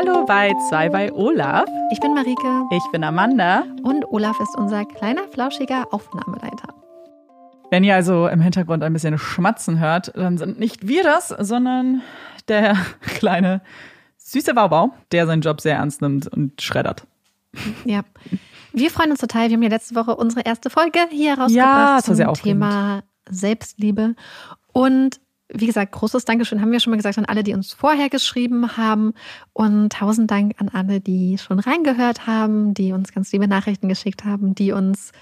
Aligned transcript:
Hallo 0.00 0.24
bei 0.24 0.54
zwei 0.70 0.88
bei 0.88 1.12
Olaf. 1.12 1.68
Ich 1.92 2.00
bin 2.00 2.14
Marike. 2.14 2.62
Ich 2.70 2.82
bin 2.90 3.04
Amanda. 3.04 3.64
Und 3.82 4.06
Olaf 4.06 4.40
ist 4.40 4.56
unser 4.56 4.86
kleiner, 4.86 5.28
flauschiger 5.28 5.88
Aufnahmeleiter. 5.90 6.72
Wenn 7.70 7.84
ihr 7.84 7.96
also 7.96 8.26
im 8.26 8.40
Hintergrund 8.40 8.82
ein 8.82 8.94
bisschen 8.94 9.18
Schmatzen 9.18 9.78
hört, 9.78 10.10
dann 10.16 10.38
sind 10.38 10.58
nicht 10.58 10.88
wir 10.88 11.02
das, 11.02 11.28
sondern 11.28 12.00
der 12.48 12.78
kleine 13.02 13.60
süße 14.16 14.54
Baubau, 14.54 14.94
der 15.12 15.26
seinen 15.26 15.42
Job 15.42 15.60
sehr 15.60 15.76
ernst 15.76 16.00
nimmt 16.00 16.28
und 16.28 16.62
schreddert. 16.62 17.06
Ja. 17.84 18.00
Wir 18.72 18.90
freuen 18.90 19.10
uns 19.10 19.20
total. 19.20 19.50
Wir 19.50 19.56
haben 19.56 19.62
ja 19.62 19.68
letzte 19.68 19.96
Woche 19.96 20.16
unsere 20.16 20.46
erste 20.46 20.70
Folge 20.70 21.00
hier 21.10 21.34
rausgebracht 21.34 22.08
ja, 22.08 22.32
zum 22.32 22.34
Thema 22.42 23.02
Selbstliebe. 23.28 24.14
Und 24.72 25.20
wie 25.52 25.66
gesagt, 25.66 25.92
großes 25.92 26.24
Dankeschön 26.24 26.60
haben 26.60 26.72
wir 26.72 26.80
schon 26.80 26.90
mal 26.90 26.96
gesagt 26.96 27.18
an 27.18 27.24
alle, 27.24 27.42
die 27.42 27.54
uns 27.54 27.72
vorher 27.72 28.08
geschrieben 28.08 28.76
haben. 28.76 29.14
Und 29.52 29.92
tausend 29.92 30.30
Dank 30.30 30.54
an 30.58 30.68
alle, 30.68 31.00
die 31.00 31.38
schon 31.38 31.58
reingehört 31.58 32.26
haben, 32.26 32.74
die 32.74 32.92
uns 32.92 33.12
ganz 33.12 33.32
liebe 33.32 33.48
Nachrichten 33.48 33.88
geschickt 33.88 34.24
haben, 34.24 34.54
die 34.54 34.72
uns 34.72 35.12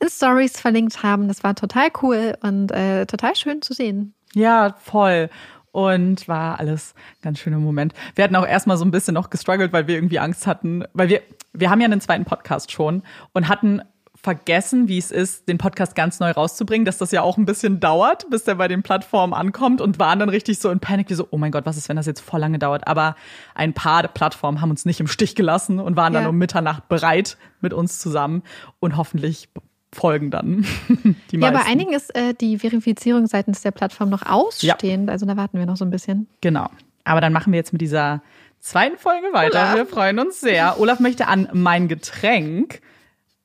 in 0.00 0.08
Stories 0.08 0.60
verlinkt 0.60 1.02
haben. 1.02 1.28
Das 1.28 1.44
war 1.44 1.54
total 1.54 1.88
cool 2.02 2.36
und 2.42 2.70
äh, 2.72 3.06
total 3.06 3.34
schön 3.36 3.62
zu 3.62 3.72
sehen. 3.72 4.14
Ja, 4.34 4.74
voll. 4.78 5.30
Und 5.72 6.26
war 6.26 6.58
alles 6.58 6.94
ganz 7.22 7.38
schöner 7.38 7.58
Moment. 7.58 7.92
Wir 8.14 8.24
hatten 8.24 8.36
auch 8.36 8.46
erstmal 8.46 8.78
so 8.78 8.84
ein 8.84 8.90
bisschen 8.90 9.14
noch 9.14 9.30
gestruggelt, 9.30 9.72
weil 9.72 9.86
wir 9.86 9.94
irgendwie 9.94 10.18
Angst 10.18 10.46
hatten, 10.46 10.84
weil 10.94 11.08
wir, 11.08 11.22
wir 11.52 11.70
haben 11.70 11.80
ja 11.80 11.86
einen 11.86 12.00
zweiten 12.00 12.24
Podcast 12.24 12.72
schon 12.72 13.02
und 13.32 13.48
hatten 13.48 13.82
vergessen, 14.20 14.88
wie 14.88 14.98
es 14.98 15.10
ist, 15.10 15.48
den 15.48 15.58
Podcast 15.58 15.94
ganz 15.94 16.20
neu 16.20 16.30
rauszubringen, 16.30 16.84
dass 16.84 16.98
das 16.98 17.12
ja 17.12 17.22
auch 17.22 17.36
ein 17.36 17.44
bisschen 17.44 17.80
dauert, 17.80 18.28
bis 18.30 18.44
der 18.44 18.56
bei 18.56 18.68
den 18.68 18.82
Plattformen 18.82 19.34
ankommt 19.34 19.80
und 19.80 19.98
waren 19.98 20.18
dann 20.18 20.28
richtig 20.28 20.58
so 20.58 20.70
in 20.70 20.80
Panik, 20.80 21.10
wie 21.10 21.14
so, 21.14 21.28
oh 21.30 21.38
mein 21.38 21.52
Gott, 21.52 21.66
was 21.66 21.76
ist, 21.76 21.88
wenn 21.88 21.96
das 21.96 22.06
jetzt 22.06 22.20
voll 22.20 22.40
lange 22.40 22.58
dauert? 22.58 22.86
Aber 22.88 23.14
ein 23.54 23.72
paar 23.72 24.06
Plattformen 24.08 24.60
haben 24.60 24.70
uns 24.70 24.84
nicht 24.84 25.00
im 25.00 25.06
Stich 25.06 25.34
gelassen 25.34 25.78
und 25.78 25.96
waren 25.96 26.14
ja. 26.14 26.20
dann 26.20 26.28
um 26.28 26.36
Mitternacht 26.36 26.88
bereit 26.88 27.36
mit 27.60 27.72
uns 27.72 27.98
zusammen 27.98 28.42
und 28.80 28.96
hoffentlich 28.96 29.48
folgen 29.92 30.30
dann. 30.30 30.66
die 31.30 31.38
ja, 31.38 31.50
bei 31.50 31.64
einigen 31.64 31.92
ist 31.92 32.14
äh, 32.14 32.34
die 32.34 32.58
Verifizierung 32.58 33.26
seitens 33.26 33.62
der 33.62 33.70
Plattform 33.70 34.10
noch 34.10 34.24
ausstehend, 34.26 35.08
ja. 35.08 35.12
also 35.12 35.26
da 35.26 35.36
warten 35.36 35.58
wir 35.58 35.66
noch 35.66 35.76
so 35.76 35.84
ein 35.84 35.90
bisschen. 35.90 36.26
Genau. 36.40 36.68
Aber 37.04 37.20
dann 37.20 37.32
machen 37.32 37.52
wir 37.52 37.58
jetzt 37.58 37.72
mit 37.72 37.80
dieser 37.80 38.22
zweiten 38.60 38.98
Folge 38.98 39.28
weiter. 39.32 39.60
Olaf. 39.60 39.74
Wir 39.76 39.86
freuen 39.86 40.18
uns 40.18 40.40
sehr. 40.40 40.80
Olaf 40.80 40.98
möchte 41.00 41.28
an 41.28 41.48
mein 41.52 41.88
Getränk. 41.88 42.80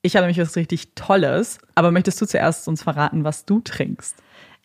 Ich 0.02 0.16
habe 0.16 0.26
nämlich 0.26 0.44
was 0.44 0.56
richtig 0.56 0.94
Tolles. 0.94 1.58
Aber 1.74 1.92
möchtest 1.92 2.20
du 2.20 2.26
zuerst 2.26 2.66
uns 2.68 2.82
verraten, 2.82 3.24
was 3.24 3.44
du 3.44 3.60
trinkst? 3.60 4.16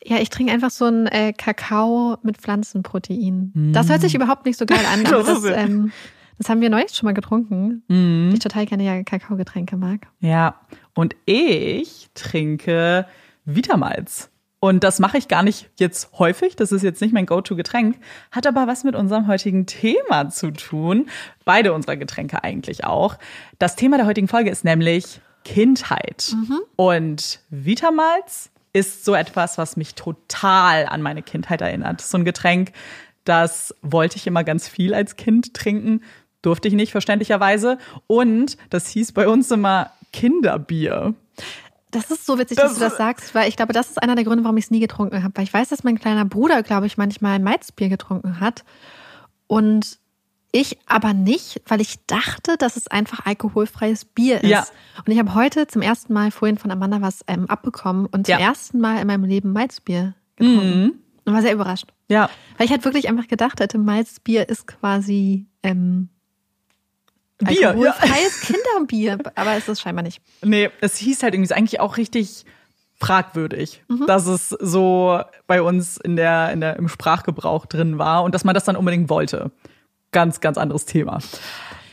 Ja, 0.04 0.18
ich 0.18 0.30
trinke 0.30 0.52
einfach 0.52 0.72
so 0.72 0.86
einen 0.86 1.08
äh, 1.08 1.34
Kakao 1.34 2.18
mit 2.24 2.38
Pflanzenprotein. 2.38 3.52
Mm. 3.54 3.74
Das 3.74 3.90
hört 3.90 4.02
sich 4.02 4.16
überhaupt 4.16 4.46
nicht 4.46 4.58
so 4.58 4.66
geil 4.66 4.86
an. 4.92 5.04
das, 5.10 5.26
das, 5.26 5.44
ähm, 5.46 5.92
das 6.38 6.50
haben 6.50 6.62
wir 6.62 6.70
neulich 6.70 6.92
schon 6.92 7.08
mal 7.08 7.14
getrunken. 7.14 7.84
Mm. 7.88 8.32
Ich 8.34 8.40
total 8.40 8.66
gerne 8.66 8.84
ja 8.84 9.04
Kakaogetränke 9.04 9.78
mag. 9.78 10.08
Ja, 10.20 10.60
und 10.94 11.16
ich 11.26 12.10
trinke 12.14 13.06
Vitamalz. 13.46 14.30
Und 14.60 14.84
das 14.84 15.00
mache 15.00 15.20
ich 15.20 15.28
gar 15.28 15.44
nicht 15.44 15.70
jetzt 15.78 16.18
häufig, 16.18 16.56
das 16.56 16.72
ist 16.72 16.82
jetzt 16.82 17.00
nicht 17.00 17.14
mein 17.14 17.28
Go-To-Getränk, 17.28 17.98
hat 18.32 18.48
aber 18.48 18.66
was 18.66 18.84
mit 18.84 18.96
unserem 18.96 19.28
heutigen 19.28 19.68
Thema 19.68 20.30
zu 20.30 20.52
tun. 20.52 21.10
Beide 21.46 21.74
unserer 21.74 21.96
Getränke 21.96 22.44
eigentlich 22.44 22.84
auch. 22.84 23.18
Das 23.60 23.76
Thema 23.76 23.98
der 23.98 24.08
heutigen 24.08 24.28
Folge 24.28 24.50
ist 24.50 24.64
nämlich 24.64 25.22
Kindheit. 25.48 26.36
Mhm. 26.36 26.60
Und 26.76 27.40
Vitamalz 27.50 28.50
ist 28.74 29.06
so 29.06 29.16
etwas, 29.16 29.58
was 29.58 29.78
mich 29.78 29.96
total 29.96 30.86
an 30.86 31.02
meine 31.02 31.24
Kindheit 31.24 31.62
erinnert. 31.62 32.02
So 32.02 32.18
ein 32.18 32.26
Getränk, 32.26 32.74
das 33.24 33.74
wollte 33.82 34.18
ich 34.18 34.28
immer 34.28 34.44
ganz 34.44 34.68
viel 34.68 34.94
als 34.94 35.16
Kind 35.16 35.54
trinken, 35.54 36.04
durfte 36.42 36.68
ich 36.68 36.74
nicht, 36.74 36.92
verständlicherweise. 36.92 37.78
Und 38.08 38.58
das 38.70 38.90
hieß 38.90 39.14
bei 39.14 39.30
uns 39.30 39.50
immer 39.50 39.92
Kinderbier. 40.12 41.14
Das 41.92 42.12
ist 42.12 42.26
so 42.26 42.38
witzig, 42.38 42.58
das, 42.58 42.72
dass 42.72 42.74
du 42.74 42.82
das 42.82 42.98
sagst, 42.98 43.34
weil 43.34 43.48
ich 43.48 43.56
glaube, 43.56 43.72
das 43.72 43.90
ist 43.90 44.04
einer 44.04 44.16
der 44.16 44.26
Gründe, 44.26 44.44
warum 44.44 44.58
ich 44.58 44.66
es 44.66 44.72
nie 44.72 44.82
getrunken 44.82 45.24
habe. 45.24 45.34
Weil 45.38 45.46
ich 45.46 45.54
weiß, 45.54 45.70
dass 45.70 45.86
mein 45.86 45.98
kleiner 45.98 46.26
Bruder, 46.26 46.62
glaube 46.62 46.88
ich, 46.88 46.98
manchmal 46.98 47.40
Malzbier 47.40 47.88
getrunken 47.88 48.42
hat. 48.42 48.66
Und 49.48 49.98
ich 50.52 50.78
aber 50.86 51.14
nicht, 51.14 51.62
weil 51.68 51.82
ich 51.82 52.06
dachte, 52.08 52.58
dass 52.58 52.78
es 52.78 52.88
einfach 52.88 53.26
alkoholfreies 53.26 54.06
Bier 54.06 54.44
ist. 54.44 54.50
Ja. 54.50 54.66
Und 55.06 55.12
ich 55.12 55.20
habe 55.20 55.34
heute 55.34 55.68
zum 55.68 55.82
ersten 55.82 56.14
Mal 56.14 56.32
vorhin 56.32 56.58
von 56.58 56.72
Amanda 56.72 57.02
was 57.02 57.24
ähm, 57.28 57.50
abbekommen 57.50 58.06
und 58.06 58.28
zum 58.28 58.34
ja. 58.34 58.40
ersten 58.40 58.80
Mal 58.80 59.02
in 59.02 59.08
meinem 59.08 59.26
Leben 59.26 59.52
Malzbier 59.52 60.14
getrunken. 60.36 60.84
Mhm. 60.84 60.94
Und 61.26 61.34
war 61.34 61.42
sehr 61.42 61.54
überrascht. 61.54 61.88
Ja. 62.10 62.30
Weil 62.58 62.66
ich 62.66 62.72
halt 62.72 62.86
wirklich 62.86 63.10
einfach 63.10 63.28
gedacht 63.28 63.60
hätte, 63.60 63.78
Malzbier 63.78 64.48
ist 64.48 64.66
quasi 64.66 65.46
ähm, 65.64 66.10
Bier. 67.38 67.70
Alkoholfreies 67.70 68.50
ja. 68.50 68.56
Kinderbier. 68.76 69.18
Aber 69.36 69.54
es 69.56 69.68
ist 69.68 69.82
scheinbar 69.82 70.04
nicht. 70.04 70.22
Nee, 70.42 70.70
es 70.80 70.98
hieß 70.98 71.24
halt 71.24 71.34
irgendwie 71.34 71.54
eigentlich 71.54 71.80
auch 71.80 71.98
richtig 71.98 72.46
fragwürdig, 73.00 73.84
mhm. 73.90 74.08
dass 74.08 74.26
es 74.26 74.50
so 74.50 75.20
bei 75.46 75.62
uns 75.62 75.98
in 75.98 76.16
der, 76.16 76.52
in 76.52 76.62
der, 76.62 76.78
im 76.78 76.88
Sprachgebrauch 76.88 77.66
drin 77.66 78.00
war 78.00 78.24
und 78.24 78.34
dass 78.34 78.44
man 78.44 78.56
das 78.56 78.64
dann 78.64 78.76
unbedingt 78.76 79.10
wollte. 79.10 79.52
Ganz, 80.12 80.40
ganz 80.40 80.58
anderes 80.58 80.86
Thema. 80.86 81.20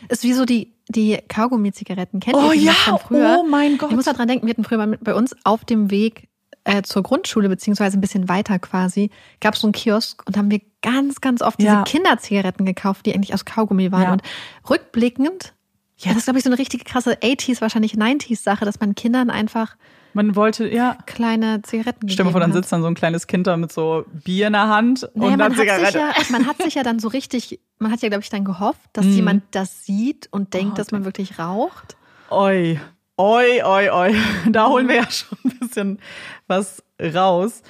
Ist 0.09 0.23
wie 0.23 0.33
so 0.33 0.45
die, 0.45 0.73
die 0.89 1.19
Kaugummi-Zigaretten. 1.29 2.21
Kennt 2.21 2.37
oh, 2.37 2.53
ihr 2.53 2.61
die 2.61 2.67
ja. 2.67 2.73
von 2.73 2.99
früher? 2.99 3.39
Oh 3.41 3.47
mein 3.47 3.79
Gott. 3.79 3.91
Ich 3.91 3.97
muss 3.97 4.05
daran 4.05 4.29
denken, 4.29 4.47
wir 4.47 4.51
hatten 4.51 4.65
früher 4.65 4.97
bei 5.01 5.15
uns 5.15 5.35
auf 5.45 5.65
dem 5.65 5.91
Weg 5.91 6.29
äh, 6.65 6.83
zur 6.83 7.03
Grundschule, 7.03 7.49
beziehungsweise 7.49 7.99
ein 7.99 8.01
bisschen 8.01 8.29
weiter 8.29 8.59
quasi, 8.59 9.11
gab 9.41 9.55
es 9.55 9.61
so 9.61 9.67
einen 9.67 9.73
Kiosk 9.73 10.23
und 10.27 10.37
haben 10.37 10.51
wir 10.51 10.61
ganz, 10.83 11.21
ganz 11.21 11.43
oft 11.43 11.59
diese 11.59 11.71
ja. 11.71 11.83
Kinderzigaretten 11.85 12.67
gekauft, 12.67 13.07
die 13.07 13.15
eigentlich 13.15 13.35
aus 13.35 13.45
Kaugummi 13.45 13.93
waren. 13.93 14.03
Ja. 14.03 14.13
Und 14.13 14.23
rückblickend, 14.69 15.55
ja, 15.99 16.09
das 16.09 16.19
ist, 16.19 16.25
glaube 16.25 16.39
ich, 16.39 16.45
so 16.45 16.51
eine 16.51 16.59
richtige 16.59 16.85
krasse 16.85 17.15
80s, 17.15 17.61
wahrscheinlich 17.61 17.95
90s-Sache, 17.95 18.65
dass 18.65 18.81
man 18.81 18.95
Kindern 18.95 19.31
einfach 19.31 19.77
man 20.15 20.37
wollte, 20.37 20.69
ja. 20.69 20.97
Kleine 21.07 21.63
Zigaretten 21.63 22.09
Stell 22.09 22.27
dir 22.27 22.33
vor, 22.33 22.41
dann 22.41 22.53
sitzt 22.53 22.73
dann 22.73 22.83
so 22.83 22.89
ein 22.89 22.95
kleines 22.95 23.27
Kind 23.27 23.47
da 23.47 23.57
mit 23.57 23.73
so 23.73 24.05
Bier 24.25 24.47
in 24.47 24.53
der 24.53 24.69
Hand 24.69 25.09
naja, 25.15 25.33
und 25.33 25.39
dann 25.39 25.55
Zigarette. 25.55 25.99
Ja, 25.99 26.13
man 26.31 26.47
hat 26.47 26.63
sich 26.63 26.75
ja 26.75 26.83
dann 26.83 26.99
so 26.99 27.09
richtig, 27.09 27.61
man 27.79 27.91
hat 27.91 28.01
ja, 28.03 28.09
glaube 28.09 28.23
ich, 28.23 28.31
dann 28.31 28.45
gehofft, 28.45 28.81
dass 28.93 29.05
mm. 29.07 29.11
jemand 29.11 29.43
das 29.51 29.85
sieht 29.85 30.29
und 30.31 30.55
denkt, 30.55 30.73
oh, 30.75 30.77
dass 30.77 30.93
man 30.93 31.05
wirklich 31.05 31.39
raucht. 31.39 31.97
Oi, 32.31 32.79
oi, 33.17 33.63
oi, 33.63 33.91
oi. 33.91 34.15
Da 34.51 34.69
holen 34.69 34.89
wir 34.89 34.97
ja 34.97 35.11
schon 35.11 35.39
ein 35.45 35.59
bisschen 35.59 35.99
was 36.47 36.83
raus. 37.01 37.63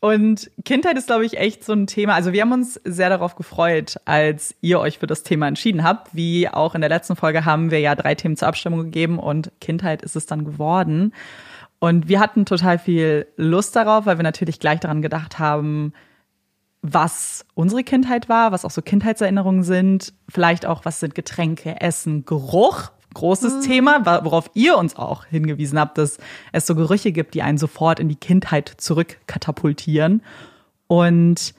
Und 0.00 0.50
Kindheit 0.64 0.96
ist, 0.96 1.08
glaube 1.08 1.26
ich, 1.26 1.38
echt 1.38 1.64
so 1.64 1.72
ein 1.72 1.88
Thema. 1.88 2.14
Also 2.14 2.32
wir 2.32 2.42
haben 2.42 2.52
uns 2.52 2.74
sehr 2.84 3.08
darauf 3.08 3.34
gefreut, 3.34 3.96
als 4.04 4.54
ihr 4.60 4.78
euch 4.78 4.98
für 4.98 5.08
das 5.08 5.24
Thema 5.24 5.48
entschieden 5.48 5.82
habt. 5.82 6.14
Wie 6.14 6.48
auch 6.48 6.76
in 6.76 6.80
der 6.80 6.90
letzten 6.90 7.16
Folge 7.16 7.44
haben 7.44 7.72
wir 7.72 7.80
ja 7.80 7.96
drei 7.96 8.14
Themen 8.14 8.36
zur 8.36 8.46
Abstimmung 8.46 8.84
gegeben 8.84 9.18
und 9.18 9.50
Kindheit 9.60 10.02
ist 10.02 10.14
es 10.14 10.26
dann 10.26 10.44
geworden. 10.44 11.12
Und 11.80 12.08
wir 12.08 12.20
hatten 12.20 12.44
total 12.44 12.78
viel 12.78 13.26
Lust 13.36 13.76
darauf, 13.76 14.06
weil 14.06 14.18
wir 14.18 14.24
natürlich 14.24 14.58
gleich 14.58 14.80
daran 14.80 15.02
gedacht 15.02 15.38
haben, 15.38 15.92
was 16.82 17.44
unsere 17.54 17.82
Kindheit 17.84 18.28
war, 18.28 18.52
was 18.52 18.64
auch 18.64 18.70
so 18.70 18.82
Kindheitserinnerungen 18.82 19.62
sind, 19.62 20.12
vielleicht 20.28 20.66
auch, 20.66 20.84
was 20.84 21.00
sind 21.00 21.14
Getränke, 21.14 21.80
Essen, 21.80 22.24
Geruch, 22.24 22.90
großes 23.14 23.56
mhm. 23.56 23.60
Thema, 23.62 24.24
worauf 24.24 24.50
ihr 24.54 24.76
uns 24.76 24.96
auch 24.96 25.24
hingewiesen 25.24 25.78
habt, 25.78 25.98
dass 25.98 26.18
es 26.52 26.66
so 26.66 26.74
Gerüche 26.74 27.12
gibt, 27.12 27.34
die 27.34 27.42
einen 27.42 27.58
sofort 27.58 28.00
in 28.00 28.08
die 28.08 28.16
Kindheit 28.16 28.72
zurückkatapultieren. 28.76 30.22
Und 30.86 31.54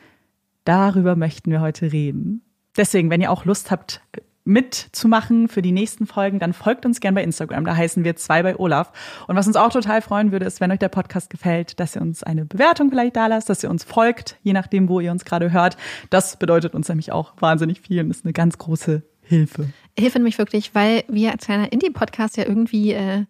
darüber 0.63 1.15
möchten 1.15 1.51
wir 1.51 1.61
heute 1.61 1.91
reden. 1.91 2.41
Deswegen, 2.77 3.09
wenn 3.09 3.21
ihr 3.21 3.31
auch 3.31 3.45
Lust 3.45 3.71
habt, 3.71 4.01
mitzumachen 4.49 5.47
für 5.47 5.61
die 5.61 5.71
nächsten 5.71 6.07
Folgen, 6.07 6.39
dann 6.39 6.53
folgt 6.53 6.85
uns 6.85 6.99
gern 6.99 7.15
bei 7.15 7.23
Instagram. 7.23 7.63
Da 7.65 7.75
heißen 7.75 8.03
wir 8.03 8.15
zwei 8.15 8.43
bei 8.43 8.57
Olaf. 8.57 8.91
Und 9.27 9.35
was 9.35 9.47
uns 9.47 9.55
auch 9.55 9.71
total 9.71 10.01
freuen 10.01 10.31
würde, 10.31 10.45
ist, 10.45 10.59
wenn 10.59 10.71
euch 10.71 10.79
der 10.79 10.89
Podcast 10.89 11.29
gefällt, 11.29 11.79
dass 11.79 11.95
ihr 11.95 12.01
uns 12.01 12.23
eine 12.23 12.45
Bewertung 12.45 12.89
vielleicht 12.89 13.15
da 13.15 13.27
lasst, 13.27 13.49
dass 13.49 13.63
ihr 13.63 13.69
uns 13.69 13.83
folgt, 13.83 14.37
je 14.41 14.53
nachdem, 14.53 14.89
wo 14.89 14.99
ihr 14.99 15.11
uns 15.11 15.23
gerade 15.23 15.53
hört. 15.53 15.77
Das 16.09 16.37
bedeutet 16.37 16.73
uns 16.73 16.89
nämlich 16.89 17.11
auch 17.11 17.33
wahnsinnig 17.39 17.79
viel 17.79 18.01
und 18.01 18.09
ist 18.09 18.25
eine 18.25 18.33
ganz 18.33 18.57
große 18.57 19.03
Hilfe. 19.21 19.69
Hilfe 19.97 20.17
nämlich 20.17 20.39
wirklich, 20.39 20.73
weil 20.73 21.03
wir 21.07 21.31
als 21.31 21.45
kleiner 21.45 21.71
Indie-Podcast 21.71 22.37
ja 22.37 22.45
irgendwie 22.45 22.93
äh, 22.93 23.25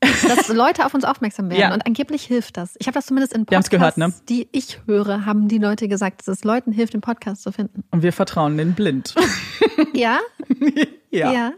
dass 0.00 0.48
Leute 0.48 0.86
auf 0.86 0.94
uns 0.94 1.04
aufmerksam 1.04 1.50
werden. 1.50 1.60
Ja. 1.60 1.74
Und 1.74 1.86
angeblich 1.86 2.24
hilft 2.24 2.56
das. 2.56 2.74
Ich 2.78 2.86
habe 2.86 2.94
das 2.94 3.06
zumindest 3.06 3.32
in 3.32 3.46
Podcasts, 3.46 3.70
gehört, 3.70 3.98
ne? 3.98 4.12
die 4.28 4.48
ich 4.52 4.80
höre, 4.86 5.26
haben 5.26 5.48
die 5.48 5.58
Leute 5.58 5.88
gesagt, 5.88 6.20
dass 6.20 6.28
es 6.28 6.44
Leuten 6.44 6.72
hilft, 6.72 6.94
den 6.94 7.00
Podcast 7.00 7.42
zu 7.42 7.52
finden. 7.52 7.84
Und 7.90 8.02
wir 8.02 8.12
vertrauen 8.12 8.56
den 8.56 8.74
blind. 8.74 9.14
ja? 9.94 10.18
ja? 11.10 11.32
Ja. 11.32 11.52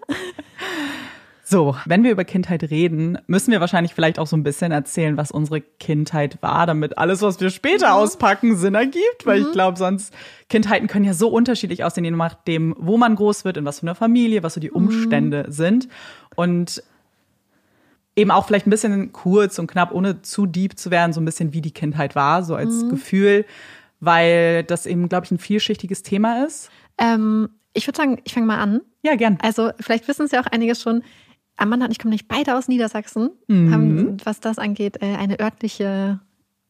So, 1.46 1.76
wenn 1.84 2.04
wir 2.04 2.10
über 2.10 2.24
Kindheit 2.24 2.70
reden, 2.70 3.18
müssen 3.26 3.52
wir 3.52 3.60
wahrscheinlich 3.60 3.92
vielleicht 3.92 4.18
auch 4.18 4.26
so 4.26 4.34
ein 4.34 4.42
bisschen 4.42 4.72
erzählen, 4.72 5.18
was 5.18 5.30
unsere 5.30 5.60
Kindheit 5.60 6.38
war, 6.40 6.66
damit 6.66 6.96
alles, 6.96 7.20
was 7.20 7.38
wir 7.38 7.50
später 7.50 7.88
mhm. 7.88 7.94
auspacken, 7.94 8.56
Sinn 8.56 8.74
ergibt. 8.74 9.26
Weil 9.26 9.40
mhm. 9.40 9.46
ich 9.46 9.52
glaube, 9.52 9.76
sonst 9.76 10.14
Kindheiten 10.48 10.88
können 10.88 11.04
ja 11.04 11.12
so 11.12 11.28
unterschiedlich 11.28 11.84
aussehen, 11.84 12.04
je 12.04 12.10
nachdem, 12.12 12.74
wo 12.78 12.96
man 12.96 13.14
groß 13.14 13.44
wird, 13.44 13.58
in 13.58 13.66
was 13.66 13.80
für 13.80 13.86
einer 13.86 13.94
Familie, 13.94 14.42
was 14.42 14.54
so 14.54 14.60
die 14.60 14.70
mhm. 14.70 14.76
Umstände 14.76 15.44
mhm. 15.46 15.52
sind. 15.52 15.88
Und 16.34 16.82
eben 18.16 18.30
auch 18.30 18.46
vielleicht 18.46 18.66
ein 18.66 18.70
bisschen 18.70 19.12
kurz 19.12 19.58
und 19.58 19.66
knapp, 19.66 19.92
ohne 19.92 20.22
zu 20.22 20.46
deep 20.46 20.78
zu 20.78 20.90
werden, 20.90 21.12
so 21.12 21.20
ein 21.20 21.24
bisschen 21.24 21.52
wie 21.52 21.60
die 21.60 21.72
Kindheit 21.72 22.14
war, 22.14 22.42
so 22.44 22.54
als 22.54 22.84
mhm. 22.84 22.90
Gefühl, 22.90 23.44
weil 24.00 24.64
das 24.64 24.86
eben, 24.86 25.08
glaube 25.08 25.26
ich, 25.26 25.30
ein 25.30 25.38
vielschichtiges 25.38 26.02
Thema 26.02 26.44
ist. 26.44 26.70
Ähm, 26.98 27.48
Ich 27.72 27.86
würde 27.88 27.96
sagen, 27.96 28.20
ich 28.24 28.34
fange 28.34 28.46
mal 28.46 28.58
an. 28.58 28.80
Ja, 29.02 29.16
gern. 29.16 29.38
Also, 29.42 29.70
vielleicht 29.80 30.06
wissen 30.06 30.26
es 30.26 30.32
ja 30.32 30.40
auch 30.40 30.46
einige 30.46 30.74
schon. 30.74 31.02
Amanda 31.56 31.86
und 31.86 31.92
ich 31.92 31.98
kommen 31.98 32.12
nicht 32.12 32.28
beide 32.28 32.56
aus 32.56 32.66
Niedersachsen, 32.68 33.30
mhm. 33.46 33.72
haben, 33.72 34.16
was 34.24 34.40
das 34.40 34.58
angeht, 34.58 35.00
äh, 35.00 35.16
eine 35.16 35.38
örtliche 35.38 36.20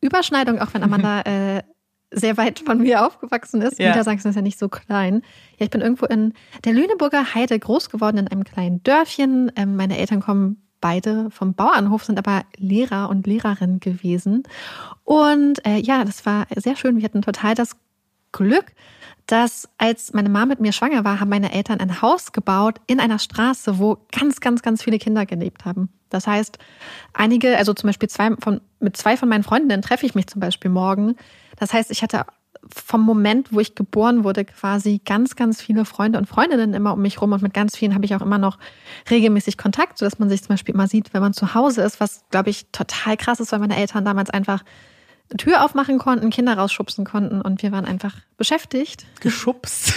Überschneidung, 0.03 0.59
auch 0.59 0.75
wenn 0.75 0.83
Amanda 0.83 1.21
äh, 1.25 1.63
sehr 2.11 2.37
weit 2.37 2.61
von 2.61 2.79
mir 2.79 3.07
aufgewachsen 3.07 3.63
ist. 3.63 3.79
Ja. 3.79 3.91
Niedersachsen 3.91 4.29
ist 4.29 4.37
ja 4.37 4.43
nicht 4.43 4.59
so 4.59 4.69
klein. 4.69 5.23
Ja, 5.59 5.65
ich 5.65 5.71
bin 5.71 5.81
irgendwo 5.81 6.07
in 6.07 6.33
der 6.65 6.73
Lüneburger 6.75 7.35
Heide 7.35 7.59
groß 7.59 7.91
geworden, 7.91 8.19
in 8.19 8.29
einem 8.29 8.45
kleinen 8.45 8.83
Dörfchen. 8.83 9.51
Ähm, 9.57 9.77
meine 9.77 9.99
Eltern 9.99 10.21
kommen 10.21 10.63
beide 10.85 11.31
vom 11.31 11.55
Bauernhof, 11.55 12.05
sind 12.05 12.19
aber 12.19 12.43
Lehrer 12.59 13.09
und 13.09 13.27
Lehrerin 13.27 13.81
gewesen. 13.81 14.43
Und 15.03 15.65
äh, 15.65 15.79
ja, 15.79 16.05
das 16.05 16.27
war 16.27 16.47
sehr 16.55 16.77
schön. 16.77 16.99
Wir 16.99 17.05
hatten 17.05 17.23
total 17.23 17.55
das 17.55 17.77
Glück, 18.33 18.67
dass 19.25 19.67
als 19.79 20.13
meine 20.13 20.29
Mama 20.29 20.45
mit 20.45 20.61
mir 20.61 20.73
schwanger 20.73 21.03
war, 21.03 21.21
haben 21.21 21.31
meine 21.31 21.55
Eltern 21.55 21.81
ein 21.81 22.03
Haus 22.03 22.33
gebaut 22.33 22.83
in 22.87 23.01
einer 23.01 23.19
Straße, 23.19 23.79
wo 23.79 23.97
ganz, 24.13 24.41
ganz, 24.41 24.61
ganz 24.61 24.83
viele 24.83 24.99
Kinder 24.99 25.25
gelebt 25.25 25.65
haben. 25.65 25.89
Das 26.11 26.27
heißt, 26.27 26.59
einige, 27.15 27.57
also 27.57 27.73
zum 27.73 27.89
Beispiel 27.89 28.11
zwei 28.11 28.37
von, 28.37 28.61
mit 28.79 28.95
zwei 28.99 29.17
von 29.17 29.31
meinen 29.31 29.43
Freundinnen 29.43 29.81
treffe 29.81 30.05
ich 30.05 30.15
mich 30.15 30.27
zum 30.27 30.41
Beispiel 30.41 30.71
morgen. 30.71 31.17
Das 31.57 31.73
heißt, 31.73 31.91
ich 31.93 32.03
hatte 32.03 32.27
vom 32.75 33.03
Moment, 33.03 33.53
wo 33.53 33.61
ich 33.61 33.75
geboren 33.75 34.25
wurde, 34.25 34.45
quasi 34.45 35.01
ganz, 35.05 35.37
ganz 35.37 35.61
viele 35.61 35.85
Freunde 35.85 36.19
und 36.19 36.27
Freundinnen 36.27 36.75
immer 36.75 36.95
um 36.95 37.03
mich 37.03 37.21
rum 37.21 37.33
und 37.33 37.43
mit 37.43 37.55
ganz 37.55 37.77
vielen 37.77 37.95
habe 37.95 38.05
ich 38.05 38.15
auch 38.15 38.23
immer 38.23 38.39
noch 38.39 38.59
regelmäßig 39.11 39.59
Kontakt, 39.59 39.99
sodass 39.99 40.19
man 40.19 40.29
sich 40.29 40.43
zum 40.43 40.49
Beispiel 40.49 40.75
immer 40.75 40.89
sieht, 40.89 41.13
wenn 41.15 41.23
man 41.23 41.33
zu 41.33 41.55
Hause 41.55 41.83
ist, 41.83 42.01
was, 42.01 42.25
glaube 42.31 42.51
ich, 42.51 42.67
total 42.73 43.17
krass 43.17 43.41
ist, 43.41 43.53
weil 43.53 43.59
meine 43.59 43.77
Eltern 43.77 44.05
damals 44.05 44.31
einfach 44.31 44.63
Tür 45.39 45.65
aufmachen 45.65 45.99
konnten, 45.99 46.31
Kinder 46.31 46.57
rausschubsen 46.57 47.05
konnten 47.05 47.41
und 47.41 47.63
wir 47.63 47.73
waren 47.73 47.85
einfach 47.85 48.15
beschäftigt. 48.37 49.05
Geschubst. 49.21 49.95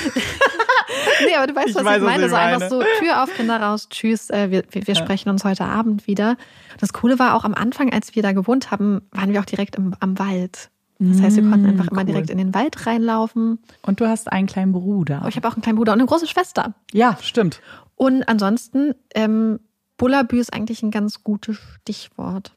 nee, 1.25 1.35
aber 1.35 1.47
du 1.47 1.55
weißt, 1.55 1.69
ich 1.69 1.75
was 1.75 1.85
weiß, 1.85 1.97
ich 1.97 2.03
meine. 2.03 2.23
Was 2.23 2.25
ich 2.25 2.29
so 2.29 2.35
meine. 2.35 2.53
einfach 2.53 2.69
so 2.69 2.83
Tür 2.99 3.23
auf, 3.23 3.33
Kinder 3.35 3.61
raus, 3.61 3.87
tschüss, 3.89 4.29
äh, 4.29 4.49
wir, 4.49 4.63
wir, 4.71 4.87
wir 4.87 4.93
ja. 4.93 5.03
sprechen 5.03 5.29
uns 5.29 5.43
heute 5.43 5.65
Abend 5.65 6.07
wieder. 6.07 6.37
Das 6.79 6.93
Coole 6.93 7.19
war 7.19 7.35
auch 7.35 7.43
am 7.43 7.53
Anfang, 7.53 7.93
als 7.93 8.15
wir 8.15 8.23
da 8.23 8.31
gewohnt 8.31 8.71
haben, 8.71 9.01
waren 9.11 9.31
wir 9.31 9.39
auch 9.41 9.45
direkt 9.45 9.75
im, 9.75 9.93
am 9.99 10.17
Wald. 10.17 10.69
Das 10.99 11.21
heißt, 11.21 11.35
wir 11.35 11.43
konnten 11.43 11.67
mm, 11.67 11.69
einfach 11.69 11.85
cool. 11.85 11.91
immer 11.91 12.03
direkt 12.03 12.29
in 12.29 12.37
den 12.37 12.53
Wald 12.53 12.87
reinlaufen. 12.87 13.59
Und 13.83 13.99
du 13.99 14.07
hast 14.07 14.31
einen 14.31 14.47
kleinen 14.47 14.71
Bruder. 14.71 15.21
Oh, 15.23 15.27
ich 15.27 15.35
habe 15.35 15.47
auch 15.47 15.53
einen 15.53 15.61
kleinen 15.61 15.77
Bruder 15.77 15.93
und 15.93 15.99
eine 15.99 16.07
große 16.07 16.27
Schwester. 16.27 16.73
Ja, 16.91 17.17
stimmt. 17.21 17.61
Und 17.95 18.27
ansonsten, 18.27 18.93
ähm, 19.13 19.59
Bullabü 19.97 20.39
ist 20.39 20.53
eigentlich 20.53 20.83
ein 20.83 20.91
ganz 20.91 21.23
gutes 21.23 21.57
Stichwort. 21.57 22.55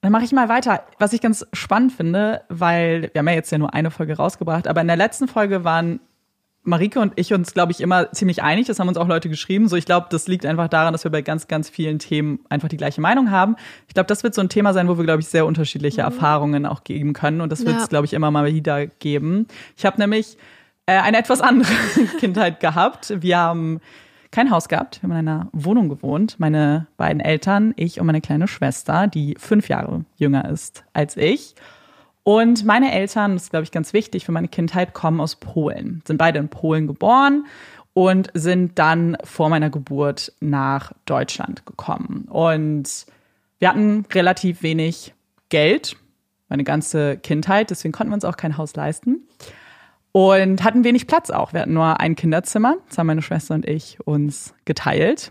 Dann 0.00 0.12
mache 0.12 0.24
ich 0.24 0.32
mal 0.32 0.48
weiter. 0.48 0.84
Was 0.98 1.12
ich 1.12 1.20
ganz 1.20 1.46
spannend 1.52 1.92
finde, 1.92 2.42
weil 2.48 3.10
wir 3.12 3.18
haben 3.18 3.28
ja 3.28 3.34
jetzt 3.34 3.50
ja 3.50 3.58
nur 3.58 3.74
eine 3.74 3.90
Folge 3.90 4.16
rausgebracht, 4.16 4.68
aber 4.68 4.80
in 4.80 4.86
der 4.86 4.96
letzten 4.96 5.26
Folge 5.26 5.64
waren 5.64 6.00
Marike 6.66 7.00
und 7.00 7.12
ich 7.16 7.32
uns, 7.32 7.54
glaube 7.54 7.72
ich, 7.72 7.80
immer 7.80 8.10
ziemlich 8.12 8.42
einig. 8.42 8.66
Das 8.66 8.78
haben 8.78 8.88
uns 8.88 8.98
auch 8.98 9.06
Leute 9.06 9.28
geschrieben. 9.28 9.68
So, 9.68 9.76
ich 9.76 9.86
glaube, 9.86 10.08
das 10.10 10.26
liegt 10.26 10.44
einfach 10.44 10.68
daran, 10.68 10.92
dass 10.92 11.04
wir 11.04 11.10
bei 11.10 11.22
ganz, 11.22 11.48
ganz 11.48 11.70
vielen 11.70 11.98
Themen 11.98 12.40
einfach 12.48 12.68
die 12.68 12.76
gleiche 12.76 13.00
Meinung 13.00 13.30
haben. 13.30 13.56
Ich 13.88 13.94
glaube, 13.94 14.08
das 14.08 14.22
wird 14.22 14.34
so 14.34 14.40
ein 14.40 14.48
Thema 14.48 14.74
sein, 14.74 14.88
wo 14.88 14.98
wir, 14.98 15.04
glaube 15.04 15.20
ich, 15.20 15.28
sehr 15.28 15.46
unterschiedliche 15.46 16.02
mhm. 16.02 16.06
Erfahrungen 16.06 16.66
auch 16.66 16.84
geben 16.84 17.12
können. 17.12 17.40
Und 17.40 17.50
das 17.52 17.64
wird 17.64 17.78
es, 17.78 17.88
glaube 17.88 18.06
ich, 18.06 18.12
immer 18.12 18.30
mal 18.30 18.52
wieder 18.52 18.86
geben. 18.86 19.46
Ich 19.76 19.86
habe 19.86 20.00
nämlich 20.00 20.36
äh, 20.86 20.98
eine 20.98 21.18
etwas 21.18 21.40
andere 21.40 21.72
Kindheit 22.20 22.60
gehabt. 22.60 23.14
Wir 23.22 23.38
haben 23.38 23.80
kein 24.32 24.50
Haus 24.50 24.68
gehabt. 24.68 25.02
Wir 25.02 25.08
haben 25.08 25.18
in 25.18 25.28
einer 25.28 25.48
Wohnung 25.52 25.88
gewohnt. 25.88 26.36
Meine 26.38 26.88
beiden 26.96 27.20
Eltern, 27.20 27.74
ich 27.76 28.00
und 28.00 28.06
meine 28.06 28.20
kleine 28.20 28.48
Schwester, 28.48 29.06
die 29.06 29.36
fünf 29.38 29.68
Jahre 29.68 30.04
jünger 30.16 30.48
ist 30.50 30.84
als 30.92 31.16
ich. 31.16 31.54
Und 32.28 32.64
meine 32.64 32.90
Eltern, 32.90 33.34
das 33.34 33.44
ist, 33.44 33.50
glaube 33.50 33.62
ich, 33.62 33.70
ganz 33.70 33.92
wichtig 33.92 34.24
für 34.26 34.32
meine 34.32 34.48
Kindheit, 34.48 34.94
kommen 34.94 35.20
aus 35.20 35.36
Polen. 35.36 36.02
Sind 36.04 36.16
beide 36.16 36.40
in 36.40 36.48
Polen 36.48 36.88
geboren 36.88 37.46
und 37.92 38.30
sind 38.34 38.80
dann 38.80 39.16
vor 39.22 39.48
meiner 39.48 39.70
Geburt 39.70 40.32
nach 40.40 40.92
Deutschland 41.04 41.64
gekommen. 41.66 42.26
Und 42.28 43.06
wir 43.60 43.68
hatten 43.68 44.06
relativ 44.12 44.64
wenig 44.64 45.14
Geld, 45.50 45.96
meine 46.48 46.64
ganze 46.64 47.16
Kindheit, 47.16 47.70
deswegen 47.70 47.92
konnten 47.92 48.10
wir 48.10 48.16
uns 48.16 48.24
auch 48.24 48.36
kein 48.36 48.58
Haus 48.58 48.74
leisten 48.74 49.28
und 50.10 50.64
hatten 50.64 50.82
wenig 50.82 51.06
Platz 51.06 51.30
auch. 51.30 51.52
Wir 51.52 51.60
hatten 51.60 51.74
nur 51.74 52.00
ein 52.00 52.16
Kinderzimmer, 52.16 52.78
das 52.88 52.98
haben 52.98 53.06
meine 53.06 53.22
Schwester 53.22 53.54
und 53.54 53.68
ich 53.68 54.00
uns 54.04 54.52
geteilt. 54.64 55.30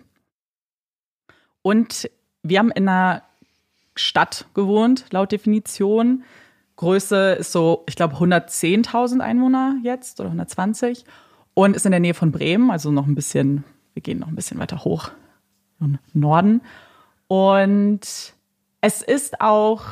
Und 1.61 2.09
wir 2.41 2.59
haben 2.59 2.71
in 2.71 2.87
einer 2.87 3.21
Stadt 3.95 4.45
gewohnt, 4.53 5.07
laut 5.11 5.33
Definition. 5.33 6.23
Größe 6.77 7.33
ist 7.33 7.51
so, 7.51 7.83
ich 7.87 7.95
glaube, 7.95 8.15
110.000 8.15 9.19
Einwohner 9.19 9.75
jetzt 9.83 10.19
oder 10.19 10.29
120 10.29 11.05
und 11.53 11.75
ist 11.75 11.85
in 11.85 11.91
der 11.91 12.01
Nähe 12.01 12.13
von 12.13 12.31
Bremen, 12.31 12.71
also 12.71 12.91
noch 12.91 13.07
ein 13.07 13.15
bisschen, 13.15 13.63
wir 13.93 14.01
gehen 14.01 14.19
noch 14.19 14.27
ein 14.27 14.35
bisschen 14.35 14.59
weiter 14.59 14.83
hoch 14.83 15.11
im 15.79 15.99
Norden. 16.13 16.61
Und 17.27 18.01
es 18.81 19.01
ist 19.01 19.41
auch 19.41 19.83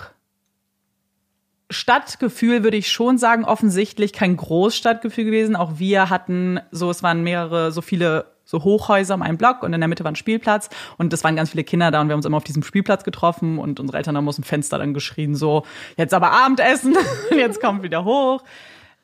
Stadtgefühl 1.69 2.63
würde 2.63 2.77
ich 2.77 2.91
schon 2.91 3.17
sagen, 3.17 3.45
offensichtlich 3.45 4.13
kein 4.13 4.37
Großstadtgefühl 4.37 5.25
gewesen. 5.25 5.55
Auch 5.55 5.79
wir 5.79 6.09
hatten 6.09 6.59
so, 6.71 6.89
es 6.89 7.03
waren 7.03 7.23
mehrere, 7.23 7.71
so 7.71 7.81
viele 7.81 8.32
so 8.45 8.63
Hochhäuser 8.63 9.15
um 9.15 9.21
einen 9.21 9.37
Block 9.37 9.63
und 9.63 9.73
in 9.73 9.81
der 9.81 9.87
Mitte 9.87 10.03
war 10.03 10.11
ein 10.11 10.15
Spielplatz 10.15 10.69
und 10.97 11.13
es 11.13 11.23
waren 11.23 11.35
ganz 11.35 11.51
viele 11.51 11.63
Kinder 11.63 11.91
da 11.91 12.01
und 12.01 12.07
wir 12.07 12.13
haben 12.13 12.19
uns 12.19 12.25
immer 12.25 12.37
auf 12.37 12.43
diesem 12.43 12.63
Spielplatz 12.63 13.03
getroffen 13.03 13.57
und 13.57 13.79
unsere 13.79 13.97
Eltern 13.97 14.17
haben 14.17 14.27
aus 14.27 14.35
dem 14.35 14.43
Fenster 14.43 14.77
dann 14.77 14.93
geschrien 14.93 15.35
so, 15.35 15.63
jetzt 15.97 16.13
aber 16.13 16.31
Abendessen, 16.31 16.95
jetzt 17.31 17.61
kommt 17.61 17.83
wieder 17.83 18.05
hoch. 18.05 18.43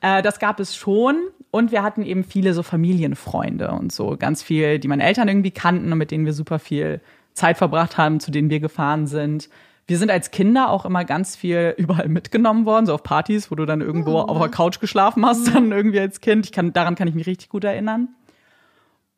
Äh, 0.00 0.22
das 0.22 0.38
gab 0.38 0.60
es 0.60 0.76
schon 0.76 1.16
und 1.50 1.72
wir 1.72 1.82
hatten 1.82 2.02
eben 2.02 2.24
viele 2.24 2.54
so 2.54 2.62
Familienfreunde 2.62 3.70
und 3.70 3.92
so 3.92 4.16
ganz 4.18 4.42
viel, 4.42 4.78
die 4.78 4.88
meine 4.88 5.04
Eltern 5.04 5.28
irgendwie 5.28 5.50
kannten 5.50 5.92
und 5.92 5.98
mit 5.98 6.10
denen 6.10 6.26
wir 6.26 6.32
super 6.32 6.58
viel 6.58 7.00
Zeit 7.32 7.58
verbracht 7.58 7.96
haben, 7.96 8.20
zu 8.20 8.30
denen 8.30 8.50
wir 8.50 8.60
gefahren 8.60 9.06
sind 9.06 9.48
wir 9.90 9.98
sind 9.98 10.12
als 10.12 10.30
Kinder 10.30 10.70
auch 10.70 10.84
immer 10.84 11.04
ganz 11.04 11.34
viel 11.34 11.74
überall 11.76 12.08
mitgenommen 12.08 12.64
worden, 12.64 12.86
so 12.86 12.94
auf 12.94 13.02
Partys, 13.02 13.50
wo 13.50 13.56
du 13.56 13.66
dann 13.66 13.80
irgendwo 13.80 14.18
oh, 14.18 14.22
auf 14.22 14.38
der 14.38 14.48
Couch 14.48 14.78
geschlafen 14.78 15.26
hast, 15.26 15.52
dann 15.52 15.72
irgendwie 15.72 15.98
als 15.98 16.20
Kind. 16.20 16.46
Ich 16.46 16.52
kann, 16.52 16.72
daran 16.72 16.94
kann 16.94 17.08
ich 17.08 17.16
mich 17.16 17.26
richtig 17.26 17.48
gut 17.48 17.64
erinnern. 17.64 18.08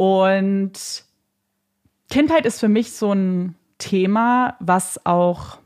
Und 0.03 1.05
Kindheit 2.11 2.45
ist 2.45 2.59
für 2.59 2.69
mich 2.69 2.91
so 2.91 3.13
ein 3.13 3.55
Thema, 3.79 4.57
was 4.59 5.07
auch 5.07 5.59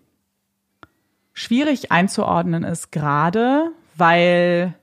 schwierig 1.32 1.90
einzuordnen 1.90 2.62
ist, 2.62 2.92
gerade 2.92 3.70
weil 3.96 4.74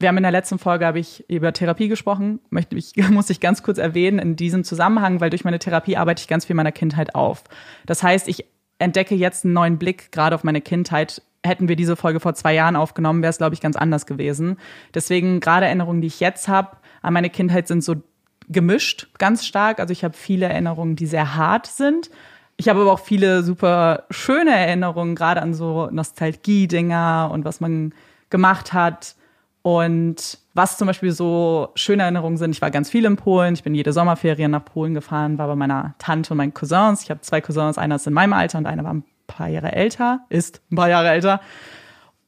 wir 0.00 0.08
haben 0.08 0.16
in 0.16 0.24
der 0.24 0.32
letzten 0.32 0.58
Folge 0.58 0.86
habe 0.86 0.98
ich 0.98 1.24
über 1.30 1.52
Therapie 1.52 1.86
gesprochen, 1.86 2.40
möchte 2.50 2.74
ich 2.74 2.96
muss 3.10 3.30
ich 3.30 3.38
ganz 3.38 3.62
kurz 3.62 3.78
erwähnen 3.78 4.18
in 4.18 4.34
diesem 4.34 4.64
Zusammenhang, 4.64 5.20
weil 5.20 5.30
durch 5.30 5.44
meine 5.44 5.60
Therapie 5.60 5.96
arbeite 5.96 6.20
ich 6.20 6.26
ganz 6.26 6.46
viel 6.46 6.56
meiner 6.56 6.72
Kindheit 6.72 7.14
auf. 7.14 7.44
Das 7.86 8.02
heißt, 8.02 8.26
ich 8.26 8.44
entdecke 8.80 9.14
jetzt 9.14 9.44
einen 9.44 9.54
neuen 9.54 9.78
Blick 9.78 10.10
gerade 10.10 10.34
auf 10.34 10.42
meine 10.42 10.60
Kindheit. 10.60 11.22
Hätten 11.46 11.68
wir 11.68 11.76
diese 11.76 11.94
Folge 11.94 12.18
vor 12.18 12.34
zwei 12.34 12.54
Jahren 12.54 12.74
aufgenommen, 12.74 13.22
wäre 13.22 13.30
es, 13.30 13.38
glaube 13.38 13.54
ich, 13.54 13.60
ganz 13.60 13.76
anders 13.76 14.04
gewesen. 14.04 14.56
Deswegen 14.94 15.38
gerade 15.38 15.66
Erinnerungen, 15.66 16.00
die 16.00 16.08
ich 16.08 16.18
jetzt 16.18 16.48
habe 16.48 16.76
an 17.02 17.14
meine 17.14 17.30
Kindheit, 17.30 17.68
sind 17.68 17.82
so 17.84 18.02
gemischt, 18.50 19.08
ganz 19.18 19.46
stark. 19.46 19.80
Also 19.80 19.92
ich 19.92 20.04
habe 20.04 20.14
viele 20.14 20.46
Erinnerungen, 20.46 20.96
die 20.96 21.06
sehr 21.06 21.36
hart 21.36 21.66
sind. 21.66 22.10
Ich 22.56 22.68
habe 22.68 22.82
aber 22.82 22.92
auch 22.92 23.00
viele 23.00 23.42
super 23.42 24.04
schöne 24.10 24.50
Erinnerungen, 24.50 25.14
gerade 25.14 25.40
an 25.40 25.54
so 25.54 25.88
Nostalgie-Dinger 25.90 27.30
und 27.32 27.44
was 27.46 27.60
man 27.60 27.94
gemacht 28.28 28.74
hat. 28.74 29.14
Und 29.62 30.38
was 30.54 30.78
zum 30.78 30.86
Beispiel 30.86 31.12
so 31.12 31.68
schöne 31.74 32.02
Erinnerungen 32.02 32.38
sind, 32.38 32.50
ich 32.50 32.62
war 32.62 32.70
ganz 32.70 32.90
viel 32.90 33.04
in 33.04 33.16
Polen, 33.16 33.54
ich 33.54 33.62
bin 33.62 33.74
jede 33.74 33.92
Sommerferien 33.92 34.50
nach 34.50 34.64
Polen 34.64 34.94
gefahren, 34.94 35.38
war 35.38 35.48
bei 35.48 35.56
meiner 35.56 35.94
Tante 35.98 36.32
und 36.32 36.38
meinen 36.38 36.54
Cousins. 36.54 37.02
Ich 37.02 37.10
habe 37.10 37.20
zwei 37.20 37.40
Cousins, 37.40 37.78
einer 37.78 37.96
ist 37.96 38.06
in 38.06 38.14
meinem 38.14 38.32
Alter 38.32 38.58
und 38.58 38.66
einer 38.66 38.84
war 38.84 38.94
ein 38.94 39.04
paar 39.26 39.48
Jahre 39.48 39.72
älter, 39.72 40.20
ist 40.28 40.62
ein 40.70 40.76
paar 40.76 40.88
Jahre 40.88 41.10
älter. 41.10 41.40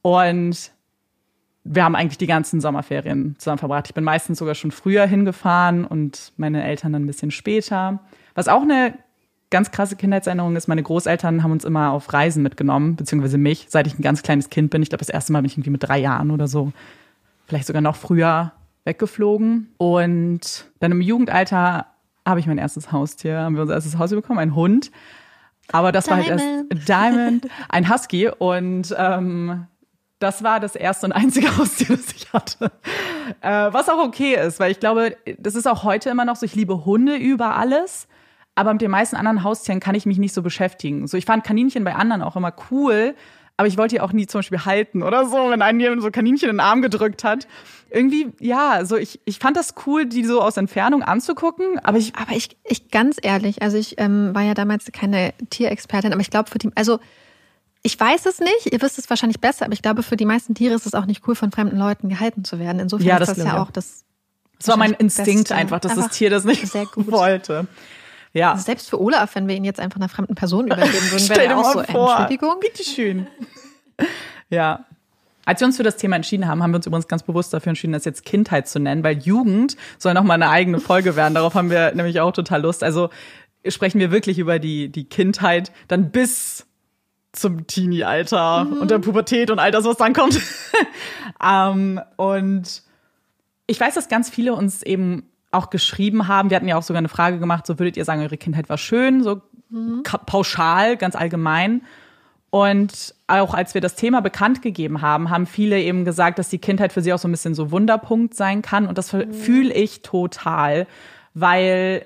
Und 0.03 0.72
wir 1.63 1.83
haben 1.83 1.95
eigentlich 1.95 2.17
die 2.17 2.27
ganzen 2.27 2.59
Sommerferien 2.59 3.35
zusammen 3.37 3.57
verbracht. 3.57 3.87
Ich 3.87 3.93
bin 3.93 4.03
meistens 4.03 4.39
sogar 4.39 4.55
schon 4.55 4.71
früher 4.71 5.05
hingefahren 5.05 5.85
und 5.85 6.33
meine 6.37 6.63
Eltern 6.63 6.93
dann 6.93 7.03
ein 7.03 7.07
bisschen 7.07 7.31
später. 7.31 7.99
Was 8.35 8.47
auch 8.47 8.63
eine 8.63 8.95
ganz 9.49 9.71
krasse 9.71 9.95
Kindheitserinnerung 9.95 10.55
ist, 10.55 10.67
meine 10.67 10.83
Großeltern 10.83 11.43
haben 11.43 11.51
uns 11.51 11.63
immer 11.63 11.91
auf 11.91 12.11
Reisen 12.11 12.43
mitgenommen, 12.43 12.95
beziehungsweise 12.95 13.37
mich, 13.37 13.67
seit 13.69 13.87
ich 13.87 13.97
ein 13.97 14.01
ganz 14.01 14.23
kleines 14.23 14.49
Kind 14.49 14.71
bin. 14.71 14.81
Ich 14.81 14.89
glaube, 14.89 15.05
das 15.05 15.09
erste 15.09 15.31
Mal 15.31 15.39
bin 15.39 15.45
ich 15.45 15.53
irgendwie 15.53 15.69
mit 15.69 15.83
drei 15.83 15.99
Jahren 15.99 16.31
oder 16.31 16.47
so 16.47 16.73
vielleicht 17.45 17.67
sogar 17.67 17.81
noch 17.81 17.95
früher 17.95 18.51
weggeflogen. 18.83 19.73
Und 19.77 20.65
dann 20.79 20.91
im 20.91 21.01
Jugendalter 21.01 21.87
habe 22.25 22.39
ich 22.39 22.47
mein 22.47 22.57
erstes 22.57 22.91
Haustier, 22.91 23.39
haben 23.39 23.55
wir 23.55 23.61
unser 23.61 23.75
erstes 23.75 23.97
Haustier 23.97 24.19
bekommen, 24.19 24.39
ein 24.39 24.55
Hund. 24.55 24.91
Aber 25.71 25.91
das 25.91 26.05
Diamond. 26.05 26.29
war 26.29 26.37
halt 26.37 26.71
erst 26.73 26.89
Diamond, 26.89 27.47
ein 27.69 27.89
Husky. 27.93 28.29
Und 28.29 28.93
ähm, 28.97 29.67
das 30.23 30.41
war 30.41 30.59
das 30.59 30.75
erste 30.75 31.05
und 31.05 31.11
einzige 31.11 31.55
Haustier, 31.57 31.97
das 31.97 32.13
ich 32.13 32.31
hatte. 32.31 32.71
Äh, 33.41 33.73
was 33.73 33.89
auch 33.89 34.03
okay 34.03 34.35
ist, 34.35 34.59
weil 34.59 34.71
ich 34.71 34.79
glaube, 34.79 35.17
das 35.37 35.55
ist 35.55 35.67
auch 35.67 35.83
heute 35.83 36.09
immer 36.09 36.25
noch 36.25 36.37
so, 36.37 36.45
ich 36.45 36.55
liebe 36.55 36.85
Hunde 36.85 37.15
über 37.17 37.55
alles. 37.55 38.07
Aber 38.55 38.71
mit 38.71 38.81
den 38.81 38.91
meisten 38.91 39.15
anderen 39.15 39.43
Haustieren 39.43 39.79
kann 39.79 39.95
ich 39.95 40.05
mich 40.05 40.19
nicht 40.19 40.33
so 40.33 40.43
beschäftigen. 40.43 41.07
So, 41.07 41.17
ich 41.17 41.25
fand 41.25 41.43
Kaninchen 41.43 41.83
bei 41.83 41.95
anderen 41.95 42.21
auch 42.21 42.35
immer 42.35 42.53
cool, 42.69 43.15
aber 43.57 43.67
ich 43.67 43.77
wollte 43.77 43.95
die 43.95 44.01
auch 44.01 44.13
nie 44.13 44.27
zum 44.27 44.39
Beispiel 44.39 44.63
halten 44.63 45.03
oder 45.03 45.25
so, 45.25 45.49
wenn 45.49 45.61
einen 45.61 45.79
jemand 45.79 46.03
so 46.03 46.11
Kaninchen 46.11 46.49
in 46.49 46.55
den 46.57 46.59
Arm 46.59 46.81
gedrückt 46.81 47.23
hat. 47.23 47.47
Irgendwie, 47.89 48.31
ja, 48.39 48.85
so 48.85 48.95
ich, 48.95 49.19
ich 49.25 49.39
fand 49.39 49.57
das 49.57 49.73
cool, 49.85 50.05
die 50.05 50.23
so 50.23 50.41
aus 50.41 50.57
Entfernung 50.57 51.03
anzugucken, 51.03 51.79
aber 51.79 51.97
ich. 51.97 52.15
Aber 52.15 52.35
ich, 52.35 52.57
ich 52.63 52.89
ganz 52.91 53.17
ehrlich, 53.21 53.61
also 53.61 53.77
ich 53.77 53.99
ähm, 53.99 54.33
war 54.33 54.43
ja 54.43 54.53
damals 54.53 54.85
keine 54.91 55.33
Tierexpertin, 55.49 56.13
aber 56.13 56.21
ich 56.21 56.29
glaube 56.29 56.49
für 56.49 56.59
die, 56.59 56.69
also 56.75 56.99
ich 57.83 57.99
weiß 57.99 58.25
es 58.25 58.39
nicht, 58.39 58.71
ihr 58.71 58.81
wisst 58.81 58.97
es 58.97 59.09
wahrscheinlich 59.09 59.41
besser, 59.41 59.65
aber 59.65 59.73
ich 59.73 59.81
glaube, 59.81 60.03
für 60.03 60.15
die 60.15 60.25
meisten 60.25 60.55
Tiere 60.55 60.73
ist 60.73 60.85
es 60.85 60.93
auch 60.93 61.05
nicht 61.05 61.27
cool, 61.27 61.35
von 61.35 61.51
fremden 61.51 61.77
Leuten 61.77 62.07
gehalten 62.07 62.45
zu 62.45 62.57
werden. 62.57 62.79
Insofern 62.79 63.07
ja, 63.07 63.19
das 63.19 63.29
ist 63.29 63.39
das 63.39 63.45
ja 63.45 63.61
auch 63.61 63.71
das. 63.71 64.05
Das 64.57 64.69
war 64.69 64.77
mein 64.77 64.93
Instinkt 64.93 65.49
Beste. 65.49 65.55
einfach, 65.55 65.81
dass 65.81 65.91
einfach 65.91 66.07
das 66.07 66.17
Tier 66.17 66.29
das 66.29 66.45
nicht 66.45 66.73
wollte. 66.95 67.67
Ja. 68.31 68.53
Also 68.53 68.63
selbst 68.63 68.89
für 68.89 69.01
Olaf, 69.01 69.35
wenn 69.35 69.49
wir 69.49 69.55
ihn 69.55 69.65
jetzt 69.65 69.81
einfach 69.81 69.97
einer 69.97 70.07
fremden 70.07 70.35
Person 70.35 70.65
übergeben 70.67 71.11
würden, 71.11 71.29
wäre 71.29 71.43
er 71.43 71.57
auch 71.57 71.73
so, 71.73 71.83
vor. 71.83 72.09
Entschuldigung. 72.11 72.59
Bitteschön. 72.61 73.27
ja. 74.49 74.85
Als 75.45 75.59
wir 75.59 75.67
uns 75.67 75.75
für 75.75 75.83
das 75.83 75.97
Thema 75.97 76.15
entschieden 76.15 76.47
haben, 76.47 76.63
haben 76.63 76.71
wir 76.71 76.77
uns 76.77 76.87
übrigens 76.87 77.09
ganz 77.09 77.23
bewusst 77.23 77.53
dafür 77.53 77.71
entschieden, 77.71 77.91
das 77.91 78.05
jetzt 78.05 78.23
Kindheit 78.23 78.69
zu 78.69 78.79
nennen, 78.79 79.03
weil 79.03 79.17
Jugend 79.17 79.75
soll 79.97 80.13
nochmal 80.13 80.35
eine 80.35 80.49
eigene 80.49 80.79
Folge 80.79 81.17
werden. 81.17 81.33
Darauf 81.33 81.53
haben 81.53 81.69
wir 81.69 81.93
nämlich 81.93 82.21
auch 82.21 82.31
total 82.31 82.61
Lust. 82.61 82.81
Also 82.81 83.09
sprechen 83.67 83.99
wir 83.99 84.09
wirklich 84.09 84.39
über 84.39 84.57
die, 84.57 84.87
die 84.87 85.03
Kindheit 85.03 85.73
dann 85.89 86.11
bis 86.11 86.65
zum 87.33 87.67
Teenie-Alter 87.67 88.65
mhm. 88.65 88.73
und 88.77 88.91
der 88.91 88.99
Pubertät 88.99 89.51
und 89.51 89.59
all 89.59 89.71
das, 89.71 89.85
was 89.85 89.97
dann 89.97 90.13
kommt. 90.13 90.39
ähm, 91.43 91.99
und 92.15 92.83
ich 93.67 93.79
weiß, 93.79 93.95
dass 93.95 94.07
ganz 94.07 94.29
viele 94.29 94.53
uns 94.53 94.83
eben 94.83 95.29
auch 95.51 95.69
geschrieben 95.69 96.27
haben. 96.27 96.49
Wir 96.49 96.57
hatten 96.57 96.67
ja 96.67 96.77
auch 96.77 96.83
sogar 96.83 96.99
eine 96.99 97.09
Frage 97.09 97.39
gemacht, 97.39 97.67
so 97.67 97.79
würdet 97.79 97.97
ihr 97.97 98.05
sagen, 98.05 98.21
eure 98.21 98.37
Kindheit 98.37 98.69
war 98.69 98.77
schön, 98.77 99.23
so 99.23 99.41
mhm. 99.69 100.03
pauschal, 100.25 100.95
ganz 100.97 101.15
allgemein. 101.15 101.81
Und 102.49 103.15
auch 103.25 103.55
als 103.55 103.73
wir 103.73 103.81
das 103.81 103.95
Thema 103.95 104.21
bekannt 104.21 104.61
gegeben 104.61 105.01
haben, 105.01 105.31
haben 105.31 105.47
viele 105.47 105.81
eben 105.81 106.05
gesagt, 106.05 106.37
dass 106.37 106.49
die 106.49 106.59
Kindheit 106.59 106.93
für 106.93 107.01
sie 107.01 107.11
auch 107.11 107.17
so 107.17 107.27
ein 107.27 107.31
bisschen 107.31 107.55
so 107.55 107.71
Wunderpunkt 107.71 108.35
sein 108.35 108.61
kann. 108.61 108.87
Und 108.87 108.99
das 108.99 109.11
mhm. 109.11 109.33
fühle 109.33 109.73
ich 109.73 110.03
total, 110.03 110.85
weil 111.33 112.05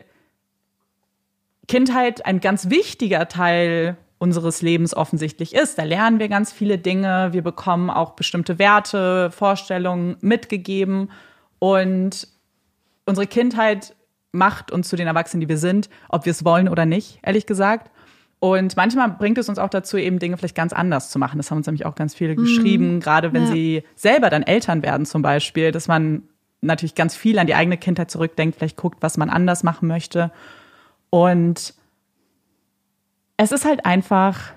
Kindheit 1.67 2.25
ein 2.25 2.39
ganz 2.39 2.69
wichtiger 2.69 3.27
Teil 3.27 3.97
unseres 4.19 4.61
Lebens 4.61 4.95
offensichtlich 4.95 5.53
ist. 5.53 5.77
Da 5.77 5.83
lernen 5.83 6.19
wir 6.19 6.27
ganz 6.27 6.51
viele 6.51 6.77
Dinge, 6.77 7.29
wir 7.31 7.43
bekommen 7.43 7.89
auch 7.89 8.11
bestimmte 8.11 8.59
Werte, 8.59 9.31
Vorstellungen 9.31 10.17
mitgegeben 10.21 11.09
und 11.59 12.27
unsere 13.05 13.27
Kindheit 13.27 13.95
macht 14.31 14.71
uns 14.71 14.89
zu 14.89 14.95
den 14.95 15.07
Erwachsenen, 15.07 15.41
die 15.41 15.49
wir 15.49 15.57
sind, 15.57 15.89
ob 16.09 16.25
wir 16.25 16.31
es 16.31 16.45
wollen 16.45 16.69
oder 16.69 16.85
nicht, 16.85 17.19
ehrlich 17.23 17.45
gesagt. 17.45 17.91
Und 18.39 18.77
manchmal 18.77 19.09
bringt 19.09 19.37
es 19.39 19.49
uns 19.49 19.57
auch 19.57 19.69
dazu, 19.69 19.97
eben 19.97 20.19
Dinge 20.19 20.37
vielleicht 20.37 20.55
ganz 20.55 20.71
anders 20.71 21.09
zu 21.09 21.17
machen. 21.17 21.37
Das 21.37 21.49
haben 21.49 21.57
uns 21.57 21.65
nämlich 21.65 21.85
auch 21.85 21.95
ganz 21.95 22.13
viele 22.13 22.33
mhm. 22.33 22.37
geschrieben, 22.37 22.99
gerade 22.99 23.33
wenn 23.33 23.45
ja. 23.45 23.51
sie 23.51 23.83
selber 23.95 24.29
dann 24.29 24.43
Eltern 24.43 24.83
werden 24.83 25.05
zum 25.05 25.23
Beispiel, 25.23 25.71
dass 25.71 25.87
man 25.87 26.23
natürlich 26.61 26.95
ganz 26.95 27.15
viel 27.15 27.39
an 27.39 27.47
die 27.47 27.55
eigene 27.55 27.77
Kindheit 27.77 28.11
zurückdenkt, 28.11 28.57
vielleicht 28.57 28.77
guckt, 28.77 28.97
was 29.01 29.17
man 29.17 29.29
anders 29.29 29.63
machen 29.63 29.87
möchte. 29.87 30.31
Und 31.09 31.73
es 33.37 33.51
ist 33.51 33.65
halt 33.65 33.85
einfach 33.85 34.53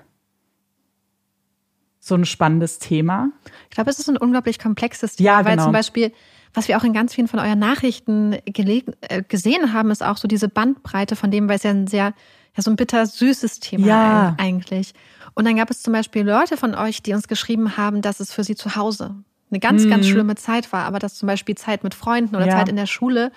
so 1.99 2.15
ein 2.15 2.25
spannendes 2.25 2.79
Thema. 2.79 3.29
Ich 3.69 3.75
glaube, 3.75 3.91
es 3.91 3.99
ist 3.99 4.09
ein 4.09 4.17
unglaublich 4.17 4.57
komplexes 4.57 5.15
Thema, 5.15 5.25
ja, 5.25 5.37
genau. 5.41 5.49
weil 5.49 5.59
zum 5.59 5.71
Beispiel, 5.71 6.11
was 6.53 6.67
wir 6.67 6.77
auch 6.77 6.83
in 6.83 6.93
ganz 6.93 7.13
vielen 7.13 7.27
von 7.27 7.39
euren 7.39 7.59
Nachrichten 7.59 8.33
äh, 8.33 9.23
gesehen 9.27 9.71
haben, 9.71 9.91
ist 9.91 10.03
auch 10.03 10.17
so 10.17 10.27
diese 10.27 10.49
Bandbreite 10.49 11.15
von 11.15 11.29
dem, 11.29 11.47
weil 11.47 11.57
es 11.57 11.63
ja 11.63 11.69
ein 11.69 11.85
sehr, 11.85 12.13
ja, 12.55 12.63
so 12.63 12.71
ein 12.71 12.75
bitter-süßes 12.75 13.59
Thema 13.59 13.87
ja. 13.87 14.35
eigentlich. 14.39 14.93
Und 15.35 15.45
dann 15.45 15.55
gab 15.55 15.69
es 15.69 15.83
zum 15.83 15.93
Beispiel 15.93 16.23
Leute 16.23 16.57
von 16.57 16.73
euch, 16.73 17.03
die 17.03 17.13
uns 17.13 17.27
geschrieben 17.27 17.77
haben, 17.77 18.01
dass 18.01 18.19
es 18.19 18.33
für 18.33 18.43
sie 18.43 18.55
zu 18.55 18.75
Hause 18.75 19.15
eine 19.51 19.59
ganz, 19.59 19.85
mhm. 19.85 19.89
ganz 19.91 20.07
schlimme 20.07 20.35
Zeit 20.35 20.73
war, 20.73 20.85
aber 20.85 20.97
dass 20.97 21.15
zum 21.15 21.27
Beispiel 21.27 21.55
Zeit 21.55 21.83
mit 21.83 21.93
Freunden 21.93 22.35
oder 22.35 22.47
ja. 22.47 22.57
Zeit 22.57 22.69
in 22.69 22.77
der 22.77 22.87
Schule 22.87 23.31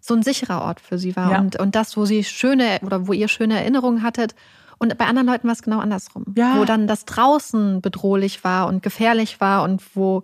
so 0.00 0.14
ein 0.14 0.22
sicherer 0.22 0.62
Ort 0.62 0.80
für 0.80 0.98
sie 0.98 1.14
war. 1.16 1.38
Und, 1.40 1.58
und 1.58 1.74
das, 1.74 1.96
wo 1.96 2.06
sie 2.06 2.24
schöne 2.24 2.78
oder 2.82 3.06
wo 3.06 3.12
ihr 3.12 3.28
schöne 3.28 3.58
Erinnerungen 3.58 4.02
hattet 4.02 4.34
und 4.78 4.96
bei 4.96 5.06
anderen 5.06 5.26
Leuten 5.26 5.46
war 5.48 5.52
es 5.52 5.62
genau 5.62 5.80
andersrum. 5.80 6.24
Ja. 6.36 6.58
Wo 6.58 6.64
dann 6.64 6.86
das 6.86 7.04
draußen 7.04 7.80
bedrohlich 7.80 8.44
war 8.44 8.68
und 8.68 8.82
gefährlich 8.82 9.40
war 9.40 9.64
und 9.64 9.82
wo 9.94 10.22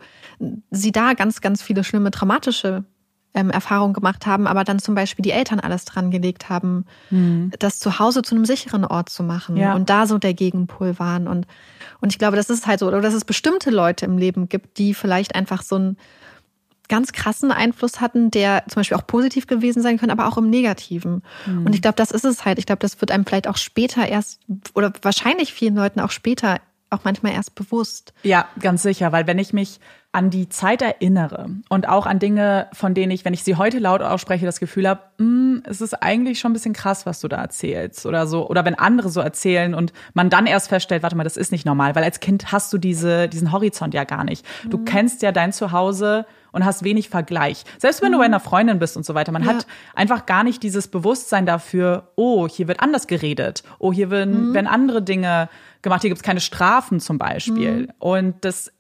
sie 0.70 0.92
da 0.92 1.14
ganz, 1.14 1.40
ganz 1.40 1.62
viele 1.62 1.82
schlimme 1.82 2.11
traumatische 2.11 2.84
ähm, 3.34 3.50
Erfahrungen 3.50 3.94
gemacht 3.94 4.26
haben, 4.26 4.46
aber 4.46 4.62
dann 4.62 4.78
zum 4.78 4.94
Beispiel 4.94 5.25
die 5.25 5.32
Eltern 5.32 5.58
alles 5.58 5.84
dran 5.84 6.12
gelegt 6.12 6.49
haben, 6.49 6.84
mhm. 7.11 7.50
das 7.58 7.80
zu 7.80 7.99
Hause 7.99 8.23
zu 8.23 8.37
einem 8.37 8.44
sicheren 8.44 8.84
Ort 8.84 9.08
zu 9.08 9.25
machen 9.25 9.56
ja. 9.56 9.75
und 9.75 9.90
da 9.90 10.06
so 10.06 10.18
der 10.18 10.34
Gegenpol 10.34 10.99
waren. 11.00 11.26
Und, 11.26 11.46
und 12.00 12.12
ich 12.12 12.18
glaube, 12.18 12.37
das 12.37 12.49
ist 12.49 12.66
halt 12.68 12.78
so, 12.78 12.87
oder 12.87 13.00
dass 13.00 13.12
es 13.12 13.25
bestimmte 13.25 13.70
Leute 13.70 14.06
im 14.06 14.18
Leben 14.18 14.49
gibt, 14.49 14.78
die 14.78 14.94
vielleicht 14.94 15.34
einfach 15.34 15.62
so 15.62 15.76
ein 15.76 15.96
ganz 16.88 17.12
krassen 17.12 17.50
Einfluss 17.50 18.00
hatten, 18.00 18.31
der 18.31 18.64
zum 18.69 18.81
Beispiel 18.81 18.97
auch 18.97 19.07
positiv 19.07 19.47
gewesen 19.47 19.83
sein 19.83 19.99
können, 19.99 20.11
aber 20.11 20.29
auch 20.29 20.37
im 20.37 20.50
Negativen. 20.50 21.23
Mhm. 21.47 21.67
Und 21.67 21.75
ich 21.75 21.83
glaube, 21.83 21.97
das 21.97 22.11
ist 22.11 22.25
es 22.25 22.45
halt. 22.45 22.59
Ich 22.59 22.67
glaube, 22.67 22.81
das 22.81 23.00
wird 23.00 23.11
einem 23.11 23.25
vielleicht 23.25 23.49
auch 23.49 23.57
später 23.57 24.07
erst 24.07 24.41
oder 24.75 24.93
wahrscheinlich 25.03 25.53
vielen 25.53 25.75
Leuten 25.75 26.00
auch 26.00 26.11
später 26.11 26.61
auch 26.91 27.00
manchmal 27.05 27.33
erst 27.33 27.55
bewusst. 27.55 28.12
Ja, 28.23 28.49
ganz 28.61 28.83
sicher, 28.83 29.12
weil 29.12 29.26
wenn 29.26 29.38
ich 29.38 29.53
mich 29.53 29.81
an 30.14 30.30
die 30.30 30.49
Zeit 30.49 30.80
erinnere 30.80 31.49
und 31.68 31.88
auch 31.88 32.06
an 32.06 32.21
Dinge, 32.21 32.68
von 32.73 32.94
denen 32.94 33.11
ich, 33.11 33.25
wenn 33.25 33.35
ich 33.35 33.42
sie 33.42 33.56
heute 33.56 33.80
laut 33.80 34.00
ausspreche, 34.00 34.47
das 34.47 34.61
Gefühl 34.61 34.88
habe, 34.88 35.00
mm, 35.18 35.62
es 35.64 35.80
ist 35.80 35.94
eigentlich 35.94 36.38
schon 36.38 36.52
ein 36.52 36.54
bisschen 36.54 36.73
krass, 36.73 37.04
was 37.04 37.18
du 37.18 37.26
da 37.26 37.38
erzählst 37.38 38.06
oder 38.06 38.28
so. 38.28 38.49
Oder 38.49 38.64
wenn 38.64 38.76
andere 38.76 39.09
so 39.09 39.21
erzählen 39.21 39.75
und 39.75 39.92
man 40.12 40.30
dann 40.30 40.47
erst 40.47 40.68
feststellt, 40.68 41.02
warte 41.02 41.16
mal, 41.16 41.25
das 41.25 41.37
ist 41.37 41.50
nicht 41.50 41.66
normal, 41.66 41.97
weil 41.97 42.04
als 42.04 42.21
Kind 42.21 42.52
hast 42.52 42.73
du 42.73 42.78
diese, 42.78 43.28
diesen 43.28 43.50
Horizont 43.50 43.92
ja 43.92 44.04
gar 44.04 44.23
nicht. 44.23 44.47
Du 44.71 44.78
mhm. 44.78 44.85
kennst 44.85 45.23
ja 45.23 45.33
dein 45.33 45.52
Zuhause 45.52 46.26
und 46.52 46.64
hast 46.64 46.85
wenig 46.85 47.09
Vergleich. 47.09 47.64
Selbst 47.78 48.00
wenn 48.00 48.11
mhm. 48.11 48.12
du 48.12 48.18
bei 48.21 48.25
einer 48.26 48.38
Freundin 48.38 48.78
bist 48.78 48.97
und 48.97 49.04
so 49.04 49.14
weiter, 49.14 49.33
man 49.33 49.42
ja. 49.42 49.49
hat 49.49 49.66
einfach 49.97 50.26
gar 50.26 50.44
nicht 50.44 50.62
dieses 50.62 50.87
Bewusstsein 50.87 51.44
dafür, 51.44 52.12
oh, 52.14 52.47
hier 52.47 52.68
wird 52.68 52.78
anders 52.78 53.09
geredet, 53.09 53.64
oh, 53.80 53.92
hier 53.92 54.11
werden, 54.11 54.50
mhm. 54.50 54.54
werden 54.54 54.68
andere 54.68 55.02
Dinge 55.02 55.49
gemacht, 55.83 56.02
hier 56.02 56.11
gibt 56.11 56.18
es 56.18 56.23
keine 56.23 56.40
Strafen 56.40 57.00
zum 57.00 57.18
Beispiel. 57.18 57.83
Mhm. 57.83 57.92
Und 57.99 58.44
das 58.44 58.73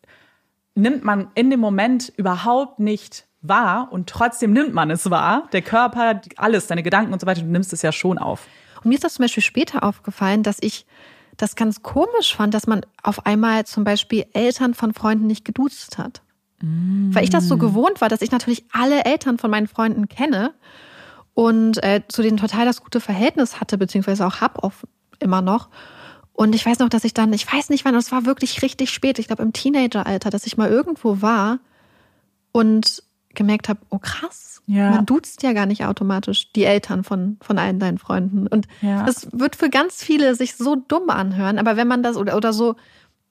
nimmt 0.74 1.04
man 1.04 1.28
in 1.34 1.50
dem 1.50 1.60
Moment 1.60 2.12
überhaupt 2.16 2.78
nicht 2.78 3.26
wahr 3.40 3.88
und 3.90 4.08
trotzdem 4.08 4.52
nimmt 4.52 4.74
man 4.74 4.90
es 4.90 5.10
wahr. 5.10 5.48
Der 5.52 5.62
Körper, 5.62 6.20
alles, 6.36 6.66
deine 6.66 6.82
Gedanken 6.82 7.12
und 7.12 7.20
so 7.20 7.26
weiter, 7.26 7.42
du 7.42 7.48
nimmst 7.48 7.72
es 7.72 7.82
ja 7.82 7.92
schon 7.92 8.18
auf. 8.18 8.46
Und 8.82 8.88
mir 8.88 8.94
ist 8.94 9.04
das 9.04 9.14
zum 9.14 9.24
Beispiel 9.24 9.42
später 9.42 9.84
aufgefallen, 9.84 10.42
dass 10.42 10.58
ich 10.60 10.86
das 11.36 11.56
ganz 11.56 11.82
komisch 11.82 12.34
fand, 12.34 12.54
dass 12.54 12.66
man 12.66 12.82
auf 13.02 13.26
einmal 13.26 13.64
zum 13.66 13.84
Beispiel 13.84 14.26
Eltern 14.32 14.74
von 14.74 14.94
Freunden 14.94 15.26
nicht 15.26 15.44
geduzt 15.44 15.98
hat. 15.98 16.22
Weil 17.12 17.24
ich 17.24 17.30
das 17.30 17.46
so 17.46 17.58
gewohnt 17.58 18.00
war, 18.00 18.08
dass 18.08 18.22
ich 18.22 18.30
natürlich 18.30 18.64
alle 18.72 19.04
Eltern 19.04 19.36
von 19.38 19.50
meinen 19.50 19.66
Freunden 19.66 20.08
kenne 20.08 20.54
und 21.34 21.82
äh, 21.82 22.02
zu 22.08 22.22
denen 22.22 22.38
total 22.38 22.64
das 22.64 22.82
gute 22.82 23.00
Verhältnis 23.00 23.60
hatte, 23.60 23.76
beziehungsweise 23.76 24.26
auch 24.26 24.40
hab 24.40 24.62
oft 24.62 24.86
immer 25.18 25.42
noch. 25.42 25.68
Und 26.34 26.54
ich 26.54 26.66
weiß 26.66 26.80
noch, 26.80 26.88
dass 26.88 27.04
ich 27.04 27.14
dann, 27.14 27.32
ich 27.32 27.50
weiß 27.50 27.70
nicht 27.70 27.84
wann, 27.84 27.94
es 27.94 28.12
war 28.12 28.26
wirklich 28.26 28.60
richtig 28.60 28.90
spät, 28.90 29.18
ich 29.18 29.28
glaube 29.28 29.42
im 29.42 29.52
Teenageralter, 29.52 30.30
dass 30.30 30.46
ich 30.46 30.56
mal 30.56 30.68
irgendwo 30.68 31.22
war 31.22 31.60
und 32.52 33.02
gemerkt 33.34 33.68
habe, 33.68 33.80
oh 33.90 33.98
krass, 33.98 34.60
ja. 34.66 34.90
man 34.90 35.06
duzt 35.06 35.42
ja 35.42 35.52
gar 35.52 35.66
nicht 35.66 35.84
automatisch 35.84 36.52
die 36.52 36.64
Eltern 36.64 37.04
von, 37.04 37.36
von 37.40 37.58
allen 37.58 37.78
deinen 37.78 37.98
Freunden. 37.98 38.46
Und 38.46 38.66
ja. 38.82 39.04
das 39.04 39.28
wird 39.32 39.56
für 39.56 39.70
ganz 39.70 40.02
viele 40.02 40.34
sich 40.34 40.56
so 40.56 40.76
dumm 40.76 41.08
anhören, 41.08 41.58
aber 41.58 41.76
wenn 41.76 41.88
man 41.88 42.02
das 42.02 42.16
oder, 42.16 42.36
oder 42.36 42.52
so 42.52 42.76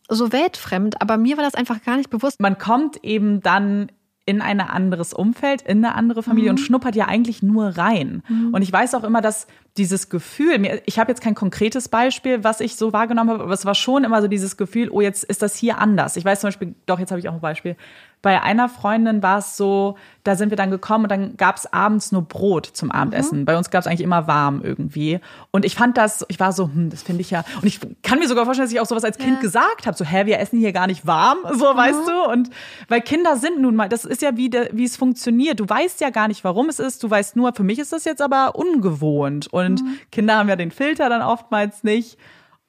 so 0.10 0.32
weltfremd, 0.32 1.02
aber 1.02 1.18
mir 1.18 1.38
war 1.38 1.44
das 1.44 1.56
einfach 1.56 1.82
gar 1.82 1.98
nicht 1.98 2.10
bewusst. 2.10 2.40
Man 2.42 2.58
kommt 2.58 3.04
eben 3.04 3.42
dann 3.42 3.90
in 4.26 4.42
ein 4.42 4.62
anderes 4.62 5.14
Umfeld, 5.14 5.62
in 5.62 5.84
eine 5.84 5.96
andere 5.96 6.24
Familie 6.24 6.52
mhm. 6.52 6.58
und 6.58 6.64
schnuppert 6.64 6.96
ja 6.96 7.08
eigentlich 7.08 7.44
nur 7.44 7.78
rein. 7.78 8.24
Mhm. 8.30 8.54
Und 8.54 8.62
ich 8.62 8.72
weiß 8.72 8.96
auch 8.96 9.04
immer, 9.04 9.22
dass 9.22 9.48
dieses 9.78 10.10
Gefühl, 10.10 10.82
ich 10.86 10.98
habe 11.00 11.12
jetzt 11.12 11.22
kein 11.22 11.36
konkretes 11.36 11.90
Beispiel, 11.90 12.44
was 12.44 12.62
ich 12.62 12.76
so 12.76 12.94
wahrgenommen 12.94 13.32
habe, 13.32 13.44
aber 13.44 13.54
es 13.54 13.66
war 13.66 13.76
schon 13.76 14.04
immer 14.04 14.22
so 14.22 14.28
dieses 14.28 14.56
Gefühl, 14.56 14.90
oh, 14.90 15.02
jetzt 15.02 15.24
ist 15.26 15.42
das 15.42 15.56
hier 15.56 15.80
anders. 15.80 16.16
Ich 16.16 16.24
weiß 16.24 16.40
zum 16.40 16.48
Beispiel, 16.48 16.76
doch, 16.86 17.00
jetzt 17.00 17.12
habe 17.12 17.20
ich 17.20 17.28
auch 17.28 17.34
ein 17.34 17.42
Beispiel 17.42 17.76
bei 18.24 18.42
einer 18.42 18.70
Freundin 18.70 19.22
war 19.22 19.40
es 19.40 19.58
so, 19.58 19.98
da 20.24 20.38
sind 20.38 20.50
wir 20.50 20.56
dann 20.56 20.72
gekommen 20.72 21.04
und 21.04 21.10
dann 21.10 21.36
gab 21.36 21.58
es 21.58 21.72
abends 21.74 22.14
nur 22.14 22.22
Brot 22.22 22.66
zum 22.66 22.90
Abendessen. 22.90 23.42
Mhm. 23.42 23.46
Bei 23.46 23.58
uns 23.58 23.70
gab 23.70 23.82
es 23.82 23.86
eigentlich 23.86 24.00
immer 24.00 24.28
warm 24.28 24.62
irgendwie. 24.64 25.20
Und 25.52 25.66
ich 25.66 25.76
fand 25.76 25.98
das, 25.98 26.26
ich 26.30 26.40
war 26.40 26.54
so, 26.54 26.68
hm, 26.68 26.90
das 26.90 27.04
finde 27.04 27.20
ich 27.20 27.32
ja. 27.32 27.44
Und 27.62 27.68
ich 27.68 27.82
kann 28.02 28.20
mir 28.20 28.30
sogar 28.30 28.46
vorstellen, 28.46 28.66
dass 28.66 28.74
ich 28.74 28.80
auch 28.80 28.86
sowas 28.86 29.04
als 29.04 29.18
Kind 29.18 29.36
ja. 29.36 29.42
gesagt 29.42 29.86
habe, 29.86 29.98
so, 29.98 30.06
hä, 30.06 30.26
wir 30.26 30.40
essen 30.40 30.58
hier 30.58 30.72
gar 30.72 30.88
nicht 30.88 31.06
warm, 31.06 31.40
so, 31.54 31.74
mhm. 31.74 31.78
weißt 31.78 32.08
du? 32.08 32.32
Und 32.32 32.50
weil 32.88 33.02
Kinder 33.02 33.36
sind 33.36 33.60
nun 33.60 33.76
mal, 33.76 33.90
das 33.90 34.06
ist 34.06 34.22
ja 34.22 34.38
wie, 34.38 34.50
de, 34.50 34.70
wie 34.72 34.86
es 34.86 34.96
funktioniert. 34.96 35.60
Du 35.60 35.68
weißt 35.68 36.00
ja 36.00 36.10
gar 36.10 36.30
nicht, 36.30 36.46
warum 36.46 36.70
es 36.70 36.80
ist. 36.80 37.04
Du 37.04 37.10
weißt 37.10 37.36
nur, 37.36 37.54
für 37.54 37.64
mich 37.64 37.78
ist 37.78 37.92
das 37.92 38.06
jetzt 38.06 38.22
aber 38.22 38.56
ungewohnt. 38.56 39.48
Und 39.52 39.84
mhm. 39.84 40.00
Kinder 40.14 40.38
haben 40.38 40.48
ja 40.48 40.56
den 40.56 40.72
Filter 40.72 41.10
dann 41.10 41.22
oftmals 41.22 41.84
nicht 41.84 42.18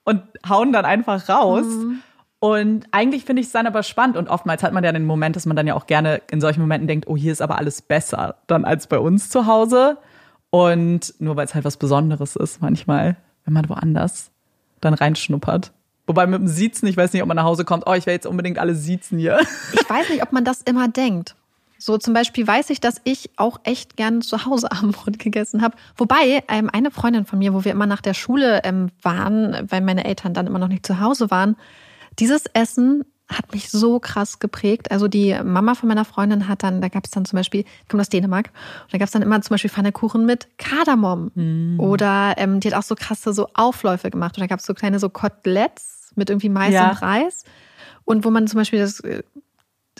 und 0.02 0.20
hauen 0.48 0.72
dann 0.72 0.84
einfach 0.84 1.28
raus. 1.28 1.66
Und 2.44 2.84
eigentlich 2.90 3.24
finde 3.24 3.40
ich 3.40 3.46
es 3.46 3.54
dann 3.54 3.66
aber 3.66 3.82
spannend 3.82 4.18
und 4.18 4.28
oftmals 4.28 4.62
hat 4.62 4.74
man 4.74 4.84
ja 4.84 4.92
den 4.92 5.06
Moment, 5.06 5.34
dass 5.34 5.46
man 5.46 5.56
dann 5.56 5.66
ja 5.66 5.72
auch 5.72 5.86
gerne 5.86 6.20
in 6.30 6.42
solchen 6.42 6.60
Momenten 6.60 6.86
denkt, 6.86 7.06
oh, 7.08 7.16
hier 7.16 7.32
ist 7.32 7.40
aber 7.40 7.56
alles 7.56 7.80
besser 7.80 8.34
dann 8.48 8.66
als 8.66 8.86
bei 8.86 8.98
uns 8.98 9.30
zu 9.30 9.46
Hause. 9.46 9.96
Und 10.50 11.14
nur 11.20 11.36
weil 11.36 11.46
es 11.46 11.54
halt 11.54 11.64
was 11.64 11.78
Besonderes 11.78 12.36
ist 12.36 12.60
manchmal, 12.60 13.16
wenn 13.46 13.54
man 13.54 13.66
woanders 13.70 14.30
dann 14.82 14.92
reinschnuppert. 14.92 15.72
Wobei 16.06 16.26
mit 16.26 16.38
dem 16.38 16.46
Siezen, 16.46 16.86
ich 16.86 16.98
weiß 16.98 17.14
nicht, 17.14 17.22
ob 17.22 17.28
man 17.28 17.38
nach 17.38 17.44
Hause 17.44 17.64
kommt, 17.64 17.84
oh, 17.86 17.94
ich 17.94 18.04
will 18.04 18.12
jetzt 18.12 18.26
unbedingt 18.26 18.58
alle 18.58 18.74
siezen 18.74 19.18
hier. 19.18 19.40
Ich 19.72 19.88
weiß 19.88 20.10
nicht, 20.10 20.22
ob 20.22 20.32
man 20.32 20.44
das 20.44 20.60
immer 20.60 20.86
denkt. 20.86 21.36
So 21.78 21.96
zum 21.96 22.12
Beispiel 22.12 22.46
weiß 22.46 22.68
ich, 22.68 22.78
dass 22.78 23.00
ich 23.04 23.30
auch 23.36 23.60
echt 23.64 23.96
gern 23.96 24.20
zu 24.20 24.44
Hause 24.44 24.70
Abendbrot 24.70 25.18
gegessen 25.18 25.62
habe. 25.62 25.76
Wobei 25.96 26.44
ähm, 26.48 26.68
eine 26.70 26.90
Freundin 26.90 27.24
von 27.24 27.38
mir, 27.38 27.54
wo 27.54 27.64
wir 27.64 27.72
immer 27.72 27.86
nach 27.86 28.02
der 28.02 28.12
Schule 28.12 28.60
ähm, 28.64 28.90
waren, 29.00 29.66
weil 29.70 29.80
meine 29.80 30.04
Eltern 30.04 30.34
dann 30.34 30.46
immer 30.46 30.58
noch 30.58 30.68
nicht 30.68 30.84
zu 30.84 31.00
Hause 31.00 31.30
waren, 31.30 31.56
dieses 32.18 32.46
Essen 32.52 33.04
hat 33.28 33.52
mich 33.52 33.70
so 33.70 33.98
krass 34.00 34.38
geprägt. 34.38 34.90
Also 34.90 35.08
die 35.08 35.34
Mama 35.42 35.74
von 35.74 35.88
meiner 35.88 36.04
Freundin 36.04 36.46
hat 36.46 36.62
dann, 36.62 36.80
da 36.80 36.88
gab 36.88 37.04
es 37.04 37.10
dann 37.10 37.24
zum 37.24 37.38
Beispiel, 37.38 37.60
ich 37.60 37.88
komme 37.88 38.02
aus 38.02 38.10
Dänemark, 38.10 38.50
und 38.82 38.92
da 38.92 38.98
gab 38.98 39.06
es 39.06 39.12
dann 39.12 39.22
immer 39.22 39.40
zum 39.40 39.54
Beispiel 39.54 39.70
Pfannekuchen 39.70 40.26
mit 40.26 40.48
Kardamom. 40.58 41.30
Mm. 41.34 41.80
Oder 41.80 42.34
ähm, 42.36 42.60
die 42.60 42.68
hat 42.68 42.78
auch 42.78 42.82
so 42.82 42.94
krasse 42.94 43.32
so 43.32 43.48
Aufläufe 43.54 44.10
gemacht. 44.10 44.36
Und 44.36 44.42
da 44.42 44.46
gab 44.46 44.60
es 44.60 44.66
so 44.66 44.74
kleine 44.74 44.98
so 44.98 45.08
Koteletts 45.08 46.12
mit 46.16 46.28
irgendwie 46.28 46.50
Mais 46.50 46.74
ja. 46.74 46.90
und 46.90 47.02
Reis. 47.02 47.44
Und 48.04 48.24
wo 48.24 48.30
man 48.30 48.46
zum 48.46 48.58
Beispiel 48.58 48.78
das 48.78 49.00
äh, 49.00 49.22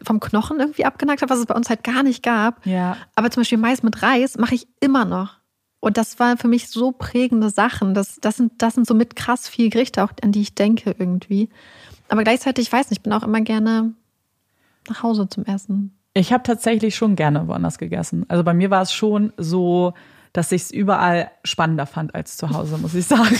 vom 0.02 0.20
Knochen 0.20 0.60
irgendwie 0.60 0.84
abgenagt 0.84 1.22
habe, 1.22 1.30
was 1.30 1.38
es 1.38 1.46
bei 1.46 1.54
uns 1.54 1.70
halt 1.70 1.82
gar 1.82 2.02
nicht 2.02 2.22
gab. 2.22 2.64
Ja. 2.66 2.98
Aber 3.14 3.30
zum 3.30 3.40
Beispiel 3.40 3.58
Mais 3.58 3.82
mit 3.82 4.02
Reis 4.02 4.36
mache 4.36 4.54
ich 4.54 4.68
immer 4.80 5.06
noch. 5.06 5.38
Und 5.84 5.98
das 5.98 6.18
waren 6.18 6.38
für 6.38 6.48
mich 6.48 6.68
so 6.68 6.92
prägende 6.92 7.50
Sachen. 7.50 7.92
Das, 7.92 8.16
das, 8.20 8.38
sind, 8.38 8.52
das 8.62 8.74
sind 8.74 8.86
so 8.86 8.94
mit 8.94 9.16
krass 9.16 9.48
viel 9.48 9.68
Gerichte, 9.68 10.02
auch 10.02 10.12
an 10.22 10.32
die 10.32 10.40
ich 10.40 10.54
denke 10.54 10.96
irgendwie. 10.98 11.50
Aber 12.08 12.22
gleichzeitig, 12.24 12.66
ich 12.66 12.72
weiß 12.72 12.90
nicht, 12.90 12.98
ich 12.98 13.02
bin 13.02 13.12
auch 13.12 13.22
immer 13.22 13.40
gerne 13.40 13.94
nach 14.88 15.02
Hause 15.02 15.28
zum 15.28 15.44
Essen. 15.44 15.96
Ich 16.12 16.32
habe 16.32 16.42
tatsächlich 16.42 16.94
schon 16.94 17.16
gerne 17.16 17.48
woanders 17.48 17.78
gegessen. 17.78 18.24
Also 18.28 18.44
bei 18.44 18.54
mir 18.54 18.70
war 18.70 18.82
es 18.82 18.92
schon 18.92 19.32
so, 19.36 19.94
dass 20.32 20.52
ich 20.52 20.62
es 20.62 20.70
überall 20.70 21.30
spannender 21.42 21.86
fand 21.86 22.14
als 22.14 22.36
zu 22.36 22.50
Hause, 22.50 22.78
muss 22.78 22.94
ich 22.94 23.06
sagen. 23.06 23.36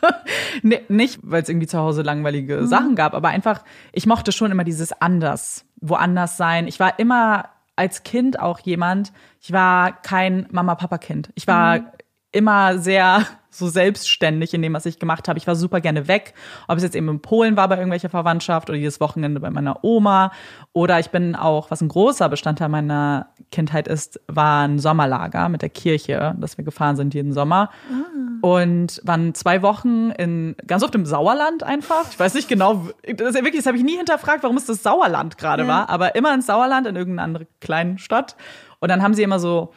nee, 0.62 0.82
nicht, 0.88 1.20
weil 1.22 1.42
es 1.42 1.48
irgendwie 1.48 1.66
zu 1.66 1.78
Hause 1.78 2.02
langweilige 2.02 2.58
mhm. 2.58 2.66
Sachen 2.66 2.94
gab, 2.94 3.14
aber 3.14 3.28
einfach, 3.28 3.62
ich 3.92 4.06
mochte 4.06 4.32
schon 4.32 4.50
immer 4.50 4.64
dieses 4.64 4.92
anders, 4.92 5.64
woanders 5.80 6.36
sein. 6.36 6.66
Ich 6.66 6.80
war 6.80 6.98
immer 6.98 7.48
als 7.76 8.02
Kind 8.02 8.38
auch 8.38 8.58
jemand, 8.58 9.12
ich 9.40 9.52
war 9.52 9.92
kein 10.02 10.46
Mama-Papa-Kind. 10.50 11.30
Ich 11.34 11.46
war 11.46 11.78
mhm. 11.78 11.86
immer 12.32 12.78
sehr 12.78 13.26
so 13.50 13.68
selbstständig 13.68 14.54
in 14.54 14.62
dem, 14.62 14.72
was 14.74 14.86
ich 14.86 14.98
gemacht 14.98 15.28
habe. 15.28 15.38
Ich 15.38 15.46
war 15.46 15.56
super 15.56 15.80
gerne 15.80 16.08
weg, 16.08 16.34
ob 16.68 16.76
es 16.76 16.82
jetzt 16.82 16.94
eben 16.94 17.08
in 17.08 17.20
Polen 17.20 17.56
war 17.56 17.68
bei 17.68 17.76
irgendwelcher 17.76 18.08
Verwandtschaft 18.08 18.70
oder 18.70 18.78
jedes 18.78 19.00
Wochenende 19.00 19.40
bei 19.40 19.50
meiner 19.50 19.84
Oma 19.84 20.32
oder 20.72 21.00
ich 21.00 21.10
bin 21.10 21.34
auch, 21.34 21.70
was 21.70 21.80
ein 21.80 21.88
großer 21.88 22.28
Bestandteil 22.28 22.68
meiner 22.68 23.28
Kindheit 23.50 23.88
ist, 23.88 24.20
war 24.28 24.66
ein 24.66 24.78
Sommerlager 24.78 25.48
mit 25.48 25.62
der 25.62 25.68
Kirche, 25.68 26.36
dass 26.38 26.58
wir 26.58 26.64
gefahren 26.64 26.96
sind 26.96 27.12
jeden 27.12 27.32
Sommer 27.32 27.70
ah. 27.90 28.46
und 28.46 29.00
waren 29.04 29.34
zwei 29.34 29.62
Wochen 29.62 30.10
in 30.10 30.54
ganz 30.66 30.84
oft 30.84 30.94
im 30.94 31.04
Sauerland 31.04 31.62
einfach. 31.64 32.04
Ich 32.10 32.20
weiß 32.20 32.34
nicht 32.34 32.48
genau, 32.48 32.86
das, 33.02 33.34
wirklich, 33.34 33.56
das 33.56 33.66
habe 33.66 33.76
ich 33.76 33.84
nie 33.84 33.96
hinterfragt, 33.96 34.42
warum 34.44 34.56
es 34.56 34.66
das 34.66 34.82
Sauerland 34.82 35.38
gerade 35.38 35.64
ja. 35.64 35.68
war, 35.68 35.90
aber 35.90 36.14
immer 36.14 36.32
ins 36.32 36.46
Sauerland 36.46 36.86
in 36.86 36.94
irgendeiner 36.94 37.24
anderen 37.24 37.46
kleinen 37.60 37.98
Stadt 37.98 38.36
und 38.80 38.88
dann 38.88 39.02
haben 39.02 39.14
sie 39.14 39.22
immer 39.22 39.38
so 39.38 39.72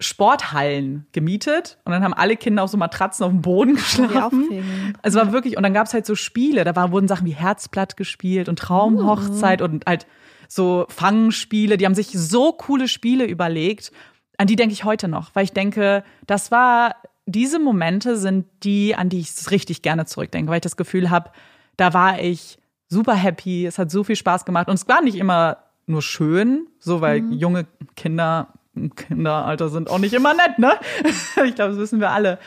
Sporthallen 0.00 1.06
gemietet 1.12 1.78
und 1.84 1.92
dann 1.92 2.04
haben 2.04 2.14
alle 2.14 2.36
Kinder 2.36 2.62
auf 2.62 2.70
so 2.70 2.76
Matratzen 2.76 3.24
auf 3.24 3.32
dem 3.32 3.42
Boden 3.42 3.74
geschlafen. 3.74 4.94
Also 5.02 5.18
war 5.18 5.32
wirklich 5.32 5.56
und 5.56 5.64
dann 5.64 5.74
gab 5.74 5.86
es 5.86 5.94
halt 5.94 6.06
so 6.06 6.14
Spiele, 6.14 6.64
da 6.64 6.76
war, 6.76 6.92
wurden 6.92 7.08
Sachen 7.08 7.26
wie 7.26 7.34
Herzblatt 7.34 7.96
gespielt 7.96 8.48
und 8.48 8.58
Traumhochzeit 8.58 9.60
oh. 9.60 9.64
und 9.64 9.86
halt 9.86 10.06
so 10.48 10.86
Fangspiele, 10.88 11.76
die 11.76 11.84
haben 11.84 11.94
sich 11.94 12.10
so 12.12 12.52
coole 12.52 12.88
Spiele 12.88 13.26
überlegt, 13.26 13.92
an 14.38 14.46
die 14.46 14.56
denke 14.56 14.72
ich 14.72 14.84
heute 14.84 15.08
noch, 15.08 15.34
weil 15.34 15.44
ich 15.44 15.52
denke, 15.52 16.04
das 16.26 16.50
war 16.50 16.94
diese 17.26 17.58
Momente 17.58 18.16
sind 18.16 18.46
die, 18.62 18.94
an 18.94 19.10
die 19.10 19.20
ich 19.20 19.50
richtig 19.50 19.82
gerne 19.82 20.06
zurückdenke, 20.06 20.50
weil 20.50 20.58
ich 20.58 20.62
das 20.62 20.76
Gefühl 20.76 21.10
habe, 21.10 21.30
da 21.76 21.92
war 21.92 22.20
ich 22.20 22.56
super 22.88 23.14
happy, 23.14 23.66
es 23.66 23.78
hat 23.78 23.90
so 23.90 24.02
viel 24.02 24.16
Spaß 24.16 24.44
gemacht 24.44 24.68
und 24.68 24.74
es 24.74 24.88
war 24.88 25.02
nicht 25.02 25.16
immer 25.16 25.58
nur 25.86 26.02
schön, 26.02 26.68
so 26.78 27.00
weil 27.00 27.20
mhm. 27.20 27.32
junge 27.32 27.66
Kinder 27.96 28.54
Kinderalter 28.96 29.68
sind 29.68 29.90
auch 29.90 29.98
nicht 29.98 30.14
immer 30.14 30.34
nett, 30.34 30.58
ne? 30.58 30.72
ich 31.44 31.54
glaube, 31.54 31.72
das 31.72 31.78
wissen 31.78 32.00
wir 32.00 32.10
alle. 32.10 32.38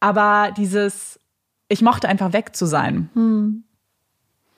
Aber 0.00 0.52
dieses, 0.56 1.20
ich 1.68 1.82
mochte 1.82 2.08
einfach 2.08 2.32
weg 2.32 2.54
zu 2.54 2.66
sein. 2.66 3.10
Hm. 3.14 3.64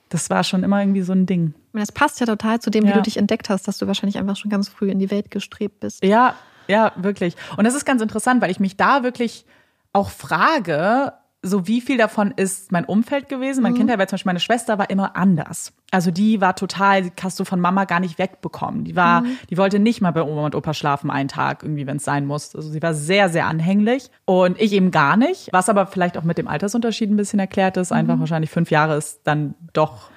Das 0.08 0.30
war 0.30 0.44
schon 0.44 0.62
immer 0.62 0.80
irgendwie 0.80 1.02
so 1.02 1.12
ein 1.12 1.26
Ding. 1.26 1.54
Das 1.72 1.92
passt 1.92 2.20
ja 2.20 2.26
total 2.26 2.60
zu 2.60 2.70
dem, 2.70 2.84
ja. 2.84 2.90
wie 2.90 2.94
du 2.94 3.02
dich 3.02 3.16
entdeckt 3.16 3.50
hast, 3.50 3.66
dass 3.66 3.78
du 3.78 3.86
wahrscheinlich 3.86 4.18
einfach 4.18 4.36
schon 4.36 4.50
ganz 4.50 4.68
früh 4.68 4.90
in 4.90 4.98
die 4.98 5.10
Welt 5.10 5.30
gestrebt 5.30 5.80
bist. 5.80 6.04
Ja, 6.04 6.36
ja, 6.68 6.92
wirklich. 6.96 7.36
Und 7.56 7.64
das 7.64 7.74
ist 7.74 7.84
ganz 7.84 8.02
interessant, 8.02 8.42
weil 8.42 8.50
ich 8.50 8.60
mich 8.60 8.76
da 8.76 9.02
wirklich 9.02 9.44
auch 9.92 10.10
frage, 10.10 11.12
so 11.46 11.66
wie 11.66 11.80
viel 11.80 11.96
davon 11.96 12.32
ist 12.34 12.72
mein 12.72 12.84
Umfeld 12.84 13.28
gewesen. 13.28 13.62
Mein 13.62 13.72
mhm. 13.72 13.78
Kindheit, 13.78 13.98
weil 13.98 14.08
zum 14.08 14.16
Beispiel 14.16 14.30
meine 14.30 14.40
Schwester 14.40 14.78
war 14.78 14.90
immer 14.90 15.16
anders. 15.16 15.72
Also 15.90 16.10
die 16.10 16.40
war 16.40 16.56
total, 16.56 17.02
die 17.02 17.12
hast 17.22 17.38
du 17.38 17.44
von 17.44 17.60
Mama 17.60 17.84
gar 17.84 18.00
nicht 18.00 18.18
wegbekommen. 18.18 18.84
Die 18.84 18.96
war, 18.96 19.22
mhm. 19.22 19.38
die 19.48 19.56
wollte 19.56 19.78
nicht 19.78 20.00
mal 20.00 20.10
bei 20.10 20.22
Oma 20.22 20.46
und 20.46 20.54
Opa 20.54 20.74
schlafen 20.74 21.10
einen 21.10 21.28
Tag 21.28 21.62
irgendwie, 21.62 21.86
wenn 21.86 21.98
es 21.98 22.04
sein 22.04 22.26
muss. 22.26 22.54
Also 22.54 22.68
sie 22.68 22.82
war 22.82 22.94
sehr, 22.94 23.28
sehr 23.28 23.46
anhänglich 23.46 24.10
und 24.24 24.60
ich 24.60 24.72
eben 24.72 24.90
gar 24.90 25.16
nicht. 25.16 25.48
Was 25.52 25.68
aber 25.68 25.86
vielleicht 25.86 26.18
auch 26.18 26.24
mit 26.24 26.38
dem 26.38 26.48
Altersunterschied 26.48 27.10
ein 27.10 27.16
bisschen 27.16 27.38
erklärt 27.38 27.76
ist. 27.76 27.92
Einfach 27.92 28.16
mhm. 28.16 28.20
wahrscheinlich 28.20 28.50
fünf 28.50 28.70
Jahre 28.70 28.96
ist 28.96 29.20
dann 29.24 29.54
doch 29.72 30.10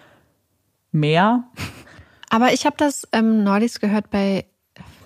mehr. 0.92 1.44
Aber 2.30 2.54
ich 2.54 2.66
habe 2.66 2.76
das 2.78 3.08
ähm, 3.12 3.44
neulich 3.44 3.80
gehört 3.80 4.10
bei, 4.10 4.46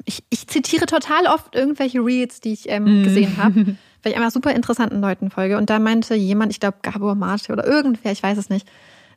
ich, 0.06 0.24
ich 0.30 0.48
zitiere 0.48 0.86
total 0.86 1.28
oft 1.28 1.56
irgendwelche 1.56 2.00
Reads, 2.00 2.40
die 2.42 2.54
ich 2.54 2.70
ähm, 2.70 3.00
mhm. 3.00 3.04
gesehen 3.04 3.38
habe. 3.38 3.76
weil 4.04 4.12
ich 4.12 4.18
einfach 4.18 4.32
super 4.32 4.52
interessanten 4.52 5.02
Leuten 5.02 5.32
folge. 5.32 5.58
Und 5.58 5.70
da 5.70 5.80
meinte 5.80 6.16
jemand, 6.16 6.52
ich 6.52 6.60
glaube 6.60 6.78
Gabor 6.82 7.16
Mate 7.16 7.52
oder 7.52 7.66
irgendwer, 7.66 8.12
ich 8.12 8.22
weiß 8.22 8.38
es 8.38 8.50
nicht, 8.50 8.68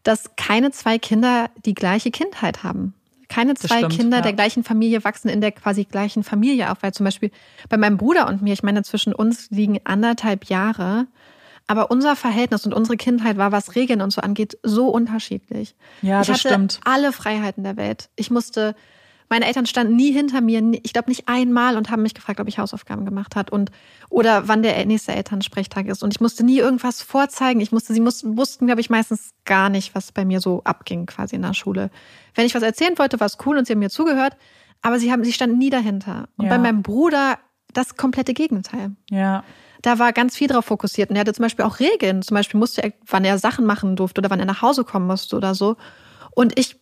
dass 0.02 0.30
keine 0.36 0.70
zwei 0.70 0.98
Kinder 0.98 1.50
die 1.64 1.74
gleiche 1.74 2.10
Kindheit 2.10 2.62
haben. 2.62 2.94
Keine 3.28 3.54
zwei 3.54 3.78
stimmt, 3.78 3.92
Kinder 3.96 4.18
ja. 4.18 4.22
der 4.22 4.32
gleichen 4.32 4.62
Familie 4.62 5.02
wachsen 5.02 5.28
in 5.28 5.40
der 5.40 5.50
quasi 5.50 5.84
gleichen 5.84 6.22
Familie 6.22 6.70
auf. 6.70 6.78
Weil 6.82 6.92
zum 6.92 7.04
Beispiel 7.04 7.32
bei 7.68 7.76
meinem 7.76 7.96
Bruder 7.96 8.28
und 8.28 8.40
mir, 8.40 8.52
ich 8.52 8.62
meine, 8.62 8.84
zwischen 8.84 9.12
uns 9.12 9.50
liegen 9.50 9.80
anderthalb 9.82 10.44
Jahre. 10.44 11.06
Aber 11.66 11.90
unser 11.90 12.14
Verhältnis 12.14 12.64
und 12.64 12.72
unsere 12.72 12.96
Kindheit 12.96 13.36
war, 13.36 13.50
was 13.50 13.74
Regeln 13.74 14.00
und 14.00 14.12
so 14.12 14.20
angeht, 14.20 14.56
so 14.62 14.88
unterschiedlich. 14.88 15.74
Ja, 16.02 16.20
ich 16.20 16.28
das 16.28 16.38
hatte 16.38 16.48
stimmt. 16.48 16.80
alle 16.84 17.12
Freiheiten 17.12 17.64
der 17.64 17.76
Welt. 17.76 18.08
Ich 18.14 18.30
musste 18.30 18.76
meine 19.28 19.46
Eltern 19.46 19.66
standen 19.66 19.96
nie 19.96 20.12
hinter 20.12 20.40
mir, 20.40 20.62
ich 20.82 20.92
glaube 20.92 21.10
nicht 21.10 21.28
einmal 21.28 21.76
und 21.76 21.90
haben 21.90 22.02
mich 22.02 22.14
gefragt, 22.14 22.40
ob 22.40 22.48
ich 22.48 22.58
Hausaufgaben 22.58 23.04
gemacht 23.04 23.36
hat 23.36 23.50
und 23.50 23.70
oder 24.08 24.48
wann 24.48 24.62
der 24.62 24.84
nächste 24.86 25.12
Elternsprechtag 25.12 25.86
ist. 25.86 26.02
Und 26.02 26.14
ich 26.14 26.20
musste 26.20 26.44
nie 26.44 26.58
irgendwas 26.58 27.02
vorzeigen. 27.02 27.60
Ich 27.60 27.72
musste, 27.72 27.92
sie 27.92 28.00
mussten, 28.00 28.36
wussten, 28.36 28.66
glaube 28.66 28.80
ich, 28.80 28.90
meistens 28.90 29.30
gar 29.44 29.68
nicht, 29.68 29.94
was 29.94 30.12
bei 30.12 30.24
mir 30.24 30.40
so 30.40 30.62
abging, 30.64 31.06
quasi 31.06 31.36
in 31.36 31.42
der 31.42 31.54
Schule. 31.54 31.90
Wenn 32.34 32.46
ich 32.46 32.54
was 32.54 32.62
erzählen 32.62 32.98
wollte, 32.98 33.18
war 33.20 33.26
es 33.26 33.38
cool 33.46 33.58
und 33.58 33.66
sie 33.66 33.72
haben 33.72 33.80
mir 33.80 33.90
zugehört, 33.90 34.36
aber 34.82 34.98
sie 34.98 35.10
haben, 35.10 35.24
sie 35.24 35.32
standen 35.32 35.58
nie 35.58 35.70
dahinter. 35.70 36.28
Und 36.36 36.46
ja. 36.46 36.50
bei 36.50 36.58
meinem 36.58 36.82
Bruder 36.82 37.38
das 37.72 37.96
komplette 37.96 38.32
Gegenteil. 38.32 38.92
Ja 39.10 39.44
da 39.86 40.00
war 40.00 40.12
ganz 40.12 40.36
viel 40.36 40.48
drauf 40.48 40.64
fokussiert. 40.64 41.10
Und 41.10 41.16
er 41.16 41.20
hatte 41.20 41.32
zum 41.32 41.44
Beispiel 41.44 41.64
auch 41.64 41.78
Regeln. 41.78 42.20
Zum 42.22 42.34
Beispiel 42.34 42.58
musste 42.58 42.82
er, 42.82 42.92
wann 43.06 43.24
er 43.24 43.38
Sachen 43.38 43.66
machen 43.66 43.94
durfte 43.94 44.20
oder 44.20 44.30
wann 44.30 44.40
er 44.40 44.46
nach 44.46 44.60
Hause 44.60 44.82
kommen 44.82 45.06
musste 45.06 45.36
oder 45.36 45.54
so. 45.54 45.76
Und 46.34 46.58
ich 46.58 46.80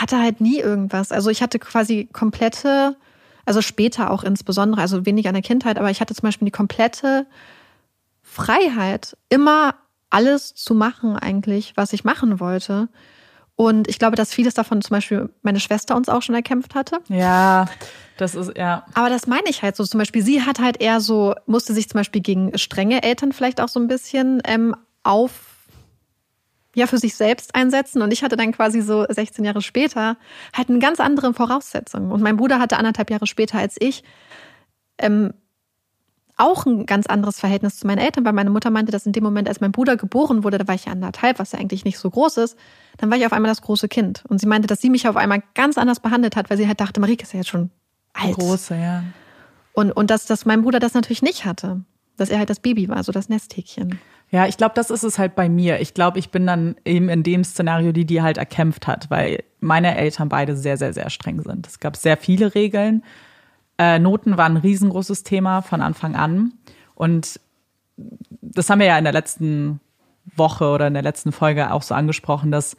hatte 0.00 0.20
halt 0.20 0.40
nie 0.40 0.58
irgendwas. 0.58 1.12
Also 1.12 1.30
ich 1.30 1.42
hatte 1.42 1.58
quasi 1.58 2.08
komplette, 2.12 2.96
also 3.44 3.62
später 3.62 4.10
auch 4.10 4.24
insbesondere, 4.24 4.80
also 4.80 5.06
weniger 5.06 5.30
in 5.30 5.34
der 5.34 5.42
Kindheit, 5.42 5.78
aber 5.78 5.90
ich 5.90 6.00
hatte 6.00 6.14
zum 6.14 6.26
Beispiel 6.26 6.46
die 6.46 6.52
komplette 6.52 7.26
Freiheit, 8.22 9.16
immer 9.28 9.74
alles 10.10 10.54
zu 10.54 10.74
machen 10.74 11.16
eigentlich, 11.16 11.76
was 11.76 11.92
ich 11.92 12.04
machen 12.04 12.40
wollte. 12.40 12.88
Und 13.56 13.86
ich 13.86 13.98
glaube, 13.98 14.16
dass 14.16 14.32
vieles 14.32 14.54
davon 14.54 14.82
zum 14.82 14.94
Beispiel 14.94 15.30
meine 15.42 15.60
Schwester 15.60 15.94
uns 15.94 16.08
auch 16.08 16.22
schon 16.22 16.34
erkämpft 16.34 16.74
hatte. 16.74 16.98
Ja, 17.08 17.66
das 18.16 18.34
ist, 18.34 18.56
ja. 18.56 18.84
Aber 18.94 19.10
das 19.10 19.26
meine 19.26 19.48
ich 19.48 19.62
halt 19.62 19.76
so. 19.76 19.84
Zum 19.84 19.98
Beispiel, 19.98 20.22
sie 20.22 20.42
hat 20.42 20.58
halt 20.58 20.80
eher 20.80 21.00
so, 21.00 21.34
musste 21.46 21.72
sich 21.72 21.88
zum 21.88 21.98
Beispiel 21.98 22.20
gegen 22.20 22.56
strenge 22.58 23.02
Eltern 23.02 23.32
vielleicht 23.32 23.60
auch 23.60 23.68
so 23.68 23.78
ein 23.78 23.86
bisschen 23.86 24.40
ähm, 24.44 24.74
auf 25.04 25.53
ja 26.74 26.86
für 26.86 26.98
sich 26.98 27.14
selbst 27.14 27.54
einsetzen. 27.54 28.02
Und 28.02 28.12
ich 28.12 28.22
hatte 28.22 28.36
dann 28.36 28.52
quasi 28.52 28.80
so 28.80 29.06
16 29.08 29.44
Jahre 29.44 29.62
später 29.62 30.16
halt 30.54 30.68
eine 30.68 30.78
ganz 30.78 31.00
andere 31.00 31.32
Voraussetzung. 31.34 32.10
Und 32.10 32.22
mein 32.22 32.36
Bruder 32.36 32.58
hatte 32.58 32.76
anderthalb 32.76 33.10
Jahre 33.10 33.26
später 33.26 33.58
als 33.58 33.76
ich 33.78 34.04
ähm, 34.98 35.32
auch 36.36 36.66
ein 36.66 36.86
ganz 36.86 37.06
anderes 37.06 37.38
Verhältnis 37.38 37.78
zu 37.78 37.86
meinen 37.86 37.98
Eltern, 37.98 38.24
weil 38.24 38.32
meine 38.32 38.50
Mutter 38.50 38.70
meinte, 38.70 38.90
dass 38.90 39.06
in 39.06 39.12
dem 39.12 39.22
Moment, 39.22 39.48
als 39.48 39.60
mein 39.60 39.72
Bruder 39.72 39.96
geboren 39.96 40.42
wurde, 40.42 40.58
da 40.58 40.66
war 40.66 40.74
ich 40.74 40.86
ja 40.86 40.92
anderthalb, 40.92 41.38
was 41.38 41.52
ja 41.52 41.60
eigentlich 41.60 41.84
nicht 41.84 41.98
so 41.98 42.10
groß 42.10 42.38
ist, 42.38 42.58
dann 42.96 43.10
war 43.10 43.16
ich 43.16 43.24
auf 43.24 43.32
einmal 43.32 43.50
das 43.50 43.62
große 43.62 43.88
Kind. 43.88 44.24
Und 44.28 44.40
sie 44.40 44.46
meinte, 44.46 44.66
dass 44.66 44.80
sie 44.80 44.90
mich 44.90 45.06
auf 45.06 45.16
einmal 45.16 45.42
ganz 45.54 45.78
anders 45.78 46.00
behandelt 46.00 46.34
hat, 46.34 46.50
weil 46.50 46.56
sie 46.56 46.66
halt 46.66 46.80
dachte, 46.80 47.00
Marike 47.00 47.22
ist 47.22 47.32
ja 47.32 47.38
jetzt 47.38 47.50
schon 47.50 47.70
alt. 48.12 48.34
Große, 48.34 48.74
ja. 48.76 49.04
Und, 49.72 49.92
und 49.92 50.10
dass, 50.10 50.26
dass 50.26 50.44
mein 50.44 50.62
Bruder 50.62 50.80
das 50.80 50.94
natürlich 50.94 51.22
nicht 51.22 51.44
hatte. 51.44 51.84
Dass 52.16 52.30
er 52.30 52.38
halt 52.38 52.50
das 52.50 52.60
Baby 52.60 52.88
war, 52.88 53.02
so 53.02 53.10
das 53.10 53.28
Nesthäkchen. 53.28 53.98
Ja, 54.34 54.48
ich 54.48 54.56
glaube, 54.56 54.74
das 54.74 54.90
ist 54.90 55.04
es 55.04 55.16
halt 55.16 55.36
bei 55.36 55.48
mir. 55.48 55.80
Ich 55.80 55.94
glaube, 55.94 56.18
ich 56.18 56.30
bin 56.30 56.44
dann 56.44 56.74
eben 56.84 57.08
in 57.08 57.22
dem 57.22 57.44
Szenario, 57.44 57.92
die 57.92 58.04
die 58.04 58.20
halt 58.20 58.36
erkämpft 58.36 58.88
hat, 58.88 59.08
weil 59.08 59.44
meine 59.60 59.96
Eltern 59.96 60.28
beide 60.28 60.56
sehr, 60.56 60.76
sehr, 60.76 60.92
sehr 60.92 61.08
streng 61.08 61.40
sind. 61.40 61.68
Es 61.68 61.78
gab 61.78 61.96
sehr 61.96 62.16
viele 62.16 62.52
Regeln. 62.52 63.04
Äh, 63.78 64.00
Noten 64.00 64.36
waren 64.36 64.54
ein 64.56 64.60
riesengroßes 64.60 65.22
Thema 65.22 65.62
von 65.62 65.80
Anfang 65.80 66.16
an. 66.16 66.54
Und 66.96 67.38
das 67.96 68.68
haben 68.68 68.80
wir 68.80 68.88
ja 68.88 68.98
in 68.98 69.04
der 69.04 69.12
letzten 69.12 69.78
Woche 70.34 70.66
oder 70.66 70.88
in 70.88 70.94
der 70.94 71.04
letzten 71.04 71.30
Folge 71.30 71.70
auch 71.70 71.82
so 71.82 71.94
angesprochen, 71.94 72.50
dass 72.50 72.76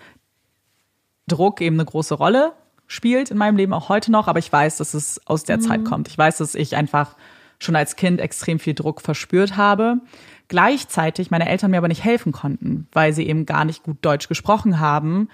Druck 1.25 1.61
eben 1.61 1.77
eine 1.77 1.85
große 1.85 2.15
Rolle 2.15 2.51
spielt 2.85 3.31
in 3.31 3.37
meinem 3.37 3.55
Leben, 3.55 3.71
auch 3.71 3.87
heute 3.87 4.11
noch. 4.11 4.27
Aber 4.27 4.39
ich 4.39 4.51
weiß, 4.51 4.75
dass 4.75 4.93
es 4.93 5.21
aus 5.25 5.45
der 5.45 5.55
mhm. 5.55 5.61
Zeit 5.61 5.85
kommt. 5.85 6.09
Ich 6.09 6.17
weiß, 6.17 6.39
dass 6.39 6.53
ich 6.53 6.75
einfach 6.75 7.15
schon 7.59 7.77
als 7.77 7.95
Kind 7.95 8.19
extrem 8.19 8.59
viel 8.59 8.73
Druck 8.73 8.99
verspürt 8.99 9.55
habe. 9.55 10.01
Gleichzeitig 10.47 11.31
meine 11.31 11.49
Eltern 11.49 11.71
mir 11.71 11.77
aber 11.77 11.87
nicht 11.87 12.03
helfen 12.03 12.31
konnten, 12.31 12.87
weil 12.91 13.13
sie 13.13 13.27
eben 13.27 13.45
gar 13.45 13.65
nicht 13.65 13.83
gut 13.83 13.97
Deutsch 14.01 14.27
gesprochen 14.27 14.79
haben. 14.79 15.29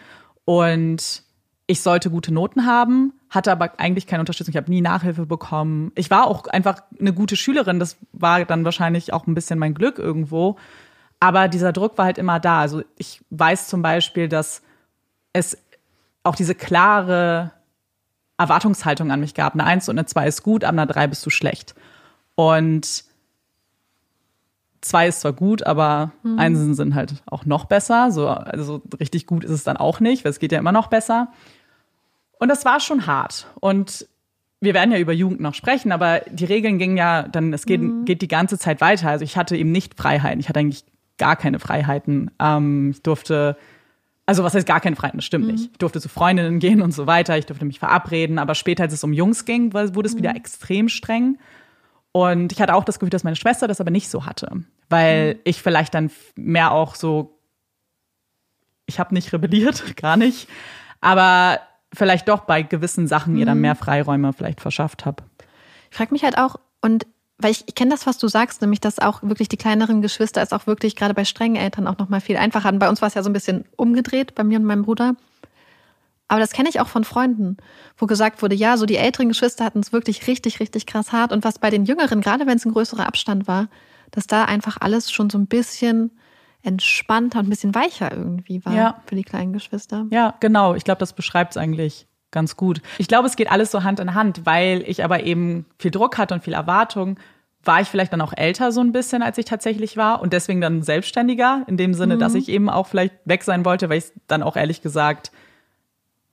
Und 0.45 1.24
ich 1.67 1.82
sollte 1.82 2.10
gute 2.10 2.34
Noten 2.34 2.65
haben, 2.65 3.13
hatte 3.30 3.52
aber 3.52 3.80
eigentlich 3.80 4.08
keine 4.08 4.21
Unterstützung. 4.21 4.52
Ich 4.52 4.58
habe 4.58 4.69
nie 4.69 4.82
Nachhilfe 4.82 5.26
bekommen. 5.26 5.91
Ich 5.95 6.10
war 6.10 6.28
auch 6.28 6.47
einfach 6.47 6.82
eine 7.00 7.13
gute 7.13 7.36
Schülerin. 7.36 7.80
Das 7.80 7.97
war 8.12 8.43
dann 8.45 8.65
wahrscheinlich 8.65 9.13
auch 9.13 9.28
ein 9.28 9.36
bisschen 9.36 9.60
mein 9.60 9.74
Glück 9.74 10.00
irgendwo. 10.00 10.58
Aber 11.19 11.47
dieser 11.47 11.71
Druck 11.71 11.97
war 11.97 12.06
halt 12.06 12.17
immer 12.17 12.39
da. 12.39 12.60
Also 12.62 12.84
ich 12.97 13.21
weiß 13.30 13.67
zum 13.67 13.82
Beispiel, 13.82 14.28
dass 14.28 14.62
es 15.34 15.58
auch 16.24 16.36
diese 16.36 16.56
klare 16.56 17.52
Erwartungshaltung 18.38 19.12
an 19.12 19.19
mich 19.19 19.34
gab. 19.34 19.54
Eine 19.54 19.65
Eins 19.65 19.88
und 19.88 19.97
eine 19.97 20.08
Zwei 20.08 20.28
ist 20.28 20.43
gut, 20.43 20.63
ab 20.63 20.71
einer 20.71 20.88
Drei 20.88 21.08
bist 21.08 21.26
du 21.26 21.30
schlecht. 21.30 21.76
Und 22.36 23.04
zwei 24.81 25.07
ist 25.07 25.21
zwar 25.21 25.33
gut, 25.33 25.65
aber 25.65 26.11
mhm. 26.23 26.39
Einsen 26.39 26.73
sind 26.73 26.95
halt 26.95 27.23
auch 27.27 27.45
noch 27.45 27.65
besser. 27.65 28.11
So, 28.11 28.27
also 28.27 28.81
richtig 28.99 29.27
gut 29.27 29.43
ist 29.43 29.51
es 29.51 29.63
dann 29.63 29.77
auch 29.77 29.99
nicht, 29.99 30.25
weil 30.25 30.31
es 30.31 30.39
geht 30.39 30.51
ja 30.51 30.59
immer 30.59 30.71
noch 30.71 30.87
besser. 30.87 31.29
Und 32.39 32.49
das 32.49 32.65
war 32.65 32.79
schon 32.79 33.05
hart. 33.05 33.47
Und 33.59 34.07
wir 34.59 34.73
werden 34.73 34.91
ja 34.91 34.99
über 34.99 35.13
Jugend 35.13 35.39
noch 35.39 35.55
sprechen, 35.55 35.91
aber 35.91 36.21
die 36.29 36.45
Regeln 36.45 36.77
gingen 36.77 36.97
ja 36.97 37.27
dann, 37.27 37.53
es 37.53 37.65
geht, 37.65 37.81
mhm. 37.81 38.05
geht 38.05 38.21
die 38.21 38.27
ganze 38.27 38.57
Zeit 38.57 38.81
weiter. 38.81 39.09
Also 39.09 39.23
ich 39.23 39.37
hatte 39.37 39.55
eben 39.55 39.71
nicht 39.71 39.95
Freiheiten. 39.95 40.39
Ich 40.39 40.49
hatte 40.49 40.59
eigentlich 40.59 40.83
gar 41.17 41.35
keine 41.35 41.59
Freiheiten. 41.59 42.31
Ähm, 42.39 42.91
ich 42.91 43.01
durfte, 43.03 43.57
also 44.25 44.43
was 44.43 44.53
heißt 44.53 44.67
gar 44.67 44.79
keine 44.79 44.95
Freiheiten? 44.95 45.19
Das 45.19 45.25
stimmt 45.25 45.45
mhm. 45.45 45.51
nicht. 45.51 45.71
Ich 45.71 45.77
durfte 45.77 45.99
zu 45.99 46.09
Freundinnen 46.09 46.59
gehen 46.59 46.81
und 46.81 46.91
so 46.91 47.07
weiter. 47.07 47.37
Ich 47.37 47.47
durfte 47.47 47.65
mich 47.65 47.79
verabreden. 47.79 48.39
Aber 48.39 48.55
später, 48.55 48.83
als 48.83 48.93
es 48.93 49.03
um 49.03 49.13
Jungs 49.13 49.45
ging, 49.45 49.73
wurde 49.73 50.07
es 50.07 50.17
wieder 50.17 50.31
mhm. 50.31 50.37
extrem 50.37 50.89
streng. 50.89 51.37
Und 52.12 52.52
ich 52.52 52.62
hatte 52.62 52.76
auch 52.76 52.84
das 52.84 53.00
Gefühl, 53.00 53.10
dass 53.10 53.24
meine 53.24 53.36
Schwester 53.36 53.67
das 53.67 53.80
aber 53.80 53.91
nicht 53.91 54.10
so 54.10 54.26
hatte, 54.26 54.50
weil 54.89 55.36
mhm. 55.36 55.39
ich 55.45 55.62
vielleicht 55.62 55.93
dann 55.93 56.12
mehr 56.36 56.71
auch 56.71 56.95
so, 56.95 57.39
ich 58.86 59.00
habe 59.00 59.13
nicht 59.13 59.32
rebelliert, 59.32 59.95
gar 59.95 60.17
nicht, 60.17 60.50
aber 61.00 61.60
vielleicht 61.93 62.28
doch 62.28 62.41
bei 62.41 62.63
gewissen 62.63 63.08
Sachen 63.08 63.34
mhm. 63.34 63.39
ihr 63.39 63.45
dann 63.45 63.58
mhm. 63.58 63.62
mehr 63.62 63.76
Freiräume 63.76 64.34
vielleicht 64.34 64.62
verschafft 64.62 65.06
habe. 65.06 65.24
Ich 65.89 65.97
frage 65.97 66.13
mich 66.13 66.24
halt 66.24 66.38
auch, 66.38 66.58
und 66.82 67.06
weil 67.38 67.52
ich, 67.52 67.63
ich 67.67 67.76
kenne 67.76 67.91
das, 67.91 68.06
was 68.06 68.17
du 68.17 68.28
sagst, 68.28 68.62
nämlich 68.62 68.82
dass 68.82 69.00
auch 69.00 69.24
wirklich 69.24 69.50
die 69.50 69.58
kleineren 69.58 70.02
Geschwister 70.02 70.41
es 70.41 70.54
auch 70.54 70.67
wirklich 70.67 70.95
gerade 70.95 71.13
bei 71.13 71.26
strengen 71.26 71.56
Eltern 71.56 71.88
auch 71.88 71.97
noch 71.97 72.10
mal 72.10 72.21
viel 72.21 72.38
einfacher 72.38 72.65
hatten. 72.65 72.80
Bei 72.80 72.89
uns 72.89 73.02
war 73.02 73.08
es 73.08 73.13
ja 73.13 73.24
so 73.24 73.30
ein 73.30 73.34
bisschen 73.34 73.65
umgedreht, 73.78 74.36
bei 74.36 74.43
mir 74.43 74.60
und 74.60 74.65
meinem 74.65 74.84
Bruder. 74.84 75.15
Aber 76.31 76.39
das 76.39 76.53
kenne 76.53 76.69
ich 76.69 76.79
auch 76.79 76.87
von 76.87 77.03
Freunden, 77.03 77.57
wo 77.97 78.05
gesagt 78.05 78.41
wurde, 78.41 78.55
ja, 78.55 78.77
so 78.77 78.85
die 78.85 78.95
älteren 78.95 79.27
Geschwister 79.27 79.65
hatten 79.65 79.81
es 79.81 79.91
wirklich 79.91 80.27
richtig, 80.27 80.61
richtig 80.61 80.85
krass 80.85 81.11
hart. 81.11 81.33
Und 81.33 81.43
was 81.43 81.59
bei 81.59 81.69
den 81.69 81.83
Jüngeren, 81.83 82.21
gerade 82.21 82.47
wenn 82.47 82.55
es 82.55 82.63
ein 82.63 82.71
größerer 82.71 83.05
Abstand 83.05 83.49
war, 83.49 83.67
dass 84.11 84.27
da 84.27 84.45
einfach 84.45 84.77
alles 84.79 85.11
schon 85.11 85.29
so 85.29 85.37
ein 85.37 85.47
bisschen 85.47 86.11
entspannter 86.63 87.39
und 87.39 87.47
ein 87.47 87.49
bisschen 87.49 87.75
weicher 87.75 88.13
irgendwie 88.15 88.63
war 88.63 88.73
ja. 88.73 89.01
für 89.07 89.15
die 89.15 89.25
kleinen 89.25 89.51
Geschwister. 89.51 90.05
Ja, 90.09 90.35
genau. 90.39 90.73
Ich 90.73 90.85
glaube, 90.85 90.99
das 90.99 91.11
beschreibt 91.11 91.51
es 91.51 91.57
eigentlich 91.57 92.07
ganz 92.31 92.55
gut. 92.55 92.81
Ich 92.97 93.09
glaube, 93.09 93.27
es 93.27 93.35
geht 93.35 93.51
alles 93.51 93.69
so 93.69 93.83
Hand 93.83 93.99
in 93.99 94.13
Hand, 94.13 94.45
weil 94.45 94.85
ich 94.87 95.03
aber 95.03 95.23
eben 95.23 95.65
viel 95.79 95.91
Druck 95.91 96.17
hatte 96.17 96.33
und 96.33 96.45
viel 96.45 96.53
Erwartung, 96.53 97.19
war 97.61 97.81
ich 97.81 97.89
vielleicht 97.89 98.13
dann 98.13 98.21
auch 98.21 98.31
älter 98.37 98.71
so 98.71 98.79
ein 98.79 98.93
bisschen, 98.93 99.21
als 99.21 99.37
ich 99.37 99.43
tatsächlich 99.43 99.97
war 99.97 100.21
und 100.21 100.31
deswegen 100.31 100.61
dann 100.61 100.81
selbstständiger, 100.81 101.65
in 101.67 101.75
dem 101.75 101.93
Sinne, 101.93 102.15
mhm. 102.15 102.19
dass 102.19 102.35
ich 102.35 102.47
eben 102.47 102.69
auch 102.69 102.87
vielleicht 102.87 103.15
weg 103.25 103.43
sein 103.43 103.65
wollte, 103.65 103.89
weil 103.89 103.97
ich 103.97 104.05
dann 104.27 104.43
auch 104.43 104.55
ehrlich 104.55 104.81
gesagt 104.81 105.33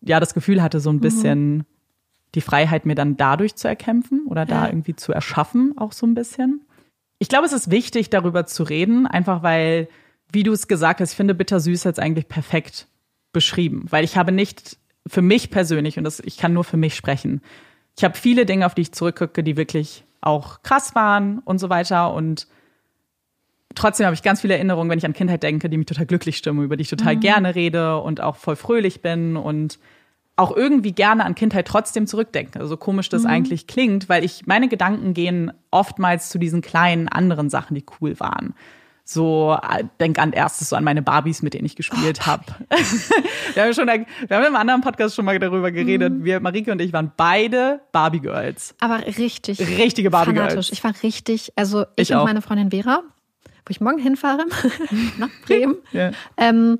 ja 0.00 0.20
das 0.20 0.34
Gefühl 0.34 0.62
hatte, 0.62 0.80
so 0.80 0.90
ein 0.90 0.96
mhm. 0.96 1.00
bisschen 1.00 1.56
mhm. 1.56 1.64
die 2.34 2.40
Freiheit 2.40 2.87
mir 2.87 2.94
dann 2.94 3.16
dadurch 3.16 3.56
zu 3.56 3.68
erkämpfen 3.68 4.26
oder 4.26 4.46
da 4.46 4.66
irgendwie 4.66 4.96
zu 4.96 5.12
erschaffen, 5.12 5.76
auch 5.76 5.92
so 5.92 6.06
ein 6.06 6.14
bisschen. 6.14 6.62
Ich 7.18 7.28
glaube, 7.28 7.46
es 7.46 7.52
ist 7.52 7.70
wichtig, 7.70 8.11
darüber 8.11 8.46
zu 8.46 8.62
reden, 8.62 9.06
einfach 9.06 9.42
weil, 9.42 9.88
wie 10.32 10.44
du 10.44 10.52
es 10.52 10.68
gesagt 10.68 11.00
hast, 11.00 11.12
ich 11.12 11.16
finde 11.16 11.34
Bittersüß 11.34 11.84
jetzt 11.84 11.98
eigentlich 11.98 12.28
perfekt 12.28 12.87
beschrieben, 13.32 13.87
weil 13.90 14.04
ich 14.04 14.16
habe 14.16 14.32
nicht 14.32 14.78
für 15.06 15.22
mich 15.22 15.50
persönlich, 15.50 15.98
und 15.98 16.04
das, 16.04 16.20
ich 16.20 16.37
kann 16.37 16.52
nur 16.52 16.64
für 16.64 16.76
mich 16.76 16.94
sprechen, 16.94 17.40
ich 17.96 18.04
habe 18.04 18.16
viele 18.16 18.46
Dinge, 18.46 18.66
auf 18.66 18.74
die 18.74 18.82
ich 18.82 18.92
zurückgucke, 18.92 19.42
die 19.42 19.56
wirklich 19.56 20.04
auch 20.20 20.62
krass 20.62 20.94
waren 20.94 21.40
und 21.40 21.58
so 21.58 21.68
weiter 21.68 22.14
und 22.14 22.46
trotzdem 23.74 24.07
habe 24.07 24.14
ich 24.14 24.22
ganz 24.22 24.40
viele 24.40 24.54
Erinnerungen, 24.54 24.90
wenn 24.90 24.98
ich 24.98 25.07
an 25.07 25.12
Kindheit 25.12 25.42
denke, 25.42 25.68
die 25.68 25.76
mich 25.76 25.87
total 25.87 26.07
glücklich 26.07 26.37
stimmen, 26.37 26.64
über 26.64 26.76
die 26.76 26.83
ich 26.83 26.90
total 26.90 27.16
mhm. 27.16 27.20
gerne 27.20 27.54
rede 27.54 27.98
und 27.98 28.20
auch 28.20 28.37
voll 28.37 28.57
fröhlich 28.57 29.02
bin 29.02 29.37
und 29.37 29.78
auch 30.37 30.57
irgendwie 30.57 30.92
gerne 30.92 31.24
an 31.24 31.35
Kindheit 31.35 31.66
trotzdem 31.66 32.07
zurückdenke. 32.07 32.61
Also 32.61 32.70
so 32.70 32.76
komisch 32.76 33.09
das 33.09 33.22
mhm. 33.22 33.31
eigentlich 33.31 33.66
klingt, 33.66 34.09
weil 34.09 34.24
ich 34.24 34.46
meine 34.46 34.68
Gedanken 34.68 35.12
gehen 35.12 35.52
oftmals 35.70 36.28
zu 36.28 36.38
diesen 36.38 36.61
kleinen 36.61 37.09
anderen 37.09 37.50
Sachen, 37.50 37.74
die 37.74 37.85
cool 38.00 38.18
waren. 38.20 38.54
So, 39.11 39.57
äh, 39.62 39.85
denk 40.00 40.18
an 40.18 40.33
erstes 40.33 40.68
so 40.68 40.76
an 40.76 40.85
meine 40.85 41.00
Barbies, 41.00 41.40
mit 41.40 41.54
denen 41.54 41.64
ich 41.64 41.76
gespielt 41.76 42.20
oh, 42.22 42.26
habe. 42.26 42.44
wir 43.54 43.64
haben 43.64 43.72
schon, 43.72 43.87
wir 43.87 44.37
haben 44.37 44.46
im 44.46 44.54
anderen 44.54 44.83
Podcast 44.83 45.16
schon 45.16 45.24
mal 45.24 45.38
darüber 45.38 45.72
geredet. 45.72 46.12
Mhm. 46.12 46.24
Wir, 46.24 46.40
Marike 46.40 46.70
und 46.70 46.81
ich 46.81 46.92
waren 46.92 47.11
beide 47.16 47.81
Barbie 47.90 48.20
Girls. 48.20 48.74
Aber 48.81 49.07
richtig. 49.07 49.61
Richtige 49.61 50.11
Barbie 50.11 50.35
fanatisch. 50.35 50.52
Girls. 50.52 50.72
Ich 50.72 50.85
war 50.85 50.92
richtig, 51.02 51.54
also 51.57 51.85
ich, 51.96 52.11
ich 52.11 52.12
und 52.12 52.18
auch. 52.18 52.26
meine 52.26 52.42
Freundin 52.42 52.70
Vera, 52.70 53.02
wo 53.68 53.70
ich 53.70 53.81
morgen 53.81 53.98
hinfahre, 53.98 54.46
nach 55.18 55.31
Bremen, 55.46 55.76
ja. 55.92 56.12
ähm, 56.37 56.78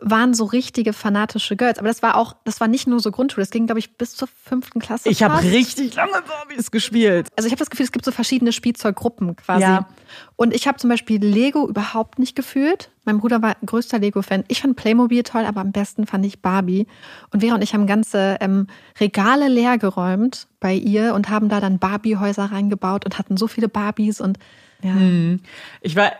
waren 0.00 0.32
so 0.34 0.44
richtige 0.44 0.92
fanatische 0.92 1.56
Girls. 1.56 1.78
Aber 1.78 1.88
das 1.88 2.02
war 2.02 2.16
auch, 2.16 2.36
das 2.44 2.60
war 2.60 2.68
nicht 2.68 2.86
nur 2.86 3.00
so 3.00 3.10
Grundschule, 3.10 3.42
das 3.42 3.50
ging, 3.50 3.66
glaube 3.66 3.80
ich, 3.80 3.96
bis 3.96 4.14
zur 4.14 4.28
fünften 4.28 4.80
Klasse. 4.80 5.08
Ich 5.08 5.22
habe 5.22 5.42
richtig 5.42 5.94
lange 5.96 6.22
Barbies 6.26 6.70
gespielt. 6.70 7.28
Also 7.36 7.46
ich 7.46 7.52
habe 7.52 7.58
das 7.58 7.70
Gefühl, 7.70 7.84
es 7.84 7.92
gibt 7.92 8.04
so 8.04 8.12
verschiedene 8.12 8.52
Spielzeuggruppen 8.52 9.36
quasi. 9.36 9.62
Ja. 9.62 9.88
Und 10.36 10.54
ich 10.54 10.68
habe 10.68 10.78
zum 10.78 10.88
Beispiel 10.90 11.24
Lego 11.24 11.66
überhaupt 11.68 12.18
nicht 12.18 12.36
gefühlt. 12.36 12.90
Mein 13.04 13.18
Bruder 13.18 13.42
war 13.42 13.56
größter 13.64 13.98
Lego-Fan. 13.98 14.44
Ich 14.48 14.62
fand 14.62 14.76
Playmobil 14.76 15.22
toll, 15.22 15.44
aber 15.44 15.60
am 15.60 15.72
besten 15.72 16.06
fand 16.06 16.24
ich 16.24 16.42
Barbie. 16.42 16.86
Und 17.30 17.40
Vera 17.40 17.54
und 17.54 17.62
ich 17.62 17.74
haben 17.74 17.86
ganze 17.86 18.36
ähm, 18.40 18.68
Regale 19.00 19.48
leer 19.48 19.78
geräumt 19.78 20.46
bei 20.60 20.74
ihr 20.74 21.14
und 21.14 21.28
haben 21.28 21.48
da 21.48 21.60
dann 21.60 21.78
Barbie-Häuser 21.78 22.52
reingebaut 22.52 23.04
und 23.04 23.18
hatten 23.18 23.36
so 23.36 23.48
viele 23.48 23.68
Barbies 23.68 24.20
und 24.20 24.38
ja. 24.82 24.92
Hm. 24.92 25.40
Ich 25.80 25.96
war. 25.96 26.12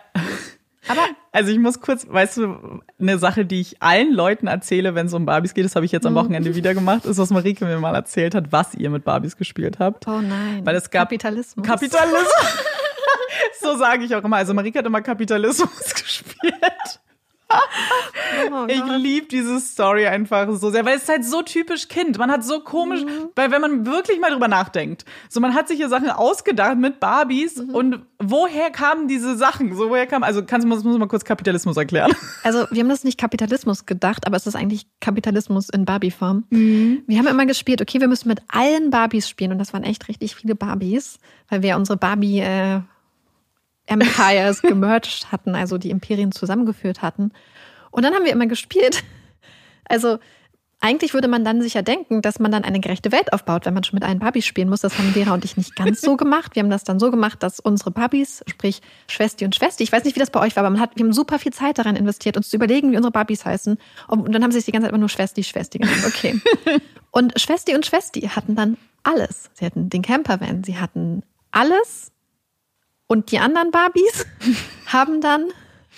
Aber 0.88 1.02
also 1.32 1.50
ich 1.50 1.58
muss 1.58 1.80
kurz, 1.80 2.06
weißt 2.08 2.38
du, 2.38 2.80
eine 3.00 3.18
Sache, 3.18 3.44
die 3.44 3.60
ich 3.60 3.82
allen 3.82 4.12
Leuten 4.12 4.46
erzähle, 4.46 4.94
wenn 4.94 5.06
es 5.06 5.14
um 5.14 5.26
Barbies 5.26 5.54
geht, 5.54 5.64
das 5.64 5.76
habe 5.76 5.86
ich 5.86 5.92
jetzt 5.92 6.06
am 6.06 6.14
hm. 6.14 6.22
Wochenende 6.22 6.54
wieder 6.54 6.74
gemacht, 6.74 7.04
ist, 7.04 7.18
was 7.18 7.30
Marike 7.30 7.64
mir 7.64 7.78
mal 7.78 7.94
erzählt 7.94 8.34
hat, 8.34 8.52
was 8.52 8.74
ihr 8.74 8.90
mit 8.90 9.04
Barbies 9.04 9.36
gespielt 9.36 9.78
habt. 9.78 10.06
Oh 10.08 10.20
nein. 10.20 10.64
Weil 10.64 10.76
es 10.76 10.90
gab 10.90 11.08
Kapitalismus. 11.08 11.66
Kapitalismus. 11.66 12.26
so 13.60 13.76
sage 13.76 14.04
ich 14.04 14.14
auch 14.14 14.24
immer. 14.24 14.36
Also 14.36 14.54
Marike 14.54 14.78
hat 14.78 14.86
immer 14.86 15.02
Kapitalismus 15.02 15.94
gespielt. 15.94 17.00
Oh 17.50 18.66
ich 18.68 18.84
liebe 18.84 19.26
diese 19.26 19.58
Story 19.58 20.06
einfach 20.06 20.50
so 20.52 20.70
sehr, 20.70 20.84
weil 20.84 20.96
es 20.96 21.04
ist 21.04 21.08
halt 21.08 21.24
so 21.24 21.42
typisch 21.42 21.88
Kind. 21.88 22.18
Man 22.18 22.30
hat 22.30 22.44
so 22.44 22.60
komisch, 22.60 23.02
mhm. 23.02 23.30
weil 23.34 23.50
wenn 23.50 23.60
man 23.60 23.86
wirklich 23.86 24.20
mal 24.20 24.30
drüber 24.30 24.48
nachdenkt, 24.48 25.04
so 25.28 25.40
man 25.40 25.54
hat 25.54 25.68
sich 25.68 25.78
hier 25.78 25.88
Sachen 25.88 26.10
ausgedacht 26.10 26.76
mit 26.76 27.00
Barbies 27.00 27.56
mhm. 27.56 27.74
und 27.74 28.02
woher 28.18 28.70
kamen 28.70 29.08
diese 29.08 29.36
Sachen? 29.36 29.74
So 29.74 29.88
woher 29.88 30.06
kam, 30.06 30.22
also 30.22 30.44
kannst 30.44 30.64
du 30.64 30.68
muss 30.68 30.84
mal 30.84 31.08
kurz 31.08 31.24
Kapitalismus 31.24 31.76
erklären? 31.76 32.12
Also 32.44 32.66
wir 32.70 32.80
haben 32.80 32.88
das 32.88 33.04
nicht 33.04 33.18
Kapitalismus 33.18 33.84
gedacht, 33.84 34.26
aber 34.26 34.36
es 34.36 34.46
ist 34.46 34.54
eigentlich 34.54 34.86
Kapitalismus 35.00 35.68
in 35.68 35.84
Barbie-Form. 35.84 36.44
Mhm. 36.50 37.02
Wir 37.06 37.18
haben 37.18 37.26
immer 37.26 37.46
gespielt, 37.46 37.82
okay, 37.82 38.00
wir 38.00 38.08
müssen 38.08 38.28
mit 38.28 38.40
allen 38.48 38.90
Barbies 38.90 39.28
spielen 39.28 39.52
und 39.52 39.58
das 39.58 39.72
waren 39.72 39.82
echt 39.82 40.08
richtig 40.08 40.34
viele 40.34 40.54
Barbies, 40.54 41.18
weil 41.48 41.62
wir 41.62 41.76
unsere 41.76 41.98
Barbie 41.98 42.40
äh, 42.40 42.80
Empires 43.88 44.62
gemerged 44.62 45.32
hatten, 45.32 45.54
also 45.54 45.78
die 45.78 45.90
Imperien 45.90 46.32
zusammengeführt 46.32 47.02
hatten. 47.02 47.32
Und 47.90 48.04
dann 48.04 48.14
haben 48.14 48.24
wir 48.24 48.32
immer 48.32 48.46
gespielt. 48.46 49.02
Also 49.90 50.18
eigentlich 50.80 51.14
würde 51.14 51.28
man 51.28 51.44
dann 51.44 51.62
sicher 51.62 51.82
denken, 51.82 52.22
dass 52.22 52.38
man 52.38 52.52
dann 52.52 52.62
eine 52.62 52.78
gerechte 52.78 53.10
Welt 53.10 53.32
aufbaut, 53.32 53.66
wenn 53.66 53.74
man 53.74 53.82
schon 53.82 53.96
mit 53.96 54.04
allen 54.04 54.20
Barbies 54.20 54.46
spielen 54.46 54.68
muss. 54.68 54.82
Das 54.82 54.96
haben 54.98 55.12
Vera 55.12 55.34
und 55.34 55.44
ich 55.44 55.56
nicht 55.56 55.74
ganz 55.74 56.00
so 56.00 56.16
gemacht. 56.16 56.54
Wir 56.54 56.62
haben 56.62 56.70
das 56.70 56.84
dann 56.84 57.00
so 57.00 57.10
gemacht, 57.10 57.42
dass 57.42 57.58
unsere 57.58 57.90
Barbies, 57.90 58.44
sprich 58.46 58.80
Schwesti 59.08 59.44
und 59.44 59.56
Schwesti, 59.56 59.82
ich 59.82 59.90
weiß 59.90 60.04
nicht, 60.04 60.14
wie 60.14 60.20
das 60.20 60.30
bei 60.30 60.40
euch 60.40 60.54
war, 60.54 60.64
aber 60.64 60.70
man 60.70 60.80
hat, 60.80 60.90
wir 60.94 61.04
haben 61.04 61.12
super 61.12 61.38
viel 61.38 61.52
Zeit 61.52 61.78
daran 61.78 61.96
investiert, 61.96 62.36
uns 62.36 62.50
zu 62.50 62.56
überlegen, 62.56 62.92
wie 62.92 62.96
unsere 62.96 63.10
Barbies 63.10 63.44
heißen. 63.44 63.76
Und 64.06 64.32
dann 64.32 64.42
haben 64.44 64.52
sie 64.52 64.58
sich 64.58 64.66
die 64.66 64.72
ganze 64.72 64.84
Zeit 64.84 64.90
immer 64.90 65.00
nur 65.00 65.08
Schwesti, 65.08 65.42
Schwesti 65.42 65.78
genannt. 65.78 66.04
Okay. 66.06 66.40
Und 67.10 67.40
Schwesti 67.40 67.74
und 67.74 67.86
Schwesti 67.86 68.20
hatten 68.28 68.54
dann 68.54 68.76
alles. 69.02 69.50
Sie 69.54 69.64
hatten 69.64 69.88
den 69.88 70.02
Campervan, 70.02 70.62
sie 70.62 70.76
hatten 70.76 71.22
alles 71.50 72.12
und 73.08 73.32
die 73.32 73.40
anderen 73.40 73.72
Barbies 73.72 74.26
haben 74.86 75.20
dann, 75.20 75.46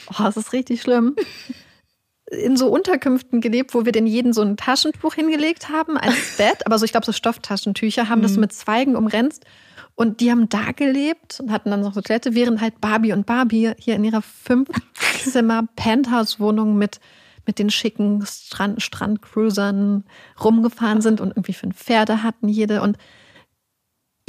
oh, 0.08 0.22
das 0.22 0.38
ist 0.38 0.54
richtig 0.54 0.80
schlimm, 0.80 1.16
in 2.30 2.56
so 2.56 2.68
Unterkünften 2.68 3.40
gelebt, 3.40 3.74
wo 3.74 3.84
wir 3.84 3.92
den 3.92 4.06
jeden 4.06 4.32
so 4.32 4.40
ein 4.40 4.56
Taschentuch 4.56 5.14
hingelegt 5.14 5.68
haben 5.68 5.98
als 5.98 6.36
Bett, 6.38 6.64
aber 6.64 6.78
so, 6.78 6.84
ich 6.84 6.92
glaube, 6.92 7.04
so 7.04 7.12
Stofftaschentücher, 7.12 8.08
haben 8.08 8.20
mhm. 8.20 8.22
das 8.22 8.34
so 8.34 8.40
mit 8.40 8.52
Zweigen 8.52 8.96
umrenzt. 8.96 9.44
Und 9.96 10.20
die 10.20 10.30
haben 10.30 10.48
da 10.48 10.72
gelebt 10.72 11.40
und 11.40 11.50
hatten 11.50 11.70
dann 11.70 11.80
noch 11.80 11.92
so 11.92 12.00
Toilette, 12.00 12.34
während 12.34 12.62
halt 12.62 12.80
Barbie 12.80 13.12
und 13.12 13.26
Barbie 13.26 13.72
hier 13.78 13.96
in 13.96 14.04
ihrer 14.04 14.22
fünften 14.22 14.80
Zimmer, 15.30 15.68
Penthouse-Wohnung 15.76 16.78
mit, 16.78 17.00
mit 17.44 17.58
den 17.58 17.68
schicken 17.68 18.24
Strand, 18.24 18.80
Strandcruisern 18.80 20.04
rumgefahren 20.42 21.02
sind 21.02 21.20
und 21.20 21.30
irgendwie 21.30 21.52
fünf 21.52 21.76
Pferde 21.76 22.22
hatten 22.22 22.48
jede 22.48 22.80
und 22.80 22.96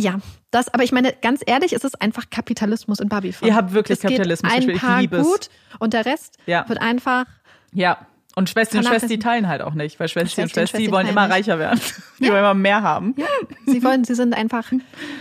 ja, 0.02 0.20
das, 0.52 0.74
aber 0.74 0.84
ich 0.84 0.92
meine, 0.92 1.14
ganz 1.22 1.42
ehrlich, 1.46 1.74
es 1.74 1.84
ist 1.84 2.02
einfach 2.02 2.30
Kapitalismus 2.30 3.00
in 3.00 3.08
Barbie-Form. 3.10 3.48
Ihr 3.48 3.56
habt 3.56 3.74
wirklich 3.74 3.98
es 3.98 4.02
geht 4.02 4.12
Kapitalismus 4.12 4.52
ein 4.52 4.58
gespielt. 4.58 4.78
Ich 4.78 4.82
paar 4.82 5.02
liebe 5.02 5.18
es. 5.18 5.24
gut 5.24 5.50
und 5.80 5.94
der 5.94 6.06
Rest 6.06 6.38
Ja. 6.46 6.68
wird 6.68 6.82
einfach 6.82 7.26
Ja. 7.74 8.06
Und 8.34 8.50
Schwester 8.50 8.78
und. 8.78 8.86
Schwester 8.88 9.20
teilen 9.20 9.50
halt 9.50 9.62
auch 9.62 9.74
nicht, 9.74 10.00
weil 10.00 10.08
Schwester 10.08 10.44
und 10.44 10.52
Schwester 10.52 10.80
wollen 10.90 11.08
immer 11.08 11.28
nicht. 11.28 11.36
reicher 11.36 11.60
werden. 11.60 11.82
Die 12.20 12.28
wollen 12.30 12.40
immer 12.40 12.54
mehr 12.54 12.82
haben. 12.82 13.14
Sie 13.66 13.84
wollen, 13.84 14.06
sie 14.06 14.16
sind 14.16 14.34
einfach 14.34 14.72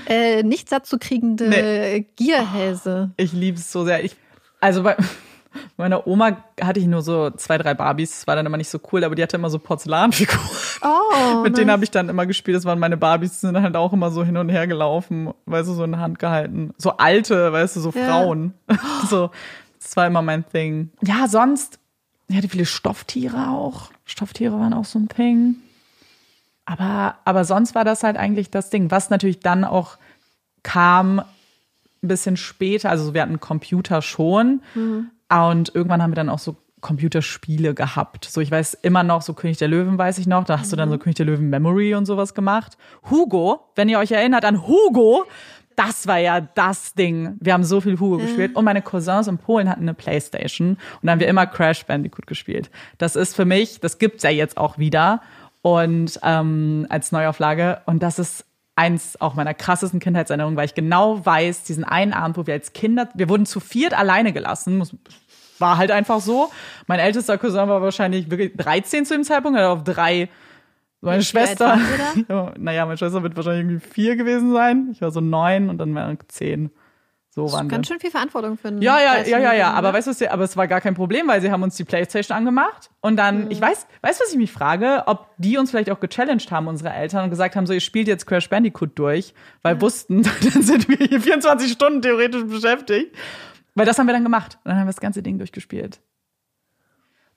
äh, 0.08 0.44
nicht 0.44 0.68
satt 0.68 0.86
zu 0.86 0.96
kriegende 0.96 1.48
Nee. 1.48 2.06
Gierhälse. 2.14 3.10
Ich 3.16 3.32
liebe 3.32 3.58
es 3.58 3.72
so 3.72 3.84
sehr. 3.84 4.04
Ich, 4.04 4.14
also 4.60 4.84
bei 4.84 4.96
meiner 5.76 6.06
Oma 6.06 6.36
hatte 6.60 6.80
ich 6.80 6.86
nur 6.86 7.02
so 7.02 7.30
zwei, 7.30 7.58
drei 7.58 7.74
Barbies. 7.74 8.10
Das 8.10 8.26
war 8.26 8.36
dann 8.36 8.46
immer 8.46 8.56
nicht 8.56 8.68
so 8.68 8.78
cool, 8.92 9.04
aber 9.04 9.14
die 9.14 9.22
hatte 9.22 9.36
immer 9.36 9.50
so 9.50 9.58
Porzellanfiguren. 9.58 10.40
Oh, 10.82 11.42
Mit 11.42 11.56
denen 11.56 11.66
nice. 11.66 11.72
habe 11.74 11.84
ich 11.84 11.90
dann 11.90 12.08
immer 12.08 12.26
gespielt. 12.26 12.56
Das 12.56 12.64
waren 12.64 12.78
meine 12.78 12.96
Barbies, 12.96 13.32
die 13.40 13.46
sind 13.46 13.60
halt 13.60 13.76
auch 13.76 13.92
immer 13.92 14.10
so 14.10 14.24
hin 14.24 14.36
und 14.36 14.48
her 14.48 14.66
gelaufen, 14.66 15.32
weißt 15.46 15.68
du, 15.68 15.74
so 15.74 15.84
in 15.84 15.92
der 15.92 16.00
Hand 16.00 16.18
gehalten. 16.18 16.72
So 16.78 16.96
alte, 16.96 17.52
weißt 17.52 17.76
du, 17.76 17.80
so 17.80 17.90
Ja. 17.94 18.06
Frauen. 18.06 18.54
so, 19.10 19.30
das 19.82 19.96
war 19.96 20.06
immer 20.06 20.22
mein 20.22 20.44
Thing. 20.48 20.90
Ja, 21.02 21.28
sonst, 21.28 21.78
ich 22.28 22.36
hatte 22.36 22.48
viele 22.48 22.66
Stofftiere 22.66 23.48
auch. 23.50 23.90
Stofftiere 24.04 24.58
waren 24.58 24.72
auch 24.72 24.84
so 24.84 24.98
ein 24.98 25.08
Thing. 25.08 25.56
Aber, 26.64 27.16
aber 27.24 27.44
sonst 27.44 27.74
war 27.74 27.84
das 27.84 28.02
halt 28.04 28.16
eigentlich 28.16 28.50
das 28.50 28.70
Ding. 28.70 28.90
Was 28.90 29.10
natürlich 29.10 29.40
dann 29.40 29.64
auch 29.64 29.96
kam, 30.62 31.18
ein 32.02 32.08
bisschen 32.08 32.36
später, 32.36 32.88
also 32.90 33.12
wir 33.12 33.22
hatten 33.22 33.40
Computer 33.40 34.00
schon. 34.02 34.62
Und 35.30 35.74
irgendwann 35.74 36.02
haben 36.02 36.10
wir 36.10 36.16
dann 36.16 36.28
auch 36.28 36.38
so 36.38 36.56
Computerspiele 36.80 37.74
gehabt. 37.74 38.24
So, 38.24 38.40
ich 38.40 38.50
weiß 38.50 38.74
immer 38.74 39.02
noch, 39.02 39.22
so 39.22 39.34
König 39.34 39.58
der 39.58 39.68
Löwen 39.68 39.98
weiß 39.98 40.18
ich 40.18 40.26
noch. 40.26 40.44
Da 40.44 40.58
hast 40.58 40.72
du 40.72 40.76
dann 40.76 40.90
so 40.90 40.98
König 40.98 41.16
der 41.16 41.26
Löwen 41.26 41.50
Memory 41.50 41.94
und 41.94 42.06
sowas 42.06 42.34
gemacht. 42.34 42.76
Hugo, 43.10 43.60
wenn 43.76 43.88
ihr 43.88 43.98
euch 43.98 44.10
erinnert 44.10 44.44
an 44.44 44.66
Hugo, 44.66 45.24
das 45.76 46.06
war 46.06 46.18
ja 46.18 46.40
das 46.40 46.94
Ding. 46.94 47.36
Wir 47.40 47.54
haben 47.54 47.64
so 47.64 47.80
viel 47.80 47.98
Hugo 47.98 48.18
gespielt. 48.18 48.56
Und 48.56 48.64
meine 48.64 48.82
Cousins 48.82 49.28
in 49.28 49.38
Polen 49.38 49.68
hatten 49.68 49.82
eine 49.82 49.94
Playstation. 49.94 50.70
Und 50.70 50.78
da 51.02 51.12
haben 51.12 51.20
wir 51.20 51.28
immer 51.28 51.46
Crash 51.46 51.86
Bandicoot 51.86 52.26
gespielt. 52.26 52.70
Das 52.98 53.16
ist 53.16 53.34
für 53.34 53.44
mich, 53.44 53.80
das 53.80 53.98
gibt's 53.98 54.22
ja 54.22 54.30
jetzt 54.30 54.56
auch 54.56 54.78
wieder. 54.78 55.22
Und 55.62 56.18
ähm, 56.22 56.86
als 56.88 57.12
Neuauflage. 57.12 57.82
Und 57.86 58.02
das 58.02 58.18
ist 58.18 58.44
eins 58.76 59.20
auch 59.20 59.34
meiner 59.34 59.54
krassesten 59.54 60.00
Kindheitserinnerungen, 60.00 60.56
weil 60.56 60.66
ich 60.66 60.74
genau 60.74 61.24
weiß, 61.24 61.64
diesen 61.64 61.84
einen 61.84 62.12
Abend, 62.12 62.36
wo 62.36 62.46
wir 62.46 62.54
als 62.54 62.72
Kinder, 62.72 63.08
wir 63.14 63.28
wurden 63.28 63.46
zu 63.46 63.60
viert 63.60 63.96
alleine 63.96 64.32
gelassen, 64.32 64.82
war 65.58 65.76
halt 65.76 65.90
einfach 65.90 66.20
so. 66.20 66.50
Mein 66.86 66.98
ältester 66.98 67.36
Cousin 67.38 67.68
war 67.68 67.82
wahrscheinlich 67.82 68.30
wirklich 68.30 68.56
13 68.56 69.04
zu 69.04 69.14
dem 69.14 69.24
Zeitpunkt, 69.24 69.58
er 69.58 69.70
hat 69.70 69.78
auf 69.78 69.84
drei. 69.84 70.28
Meine 71.02 71.20
Wie 71.20 71.24
Schwester, 71.24 71.78
naja, 72.58 72.84
meine 72.84 72.98
Schwester 72.98 73.22
wird 73.22 73.36
wahrscheinlich 73.36 73.66
irgendwie 73.66 73.88
vier 73.88 74.16
gewesen 74.16 74.52
sein. 74.52 74.88
Ich 74.92 75.00
war 75.00 75.10
so 75.10 75.20
neun 75.20 75.70
und 75.70 75.78
dann 75.78 75.94
waren 75.94 76.18
zehn. 76.28 76.70
So 77.32 77.44
Das 77.44 77.60
ist 77.62 77.68
ganz 77.68 77.86
schön 77.86 78.00
viel 78.00 78.10
Verantwortung 78.10 78.58
für 78.58 78.68
einen 78.68 78.82
Ja, 78.82 78.98
ja, 78.98 79.18
ja, 79.18 79.38
ja, 79.38 79.38
ja. 79.38 79.50
13-Jährigen, 79.50 79.74
Aber 79.76 79.92
weißt 79.92 80.06
du, 80.08 80.10
was- 80.10 80.22
aber 80.22 80.42
es 80.42 80.56
war 80.56 80.66
gar 80.66 80.80
kein 80.80 80.94
Problem, 80.94 81.28
weil 81.28 81.40
sie 81.40 81.52
haben 81.52 81.62
uns 81.62 81.76
die 81.76 81.84
Playstation 81.84 82.36
angemacht 82.36 82.90
und 83.00 83.16
dann, 83.16 83.44
Mhm. 83.44 83.50
ich 83.52 83.60
weiß, 83.60 83.86
weißt 84.02 84.18
du, 84.20 84.24
was 84.24 84.32
ich 84.32 84.36
mich 84.38 84.50
frage, 84.50 85.04
ob 85.06 85.28
die 85.38 85.56
uns 85.56 85.70
vielleicht 85.70 85.90
auch 85.90 86.00
gechallenged 86.00 86.50
haben, 86.50 86.66
unsere 86.66 86.90
Eltern, 86.92 87.22
und 87.24 87.30
gesagt 87.30 87.54
haben, 87.54 87.66
so, 87.66 87.72
ihr 87.72 87.80
spielt 87.80 88.08
jetzt 88.08 88.26
Crash 88.26 88.48
Bandicoot 88.50 88.98
durch, 88.98 89.32
weil 89.62 89.80
wussten, 89.80 90.22
dann 90.54 90.62
sind 90.62 90.88
wir 90.88 90.96
hier 91.06 91.20
24 91.20 91.70
Stunden 91.70 92.02
theoretisch 92.02 92.44
beschäftigt. 92.46 93.14
Weil 93.76 93.86
das 93.86 93.96
haben 94.00 94.06
wir 94.06 94.12
dann 94.12 94.24
gemacht. 94.24 94.58
Und 94.64 94.70
dann 94.70 94.78
haben 94.80 94.86
wir 94.86 94.92
das 94.92 95.00
ganze 95.00 95.22
Ding 95.22 95.38
durchgespielt. 95.38 96.00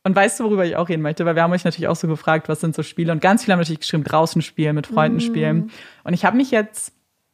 Und 0.04 0.16
weißt 0.16 0.40
du, 0.40 0.46
worüber 0.46 0.66
ich 0.66 0.76
auch 0.76 0.90
reden 0.90 1.04
möchte? 1.04 1.24
Weil 1.26 1.36
wir 1.36 1.44
haben 1.44 1.54
euch 1.54 1.64
natürlich 1.64 1.88
auch 1.88 1.96
so 1.96 2.08
gefragt, 2.08 2.50
was 2.50 2.60
sind 2.60 2.74
so 2.76 2.82
Spiele? 2.84 3.12
Und 3.12 3.22
ganz 3.22 3.44
viele 3.44 3.54
haben 3.54 3.60
natürlich 3.60 3.80
geschrieben, 3.82 4.04
draußen 4.04 4.42
spielen, 4.42 4.76
mit 4.76 4.88
Freunden 4.88 5.20
spielen. 5.22 5.72
Und 6.04 6.14
ich 6.14 6.26
habe 6.26 6.36
mich 6.36 6.50
jetzt 6.52 6.92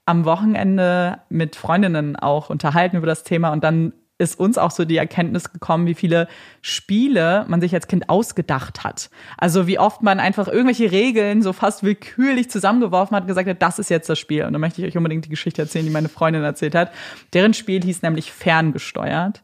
am 0.10 0.26
Wochenende 0.26 1.20
mit 1.30 1.56
Freundinnen 1.56 2.16
auch 2.16 2.50
unterhalten 2.50 2.98
über 2.98 3.06
das 3.06 3.24
Thema 3.24 3.52
und 3.52 3.64
dann 3.64 3.94
ist 4.18 4.40
uns 4.40 4.58
auch 4.58 4.72
so 4.72 4.84
die 4.84 4.98
Erkenntnis 4.98 5.54
gekommen, 5.54 5.86
wie 5.86 5.94
viele 5.94 6.28
Spiele 6.62 7.46
man 7.48 7.62
sich 7.62 7.74
als 7.76 7.88
Kind 7.88 8.10
ausgedacht 8.10 8.84
hat. 8.84 9.12
Also 9.38 9.68
wie 9.68 9.78
oft 9.78 10.02
man 10.02 10.20
einfach 10.20 10.48
irgendwelche 10.48 10.92
Regeln 10.92 11.44
so 11.44 11.54
fast 11.54 11.84
willkürlich 11.84 12.50
zusammengeworfen 12.50 13.16
hat 13.16 13.24
und 13.24 13.28
gesagt 13.28 13.48
hat, 13.48 13.62
das 13.62 13.78
ist 13.78 13.90
jetzt 13.90 14.10
das 14.10 14.20
Spiel. 14.20 14.44
Und 14.44 14.52
da 14.54 14.60
möchte 14.60 14.82
ich 14.82 14.88
euch 14.88 14.98
unbedingt 14.98 15.26
die 15.26 15.30
Geschichte 15.30 15.62
erzählen, 15.62 15.86
die 15.86 15.92
meine 15.92 16.10
Freundin 16.10 16.44
erzählt 16.44 16.76
hat. 16.76 16.92
Deren 17.34 17.54
Spiel 17.54 17.82
hieß 17.82 18.02
nämlich 18.02 18.34
ferngesteuert. 18.34 19.42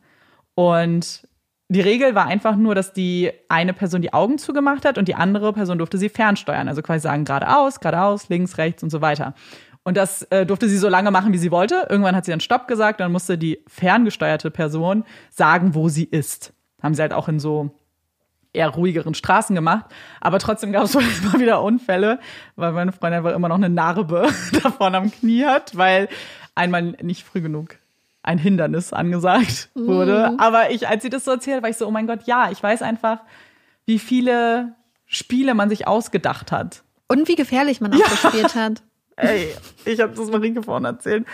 Und 0.56 1.26
die 1.70 1.82
Regel 1.82 2.14
war 2.14 2.28
einfach 2.28 2.58
nur, 2.58 2.76
dass 2.76 2.92
die 2.92 3.32
eine 3.48 3.74
Person 3.74 4.02
die 4.02 4.14
Augen 4.14 4.38
zugemacht 4.38 4.84
hat 4.84 4.98
und 4.98 5.08
die 5.08 5.16
andere 5.16 5.54
Person 5.54 5.78
durfte 5.78 5.98
sie 5.98 6.10
fernsteuern. 6.10 6.68
Also 6.68 6.82
quasi 6.82 7.02
sagen, 7.02 7.24
geradeaus, 7.24 7.80
geradeaus, 7.80 8.30
links, 8.30 8.58
rechts 8.58 8.84
und 8.84 8.90
so 8.90 9.02
weiter. 9.02 9.34
Und 9.86 9.98
das 9.98 10.24
äh, 10.24 10.46
durfte 10.46 10.68
sie 10.68 10.80
so 10.80 10.90
lange 10.90 11.12
machen, 11.12 11.32
wie 11.32 11.38
sie 11.38 11.52
wollte. 11.52 11.86
Irgendwann 11.90 12.16
hat 12.16 12.26
sie 12.26 12.32
dann 12.32 12.40
Stopp 12.42 12.68
gesagt, 12.68 13.00
dann 13.00 13.12
musste 13.12 13.38
die 13.38 13.64
ferngesteuerte 13.68 14.50
Person 14.50 15.06
sagen, 15.30 15.76
wo 15.76 15.90
sie 15.90 16.06
ist. 16.06 16.54
Haben 16.82 16.96
sie 16.96 17.04
halt 17.04 17.14
auch 17.14 17.30
in 17.30 17.40
so 17.40 17.70
eher 18.52 18.70
ruhigeren 18.70 19.14
Straßen 19.14 19.56
gemacht. 19.56 19.86
Aber 20.22 20.40
trotzdem 20.40 20.72
gab 20.72 20.86
es 20.86 20.96
wohl 20.96 21.04
immer 21.04 21.40
wieder 21.40 21.62
Unfälle, 21.62 22.20
weil 22.56 22.72
meine 22.72 22.92
Freundin 22.92 23.20
einfach 23.20 23.36
immer 23.36 23.48
noch 23.48 23.58
eine 23.58 23.70
Narbe 23.70 24.28
davon 24.64 24.96
am 24.96 25.12
Knie 25.12 25.46
hat, 25.46 25.78
weil 25.78 26.10
einmal 26.56 26.82
nicht 26.82 27.24
früh 27.24 27.42
genug 27.42 27.78
ein 28.24 28.40
Hindernis 28.40 28.92
angesagt 28.92 29.70
wurde. 29.76 30.34
Aber 30.40 30.72
ich, 30.72 30.88
als 30.88 31.04
sie 31.04 31.12
das 31.12 31.26
so 31.26 31.32
erzählt, 31.32 31.62
war 31.62 31.70
ich 31.70 31.78
so, 31.78 31.86
oh 31.86 31.92
mein 31.92 32.08
Gott, 32.08 32.24
ja, 32.26 32.50
ich 32.50 32.62
weiß 32.62 32.82
einfach, 32.82 33.20
wie 33.86 34.00
viele 34.00 34.74
Spiele 35.06 35.54
man 35.54 35.70
sich 35.70 35.88
ausgedacht 35.88 36.52
hat. 36.52 36.82
Und 37.08 37.28
wie 37.28 37.36
gefährlich 37.36 37.82
man 37.82 37.94
auch 37.94 38.10
gespielt 38.10 38.56
hat. 38.56 38.82
Ey, 39.18 39.54
ich 39.86 40.00
habe 40.02 40.14
das 40.14 40.30
Marike 40.30 40.62
vorhin 40.64 40.86
erzählt. 40.86 41.26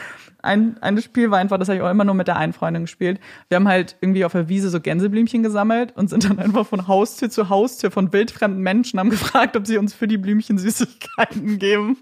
Ein, 0.44 0.78
ein 0.82 1.02
Spiel 1.02 1.32
war 1.32 1.40
einfach, 1.40 1.58
das 1.58 1.68
habe 1.68 1.78
ich 1.78 1.82
auch 1.84 1.90
immer 1.90 2.04
nur 2.04 2.14
mit 2.16 2.28
der 2.28 2.38
einen 2.38 2.54
Freundin 2.54 2.84
gespielt. 2.84 3.20
Wir 3.50 3.56
haben 3.56 3.68
halt 3.68 3.96
irgendwie 4.02 4.24
auf 4.26 4.32
der 4.34 4.50
Wiese 4.50 4.70
so 4.70 4.80
Gänseblümchen 4.80 5.44
gesammelt 5.44 5.94
und 5.96 6.10
sind 6.10 6.30
dann 6.30 6.40
einfach 6.40 6.66
von 6.66 6.88
Haustür 6.88 7.30
zu 7.30 7.50
Haustür 7.50 7.92
von 7.92 8.12
wildfremden 8.14 8.62
Menschen, 8.62 9.00
haben 9.00 9.10
gefragt, 9.10 9.56
ob 9.56 9.66
sie 9.68 9.78
uns 9.78 9.94
für 9.94 10.08
die 10.08 10.18
Blümchen 10.18 10.58
Süßigkeiten 10.58 11.58
geben. 11.60 11.98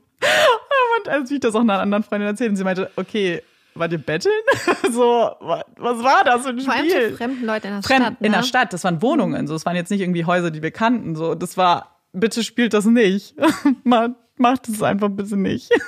Und 0.99 1.09
als 1.09 1.31
ich 1.31 1.39
das 1.39 1.55
auch 1.55 1.61
einer 1.61 1.79
anderen 1.79 2.03
Freundin 2.03 2.27
erzählt 2.27 2.49
und 2.51 2.55
sie 2.57 2.63
meinte, 2.63 2.89
okay, 2.97 3.41
war 3.75 3.89
ihr 3.89 3.97
betteln? 3.99 4.33
so, 4.91 5.01
wa- 5.39 5.63
was 5.77 6.03
war 6.03 6.23
das 6.25 6.43
für 6.43 6.49
ein 6.49 6.59
Vor 6.59 6.73
allem 6.73 6.89
zu 6.89 6.95
Spiel? 6.95 7.15
fremden 7.17 7.45
Leuten 7.45 7.67
in 7.67 7.73
der 7.73 7.83
Fremd, 7.83 8.01
Stadt. 8.05 8.21
Ne? 8.21 8.27
in 8.27 8.33
der 8.33 8.43
Stadt, 8.43 8.73
das 8.73 8.83
waren 8.83 9.01
Wohnungen, 9.01 9.47
so, 9.47 9.53
das 9.53 9.65
waren 9.65 9.75
jetzt 9.77 9.91
nicht 9.91 10.01
irgendwie 10.01 10.25
Häuser, 10.25 10.51
die 10.51 10.61
wir 10.61 10.71
kannten, 10.71 11.15
so, 11.15 11.35
das 11.35 11.55
war, 11.55 11.99
bitte 12.11 12.43
spielt 12.43 12.73
das 12.73 12.85
nicht. 12.85 13.35
Ma- 13.83 14.15
Macht 14.39 14.67
es 14.69 14.81
einfach 14.81 15.09
bitte 15.09 15.37
nicht. 15.37 15.69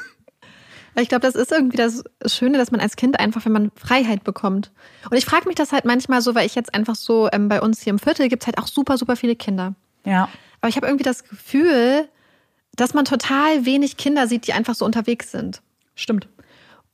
Ich 1.00 1.08
glaube, 1.08 1.22
das 1.22 1.36
ist 1.36 1.54
irgendwie 1.54 1.78
das 1.78 2.04
Schöne, 2.26 2.58
dass 2.58 2.72
man 2.72 2.82
als 2.82 2.98
Kind 2.98 3.18
einfach, 3.18 3.46
wenn 3.46 3.54
man 3.54 3.72
Freiheit 3.76 4.26
bekommt. 4.26 4.72
Und 5.10 5.16
ich 5.16 5.24
frage 5.24 5.48
mich 5.48 5.56
das 5.56 5.72
halt 5.72 5.86
manchmal 5.86 6.22
so, 6.22 6.36
weil 6.36 6.46
ich 6.46 6.54
jetzt 6.54 6.76
einfach 6.76 6.96
so, 6.96 7.30
ähm, 7.32 7.48
bei 7.48 7.62
uns 7.62 7.82
hier 7.82 7.92
im 7.92 8.00
Viertel 8.00 8.28
gibt's 8.28 8.46
halt 8.46 8.58
auch 8.58 8.68
super, 8.68 8.98
super 8.98 9.16
viele 9.16 9.38
Kinder. 9.38 9.74
Ja. 10.04 10.28
Aber 10.60 10.68
ich 10.68 10.76
habe 10.76 10.88
irgendwie 10.88 11.06
das 11.06 11.24
Gefühl, 11.24 12.10
dass 12.76 12.94
man 12.94 13.06
total 13.06 13.66
wenig 13.66 13.96
Kinder 13.96 14.28
sieht, 14.28 14.48
die 14.48 14.54
einfach 14.54 14.76
so 14.76 14.84
unterwegs 14.84 15.32
sind. 15.32 15.62
Stimmt. 15.96 16.28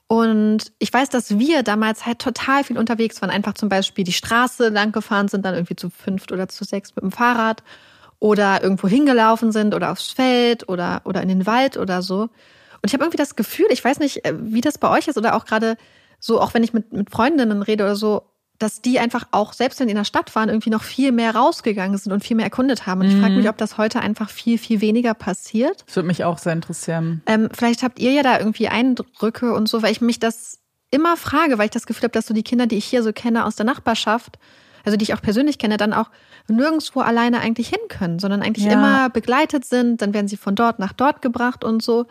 Und 0.08 0.72
ich 0.80 0.94
weiß, 0.94 1.10
dass 1.10 1.38
wir 1.38 1.64
damals 1.64 2.06
halt 2.06 2.20
total 2.20 2.64
viel 2.64 2.78
unterwegs 2.78 3.22
waren. 3.22 3.32
Einfach 3.32 3.56
zum 3.56 3.68
Beispiel 3.68 4.06
die 4.06 4.14
Straße 4.14 4.70
lang 4.70 4.92
gefahren 4.92 5.28
sind, 5.28 5.44
dann 5.44 5.56
irgendwie 5.56 5.76
zu 5.76 5.90
fünft 5.90 6.32
oder 6.32 6.48
zu 6.48 6.64
sechs 6.64 6.96
mit 6.96 7.04
dem 7.04 7.12
Fahrrad 7.12 7.64
oder 8.20 8.64
irgendwo 8.64 8.88
hingelaufen 8.88 9.52
sind 9.52 9.76
oder 9.76 9.92
aufs 9.92 10.10
Feld 10.10 10.68
oder, 10.70 11.02
oder 11.06 11.22
in 11.22 11.28
den 11.28 11.46
Wald 11.46 11.78
oder 11.78 12.02
so. 12.02 12.22
Und 12.22 12.86
ich 12.86 12.94
habe 12.94 13.04
irgendwie 13.04 13.18
das 13.18 13.36
Gefühl, 13.36 13.68
ich 13.70 13.84
weiß 13.84 14.00
nicht, 14.00 14.26
äh, 14.26 14.34
wie 14.38 14.62
das 14.62 14.78
bei 14.78 14.90
euch 14.90 15.08
ist 15.08 15.18
oder 15.18 15.36
auch 15.36 15.46
gerade 15.46 15.78
so, 16.20 16.42
auch 16.42 16.54
wenn 16.54 16.64
ich 16.64 16.74
mit, 16.74 16.94
mit 16.94 17.12
Freundinnen 17.12 17.62
rede 17.62 17.84
oder 17.84 17.96
so, 17.96 18.24
dass 18.60 18.82
die 18.82 19.00
einfach 19.00 19.28
auch, 19.32 19.54
selbst 19.54 19.80
wenn 19.80 19.88
die 19.88 19.92
in 19.92 19.98
der 19.98 20.04
Stadt 20.04 20.36
waren, 20.36 20.50
irgendwie 20.50 20.72
noch 20.72 20.84
viel 20.84 21.12
mehr 21.12 21.36
rausgegangen 21.36 21.98
sind 21.98 22.12
und 22.12 22.24
viel 22.24 22.36
mehr 22.36 22.46
erkundet 22.46 22.88
haben. 22.88 23.02
Und 23.02 23.08
ich 23.08 23.16
frage 23.16 23.36
mich, 23.36 23.48
ob 23.48 23.58
das 23.58 23.78
heute 23.78 24.00
einfach 24.00 24.32
viel, 24.32 24.58
viel 24.58 24.82
weniger 24.82 25.14
passiert. 25.14 25.84
Das 25.86 25.96
würde 25.96 26.08
mich 26.08 26.24
auch 26.24 26.40
sehr 26.40 26.54
interessieren. 26.54 27.22
Ähm, 27.28 27.50
vielleicht 27.54 27.84
habt 27.84 28.00
ihr 28.00 28.12
ja 28.12 28.24
da 28.24 28.40
irgendwie 28.40 28.68
Eindrücke 28.68 29.54
und 29.54 29.70
so, 29.70 29.84
weil 29.84 29.92
ich 29.92 30.02
mich 30.02 30.20
das 30.20 30.60
immer 30.90 31.18
frage, 31.18 31.58
weil 31.58 31.66
ich 31.66 31.72
das 31.72 31.86
Gefühl 31.86 32.06
habe, 32.06 32.14
dass 32.14 32.26
so 32.26 32.34
die 32.34 32.44
Kinder, 32.44 32.66
die 32.66 32.78
ich 32.78 32.86
hier 32.86 33.04
so 33.04 33.14
kenne 33.14 33.46
aus 33.46 33.56
der 33.56 33.66
Nachbarschaft, 33.66 34.40
also 34.86 34.98
die 34.98 35.04
ich 35.04 35.14
auch 35.14 35.22
persönlich 35.22 35.58
kenne, 35.58 35.78
dann 35.78 35.94
auch 35.94 36.10
nirgendwo 36.48 37.02
alleine 37.02 37.40
eigentlich 37.40 37.70
hin 37.70 37.80
können, 37.90 38.20
sondern 38.20 38.42
eigentlich 38.42 38.66
Ja. 38.66 38.74
immer 38.74 39.10
begleitet 39.10 39.66
sind. 39.66 40.02
Dann 40.02 40.14
werden 40.14 40.28
sie 40.28 40.38
von 40.38 40.56
dort 40.56 40.80
nach 40.80 40.94
dort 40.94 41.22
gebracht 41.22 41.64
und 41.64 41.84
so. 41.84 42.06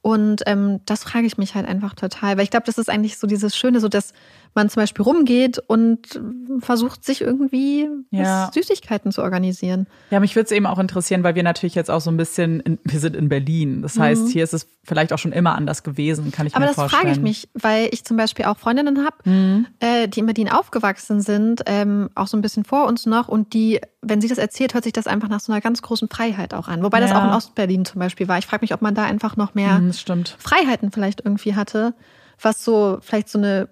Und 0.00 0.42
ähm, 0.46 0.80
das 0.86 1.02
frage 1.02 1.26
ich 1.26 1.38
mich 1.38 1.54
halt 1.54 1.66
einfach 1.66 1.94
total, 1.94 2.36
weil 2.36 2.44
ich 2.44 2.50
glaube, 2.50 2.66
das 2.66 2.78
ist 2.78 2.88
eigentlich 2.88 3.18
so 3.18 3.26
dieses 3.26 3.56
Schöne, 3.56 3.80
so 3.80 3.88
dass 3.88 4.12
man 4.54 4.70
zum 4.70 4.80
Beispiel 4.82 5.02
rumgeht 5.02 5.58
und 5.66 6.20
versucht, 6.60 7.04
sich 7.04 7.20
irgendwie 7.20 7.88
Ja. 8.10 8.50
Süßigkeiten 8.54 9.12
zu 9.12 9.22
organisieren. 9.22 9.86
Ja, 10.10 10.20
mich 10.20 10.34
würde 10.36 10.46
es 10.46 10.52
eben 10.52 10.66
auch 10.66 10.78
interessieren, 10.78 11.22
weil 11.24 11.34
wir 11.34 11.42
natürlich 11.42 11.74
jetzt 11.74 11.90
auch 11.90 12.00
so 12.00 12.10
ein 12.10 12.16
bisschen, 12.16 12.60
in, 12.60 12.78
wir 12.84 13.00
sind 13.00 13.16
in 13.16 13.28
Berlin. 13.28 13.82
Das 13.82 13.98
heißt, 13.98 14.28
hier 14.28 14.44
ist 14.44 14.54
es 14.54 14.66
vielleicht 14.84 15.12
auch 15.12 15.18
schon 15.18 15.32
immer 15.32 15.54
anders 15.54 15.82
gewesen, 15.82 16.32
kann 16.32 16.46
ich 16.46 16.52
Mhm. 16.54 16.56
Aber 16.56 16.64
mir 16.64 16.68
das 16.68 16.76
vorstellen. 16.76 17.02
frage 17.02 17.12
ich 17.16 17.20
mich, 17.22 17.48
weil 17.54 17.88
ich 17.92 18.04
zum 18.04 18.16
Beispiel 18.16 18.46
auch 18.46 18.56
Freundinnen 18.56 19.04
habe, 19.04 19.66
äh, 19.80 20.08
die 20.08 20.20
in 20.20 20.26
Berlin 20.26 20.48
aufgewachsen 20.48 21.20
sind, 21.20 21.62
ähm, 21.66 22.08
auch 22.14 22.26
so 22.28 22.36
ein 22.36 22.40
bisschen 22.40 22.64
vor 22.64 22.86
uns 22.86 23.04
noch 23.04 23.28
und 23.28 23.52
die, 23.52 23.80
wenn 24.02 24.20
sie 24.20 24.28
das 24.28 24.38
erzählt, 24.38 24.74
hört 24.74 24.84
sich 24.84 24.92
das 24.92 25.06
einfach 25.06 25.28
nach 25.28 25.40
so 25.40 25.50
einer 25.52 25.60
ganz 25.60 25.82
großen 25.82 26.08
Freiheit 26.08 26.54
auch 26.54 26.68
an. 26.68 26.82
Wobei 26.82 27.00
das 27.00 27.10
Ja. 27.10 27.18
auch 27.18 27.24
in 27.24 27.30
Ostberlin 27.30 27.84
zum 27.84 27.98
Beispiel 27.98 28.28
war. 28.28 28.38
Ich 28.38 28.46
frage 28.46 28.62
mich, 28.62 28.72
ob 28.72 28.80
man 28.82 28.94
da 28.94 29.04
einfach 29.04 29.36
noch 29.36 29.54
mehr 29.54 29.76
Hm, 29.78 29.88
Das 29.88 30.00
stimmt. 30.00 30.36
Freiheiten 30.38 30.92
vielleicht 30.92 31.20
irgendwie 31.24 31.54
hatte, 31.56 31.94
was 32.40 32.64
so 32.64 32.98
vielleicht 33.00 33.28
so 33.28 33.38
eine 33.38 33.68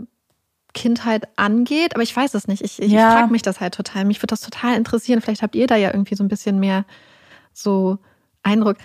Kindheit 0.75 1.29
angeht. 1.37 1.95
Aber 1.95 2.03
ich 2.03 2.15
weiß 2.15 2.35
es 2.35 2.49
nicht. 2.49 2.63
Ich, 2.63 2.83
ich 2.83 2.93
Ja. 2.93 3.13
frage 3.13 3.31
mich 3.33 3.43
das 3.43 3.61
halt 3.61 3.75
total. 3.75 4.05
Mich 4.05 4.19
würde 4.19 4.29
das 4.33 4.41
total 4.41 4.77
interessieren. 4.77 5.21
Vielleicht 5.21 5.43
habt 5.43 5.55
ihr 5.55 5.67
da 5.69 5.77
ja 5.77 5.91
irgendwie 5.93 6.17
so 6.17 6.25
ein 6.25 6.29
bisschen 6.29 6.59
mehr 6.59 6.85
so 7.53 7.99
Eindruck. 8.43 8.77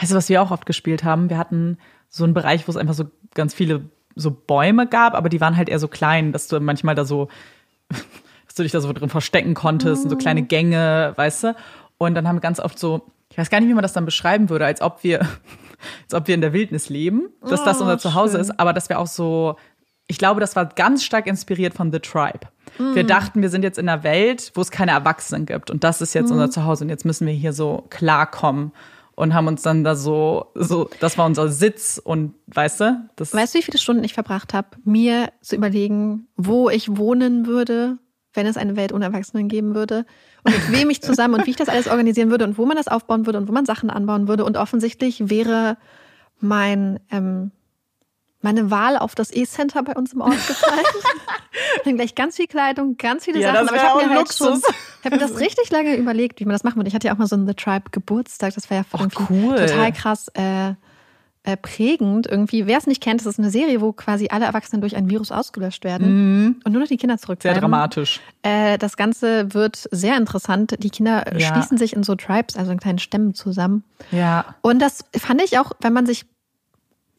Weißt 0.00 0.12
du, 0.12 0.16
was 0.16 0.28
wir 0.28 0.42
auch 0.42 0.50
oft 0.50 0.66
gespielt 0.66 1.04
haben? 1.04 1.30
Wir 1.30 1.38
hatten 1.38 1.78
so 2.08 2.24
einen 2.24 2.34
Bereich, 2.34 2.66
wo 2.66 2.70
es 2.70 2.76
einfach 2.76 2.94
so 2.94 3.04
ganz 3.34 3.54
viele 3.54 3.90
so 4.14 4.30
Bäume 4.30 4.86
gab, 4.86 5.14
aber 5.14 5.28
die 5.28 5.40
waren 5.42 5.56
halt 5.58 5.68
eher 5.68 5.78
so 5.78 5.88
klein, 5.88 6.32
dass 6.32 6.48
du 6.48 6.58
manchmal 6.58 6.94
da 6.94 7.04
so, 7.04 7.28
dass 8.56 8.60
du 8.60 8.62
dich 8.62 8.72
da 8.72 8.80
so 8.80 8.90
drin 8.90 9.10
verstecken 9.10 9.52
konntest 9.52 10.04
und 10.04 10.10
so 10.10 10.16
kleine 10.16 10.40
Gänge, 10.42 11.12
weißt 11.16 11.44
du? 11.44 11.56
Und 11.98 12.14
dann 12.14 12.26
haben 12.26 12.36
wir 12.36 12.40
ganz 12.40 12.58
oft 12.58 12.78
so, 12.78 13.02
ich 13.30 13.36
weiß 13.36 13.50
gar 13.50 13.60
nicht, 13.60 13.68
wie 13.68 13.74
man 13.74 13.82
das 13.82 13.92
dann 13.92 14.06
beschreiben 14.06 14.48
würde, 14.48 14.64
als 14.64 14.80
ob 14.80 15.04
wir, 15.04 15.20
als 16.04 16.14
ob 16.14 16.26
wir 16.26 16.34
in 16.34 16.40
der 16.40 16.54
Wildnis 16.54 16.88
leben, 16.88 17.28
dass 17.42 17.64
das 17.64 17.78
Oh, 17.78 17.82
unser 17.82 17.98
Zuhause 17.98 18.32
schön. 18.32 18.40
ist, 18.40 18.58
aber 18.58 18.72
dass 18.72 18.88
wir 18.88 18.98
auch 18.98 19.08
so, 19.08 19.56
ich 20.06 20.16
glaube, 20.16 20.40
das 20.40 20.56
war 20.56 20.64
ganz 20.64 21.04
stark 21.04 21.26
inspiriert 21.26 21.74
von 21.74 21.92
The 21.92 21.98
Tribe. 21.98 22.40
Wir 22.94 23.04
dachten, 23.04 23.42
wir 23.42 23.50
sind 23.50 23.62
jetzt 23.62 23.78
in 23.78 23.88
einer 23.88 24.02
Welt, 24.04 24.52
wo 24.54 24.62
es 24.62 24.70
keine 24.70 24.92
Erwachsenen 24.92 25.44
gibt. 25.44 25.70
Und 25.70 25.84
das 25.84 26.00
ist 26.00 26.14
jetzt 26.14 26.30
unser 26.30 26.50
Zuhause. 26.50 26.84
Und 26.84 26.90
jetzt 26.90 27.04
müssen 27.04 27.26
wir 27.26 27.34
hier 27.34 27.52
so 27.52 27.84
klarkommen 27.90 28.72
und 29.16 29.34
haben 29.34 29.48
uns 29.48 29.62
dann 29.62 29.84
da 29.84 29.94
so, 29.96 30.46
so, 30.54 30.88
das 31.00 31.18
war 31.18 31.26
unser 31.26 31.48
Sitz 31.48 32.00
und 32.02 32.34
weißt 32.48 32.80
du, 32.80 33.08
das 33.16 33.34
Weißt 33.34 33.54
du, 33.54 33.58
wie 33.58 33.62
viele 33.62 33.78
Stunden 33.78 34.02
ich 34.04 34.14
verbracht 34.14 34.54
habe, 34.54 34.68
mir 34.84 35.30
zu 35.42 35.56
überlegen, 35.56 36.28
wo 36.36 36.70
ich 36.70 36.96
wohnen 36.96 37.46
würde, 37.46 37.98
wenn 38.36 38.46
es 38.46 38.56
eine 38.56 38.76
Welt 38.76 38.92
ohne 38.92 39.06
Erwachsenen 39.06 39.48
geben 39.48 39.74
würde 39.74 40.06
und 40.44 40.54
mit 40.54 40.72
wem 40.72 40.90
ich 40.90 41.02
zusammen 41.02 41.34
und 41.34 41.46
wie 41.46 41.50
ich 41.50 41.56
das 41.56 41.68
alles 41.68 41.88
organisieren 41.88 42.30
würde 42.30 42.44
und 42.44 42.58
wo 42.58 42.66
man 42.66 42.76
das 42.76 42.88
aufbauen 42.88 43.26
würde 43.26 43.38
und 43.38 43.48
wo 43.48 43.52
man 43.52 43.66
Sachen 43.66 43.90
anbauen 43.90 44.28
würde. 44.28 44.44
Und 44.44 44.56
offensichtlich 44.56 45.28
wäre 45.30 45.76
mein 46.40 47.00
ähm, 47.10 47.50
meine 48.42 48.70
Wahl 48.70 48.96
auf 48.96 49.14
das 49.14 49.32
E-Center 49.34 49.82
bei 49.82 49.94
uns 49.94 50.12
im 50.12 50.20
Ort 50.20 50.46
gefallen. 50.46 50.84
dann 51.84 51.96
gleich 51.96 52.14
ganz 52.14 52.36
viel 52.36 52.46
Kleidung, 52.46 52.96
ganz 52.96 53.24
viele 53.24 53.40
Ja, 53.40 53.52
Sachen. 53.52 53.68
Aber 53.68 53.76
ich 53.76 53.82
habe 53.82 54.06
mir 54.06 54.14
halt 54.14 54.32
schon, 54.32 54.62
habe 55.04 55.16
mir 55.16 55.18
das 55.18 55.40
richtig 55.40 55.70
lange 55.70 55.96
überlegt, 55.96 56.38
wie 56.38 56.44
man 56.44 56.52
das 56.52 56.62
machen 56.62 56.76
würde. 56.76 56.88
Ich 56.88 56.94
hatte 56.94 57.08
ja 57.08 57.14
auch 57.14 57.18
mal 57.18 57.26
so 57.26 57.34
einen 57.34 57.46
The 57.48 57.54
Tribe 57.54 57.90
Geburtstag. 57.90 58.54
Das 58.54 58.70
war 58.70 58.76
ja 58.78 58.84
Oh, 58.92 59.06
cool. 59.30 59.56
total 59.56 59.92
krass 59.92 60.28
äh, 60.34 60.74
äh, 61.46 61.56
prägend. 61.56 62.26
Irgendwie, 62.26 62.66
wer 62.66 62.76
es 62.76 62.86
nicht 62.86 63.02
kennt, 63.02 63.20
das 63.20 63.26
ist 63.26 63.38
eine 63.38 63.50
Serie, 63.50 63.80
wo 63.80 63.92
quasi 63.92 64.28
alle 64.30 64.44
Erwachsenen 64.44 64.82
durch 64.82 64.94
ein 64.96 65.08
Virus 65.08 65.32
ausgelöscht 65.32 65.84
werden 65.84 66.60
und 66.64 66.72
nur 66.72 66.82
noch 66.82 66.88
die 66.88 66.98
Kinder 66.98 67.16
sehr 67.16 67.22
zurückbleiben. 67.26 67.60
dramatisch. 67.60 68.20
Äh, 68.42 68.76
das 68.78 68.96
Ganze 68.98 69.54
wird 69.54 69.88
sehr 69.90 70.16
interessant. 70.18 70.76
Die 70.82 70.90
Kinder 70.90 71.24
Ja. 71.38 71.52
schließen 71.54 71.78
sich 71.78 71.94
in 71.94 72.02
so 72.02 72.14
Tribes, 72.16 72.56
also 72.56 72.70
in 72.72 72.78
kleinen 72.78 72.98
Stämmen 72.98 73.34
zusammen. 73.34 73.84
Ja. 74.10 74.44
Und 74.60 74.80
das 74.80 75.04
fand 75.16 75.40
ich 75.42 75.58
auch, 75.58 75.72
wenn 75.80 75.92
man 75.94 76.04
sich 76.04 76.26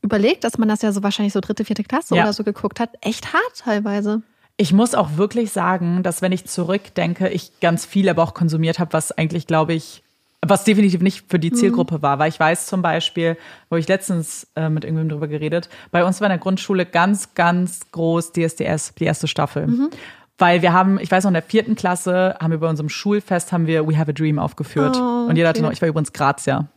überlegt, 0.02 0.44
dass 0.44 0.58
man 0.58 0.68
das 0.70 0.82
ja 0.82 0.92
so 0.92 1.04
wahrscheinlich 1.04 1.34
so 1.34 1.40
dritte, 1.40 1.66
vierte 1.66 1.84
Klasse 1.84 2.16
Ja. 2.16 2.24
oder 2.24 2.34
so 2.34 2.44
geguckt 2.44 2.80
hat, 2.80 2.92
echt 3.02 3.34
hart 3.34 3.58
teilweise. 3.58 4.22
Ich 4.58 4.74
muss 4.74 4.96
auch 4.96 5.18
wirklich 5.18 5.52
sagen, 5.52 6.02
dass 6.04 6.22
wenn 6.22 6.32
ich 6.32 6.46
zurückdenke, 6.46 7.30
ich 7.30 7.60
ganz 7.60 7.86
viel 7.86 8.10
aber 8.10 8.24
auch 8.24 8.34
konsumiert 8.34 8.80
habe, 8.80 8.94
was 8.94 9.12
eigentlich, 9.12 9.46
glaube 9.48 9.74
ich, 9.74 10.04
was 10.46 10.64
definitiv 10.64 11.02
nicht 11.02 11.30
für 11.30 11.40
die 11.40 11.52
Zielgruppe 11.52 12.02
war. 12.02 12.20
Weil 12.20 12.30
ich 12.30 12.40
weiß 12.40 12.68
zum 12.68 12.82
Beispiel, 12.82 13.38
wo 13.70 13.76
ich 13.76 13.88
letztens 13.88 14.48
äh, 14.56 14.70
mit 14.70 14.84
irgendwem 14.84 15.10
drüber 15.10 15.28
geredet, 15.28 15.70
bei 15.92 16.06
uns 16.06 16.22
war 16.22 16.28
in 16.28 16.32
der 16.32 16.38
Grundschule 16.38 16.86
ganz, 16.86 17.34
ganz 17.34 17.92
groß 17.92 18.34
DSDS, 18.34 18.94
die 18.96 19.06
erste 19.06 19.28
Staffel. 19.28 19.90
Weil 20.38 20.62
wir 20.62 20.74
haben, 20.74 21.00
ich 21.00 21.10
weiß 21.10 21.24
noch, 21.24 21.30
in 21.30 21.36
der 21.36 21.44
vierten 21.44 21.76
Klasse 21.76 22.36
haben 22.40 22.52
wir 22.52 22.60
bei 22.60 22.70
unserem 22.70 22.90
Schulfest 22.90 23.52
haben 23.52 23.66
wir 23.66 23.88
We 23.88 23.98
Have 23.98 24.12
a 24.12 24.14
Dream 24.14 24.38
aufgeführt. 24.38 24.96
Oh, 24.98 25.28
Und 25.28 25.36
jeder 25.36 25.50
hatte 25.50 25.64
noch, 25.64 25.72
ich 25.72 25.82
war 25.82 25.90
übrigens 25.90 26.14
Grazia. 26.14 26.68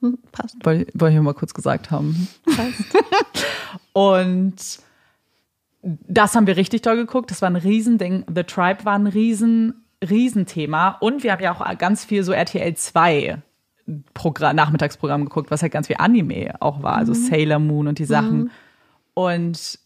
Hm, 0.00 0.18
passt. 0.32 0.56
Wollte 0.64 0.90
wollte 0.94 1.16
ich 1.16 1.22
mal 1.22 1.34
kurz 1.34 1.52
gesagt 1.52 1.90
haben. 1.90 2.28
passt. 2.46 2.84
Und 3.92 4.54
das 5.82 6.34
haben 6.34 6.46
wir 6.46 6.56
richtig 6.56 6.82
toll 6.82 6.96
geguckt. 6.96 7.30
Das 7.30 7.42
war 7.42 7.50
ein 7.50 7.56
Riesending. 7.56 8.24
The 8.34 8.44
Tribe 8.44 8.84
war 8.84 8.94
ein 8.94 9.06
riesen, 9.06 9.84
Riesenthema. 10.08 10.96
Und 11.00 11.22
wir 11.22 11.32
haben 11.32 11.42
ja 11.42 11.52
auch 11.52 11.78
ganz 11.78 12.04
viel 12.04 12.22
so 12.22 12.32
RTL 12.32 12.74
2 12.74 13.42
Programm, 14.14 14.56
Nachmittagsprogramm 14.56 15.24
geguckt, 15.24 15.50
was 15.50 15.62
halt 15.62 15.72
ganz 15.72 15.88
viel 15.88 15.96
Anime 15.98 16.54
auch 16.60 16.82
war. 16.82 16.96
Also 16.96 17.12
Sailor 17.12 17.58
Moon 17.58 17.88
und 17.88 17.98
die 17.98 18.04
Sachen. 18.04 18.50
Und 19.14 19.78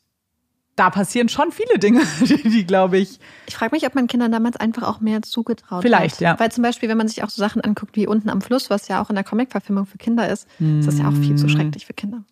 da 0.76 0.90
passieren 0.90 1.28
schon 1.28 1.52
viele 1.52 1.78
Dinge, 1.78 2.02
die, 2.20 2.48
die 2.48 2.66
glaube 2.66 2.98
ich, 2.98 3.20
Ich 3.46 3.56
frage 3.56 3.74
mich, 3.74 3.86
ob 3.86 3.94
man 3.94 4.06
Kindern 4.06 4.32
damals 4.32 4.56
einfach 4.56 4.82
auch 4.82 5.00
mehr 5.00 5.22
zugetraut 5.22 5.82
Vielleicht, 5.82 6.16
hat. 6.16 6.20
ja. 6.20 6.40
Weil 6.40 6.50
zum 6.50 6.62
Beispiel, 6.62 6.88
wenn 6.88 6.98
man 6.98 7.08
sich 7.08 7.22
auch 7.22 7.30
so 7.30 7.40
Sachen 7.40 7.62
anguckt 7.62 7.96
wie 7.96 8.06
unten 8.06 8.28
am 8.28 8.40
Fluss, 8.40 8.70
was 8.70 8.88
ja 8.88 9.00
auch 9.02 9.08
in 9.08 9.14
der 9.14 9.24
Comic-Verfilmung 9.24 9.86
für 9.86 9.98
Kinder 9.98 10.28
ist, 10.28 10.48
ist 10.60 10.86
das 10.86 10.98
ja 10.98 11.08
auch 11.08 11.14
viel 11.14 11.36
zu 11.36 11.48
schrecklich 11.48 11.86
für 11.86 11.94
Kinder. 11.94 12.24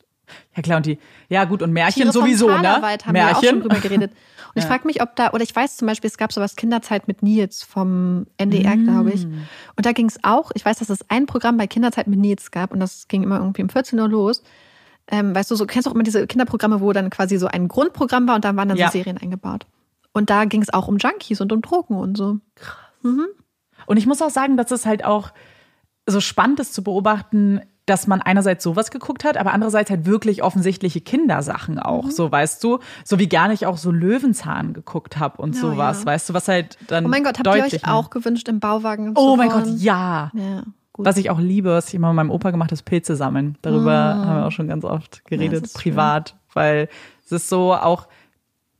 Ja 0.56 0.62
klar, 0.62 0.76
und 0.78 0.86
die, 0.86 0.98
ja 1.28 1.44
gut, 1.44 1.62
und 1.62 1.72
Märchen 1.72 2.02
Tiere 2.02 2.12
sowieso, 2.12 2.48
ne? 2.48 2.56
Haben 2.72 2.82
wir 2.82 2.96
auch 2.96 3.00
schon 3.02 3.12
Märchen. 3.12 3.60
drüber 3.60 3.80
geredet. 3.80 4.12
Und 4.54 4.60
ich 4.60 4.64
frage 4.66 4.86
mich, 4.86 5.00
ob 5.00 5.16
da, 5.16 5.30
oder 5.32 5.42
ich 5.42 5.54
weiß 5.56 5.78
zum 5.78 5.86
Beispiel, 5.86 6.08
es 6.08 6.18
gab 6.18 6.32
sowas 6.32 6.56
Kinderzeit 6.56 7.08
mit 7.08 7.22
Nils 7.22 7.62
vom 7.62 8.26
NDR, 8.36 8.76
glaube 8.76 9.12
ich. 9.12 9.24
Und 9.24 9.86
da 9.86 9.92
ging 9.92 10.06
es 10.06 10.18
auch, 10.24 10.50
ich 10.54 10.64
weiß, 10.64 10.78
dass 10.78 10.90
es 10.90 11.08
ein 11.08 11.24
Programm 11.26 11.56
bei 11.56 11.66
Kinderzeit 11.66 12.06
mit 12.06 12.18
Nils 12.18 12.50
gab 12.50 12.70
und 12.72 12.80
das 12.80 13.08
ging 13.08 13.22
immer 13.22 13.38
irgendwie 13.38 13.62
um 13.62 13.70
14 13.70 13.98
Uhr 13.98 14.08
los. 14.08 14.42
Ähm, 15.08 15.34
weißt 15.34 15.50
du, 15.50 15.54
so 15.56 15.66
kennst 15.66 15.86
du 15.86 15.90
auch 15.90 15.94
immer 15.94 16.04
diese 16.04 16.26
Kinderprogramme, 16.26 16.80
wo 16.80 16.92
dann 16.92 17.08
quasi 17.10 17.38
so 17.38 17.46
ein 17.46 17.66
Grundprogramm 17.68 18.28
war 18.28 18.34
und 18.34 18.44
dann 18.44 18.56
waren 18.56 18.68
dann 18.68 18.76
Ja. 18.78 18.86
so 18.88 18.92
Serien 18.92 19.16
eingebaut. 19.18 19.66
Und 20.12 20.28
da 20.28 20.44
ging 20.44 20.60
es 20.62 20.72
auch 20.72 20.86
um 20.86 20.98
Junkies 20.98 21.40
und 21.40 21.50
um 21.52 21.62
Drogen 21.62 21.96
und 21.96 22.16
so. 22.16 22.38
Und 23.86 23.96
ich 23.96 24.06
muss 24.06 24.20
auch 24.22 24.30
sagen, 24.30 24.56
dass 24.56 24.70
es 24.70 24.86
halt 24.86 25.04
auch 25.04 25.30
so 26.06 26.20
spannend 26.20 26.60
ist 26.60 26.74
zu 26.74 26.84
beobachten, 26.84 27.60
dass 27.86 28.06
man 28.06 28.22
einerseits 28.22 28.62
sowas 28.62 28.90
geguckt 28.92 29.24
hat, 29.24 29.36
aber 29.36 29.52
andererseits 29.52 29.90
halt 29.90 30.06
wirklich 30.06 30.42
offensichtliche 30.44 31.00
Kindersachen 31.00 31.78
auch, 31.80 32.04
Mhm. 32.04 32.10
so 32.12 32.30
weißt 32.30 32.62
du, 32.62 32.78
so 33.04 33.18
wie 33.18 33.28
gar 33.28 33.48
nicht 33.48 33.66
auch 33.66 33.76
so 33.76 33.90
Löwenzahn 33.90 34.72
geguckt 34.72 35.18
habe 35.18 35.42
und 35.42 35.54
Ja, 35.56 35.60
sowas, 35.60 36.00
ja. 36.00 36.06
weißt 36.06 36.28
du, 36.28 36.34
was 36.34 36.46
halt 36.48 36.78
dann 36.86 37.04
Oh 37.06 37.08
mein 37.08 37.24
Gott, 37.24 37.38
habt 37.38 37.46
ihr 37.46 37.64
euch 37.64 37.86
auch 37.88 38.10
gewünscht, 38.10 38.48
im 38.48 38.60
Bauwagen 38.60 39.12
Oh 39.16 39.32
zu 39.32 39.36
mein 39.36 39.48
Gott, 39.50 39.66
ja. 39.78 40.30
Ja, 40.34 40.62
gut. 40.92 41.06
Was 41.06 41.16
ich 41.16 41.28
auch 41.30 41.40
liebe, 41.40 41.70
was 41.70 41.88
ich 41.88 41.94
immer 41.94 42.08
mit 42.08 42.16
meinem 42.16 42.30
Opa 42.30 42.50
gemacht 42.52 42.68
habe, 42.68 42.74
ist 42.74 42.84
Pilze 42.84 43.16
sammeln. 43.16 43.58
Darüber 43.62 43.92
haben 44.14 44.36
wir 44.36 44.46
auch 44.46 44.52
schon 44.52 44.68
ganz 44.68 44.84
oft 44.84 45.24
geredet, 45.24 45.64
ist 45.64 45.74
privat, 45.74 46.36
weil 46.54 46.88
es 47.24 47.32
ist 47.32 47.48
so 47.48 47.74
auch 47.74 48.06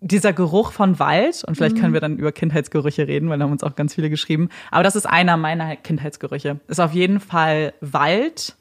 dieser 0.04 0.32
Geruch 0.32 0.72
von 0.72 0.98
Wald 0.98 1.44
und 1.46 1.56
vielleicht 1.56 1.76
können 1.76 1.92
wir 1.92 2.00
dann 2.00 2.16
über 2.16 2.32
Kindheitsgerüche 2.32 3.06
reden, 3.06 3.28
weil 3.30 3.38
da 3.38 3.44
haben 3.44 3.52
uns 3.52 3.62
auch 3.62 3.76
ganz 3.76 3.94
viele 3.94 4.10
geschrieben. 4.10 4.48
Aber 4.70 4.82
das 4.82 4.96
ist 4.96 5.06
einer 5.06 5.36
meiner 5.36 5.76
Kindheitsgerüche. 5.76 6.60
Ist 6.68 6.80
auf 6.80 6.92
jeden 6.92 7.20
Fall 7.20 7.72
Wald 7.80 8.56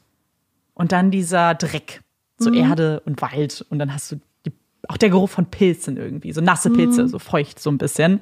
und 0.74 0.92
dann 0.92 1.12
dieser 1.12 1.54
Dreck, 1.56 2.02
so 2.38 2.50
Mm. 2.50 2.54
Erde 2.56 3.02
und 3.06 3.22
Wald 3.22 3.66
und 3.70 3.80
dann 3.80 3.94
hast 3.94 4.12
du 4.12 4.16
die, 4.46 4.52
auch 4.88 4.98
der 4.98 5.10
Geruch 5.10 5.30
von 5.30 5.46
Pilzen 5.46 5.98
irgendwie, 5.98 6.32
so 6.34 6.42
nasse 6.42 6.70
Mm. 6.70 6.74
Pilze, 6.74 7.08
so 7.08 7.20
feucht 7.20 7.60
so 7.60 7.70
ein 7.70 7.78
bisschen. 7.78 8.22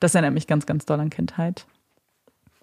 Das 0.00 0.14
erinnert 0.14 0.34
mich 0.34 0.46
ganz, 0.46 0.66
ganz 0.66 0.84
doll 0.86 1.00
an 1.00 1.10
Kindheit. 1.10 1.66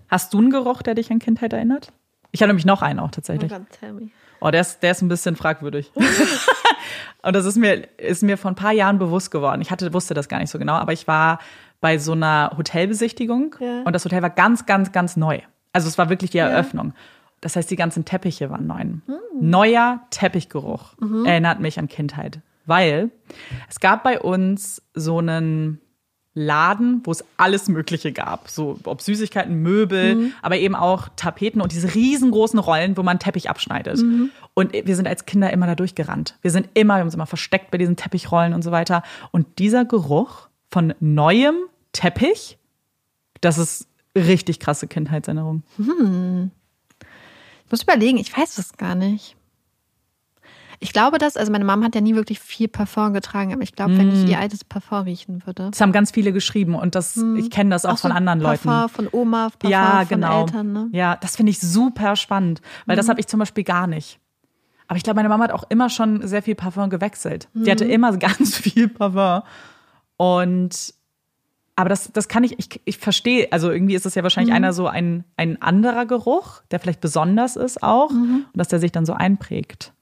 Hast 0.08 0.34
du 0.34 0.40
einen 0.40 0.50
Geruch, 0.52 0.82
der 0.82 0.96
dich 0.96 1.12
an 1.12 1.20
Kindheit 1.20 1.54
erinnert? 1.54 1.92
Ich 2.32 2.42
habe 2.42 2.48
nämlich 2.50 2.66
noch 2.66 2.82
einen 2.82 3.00
auch 3.00 3.08
Oh 3.08 3.12
tatsächlich. 3.12 3.52
Gott, 3.52 3.62
me. 3.94 4.10
Oh, 4.42 4.52
der 4.52 4.62
ist, 4.62 4.80
der 4.84 4.92
ist 4.92 5.02
ein 5.02 5.08
bisschen 5.08 5.36
fragwürdig. 5.36 5.92
Und 7.24 7.36
das 7.36 7.46
ist 7.46 7.56
mir, 7.56 7.88
ist 7.98 8.24
mir 8.24 8.38
vor 8.38 8.52
ein 8.52 8.56
paar 8.56 8.74
Jahren 8.74 9.00
bewusst 9.00 9.32
geworden. 9.32 9.62
Ich 9.62 9.72
hatte, 9.72 9.94
wusste 9.94 10.14
das 10.14 10.28
gar 10.28 10.40
nicht 10.40 10.50
so 10.50 10.60
genau, 10.60 10.74
aber 10.74 10.92
ich 10.94 11.08
war 11.08 11.40
bei 11.80 11.98
so 11.98 12.12
einer 12.12 12.54
Hotelbesichtigung 12.58 13.56
Ja. 13.60 13.84
und 13.84 13.94
das 13.94 14.04
Hotel 14.06 14.22
war 14.22 14.30
ganz, 14.30 14.66
ganz, 14.66 14.92
ganz 14.92 15.16
neu. 15.16 15.40
Also 15.72 15.88
es 15.88 15.98
war 15.98 16.10
wirklich 16.10 16.32
die 16.32 16.38
Eröffnung. 16.40 16.94
Das 17.44 17.58
heißt, 17.58 17.70
die 17.70 17.76
ganzen 17.76 18.06
Teppiche 18.06 18.50
waren 18.50 18.68
neu. 18.68 18.86
Neuer 19.40 20.00
Teppichgeruch 20.12 20.94
erinnert 21.26 21.60
mich 21.60 21.78
an 21.78 21.90
Kindheit. 21.90 22.40
Weil 22.66 23.10
es 23.70 23.82
gab 23.82 24.04
bei 24.04 24.22
uns 24.22 24.82
so 24.94 25.18
einen 25.18 25.82
Laden, 26.36 27.02
wo 27.04 27.12
es 27.12 27.26
alles 27.36 27.68
Mögliche 27.68 28.14
gab. 28.14 28.48
So, 28.48 28.80
ob 28.86 29.02
Süßigkeiten, 29.02 29.62
Möbel, 29.62 30.32
aber 30.42 30.58
eben 30.58 30.74
auch 30.74 31.10
Tapeten 31.18 31.60
und 31.60 31.74
diese 31.74 31.94
riesengroßen 31.94 32.60
Rollen, 32.60 32.96
wo 32.96 33.04
man 33.04 33.20
Teppich 33.20 33.50
abschneidet. 33.50 34.02
Und 34.54 34.72
wir 34.72 34.96
sind 34.96 35.08
als 35.08 35.26
Kinder 35.26 35.52
immer 35.52 35.68
da 35.68 35.76
durchgerannt. 35.76 36.38
Wir 36.42 36.52
sind 36.52 36.70
immer, 36.76 36.94
wir 36.94 37.00
haben 37.02 37.08
uns 37.08 37.16
immer 37.16 37.26
versteckt 37.26 37.72
bei 37.72 37.78
diesen 37.78 37.98
Teppichrollen 37.98 38.54
und 38.54 38.62
so 38.62 38.72
weiter. 38.72 39.04
Und 39.32 39.60
dieser 39.60 39.84
Geruch 39.84 40.48
von 40.72 40.94
neuem 41.02 41.56
Teppich, 41.92 42.58
das 43.42 43.58
ist 43.58 43.88
richtig 44.16 44.62
krasse 44.62 44.88
Kindheitserinnerung. 44.88 45.64
Ich 45.78 45.86
muss 47.74 47.82
überlegen, 47.82 48.20
ich 48.20 48.38
weiß 48.38 48.56
das 48.56 48.78
gar 48.78 48.94
nicht. 48.94 49.36
Ich 50.80 50.94
glaube 50.94 51.18
das, 51.18 51.38
also 51.38 51.52
meine 51.52 51.66
Mom 51.66 51.84
hat 51.84 51.96
ja 51.96 52.02
nie 52.02 52.14
wirklich 52.14 52.40
viel 52.40 52.68
Parfum 52.68 53.14
getragen, 53.14 53.52
aber 53.52 53.64
ich 53.64 53.74
glaube, 53.74 53.98
wenn 53.98 54.14
ich 54.14 54.30
ihr 54.30 54.38
altes 54.38 54.64
Parfum 54.64 55.04
riechen 55.04 55.42
würde. 55.46 55.70
Das 55.72 55.82
haben 55.82 55.92
ganz 55.92 56.12
viele 56.12 56.34
geschrieben 56.34 56.76
und 56.76 56.94
das, 56.94 57.18
ich 57.38 57.50
kenne 57.50 57.70
das 57.72 57.86
auch, 57.86 57.94
Auch 57.94 57.98
so 57.98 58.02
von 58.10 58.12
anderen 58.12 58.42
Parfum 58.42 58.72
Leuten. 58.72 58.90
von 58.90 59.10
Oma, 59.12 59.50
Parfum 59.50 59.72
ja, 59.72 60.00
von 60.00 60.08
genau. 60.10 60.42
Eltern, 60.42 60.74
ne? 60.74 60.90
Ja, 60.92 61.16
das 61.16 61.36
finde 61.36 61.52
ich 61.52 61.60
super 61.62 62.16
spannend, 62.16 62.62
weil 62.86 62.96
das 62.96 63.10
habe 63.10 63.20
ich 63.20 63.28
zum 63.28 63.40
Beispiel 63.40 63.64
gar 63.64 63.88
nicht. 63.88 64.20
Aber 64.88 64.98
ich 64.98 65.04
glaube, 65.04 65.16
meine 65.16 65.30
Mama 65.30 65.46
hat 65.46 65.52
auch 65.52 65.64
immer 65.70 65.90
schon 65.90 66.28
sehr 66.28 66.44
viel 66.44 66.56
Parfum 66.56 66.90
gewechselt. 66.90 67.48
Die 67.54 67.72
hatte 67.72 67.86
immer 67.86 68.16
ganz 68.18 68.58
viel 68.58 68.90
Parfum. 68.90 69.42
Und 70.18 70.94
aber 71.76 71.90
das, 71.90 72.12
das 72.12 72.28
kann 72.28 72.44
ich, 72.44 72.58
ich, 72.60 72.82
ich 72.86 72.98
verstehe, 72.98 73.52
also 73.52 73.72
irgendwie 73.72 73.96
ist 73.96 74.06
das 74.06 74.16
ja 74.16 74.24
wahrscheinlich 74.24 74.54
einer 74.54 74.74
so 74.74 74.88
ein, 74.88 75.24
ein 75.38 75.62
anderer 75.62 76.06
Geruch, 76.06 76.62
der 76.72 76.80
vielleicht 76.80 77.02
besonders 77.02 77.56
ist 77.56 77.82
auch 77.82 78.12
und 78.12 78.48
dass 78.54 78.68
der 78.68 78.80
sich 78.80 78.92
dann 78.92 79.06
so 79.06 79.14
einprägt. 79.14 79.94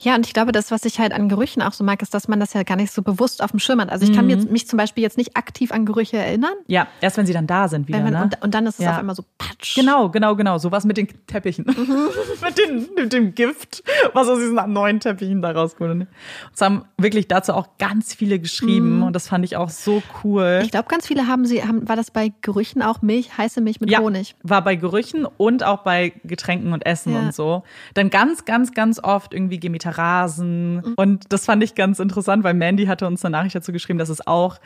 Ja, 0.00 0.14
und 0.14 0.26
ich 0.26 0.32
glaube, 0.34 0.52
das, 0.52 0.70
was 0.70 0.84
ich 0.84 0.98
halt 1.00 1.12
an 1.12 1.28
Gerüchen 1.28 1.62
auch 1.62 1.72
so 1.72 1.82
mag, 1.84 2.02
ist, 2.02 2.12
dass 2.14 2.28
man 2.28 2.38
das 2.40 2.52
ja 2.52 2.62
gar 2.62 2.76
nicht 2.76 2.92
so 2.92 3.02
bewusst 3.02 3.42
auf 3.42 3.50
dem 3.50 3.58
Schirm 3.60 3.80
hat. 3.80 3.90
Also 3.90 4.04
ich 4.04 4.12
kann 4.14 4.26
mir 4.26 4.36
jetzt, 4.36 4.50
mich 4.50 4.68
zum 4.68 4.76
Beispiel 4.76 5.02
jetzt 5.02 5.16
nicht 5.16 5.36
aktiv 5.36 5.72
an 5.72 5.86
Gerüche 5.86 6.18
erinnern. 6.18 6.52
Ja, 6.66 6.86
erst 7.00 7.16
wenn 7.16 7.26
sie 7.26 7.32
dann 7.32 7.46
da 7.46 7.68
sind 7.68 7.88
wieder, 7.88 8.00
man, 8.00 8.12
ne? 8.12 8.22
und, 8.24 8.42
und 8.42 8.54
dann 8.54 8.66
ist 8.66 8.78
es 8.78 8.84
Ja. 8.84 8.92
auf 8.92 8.98
einmal 8.98 9.14
so 9.14 9.24
patsch. 9.38 9.74
Genau, 9.74 10.08
genau, 10.10 10.36
genau. 10.36 10.58
Sowas 10.58 10.84
mit 10.84 10.96
den 10.96 11.08
Teppichen. 11.26 11.64
mit, 12.44 12.58
den, 12.58 12.88
mit 12.94 13.12
dem 13.12 13.34
Gift, 13.34 13.82
was 14.12 14.28
aus 14.28 14.38
diesen 14.38 14.54
neuen 14.72 15.00
Teppichen 15.00 15.40
da 15.42 15.52
rauskommt. 15.52 15.90
Und 15.90 16.06
es 16.54 16.60
haben 16.60 16.84
wirklich 16.98 17.28
dazu 17.28 17.54
auch 17.54 17.68
ganz 17.78 18.14
viele 18.14 18.38
geschrieben 18.38 19.02
und 19.02 19.12
das 19.14 19.28
fand 19.28 19.44
ich 19.44 19.56
auch 19.56 19.70
so 19.70 20.02
cool. 20.24 20.60
Ich 20.64 20.70
glaube, 20.70 20.88
ganz 20.88 21.06
viele 21.06 21.26
haben 21.26 21.46
sie, 21.46 21.62
haben, 21.64 21.88
war 21.88 21.96
das 21.96 22.10
bei 22.10 22.32
Gerüchen 22.42 22.82
auch 22.82 23.02
Milch, 23.02 23.36
heiße 23.38 23.60
Milch 23.60 23.80
mit 23.80 23.90
ja, 23.90 24.00
Honig. 24.00 24.34
war 24.42 24.62
bei 24.62 24.76
Gerüchen 24.76 25.26
und 25.36 25.64
auch 25.64 25.78
bei 25.82 26.12
Getränken 26.24 26.72
und 26.72 26.84
Essen 26.86 27.12
Ja. 27.14 27.20
und 27.20 27.34
so. 27.34 27.62
Dann 27.94 28.10
ganz, 28.10 28.44
ganz, 28.44 28.72
ganz 28.74 29.02
oft 29.02 29.32
irgendwie 29.34 29.58
geh 29.58 29.68
mit 29.86 29.98
Rasen. 29.98 30.94
Und 30.96 31.32
das 31.32 31.44
fand 31.44 31.62
ich 31.62 31.74
ganz 31.74 31.98
interessant, 31.98 32.44
weil 32.44 32.54
Mandy 32.54 32.86
hatte 32.86 33.06
uns 33.06 33.24
eine 33.24 33.32
Nachricht 33.32 33.54
dazu 33.54 33.72
geschrieben, 33.72 33.98
dass 33.98 34.08
es 34.08 34.26
auch 34.26 34.58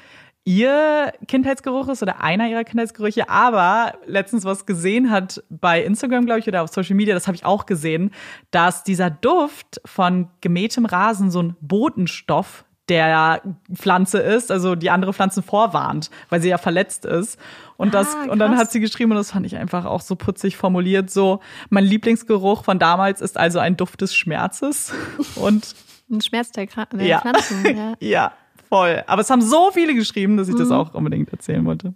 ihr 0.45 1.12
Kindheitsgeruch 1.29 1.89
ist 1.89 2.03
oder 2.03 2.23
einer 2.23 2.49
ihrer 2.49 2.64
Kindheitsgerüche, 2.64 3.29
aber 3.29 3.99
letztens 4.07 4.45
was 4.45 4.64
gesehen 4.64 5.11
hat 5.11 5.43
bei 5.51 5.83
Instagram, 5.83 6.25
glaube 6.25 6.41
ich, 6.41 6.49
oder 6.49 6.62
auf 6.62 6.71
Social 6.71 6.97
Media, 6.97 7.14
das 7.14 7.27
habe 7.27 7.37
ich 7.37 7.45
auch 7.45 7.66
gesehen, 7.66 8.11
dass 8.51 8.83
dieser 8.83 9.11
Duft 9.11 9.81
von 9.85 10.29
gemähtem 10.41 10.87
Rasen 10.87 11.31
so 11.31 11.43
ein 11.43 11.57
Botenstoff 11.61 12.64
der 12.91 13.41
Pflanze 13.72 14.18
ist, 14.18 14.51
also 14.51 14.74
die 14.74 14.91
andere 14.91 15.14
Pflanzen 15.14 15.43
vorwarnt, 15.43 16.11
weil 16.28 16.43
sie 16.43 16.49
ja 16.49 16.59
verletzt 16.59 17.07
ist. 17.07 17.38
Und 17.76 17.95
das, 17.95 18.14
Ah, 18.14 18.30
und 18.30 18.38
dann 18.41 18.59
hat 18.59 18.70
sie 18.70 18.80
geschrieben, 18.80 19.12
und 19.12 19.16
das 19.16 19.30
fand 19.30 19.47
ich 19.47 19.57
einfach 19.57 19.86
auch 19.86 20.03
so 20.03 20.16
putzig 20.16 20.57
formuliert, 20.59 21.11
so, 21.11 21.41
mein 21.70 21.84
Lieblingsgeruch 21.84 22.64
von 22.64 22.78
damals 22.78 23.22
ist 23.22 23.38
also 23.38 23.59
ein 23.59 23.76
Duft 23.76 24.03
des 24.03 24.14
Schmerzes. 24.14 24.93
Und 25.36 25.74
Ein 26.11 26.20
Schmerz 26.20 26.51
der, 26.51 26.66
Kra 26.66 26.84
der 26.86 27.07
ja. 27.07 27.20
Pflanzen. 27.20 27.64
Ja. 27.64 27.95
ja, 28.01 28.32
voll. 28.68 29.03
Aber 29.07 29.22
es 29.22 29.30
haben 29.30 29.41
so 29.41 29.70
viele 29.72 29.95
geschrieben, 29.95 30.36
dass 30.36 30.49
ich 30.49 30.57
das 30.57 30.70
auch 30.70 30.93
unbedingt 30.93 31.32
erzählen 31.32 31.64
wollte. 31.64 31.95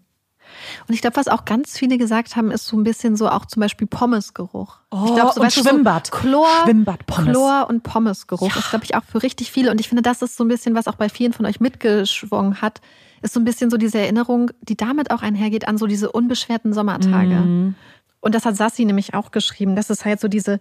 Und 0.88 0.94
ich 0.94 1.00
glaube, 1.00 1.16
was 1.16 1.28
auch 1.28 1.44
ganz 1.44 1.78
viele 1.78 1.98
gesagt 1.98 2.36
haben, 2.36 2.50
ist 2.50 2.66
so 2.66 2.76
ein 2.76 2.84
bisschen 2.84 3.16
so 3.16 3.28
auch 3.28 3.46
zum 3.46 3.60
Beispiel 3.60 3.86
Pommesgeruch. 3.86 4.78
Oh, 4.90 5.04
ich 5.06 5.14
glaube, 5.14 5.32
so, 5.32 5.40
und 5.40 5.46
weißt 5.46 5.56
Schwimmbad. 5.56 6.06
So 6.06 6.16
Chlor, 6.16 6.48
Schwimmbadpommes. 6.64 7.32
Chlor 7.32 7.66
und 7.68 7.82
Pommesgeruch 7.82 8.56
ist, 8.56 8.70
glaube 8.70 8.84
ich, 8.84 8.94
auch 8.94 9.04
für 9.04 9.22
richtig 9.22 9.50
viele. 9.50 9.70
Und 9.70 9.80
ich 9.80 9.88
finde, 9.88 10.02
das 10.02 10.22
ist 10.22 10.36
so 10.36 10.44
ein 10.44 10.48
bisschen, 10.48 10.74
was 10.74 10.88
auch 10.88 10.96
bei 10.96 11.08
vielen 11.08 11.32
von 11.32 11.46
euch 11.46 11.60
mitgeschwungen 11.60 12.60
hat, 12.60 12.80
ist 13.22 13.34
so 13.34 13.40
ein 13.40 13.44
bisschen 13.44 13.70
so 13.70 13.76
diese 13.76 13.98
Erinnerung, 13.98 14.50
die 14.60 14.76
damit 14.76 15.10
auch 15.10 15.22
einhergeht 15.22 15.66
an 15.66 15.78
so 15.78 15.86
diese 15.86 16.12
unbeschwerten 16.12 16.72
Sommertage. 16.72 17.34
Mhm. 17.34 17.74
Und 18.20 18.34
das 18.34 18.46
hat 18.46 18.56
Sassi 18.56 18.84
nämlich 18.84 19.12
auch 19.12 19.30
geschrieben. 19.32 19.76
Das 19.76 19.90
ist 19.90 20.04
halt 20.04 20.18
so 20.18 20.28
diese 20.28 20.58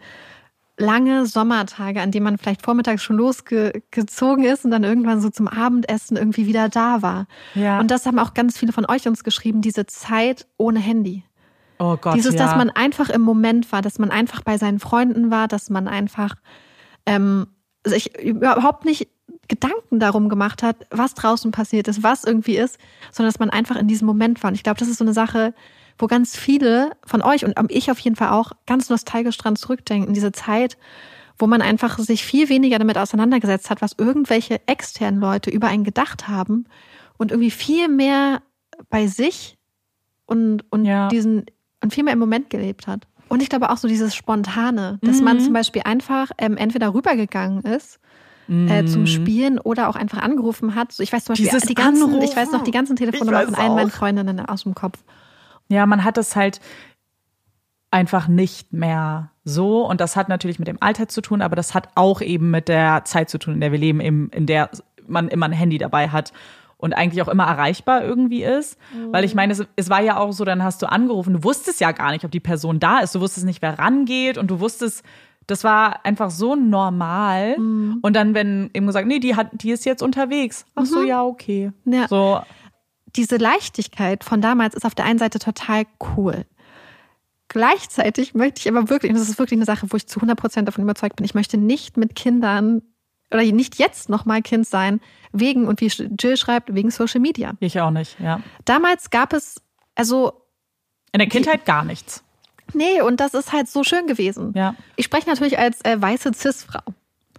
lange 0.78 1.26
Sommertage, 1.26 2.01
an 2.01 2.11
denen 2.11 2.24
man 2.24 2.38
vielleicht 2.38 2.63
vormittags 2.63 3.03
schon 3.03 3.17
losgezogen 3.17 4.43
ist 4.43 4.65
und 4.65 4.71
dann 4.71 4.84
irgendwann 4.84 5.21
so 5.21 5.30
zum 5.30 5.47
Abendessen 5.47 6.17
irgendwie 6.17 6.47
wieder 6.47 6.67
da 6.69 7.01
war. 7.01 7.28
Ja. 7.53 7.80
Und 7.80 7.91
das 7.91 8.05
haben 8.05 8.17
auch 8.19 8.34
ganz 8.34 8.57
viele 8.57 8.74
von 8.74 8.86
euch 8.86 9.07
uns 9.07 9.24
geschrieben, 9.24 9.61
diese 9.61 9.86
Zeit 9.86 10.47
ohne 10.57 10.80
Handy. 10.80 11.24
Oh 11.80 11.97
Gott, 11.97 12.15
Dieses, 12.15 12.36
ja. 12.36 12.45
dass 12.45 12.55
man 12.55 12.69
einfach 12.69 13.09
im 13.09 13.21
Moment 13.21 13.71
war, 13.71 13.82
dass 13.82 13.99
man 13.99 14.09
einfach 14.09 14.41
bei 14.41 14.57
seinen 14.57 14.80
Freunden 14.80 15.32
war, 15.32 15.47
dass 15.47 15.69
man 15.69 15.88
einfach 15.88 16.36
ähm, 17.05 17.47
sich 17.86 18.17
überhaupt 18.19 18.86
nicht 18.86 19.09
Gedanken 19.47 19.99
darum 19.99 20.30
gemacht 20.30 20.63
hat, 20.63 20.88
was 20.89 21.13
draußen 21.13 21.51
passiert 21.51 21.88
ist, 21.88 22.01
was 22.01 22.24
irgendwie 22.24 22.57
ist, 22.57 22.78
sondern 23.11 23.32
dass 23.32 23.39
man 23.39 23.49
einfach 23.49 23.76
in 23.76 23.88
diesem 23.88 24.07
Moment 24.07 24.41
war. 24.41 24.49
Und 24.49 24.55
ich 24.55 24.63
glaube, 24.63 24.80
das 24.80 24.88
ist 24.88 24.97
so 24.97 25.03
eine 25.03 25.13
Sache, 25.13 25.53
wo 25.97 26.07
ganz 26.07 26.35
viele 26.37 26.91
von 27.05 27.21
euch 27.21 27.45
und 27.45 27.55
ich 27.69 27.91
auf 27.91 27.99
jeden 27.99 28.15
Fall 28.15 28.29
auch 28.29 28.51
ganz 28.65 28.89
nostalgisch 28.89 29.37
dran 29.37 29.55
zurückdenken. 29.55 30.13
Diese 30.13 30.31
Zeit, 30.31 30.77
wo 31.37 31.47
man 31.47 31.61
einfach 31.61 31.97
sich 31.99 32.23
viel 32.23 32.49
weniger 32.49 32.79
damit 32.79 32.97
auseinandergesetzt 32.97 33.69
hat, 33.69 33.81
was 33.81 33.93
irgendwelche 33.97 34.59
externen 34.67 35.19
Leute 35.19 35.49
über 35.49 35.67
einen 35.67 35.83
gedacht 35.83 36.27
haben 36.27 36.65
und 37.17 37.31
irgendwie 37.31 37.51
viel 37.51 37.87
mehr 37.87 38.41
bei 38.89 39.07
sich 39.07 39.57
und, 40.25 40.63
und 40.71 40.85
Ja. 40.85 41.07
diesen 41.09 41.45
und 41.81 41.93
viel 41.93 42.03
mehr 42.03 42.13
im 42.13 42.19
Moment 42.19 42.49
gelebt 42.49 42.87
hat. 42.87 43.07
Und 43.29 43.41
ich 43.41 43.49
glaube 43.49 43.69
auch 43.69 43.77
so 43.77 43.87
dieses 43.87 44.15
Spontane, 44.15 44.99
dass 45.01 45.21
man 45.21 45.37
Mhm. 45.37 45.41
zum 45.41 45.53
Beispiel 45.53 45.81
einfach 45.85 46.31
ähm, 46.37 46.55
entweder 46.55 46.93
rübergegangen 46.93 47.61
ist 47.63 47.99
äh, 48.67 48.85
zum 48.85 49.05
Spielen 49.05 49.59
oder 49.59 49.89
auch 49.89 49.95
einfach 49.95 50.21
angerufen 50.21 50.75
hat. 50.75 50.91
So, 50.91 51.01
ich 51.03 51.11
weiß 51.11 51.25
zum 51.25 51.33
Beispiel 51.33 51.47
Mhm. 51.47 51.51
Dieses 51.55 51.67
die 51.67 51.73
ganzen, 51.73 52.21
ich 52.21 52.35
weiß 52.35 52.51
noch 52.51 52.61
die 52.63 52.71
ganzen 52.71 52.95
Telefonnummern 52.95 53.45
von 53.45 53.55
allen 53.55 53.75
meinen. 53.75 53.89
Freundinnen 53.89 54.39
aus 54.45 54.63
dem 54.63 54.75
Kopf. 54.75 55.03
Ja, 55.70 55.86
man 55.86 56.03
hat 56.03 56.18
es 56.18 56.36
halt 56.36 56.59
einfach 57.91 58.28
nicht 58.28 58.74
mehr 58.74 59.32
so. 59.43 59.88
Und 59.88 60.01
das 60.01 60.16
hat 60.16 60.30
natürlich 60.30 60.59
mit 60.59 60.68
dem 60.68 60.82
Alter 60.82 61.07
zu 61.07 61.22
tun, 61.22 61.41
aber 61.41 61.55
das 61.55 61.74
hat 61.74 61.89
auch 61.95 62.22
eben 62.22 62.51
mit 62.51 62.68
der 62.68 63.05
Zeit 63.05 63.30
zu 63.30 63.38
tun, 63.38 63.55
in 63.55 63.61
der 63.61 63.72
wir 63.72 63.80
leben, 63.80 64.01
eben, 64.01 64.30
in 64.30 64.45
der 64.45 64.70
man 65.07 65.28
immer 65.28 65.45
ein 65.45 65.51
Handy 65.51 65.78
dabei 65.78 66.09
hat 66.09 66.34
und 66.78 66.93
eigentlich 66.93 67.22
auch 67.22 67.28
immer 67.28 67.45
erreichbar 67.45 68.03
irgendwie 68.03 68.43
ist. 68.43 68.78
Weil 69.11 69.24
ich 69.24 69.36
meine, 69.36 69.53
es, 69.53 69.66
es 69.76 69.89
war 69.89 70.01
ja 70.01 70.18
auch 70.18 70.34
so, 70.34 70.43
dann 70.43 70.64
hast 70.64 70.82
du 70.82 70.91
angerufen, 70.91 71.34
du 71.34 71.43
wusstest 71.43 71.80
ja 71.80 71.91
gar 71.91 72.11
nicht, 72.11 72.26
ob 72.26 72.32
die 72.32 72.39
Person 72.39 72.80
da 72.80 72.99
ist, 72.99 73.16
du 73.16 73.22
wusstest 73.22 73.45
nicht, 73.45 73.61
wer 73.61 73.80
rangeht 73.80 74.38
und 74.38 74.49
du 74.49 74.59
wusstest, 74.59 75.03
das 75.47 75.64
war 75.64 76.05
einfach 76.05 76.30
so 76.30 76.55
normal. 76.55 77.55
Und 78.01 78.16
dann, 78.16 78.34
wenn 78.34 78.70
eben 78.74 78.86
gesagt, 78.86 79.07
nee, 79.07 79.20
die 79.20 79.36
hat, 79.36 79.49
die 79.53 79.72
ist 79.72 79.86
jetzt 79.86 80.01
unterwegs. 80.01 80.66
Ach 80.76 80.86
so, 80.86 81.03
ja, 81.03 81.24
okay. 81.24 81.72
Ja. 81.86 82.07
So, 82.07 82.41
diese 83.16 83.38
Leichtigkeit 83.38 84.24
von 84.24 84.41
damals 84.41 84.76
ist 84.76 84.86
auf 84.86 84.95
der 84.95 85.05
einen 85.05 85.20
Seite 85.20 85.39
total 85.39 85.86
cool. 86.18 86.45
Gleichzeitig 87.47 88.34
möchte 88.34 88.61
ich 88.61 88.68
aber 88.68 88.89
wirklich, 88.89 89.11
und 89.11 89.20
das 89.20 89.30
ist 89.30 89.38
wirklich 89.38 89.57
eine 89.57 89.66
Sache, 89.66 89.88
wo 89.89 89.97
ich 89.97 90.07
zu 90.07 90.20
100 90.20 90.38
Prozent 90.39 90.68
davon 90.68 90.84
überzeugt 90.84 91.18
bin, 91.18 91.26
ich 91.26 91.36
möchte 91.36 91.57
nicht 91.57 91.97
mit 91.97 92.16
Kindern 92.16 92.82
oder 93.32 93.43
nicht 93.43 93.78
jetzt 93.78 94.09
nochmal 94.09 94.41
Kind 94.41 94.68
sein, 94.68 95.01
wegen, 95.32 95.68
und 95.68 95.82
wie 95.82 95.88
Jill 95.88 96.38
schreibt, 96.38 96.74
wegen 96.74 96.91
Social 96.91 97.20
Media. 97.20 97.53
ich 97.59 97.80
auch 97.80 97.91
nicht, 97.91 98.20
ja. 98.20 98.41
Damals 98.66 99.09
gab 99.09 99.34
es, 99.34 99.61
also, 99.95 100.34
In 101.11 101.20
der 101.20 101.28
Kindheit 101.28 101.66
gar 101.66 101.84
nichts. 101.84 102.24
nee, 102.74 103.01
und 103.01 103.20
das 103.20 103.34
ist 103.34 103.51
halt 103.51 103.68
so 103.68 103.84
schön 103.84 104.07
gewesen. 104.07 104.53
Ja. 104.55 104.76
Ich 104.95 105.05
spreche 105.05 105.30
natürlich 105.30 105.57
als 105.57 105.84
äh, 105.84 105.99
weiße 105.99 106.32
Cis-Frau. 106.34 106.82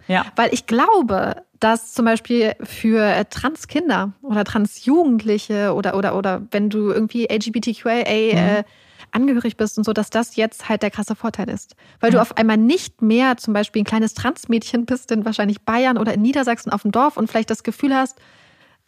Ja. 0.07 0.25
Weil 0.35 0.53
ich 0.53 0.67
glaube, 0.67 1.43
dass 1.65 1.93
zum 1.93 2.05
Beispiel 2.05 2.53
für 2.61 3.01
äh, 3.03 3.25
Transkinder 3.25 4.13
oder 4.21 4.43
Transjugendliche 4.43 5.73
oder, 5.73 5.97
oder, 5.97 6.15
oder 6.15 6.43
wenn 6.51 6.69
du 6.69 6.91
irgendwie 6.91 7.25
LGBTQIA 7.25 8.01
äh, 8.05 8.63
angehörig 9.11 9.57
bist 9.57 9.79
und 9.79 9.83
so, 9.83 9.91
dass 9.91 10.11
das 10.11 10.35
jetzt 10.35 10.69
halt 10.69 10.83
der 10.83 10.91
krasse 10.91 11.15
Vorteil 11.15 11.49
ist. 11.49 11.75
Weil 12.01 12.11
du 12.11 12.21
auf 12.21 12.37
einmal 12.37 12.57
nicht 12.57 13.01
mehr 13.01 13.37
zum 13.37 13.55
Beispiel 13.55 13.81
ein 13.81 13.85
kleines 13.85 14.13
Transmädchen 14.13 14.85
bist 14.85 15.11
in 15.11 15.25
wahrscheinlich 15.25 15.61
Bayern 15.61 15.97
oder 15.97 16.13
in 16.13 16.21
Niedersachsen 16.21 16.71
auf 16.71 16.83
dem 16.83 16.91
Dorf 16.91 17.17
und 17.17 17.31
vielleicht 17.31 17.49
das 17.49 17.63
Gefühl 17.63 17.95
hast, 17.95 18.19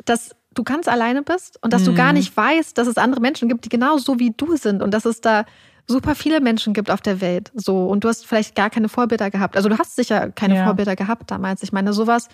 dass 0.05 0.35
du 0.53 0.63
ganz 0.63 0.87
alleine 0.87 1.23
bist 1.23 1.57
und 1.63 1.73
dass 1.73 1.83
du 1.83 1.95
gar 1.95 2.13
nicht 2.13 2.37
weißt, 2.37 2.77
dass 2.77 2.87
es 2.87 2.97
andere 2.97 3.21
Menschen 3.21 3.49
gibt, 3.49 3.65
die 3.65 3.69
genauso 3.69 4.19
wie 4.19 4.35
du 4.37 4.55
sind 4.55 4.83
und 4.83 4.93
dass 4.93 5.05
es 5.05 5.19
da 5.19 5.45
super 5.87 6.13
viele 6.13 6.41
Menschen 6.41 6.75
gibt 6.75 6.91
auf 6.91 7.01
der 7.01 7.21
Welt. 7.21 7.51
So 7.55 7.87
und 7.87 8.03
du 8.03 8.07
hast 8.09 8.27
vielleicht 8.27 8.53
gar 8.53 8.69
keine 8.69 8.87
Vorbilder 8.87 9.31
gehabt. 9.31 9.57
Also 9.57 9.67
du 9.67 9.79
hast 9.79 9.95
sicher 9.95 10.29
keine 10.29 10.57
Ja. 10.57 10.65
Vorbilder 10.65 10.95
gehabt 10.95 11.31
damals. 11.31 11.63
Ich 11.63 11.71
meine, 11.71 11.93
sowas, 11.93 12.27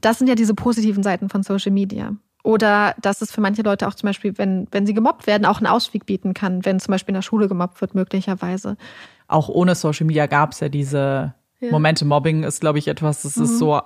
das 0.00 0.18
sind 0.18 0.28
ja 0.28 0.34
diese 0.34 0.54
positiven 0.54 1.02
Seiten 1.02 1.28
von 1.28 1.42
Social 1.42 1.72
Media. 1.72 2.12
Oder 2.42 2.94
dass 3.02 3.22
es 3.22 3.32
für 3.32 3.40
manche 3.40 3.62
Leute 3.62 3.88
auch 3.88 3.94
zum 3.94 4.06
Beispiel, 4.08 4.38
wenn, 4.38 4.68
wenn 4.70 4.86
sie 4.86 4.94
gemobbt 4.94 5.26
werden, 5.26 5.44
auch 5.44 5.58
einen 5.58 5.66
Ausweg 5.66 6.06
bieten 6.06 6.32
kann, 6.32 6.64
wenn 6.64 6.78
zum 6.78 6.92
Beispiel 6.92 7.10
in 7.12 7.16
der 7.16 7.22
Schule 7.22 7.48
gemobbt 7.48 7.80
wird, 7.80 7.94
möglicherweise. 7.94 8.76
auch 9.26 9.48
ohne 9.48 9.74
Social 9.74 10.06
Media 10.06 10.26
gab 10.26 10.52
es 10.52 10.60
ja 10.60 10.68
diese 10.68 11.34
Ja. 11.58 11.70
Momente. 11.72 12.04
Mobbing 12.04 12.44
ist, 12.44 12.60
glaube 12.60 12.78
ich, 12.78 12.86
etwas, 12.86 13.22
das 13.22 13.36
ist 13.38 13.58
so 13.58 13.80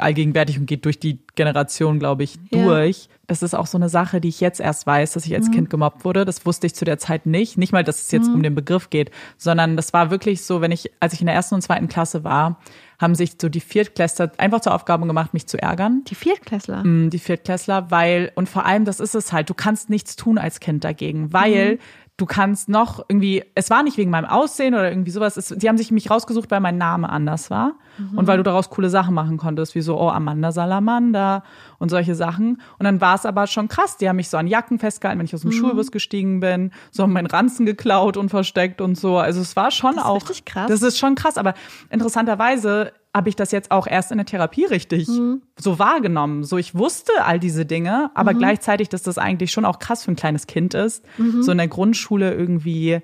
allgegenwärtig 0.00 0.58
und 0.58 0.66
geht 0.66 0.84
durch 0.84 0.98
die 0.98 1.18
Generation, 1.34 1.98
glaube 1.98 2.22
ich, 2.24 2.36
Ja. 2.50 2.64
durch. 2.64 3.08
Das 3.26 3.42
ist 3.42 3.54
auch 3.54 3.66
so 3.66 3.76
eine 3.76 3.88
Sache, 3.88 4.20
die 4.20 4.28
ich 4.28 4.40
jetzt 4.40 4.60
erst 4.60 4.86
weiß, 4.86 5.14
dass 5.14 5.26
ich 5.26 5.34
als 5.34 5.50
Kind 5.50 5.68
gemobbt 5.68 6.04
wurde. 6.04 6.24
Das 6.24 6.46
wusste 6.46 6.66
ich 6.68 6.74
zu 6.76 6.84
der 6.84 6.98
Zeit 6.98 7.26
nicht. 7.26 7.58
Nicht 7.58 7.72
mal, 7.72 7.82
dass 7.82 8.02
es 8.02 8.12
jetzt 8.12 8.28
um 8.28 8.42
den 8.42 8.54
Begriff 8.54 8.88
geht, 8.88 9.10
sondern 9.36 9.76
das 9.76 9.92
war 9.92 10.10
wirklich 10.10 10.42
so, 10.44 10.60
wenn 10.60 10.70
ich, 10.70 10.92
als 11.00 11.12
ich 11.12 11.20
in 11.20 11.26
der 11.26 11.34
ersten 11.34 11.56
und 11.56 11.62
zweiten 11.62 11.88
Klasse 11.88 12.22
war, 12.22 12.60
haben 13.00 13.14
sich 13.16 13.32
so 13.40 13.48
die 13.48 13.60
Viertklässler 13.60 14.30
einfach 14.38 14.60
zur 14.60 14.74
Aufgabe 14.74 15.06
gemacht, 15.06 15.34
mich 15.34 15.46
zu 15.46 15.60
ärgern. 15.60 16.02
Die 16.06 16.14
Viertklässler. 16.14 16.84
Mm, 16.84 17.10
die 17.10 17.18
Viertklässler, 17.18 17.90
weil, 17.90 18.30
und 18.36 18.48
vor 18.48 18.64
allem, 18.64 18.84
das 18.84 19.00
ist 19.00 19.14
es 19.16 19.32
halt, 19.32 19.50
du 19.50 19.54
kannst 19.54 19.90
nichts 19.90 20.14
tun 20.16 20.38
als 20.38 20.60
Kind 20.60 20.84
dagegen, 20.84 21.32
weil 21.32 21.78
du 22.16 22.24
kannst 22.24 22.68
noch 22.68 23.04
irgendwie, 23.08 23.44
es 23.54 23.68
war 23.68 23.82
nicht 23.82 23.98
wegen 23.98 24.10
meinem 24.10 24.24
Aussehen 24.24 24.74
oder 24.74 24.90
irgendwie 24.90 25.10
sowas, 25.10 25.36
es, 25.36 25.48
sie 25.48 25.68
haben 25.68 25.76
sich 25.76 25.90
mich 25.90 26.10
rausgesucht, 26.10 26.50
weil 26.50 26.60
mein 26.60 26.78
Name 26.78 27.08
anders 27.10 27.50
war 27.50 27.74
mhm. 27.98 28.18
und 28.18 28.26
weil 28.26 28.38
du 28.38 28.42
daraus 28.42 28.70
coole 28.70 28.88
Sachen 28.88 29.14
machen 29.14 29.36
konntest, 29.36 29.74
wie 29.74 29.82
so, 29.82 30.00
oh, 30.00 30.08
Amanda 30.08 30.50
Salamander 30.50 31.42
und 31.78 31.88
solche 31.88 32.14
Sachen. 32.14 32.60
Und 32.78 32.84
dann 32.84 33.00
war 33.00 33.14
es 33.14 33.26
aber 33.26 33.46
schon 33.46 33.68
krass, 33.68 33.96
die 33.96 34.08
haben 34.08 34.16
mich 34.16 34.28
so 34.28 34.36
an 34.36 34.46
Jacken 34.46 34.78
festgehalten, 34.78 35.18
wenn 35.18 35.26
ich 35.26 35.34
aus 35.34 35.42
dem 35.42 35.50
mhm. 35.50 35.54
Schulbus 35.54 35.90
gestiegen 35.90 36.40
bin, 36.40 36.72
so 36.90 37.02
haben 37.02 37.12
meinen 37.12 37.26
Ranzen 37.26 37.66
geklaut 37.66 38.16
und 38.16 38.28
versteckt 38.28 38.80
und 38.80 38.96
so. 38.96 39.18
Also 39.18 39.40
es 39.40 39.56
war 39.56 39.70
schon 39.70 39.96
das 39.96 40.04
auch. 40.04 40.16
Richtig 40.16 40.44
krass. 40.44 40.68
Das 40.68 40.82
ist 40.82 40.98
schon 40.98 41.14
krass, 41.14 41.38
aber 41.38 41.54
interessanterweise 41.90 42.92
habe 43.14 43.30
ich 43.30 43.36
das 43.36 43.50
jetzt 43.50 43.70
auch 43.70 43.86
erst 43.86 44.10
in 44.10 44.18
der 44.18 44.26
Therapie 44.26 44.66
richtig 44.66 45.08
mhm. 45.08 45.40
so 45.58 45.78
wahrgenommen. 45.78 46.44
So, 46.44 46.58
ich 46.58 46.74
wusste 46.74 47.12
all 47.24 47.40
diese 47.40 47.64
Dinge, 47.64 48.10
aber 48.14 48.34
mhm. 48.34 48.38
gleichzeitig, 48.38 48.90
dass 48.90 49.02
das 49.02 49.16
eigentlich 49.16 49.52
schon 49.52 49.64
auch 49.64 49.78
krass 49.78 50.04
für 50.04 50.12
ein 50.12 50.16
kleines 50.16 50.46
Kind 50.46 50.74
ist. 50.74 51.02
Mhm. 51.16 51.42
So 51.42 51.52
in 51.52 51.58
der 51.58 51.68
Grundschule 51.68 52.34
irgendwie 52.34 53.00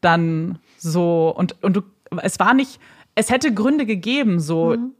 dann 0.00 0.58
so 0.78 1.34
und, 1.36 1.62
und 1.62 1.76
du, 1.76 1.82
es 2.22 2.38
war 2.38 2.54
nicht, 2.54 2.78
es 3.14 3.30
hätte 3.30 3.52
Gründe 3.52 3.86
gegeben, 3.86 4.38
so, 4.38 4.76
mhm. 4.76 4.92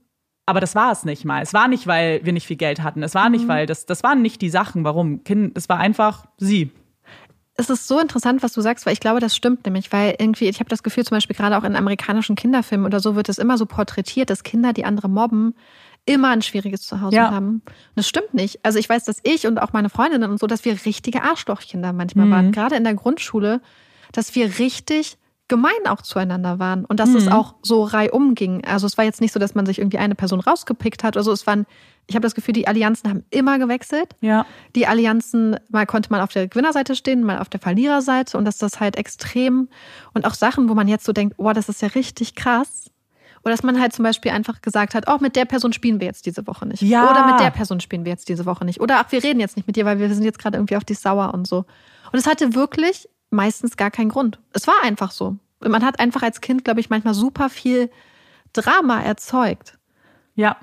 Aber 0.46 0.60
das 0.60 0.74
war 0.74 0.92
es 0.92 1.04
nicht 1.04 1.24
mal. 1.24 1.42
Es 1.42 1.54
war 1.54 1.68
nicht, 1.68 1.86
weil 1.86 2.24
wir 2.24 2.32
nicht 2.32 2.46
viel 2.46 2.56
Geld 2.56 2.82
hatten. 2.82 3.02
Es 3.02 3.14
war 3.14 3.30
nicht, 3.30 3.44
mhm. 3.44 3.48
weil 3.48 3.66
das, 3.66 3.86
das 3.86 4.02
waren 4.02 4.22
nicht 4.22 4.40
die 4.42 4.50
Sachen, 4.50 4.84
warum. 4.84 5.24
Kind, 5.24 5.56
es 5.56 5.68
war 5.68 5.78
einfach 5.78 6.26
sie 6.36 6.72
es 7.54 7.70
ist 7.70 7.86
so 7.86 7.98
interessant, 7.98 8.42
was 8.42 8.52
du 8.52 8.60
sagst, 8.60 8.86
weil 8.86 8.92
ich 8.92 9.00
glaube, 9.00 9.20
das 9.20 9.36
stimmt 9.36 9.64
nämlich, 9.64 9.92
weil 9.92 10.14
irgendwie, 10.18 10.48
ich 10.48 10.58
habe 10.60 10.70
das 10.70 10.82
Gefühl, 10.82 11.04
zum 11.04 11.16
Beispiel 11.16 11.36
gerade 11.36 11.56
auch 11.56 11.64
in 11.64 11.76
amerikanischen 11.76 12.34
Kinderfilmen 12.34 12.86
oder 12.86 13.00
so 13.00 13.14
wird 13.14 13.28
es 13.28 13.38
immer 13.38 13.58
so 13.58 13.66
porträtiert, 13.66 14.30
dass 14.30 14.42
Kinder, 14.42 14.72
die 14.72 14.84
andere 14.84 15.08
mobben, 15.08 15.54
immer 16.04 16.30
ein 16.30 16.42
schwieriges 16.42 16.82
Zuhause 16.82 17.16
ja. 17.16 17.30
haben. 17.30 17.62
Und 17.64 17.96
das 17.96 18.08
stimmt 18.08 18.34
nicht. 18.34 18.64
Also 18.64 18.78
ich 18.78 18.88
weiß, 18.88 19.04
dass 19.04 19.18
ich 19.22 19.46
und 19.46 19.60
auch 19.60 19.72
meine 19.72 19.90
Freundinnen 19.90 20.30
und 20.30 20.40
so, 20.40 20.46
dass 20.46 20.64
wir 20.64 20.72
richtige 20.84 21.22
Arschlochkinder 21.22 21.92
manchmal 21.92 22.26
mhm. 22.26 22.30
waren, 22.30 22.52
gerade 22.52 22.74
in 22.76 22.84
der 22.84 22.94
Grundschule, 22.94 23.60
dass 24.12 24.34
wir 24.34 24.58
richtig 24.58 25.18
gemein 25.52 25.86
auch 25.86 26.00
zueinander 26.00 26.58
waren 26.58 26.86
und 26.86 26.98
dass 26.98 27.10
mhm. 27.10 27.16
es 27.16 27.28
auch 27.28 27.56
so 27.60 27.84
reihum 27.84 28.34
ging. 28.34 28.64
Also 28.64 28.86
es 28.86 28.96
war 28.96 29.04
jetzt 29.04 29.20
nicht 29.20 29.32
so, 29.32 29.38
dass 29.38 29.54
man 29.54 29.66
sich 29.66 29.78
irgendwie 29.78 29.98
eine 29.98 30.14
Person 30.14 30.40
rausgepickt 30.40 31.04
hat. 31.04 31.18
Also 31.18 31.30
es 31.30 31.46
waren 31.46 31.66
ich 32.06 32.16
habe 32.16 32.22
das 32.22 32.34
Gefühl, 32.34 32.54
die 32.54 32.66
Allianzen 32.66 33.08
haben 33.10 33.24
immer 33.30 33.58
gewechselt. 33.58 34.16
Ja. 34.20 34.46
Die 34.74 34.86
Allianzen, 34.86 35.56
mal 35.68 35.86
konnte 35.86 36.10
man 36.10 36.20
auf 36.20 36.32
der 36.32 36.48
Gewinnerseite 36.48 36.96
stehen, 36.96 37.22
mal 37.22 37.38
auf 37.38 37.48
der 37.48 37.60
Verliererseite 37.60 38.36
und 38.38 38.44
dass 38.44 38.58
das 38.58 38.80
halt 38.80 38.96
extrem 38.96 39.68
und 40.14 40.26
auch 40.26 40.34
Sachen, 40.34 40.68
wo 40.68 40.74
man 40.74 40.88
jetzt 40.88 41.04
so 41.04 41.12
denkt, 41.12 41.34
oh, 41.36 41.52
das 41.52 41.68
ist 41.68 41.82
ja 41.82 41.88
richtig 41.88 42.34
krass. 42.34 42.90
Oder 43.44 43.52
dass 43.52 43.62
man 43.62 43.80
halt 43.80 43.92
zum 43.92 44.04
Beispiel 44.04 44.32
einfach 44.32 44.62
gesagt 44.62 44.94
hat, 44.94 45.06
auch 45.06 45.16
oh, 45.16 45.22
mit 45.22 45.36
der 45.36 45.44
Person 45.44 45.72
spielen 45.72 46.00
wir 46.00 46.06
jetzt 46.06 46.26
diese 46.26 46.46
Woche 46.46 46.66
nicht. 46.66 46.82
Ja. 46.82 47.10
Oder 47.10 47.26
mit 47.26 47.40
der 47.40 47.50
Person 47.50 47.80
spielen 47.80 48.04
wir 48.04 48.12
jetzt 48.12 48.28
diese 48.28 48.46
Woche 48.46 48.64
nicht. 48.64 48.80
Oder 48.80 48.98
ach, 48.98 49.12
wir 49.12 49.22
reden 49.22 49.40
jetzt 49.40 49.56
nicht 49.56 49.66
mit 49.66 49.76
dir, 49.76 49.84
weil 49.84 49.98
wir 49.98 50.12
sind 50.12 50.24
jetzt 50.24 50.38
gerade 50.38 50.56
irgendwie 50.56 50.76
auf 50.76 50.84
die 50.84 50.94
sauer 50.94 51.34
und 51.34 51.46
so. 51.46 51.64
Und 52.12 52.18
es 52.18 52.26
hatte 52.26 52.54
wirklich 52.54 53.08
meistens 53.32 53.76
gar 53.76 53.90
keinen 53.90 54.10
Grund. 54.10 54.38
Es 54.52 54.66
war 54.66 54.76
einfach 54.82 55.10
so. 55.10 55.36
Man 55.60 55.84
hat 55.84 56.00
einfach 56.00 56.22
als 56.22 56.40
Kind, 56.40 56.64
glaube 56.64 56.80
ich, 56.80 56.90
manchmal 56.90 57.14
super 57.14 57.48
viel 57.48 57.90
Drama 58.52 59.00
erzeugt. 59.00 59.78
Ja 60.34 60.56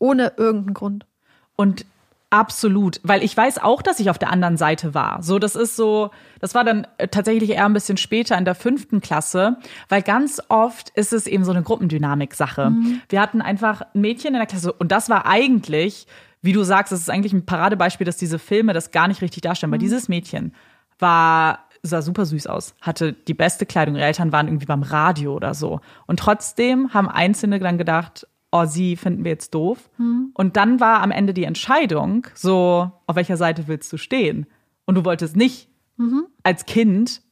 ohne 0.00 0.32
irgendeinen 0.36 0.74
Grund. 0.74 1.06
Und 1.54 1.86
Absolut, 2.32 3.00
weil 3.02 3.24
ich 3.24 3.36
weiß 3.36 3.58
auch, 3.58 3.82
dass 3.82 3.98
ich 3.98 4.08
auf 4.08 4.16
der 4.16 4.30
anderen 4.30 4.56
Seite 4.56 4.94
war. 4.94 5.20
So, 5.20 5.40
das 5.40 5.56
ist 5.56 5.74
so, 5.74 6.12
das 6.38 6.54
war 6.54 6.62
dann 6.62 6.86
äh, 6.98 7.08
tatsächlich 7.08 7.50
eher 7.50 7.64
ein 7.64 7.72
bisschen 7.72 7.96
später 7.96 8.38
in 8.38 8.44
der 8.44 8.54
fünften 8.54 9.00
Klasse, 9.00 9.56
weil 9.88 10.00
ganz 10.02 10.40
oft 10.48 10.90
ist 10.90 11.12
es 11.12 11.26
eben 11.26 11.42
so 11.42 11.50
eine 11.50 11.64
Gruppendynamik-Sache. 11.64 12.70
Mhm. 12.70 13.02
Wir 13.08 13.20
hatten 13.20 13.42
einfach 13.42 13.82
ein 13.82 14.00
Mädchen 14.00 14.28
in 14.28 14.38
der 14.38 14.46
Klasse 14.46 14.72
und 14.72 14.92
das 14.92 15.08
war 15.08 15.26
eigentlich, 15.26 16.06
wie 16.40 16.52
du 16.52 16.62
sagst, 16.62 16.92
das 16.92 17.00
ist 17.00 17.10
eigentlich 17.10 17.32
ein 17.32 17.46
Paradebeispiel, 17.46 18.04
dass 18.04 18.16
diese 18.16 18.38
Filme 18.38 18.74
das 18.74 18.92
gar 18.92 19.08
nicht 19.08 19.22
richtig 19.22 19.42
darstellen, 19.42 19.70
mhm. 19.70 19.72
weil 19.72 19.80
dieses 19.80 20.08
Mädchen 20.08 20.54
war 21.00 21.64
sah 21.82 22.02
super 22.02 22.26
süß 22.26 22.46
aus, 22.46 22.74
hatte 22.80 23.12
die 23.12 23.34
beste 23.34 23.66
Kleidung. 23.66 23.96
Ihre 23.96 24.04
Eltern 24.04 24.32
waren 24.32 24.48
irgendwie 24.48 24.66
beim 24.66 24.82
Radio 24.82 25.34
oder 25.34 25.54
so. 25.54 25.80
Und 26.06 26.18
trotzdem 26.18 26.92
haben 26.92 27.08
Einzelne 27.08 27.58
dann 27.58 27.78
gedacht, 27.78 28.26
oh, 28.52 28.64
sie 28.64 28.96
finden 28.96 29.24
wir 29.24 29.30
jetzt 29.30 29.54
doof. 29.54 29.90
Mhm. 29.98 30.30
Und 30.34 30.56
dann 30.56 30.80
war 30.80 31.02
am 31.02 31.10
Ende 31.10 31.34
die 31.34 31.44
Entscheidung, 31.44 32.26
so, 32.34 32.90
auf 33.06 33.16
welcher 33.16 33.36
Seite 33.36 33.68
willst 33.68 33.92
du 33.92 33.96
stehen? 33.96 34.46
Und 34.84 34.96
du 34.96 35.04
wolltest 35.04 35.36
nicht 35.36 35.68
mhm. 35.96 36.26
als 36.42 36.66
Kind, 36.66 37.22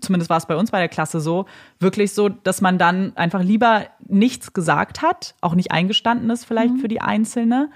zumindest 0.00 0.30
war 0.30 0.38
es 0.38 0.46
bei 0.46 0.56
uns 0.56 0.70
bei 0.70 0.78
der 0.78 0.88
Klasse 0.88 1.20
so, 1.20 1.46
wirklich 1.78 2.12
so, 2.12 2.28
dass 2.28 2.60
man 2.60 2.78
dann 2.78 3.16
einfach 3.16 3.42
lieber 3.42 3.86
nichts 4.06 4.52
gesagt 4.52 5.02
hat, 5.02 5.34
auch 5.40 5.54
nicht 5.54 5.70
eingestanden 5.70 6.30
ist 6.30 6.44
vielleicht 6.44 6.74
mhm. 6.74 6.78
für 6.78 6.88
die 6.88 7.00
Einzelne, 7.00 7.70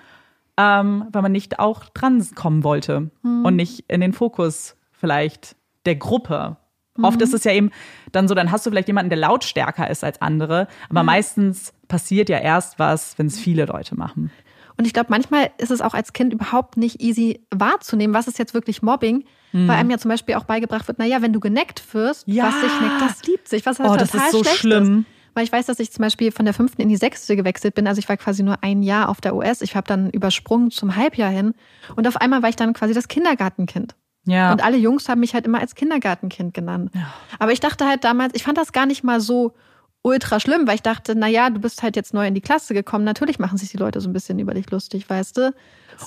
ähm, 0.56 1.06
weil 1.12 1.22
man 1.22 1.32
nicht 1.32 1.58
auch 1.58 1.84
dran 1.90 2.26
kommen 2.34 2.64
wollte 2.64 3.10
mhm. 3.22 3.44
und 3.44 3.56
nicht 3.56 3.84
in 3.88 4.00
den 4.00 4.12
Fokus 4.12 4.76
vielleicht 4.92 5.56
der 5.86 5.96
Gruppe 5.96 6.56
Mhm. 7.00 7.04
Oft 7.04 7.22
ist 7.22 7.34
es 7.34 7.44
ja 7.44 7.52
eben 7.52 7.70
dann 8.12 8.28
so, 8.28 8.34
dann 8.34 8.50
hast 8.50 8.66
du 8.66 8.70
vielleicht 8.70 8.88
jemanden, 8.88 9.10
der 9.10 9.18
lautstärker 9.18 9.88
ist 9.88 10.04
als 10.04 10.20
andere, 10.20 10.68
aber 10.88 11.02
mhm. 11.02 11.06
meistens 11.06 11.72
passiert 11.88 12.28
ja 12.28 12.38
erst 12.38 12.78
was, 12.78 13.18
wenn 13.18 13.26
es 13.26 13.38
viele 13.38 13.64
Leute 13.64 13.96
machen. 13.96 14.30
Und 14.76 14.86
ich 14.86 14.94
glaube, 14.94 15.08
manchmal 15.10 15.50
ist 15.58 15.70
es 15.70 15.82
auch 15.82 15.92
als 15.92 16.12
Kind 16.14 16.32
überhaupt 16.32 16.76
nicht 16.76 17.02
easy 17.02 17.44
wahrzunehmen, 17.50 18.14
was 18.14 18.28
ist 18.28 18.38
jetzt 18.38 18.54
wirklich 18.54 18.82
Mobbing, 18.82 19.24
mhm. 19.52 19.68
weil 19.68 19.76
einem 19.76 19.90
ja 19.90 19.98
zum 19.98 20.08
Beispiel 20.08 20.36
auch 20.36 20.44
beigebracht 20.44 20.88
wird, 20.88 20.98
naja, 20.98 21.20
wenn 21.20 21.32
du 21.32 21.40
geneckt 21.40 21.94
wirst, 21.94 22.26
ja. 22.26 22.44
was 22.46 22.60
sich 22.60 22.80
neckt, 22.80 23.00
das 23.00 23.22
liebt 23.24 23.48
sich, 23.48 23.66
was 23.66 23.78
halt 23.78 23.90
oh, 23.90 23.96
das 23.96 24.14
ist 24.14 24.30
so 24.30 24.44
schlimm. 24.44 25.00
Ist. 25.00 25.34
Weil 25.34 25.44
ich 25.44 25.52
weiß, 25.52 25.66
dass 25.66 25.78
ich 25.78 25.92
zum 25.92 26.02
Beispiel 26.02 26.32
von 26.32 26.44
der 26.44 26.54
fünften 26.54 26.82
in 26.82 26.88
die 26.88 26.96
sechste 26.96 27.36
gewechselt 27.36 27.76
bin. 27.76 27.86
Also 27.86 28.00
ich 28.00 28.08
war 28.08 28.16
quasi 28.16 28.42
nur 28.42 28.64
ein 28.64 28.82
Jahr 28.82 29.08
auf 29.08 29.20
der 29.20 29.36
US. 29.36 29.62
Ich 29.62 29.76
habe 29.76 29.86
dann 29.86 30.10
übersprungen 30.10 30.72
zum 30.72 30.96
Halbjahr 30.96 31.30
hin. 31.30 31.54
Und 31.94 32.08
auf 32.08 32.16
einmal 32.16 32.42
war 32.42 32.48
ich 32.48 32.56
dann 32.56 32.72
quasi 32.72 32.94
das 32.94 33.06
Kindergartenkind. 33.06 33.94
Ja. 34.26 34.52
Und 34.52 34.62
alle 34.62 34.76
Jungs 34.76 35.08
haben 35.08 35.20
mich 35.20 35.34
halt 35.34 35.46
immer 35.46 35.60
als 35.60 35.74
Kindergartenkind 35.74 36.54
genannt. 36.54 36.90
Ja. 36.94 37.12
Aber 37.38 37.52
ich 37.52 37.60
dachte 37.60 37.86
halt 37.86 38.04
damals, 38.04 38.34
ich 38.34 38.42
fand 38.42 38.58
das 38.58 38.72
gar 38.72 38.86
nicht 38.86 39.02
mal 39.02 39.20
so 39.20 39.54
ultra 40.02 40.40
schlimm, 40.40 40.66
weil 40.66 40.76
ich 40.76 40.82
dachte, 40.82 41.14
na 41.14 41.26
ja, 41.26 41.50
du 41.50 41.60
bist 41.60 41.82
halt 41.82 41.96
jetzt 41.96 42.14
neu 42.14 42.26
in 42.26 42.34
die 42.34 42.40
Klasse 42.40 42.74
gekommen. 42.74 43.04
Natürlich 43.04 43.38
machen 43.38 43.58
sich 43.58 43.70
die 43.70 43.76
Leute 43.76 44.00
so 44.00 44.08
ein 44.08 44.12
bisschen 44.12 44.38
über 44.38 44.54
dich 44.54 44.70
lustig, 44.70 45.08
weißt 45.08 45.36
du? 45.36 45.54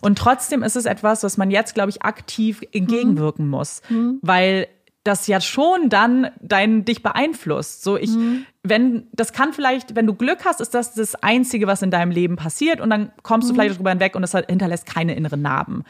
Und 0.01 0.17
trotzdem 0.17 0.63
ist 0.63 0.75
es 0.75 0.85
etwas, 0.85 1.23
was 1.23 1.37
man 1.37 1.51
jetzt, 1.51 1.75
glaube 1.75 1.91
ich, 1.91 2.01
aktiv 2.01 2.61
entgegenwirken 2.71 3.45
mhm. 3.45 3.51
muss, 3.51 3.81
mhm. 3.89 4.19
weil 4.21 4.67
das 5.03 5.27
ja 5.27 5.41
schon 5.41 5.89
dann 5.89 6.31
dein 6.41 6.85
dich 6.85 7.03
beeinflusst. 7.03 7.83
So 7.83 7.97
ich, 7.97 8.09
mhm. 8.11 8.45
wenn 8.63 9.07
das 9.11 9.33
kann 9.33 9.53
vielleicht, 9.53 9.95
wenn 9.95 10.07
du 10.07 10.13
Glück 10.13 10.45
hast, 10.45 10.61
ist 10.61 10.73
das 10.73 10.93
das 10.93 11.15
einzige, 11.15 11.67
was 11.67 11.81
in 11.81 11.91
deinem 11.91 12.11
Leben 12.11 12.37
passiert 12.37 12.79
und 12.79 12.89
dann 12.89 13.11
kommst 13.21 13.49
du 13.49 13.53
mhm. 13.53 13.57
vielleicht 13.57 13.75
darüber 13.75 13.91
hinweg 13.91 14.15
und 14.15 14.23
es 14.23 14.31
hinterlässt 14.31 14.85
keine 14.85 15.15
inneren 15.15 15.41
Narben. 15.41 15.83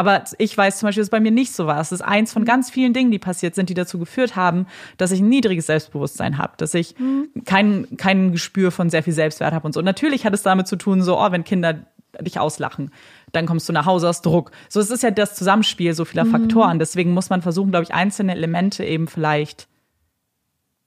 Aber 0.00 0.24
ich 0.38 0.56
weiß 0.56 0.78
zum 0.78 0.86
Beispiel, 0.86 1.02
dass 1.02 1.08
es 1.08 1.10
bei 1.10 1.20
mir 1.20 1.30
nicht 1.30 1.52
so 1.52 1.66
war. 1.66 1.78
Es 1.78 1.92
ist 1.92 2.00
eins 2.00 2.32
von 2.32 2.46
ganz 2.46 2.70
vielen 2.70 2.94
Dingen, 2.94 3.10
die 3.10 3.18
passiert 3.18 3.54
sind, 3.54 3.68
die 3.68 3.74
dazu 3.74 3.98
geführt 3.98 4.34
haben, 4.34 4.66
dass 4.96 5.10
ich 5.10 5.20
ein 5.20 5.28
niedriges 5.28 5.66
Selbstbewusstsein 5.66 6.38
habe, 6.38 6.54
dass 6.56 6.72
ich 6.72 6.98
mhm. 6.98 7.28
kein, 7.44 7.86
kein 7.98 8.32
Gespür 8.32 8.70
von 8.70 8.88
sehr 8.88 9.02
viel 9.02 9.12
Selbstwert 9.12 9.52
habe 9.52 9.66
und 9.66 9.74
so. 9.74 9.80
Und 9.80 9.84
natürlich 9.84 10.24
hat 10.24 10.32
es 10.32 10.42
damit 10.42 10.68
zu 10.68 10.76
tun, 10.76 11.02
so, 11.02 11.20
oh, 11.20 11.32
wenn 11.32 11.44
Kinder 11.44 11.84
dich 12.18 12.40
auslachen, 12.40 12.92
dann 13.32 13.44
kommst 13.44 13.68
du 13.68 13.74
nach 13.74 13.84
Hause 13.84 14.08
aus 14.08 14.22
Druck. 14.22 14.52
So, 14.70 14.80
es 14.80 14.88
ist 14.88 15.02
ja 15.02 15.10
das 15.10 15.34
Zusammenspiel 15.34 15.92
so 15.92 16.06
vieler 16.06 16.24
mhm. 16.24 16.30
Faktoren. 16.30 16.78
Deswegen 16.78 17.12
muss 17.12 17.28
man 17.28 17.42
versuchen, 17.42 17.70
glaube 17.70 17.84
ich, 17.84 17.92
einzelne 17.92 18.32
Elemente 18.32 18.82
eben 18.86 19.06
vielleicht 19.06 19.68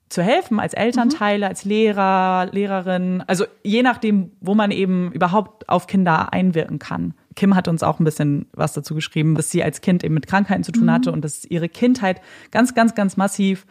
zu 0.09 0.23
helfen 0.23 0.59
als 0.59 0.73
Elternteile, 0.73 1.45
mhm. 1.45 1.49
als 1.49 1.65
Lehrer, 1.65 2.47
Lehrerin, 2.51 3.23
also 3.27 3.45
je 3.63 3.83
nachdem, 3.83 4.31
wo 4.41 4.55
man 4.55 4.71
eben 4.71 5.11
überhaupt 5.11 5.69
auf 5.69 5.85
Kinder 5.85 6.33
einwirken 6.33 6.79
kann. 6.79 7.13
Kim 7.35 7.55
hat 7.55 7.67
uns 7.67 7.83
auch 7.83 7.99
ein 7.99 8.03
bisschen 8.03 8.47
was 8.53 8.73
dazu 8.73 8.95
geschrieben, 8.95 9.35
dass 9.35 9.49
sie 9.49 9.63
als 9.63 9.81
Kind 9.81 10.03
eben 10.03 10.13
mit 10.13 10.27
Krankheiten 10.27 10.63
zu 10.63 10.71
tun 10.71 10.91
hatte 10.91 11.09
mhm. 11.09 11.15
und 11.15 11.25
dass 11.25 11.45
ihre 11.45 11.69
Kindheit 11.69 12.21
ganz, 12.51 12.73
ganz, 12.73 12.95
ganz 12.95 13.17
massiv 13.17 13.65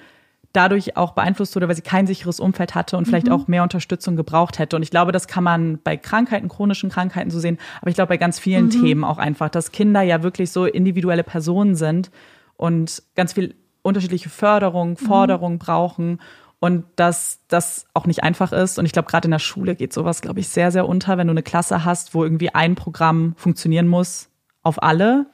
dadurch 0.52 0.96
auch 0.96 1.12
beeinflusst 1.12 1.54
wurde, 1.54 1.68
weil 1.68 1.76
sie 1.76 1.82
kein 1.82 2.06
sicheres 2.06 2.38
Umfeld 2.38 2.74
hatte 2.74 2.96
und 2.96 3.06
vielleicht 3.06 3.26
mhm. 3.26 3.32
auch 3.32 3.48
mehr 3.48 3.62
Unterstützung 3.62 4.16
gebraucht 4.16 4.58
hätte. 4.58 4.76
Und 4.76 4.82
ich 4.82 4.90
glaube, 4.90 5.12
das 5.12 5.26
kann 5.26 5.44
man 5.44 5.78
bei 5.82 5.96
Krankheiten, 5.96 6.48
chronischen 6.48 6.90
Krankheiten 6.90 7.30
so 7.30 7.38
sehen, 7.38 7.58
aber 7.80 7.90
ich 7.90 7.94
glaube 7.94 8.08
bei 8.08 8.16
ganz 8.18 8.38
vielen 8.38 8.66
mhm. 8.66 8.70
Themen 8.70 9.04
auch 9.04 9.18
einfach, 9.18 9.48
dass 9.48 9.72
Kinder 9.72 10.02
ja 10.02 10.22
wirklich 10.22 10.50
so 10.50 10.66
individuelle 10.66 11.24
Personen 11.24 11.74
sind 11.74 12.10
und 12.56 13.02
ganz 13.14 13.32
viel 13.32 13.54
unterschiedliche 13.82 14.28
Förderung, 14.28 14.90
mhm. 14.90 14.96
Forderung 14.96 15.58
brauchen 15.58 16.20
und 16.62 16.84
dass 16.94 17.40
das 17.48 17.86
auch 17.92 18.06
nicht 18.06 18.22
einfach 18.22 18.52
ist. 18.52 18.78
Und 18.78 18.86
ich 18.86 18.92
glaube, 18.92 19.08
gerade 19.08 19.26
in 19.26 19.32
der 19.32 19.40
Schule 19.40 19.74
geht 19.74 19.92
sowas, 19.92 20.22
glaube 20.22 20.38
ich, 20.38 20.48
sehr, 20.48 20.70
sehr 20.70 20.88
unter, 20.88 21.18
wenn 21.18 21.26
du 21.26 21.32
eine 21.32 21.42
Klasse 21.42 21.84
hast, 21.84 22.14
wo 22.14 22.22
irgendwie 22.22 22.54
ein 22.54 22.76
Programm 22.76 23.34
funktionieren 23.36 23.88
muss 23.88 24.28
auf 24.62 24.80
alle. 24.80 25.26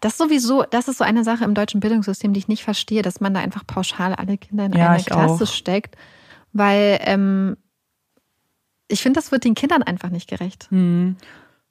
Das 0.00 0.18
sowieso, 0.18 0.62
das 0.64 0.88
ist 0.88 0.98
so 0.98 1.04
eine 1.04 1.24
Sache 1.24 1.42
im 1.44 1.54
deutschen 1.54 1.80
Bildungssystem, 1.80 2.34
die 2.34 2.40
ich 2.40 2.48
nicht 2.48 2.64
verstehe, 2.64 3.00
dass 3.00 3.18
man 3.18 3.32
da 3.32 3.40
einfach 3.40 3.66
pauschal 3.66 4.14
alle 4.14 4.36
Kinder 4.36 4.66
in 4.66 4.74
ja, 4.74 4.90
eine 4.90 5.02
Klasse 5.02 5.44
auch. 5.44 5.48
steckt. 5.48 5.96
Weil 6.52 6.98
ähm, 7.00 7.56
ich 8.88 9.00
finde, 9.00 9.20
das 9.20 9.32
wird 9.32 9.44
den 9.44 9.54
Kindern 9.54 9.82
einfach 9.82 10.10
nicht 10.10 10.28
gerecht. 10.28 10.66
Hm. 10.70 11.16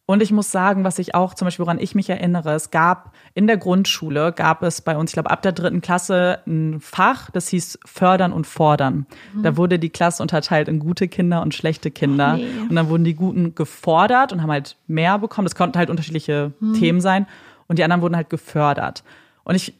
Und 0.05 0.21
ich 0.21 0.33
muss 0.33 0.51
sagen, 0.51 0.83
was 0.83 0.99
ich 0.99 1.15
auch 1.15 1.33
zum 1.33 1.45
Beispiel, 1.45 1.65
woran 1.65 1.79
ich 1.79 1.95
mich 1.95 2.09
erinnere, 2.09 2.53
es 2.53 2.71
gab 2.71 3.13
in 3.33 3.47
der 3.47 3.55
Grundschule, 3.55 4.33
gab 4.33 4.61
es 4.61 4.81
bei 4.81 4.97
uns, 4.97 5.11
ich 5.11 5.13
glaube, 5.13 5.31
ab 5.31 5.41
der 5.41 5.53
dritten 5.53 5.79
Klasse 5.79 6.39
ein 6.45 6.81
Fach, 6.81 7.31
das 7.31 7.47
hieß 7.47 7.79
Fördern 7.85 8.33
und 8.33 8.45
Fordern. 8.45 9.05
Mhm. 9.33 9.43
Da 9.43 9.55
wurde 9.55 9.79
die 9.79 9.89
Klasse 9.89 10.21
unterteilt 10.21 10.67
in 10.67 10.79
gute 10.79 11.07
Kinder 11.07 11.41
und 11.41 11.53
schlechte 11.53 11.89
Kinder. 11.89 12.35
Nee. 12.35 12.47
Und 12.69 12.75
dann 12.75 12.89
wurden 12.89 13.05
die 13.05 13.13
Guten 13.13 13.55
gefordert 13.55 14.33
und 14.33 14.41
haben 14.41 14.51
halt 14.51 14.75
mehr 14.87 15.17
bekommen. 15.19 15.45
Das 15.45 15.55
konnten 15.55 15.77
halt 15.77 15.89
unterschiedliche 15.89 16.51
mhm. 16.59 16.73
Themen 16.73 16.99
sein. 16.99 17.25
Und 17.67 17.79
die 17.79 17.83
anderen 17.85 18.01
wurden 18.01 18.17
halt 18.17 18.29
gefördert. 18.29 19.05
Und 19.45 19.55
ich, 19.55 19.73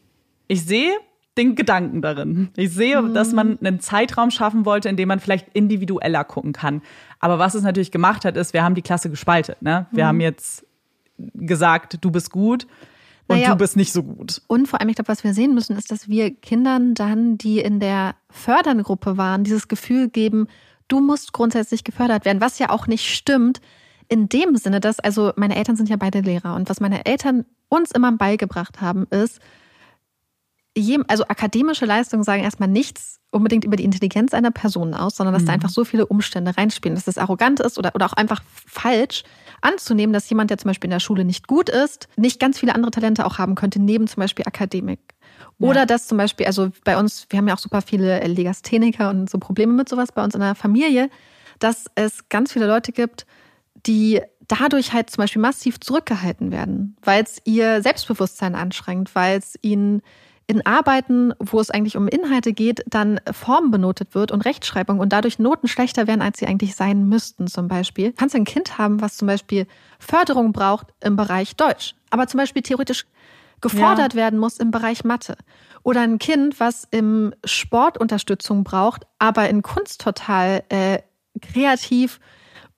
ich 0.48 0.64
sehe 0.64 0.92
den 1.36 1.56
Gedanken 1.56 2.00
darin. 2.00 2.50
Ich 2.56 2.72
sehe, 2.72 3.00
mhm. 3.00 3.14
dass 3.14 3.32
man 3.32 3.58
einen 3.58 3.80
Zeitraum 3.80 4.30
schaffen 4.30 4.64
wollte, 4.64 4.88
in 4.88 4.96
dem 4.96 5.08
man 5.08 5.20
vielleicht 5.20 5.48
individueller 5.52 6.24
gucken 6.24 6.52
kann. 6.52 6.82
Aber 7.18 7.38
was 7.38 7.54
es 7.54 7.62
natürlich 7.62 7.90
gemacht 7.90 8.24
hat, 8.24 8.36
ist, 8.36 8.52
wir 8.52 8.62
haben 8.62 8.74
die 8.74 8.82
Klasse 8.82 9.10
gespaltet. 9.10 9.60
Ne? 9.60 9.86
Wir 9.90 10.04
mhm. 10.04 10.08
haben 10.08 10.20
jetzt 10.20 10.66
gesagt, 11.34 11.98
du 12.00 12.10
bist 12.10 12.30
gut 12.30 12.66
und 13.26 13.36
naja, 13.36 13.50
du 13.50 13.56
bist 13.56 13.76
nicht 13.76 13.92
so 13.92 14.02
gut. 14.02 14.42
Und 14.48 14.68
vor 14.68 14.80
allem, 14.80 14.88
ich 14.90 14.96
glaube, 14.96 15.08
was 15.08 15.24
wir 15.24 15.32
sehen 15.32 15.54
müssen, 15.54 15.76
ist, 15.76 15.90
dass 15.90 16.08
wir 16.08 16.34
Kindern 16.34 16.94
dann, 16.94 17.38
die 17.38 17.60
in 17.60 17.80
der 17.80 18.16
Förderngruppe 18.30 19.16
waren, 19.16 19.44
dieses 19.44 19.68
Gefühl 19.68 20.08
geben, 20.08 20.46
du 20.88 21.00
musst 21.00 21.32
grundsätzlich 21.32 21.84
gefördert 21.84 22.24
werden, 22.24 22.40
was 22.40 22.58
ja 22.58 22.70
auch 22.70 22.86
nicht 22.86 23.14
stimmt. 23.14 23.60
In 24.08 24.28
dem 24.28 24.56
Sinne, 24.56 24.80
dass, 24.80 25.00
also 25.00 25.32
meine 25.36 25.56
Eltern 25.56 25.76
sind 25.76 25.88
ja 25.88 25.96
beide 25.96 26.20
Lehrer 26.20 26.54
und 26.54 26.68
was 26.68 26.80
meine 26.80 27.06
Eltern 27.06 27.46
uns 27.70 27.90
immer 27.90 28.12
beigebracht 28.12 28.82
haben, 28.82 29.06
ist, 29.08 29.40
also 31.06 31.24
akademische 31.24 31.86
Leistungen 31.86 32.24
sagen 32.24 32.42
erstmal 32.42 32.68
nichts 32.68 33.20
unbedingt 33.30 33.64
über 33.64 33.76
die 33.76 33.84
Intelligenz 33.84 34.32
einer 34.32 34.50
Person 34.50 34.94
aus, 34.94 35.16
sondern 35.16 35.34
dass 35.34 35.42
mhm. 35.42 35.46
da 35.46 35.52
einfach 35.54 35.68
so 35.68 35.84
viele 35.84 36.06
Umstände 36.06 36.56
reinspielen, 36.56 36.94
dass 36.94 37.04
das 37.04 37.18
arrogant 37.18 37.60
ist 37.60 37.78
oder, 37.78 37.94
oder 37.94 38.06
auch 38.06 38.12
einfach 38.12 38.42
falsch 38.66 39.24
anzunehmen, 39.60 40.12
dass 40.12 40.28
jemand, 40.28 40.50
der 40.50 40.58
zum 40.58 40.68
Beispiel 40.68 40.88
in 40.88 40.92
der 40.92 41.00
Schule 41.00 41.24
nicht 41.24 41.48
gut 41.48 41.68
ist, 41.68 42.08
nicht 42.16 42.38
ganz 42.38 42.58
viele 42.58 42.74
andere 42.74 42.92
Talente 42.92 43.26
auch 43.26 43.38
haben 43.38 43.56
könnte, 43.56 43.80
neben 43.80 44.06
zum 44.06 44.20
Beispiel 44.20 44.44
Akademik. 44.46 45.00
Oder 45.58 45.80
ja. 45.80 45.86
dass 45.86 46.06
zum 46.06 46.18
Beispiel, 46.18 46.46
also 46.46 46.70
bei 46.84 46.98
uns, 46.98 47.26
wir 47.30 47.38
haben 47.38 47.48
ja 47.48 47.54
auch 47.54 47.58
super 47.58 47.82
viele 47.82 48.24
Legastheniker 48.26 49.10
und 49.10 49.30
so 49.30 49.38
Probleme 49.38 49.72
mit 49.72 49.88
sowas 49.88 50.12
bei 50.12 50.22
uns 50.22 50.34
in 50.34 50.40
der 50.40 50.54
Familie, 50.54 51.10
dass 51.58 51.86
es 51.94 52.28
ganz 52.28 52.52
viele 52.52 52.66
Leute 52.66 52.92
gibt, 52.92 53.26
die 53.86 54.20
dadurch 54.48 54.92
halt 54.92 55.10
zum 55.10 55.22
Beispiel 55.22 55.42
massiv 55.42 55.80
zurückgehalten 55.80 56.50
werden, 56.50 56.96
weil 57.02 57.22
es 57.22 57.40
ihr 57.44 57.82
Selbstbewusstsein 57.82 58.54
anschränkt, 58.54 59.14
weil 59.14 59.38
es 59.38 59.56
ihnen 59.62 60.02
in 60.46 60.64
Arbeiten, 60.66 61.32
wo 61.38 61.58
es 61.58 61.70
eigentlich 61.70 61.96
um 61.96 62.06
Inhalte 62.06 62.52
geht, 62.52 62.84
dann 62.86 63.20
Form 63.32 63.70
benotet 63.70 64.14
wird 64.14 64.30
und 64.30 64.44
Rechtschreibung 64.44 64.98
und 64.98 65.12
dadurch 65.12 65.38
Noten 65.38 65.68
schlechter 65.68 66.06
werden, 66.06 66.20
als 66.20 66.38
sie 66.38 66.46
eigentlich 66.46 66.74
sein 66.74 67.08
müssten 67.08 67.46
zum 67.46 67.68
Beispiel. 67.68 68.12
Kannst 68.12 68.34
du 68.34 68.38
ein 68.38 68.44
Kind 68.44 68.76
haben, 68.76 69.00
was 69.00 69.16
zum 69.16 69.26
Beispiel 69.26 69.66
Förderung 69.98 70.52
braucht 70.52 70.88
im 71.00 71.16
Bereich 71.16 71.56
Deutsch, 71.56 71.94
aber 72.10 72.26
zum 72.26 72.38
Beispiel 72.38 72.62
theoretisch 72.62 73.06
gefordert 73.60 74.12
ja. 74.12 74.20
werden 74.20 74.38
muss 74.38 74.58
im 74.58 74.70
Bereich 74.70 75.04
Mathe. 75.04 75.36
Oder 75.82 76.02
ein 76.02 76.18
Kind, 76.18 76.60
was 76.60 76.86
im 76.90 77.34
Sport 77.44 77.98
Unterstützung 77.98 78.64
braucht, 78.64 79.06
aber 79.18 79.48
in 79.48 79.62
Kunst 79.62 80.00
total 80.00 80.62
äh, 80.68 80.98
kreativ 81.40 82.20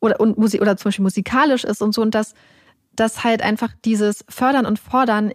oder, 0.01 0.21
und 0.21 0.39
Musik, 0.39 0.61
oder 0.63 0.77
zum 0.77 0.89
Beispiel 0.89 1.03
musikalisch 1.03 1.65
ist 1.65 1.83
und 1.83 1.93
so. 1.93 2.03
Und 2.03 2.15
dass, 2.15 2.35
dass 2.95 3.25
halt 3.25 3.43
einfach 3.43 3.73
dieses 3.85 4.25
Fördern 4.29 4.67
und 4.67 4.79
Fordern 4.79 5.33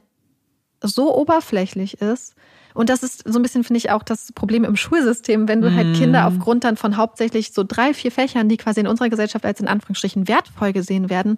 so 0.82 1.16
oberflächlich 1.16 2.02
ist. 2.02 2.36
Und 2.74 2.90
das 2.90 3.04
ist 3.04 3.24
so 3.26 3.38
ein 3.38 3.42
bisschen, 3.42 3.64
finde 3.64 3.80
ich, 3.80 3.92
auch 3.92 4.04
das 4.04 4.32
Problem 4.32 4.64
im 4.64 4.78
Schulsystem, 4.78 5.48
wenn 5.48 5.62
du 5.62 5.74
halt 5.74 5.88
mhm. 5.88 5.94
Kinder 5.94 6.28
aufgrund 6.28 6.64
dann 6.64 6.78
von 6.78 6.96
hauptsächlich 6.96 7.52
so 7.52 7.64
drei, 7.68 7.94
vier 7.94 8.12
Fächern, 8.12 8.48
die 8.48 8.58
quasi 8.58 8.80
in 8.80 8.88
unserer 8.88 9.10
Gesellschaft 9.10 9.46
als 9.46 9.60
in 9.60 9.68
Anführungsstrichen 9.68 10.28
wertvoll 10.28 10.72
gesehen 10.72 11.10
werden, 11.10 11.38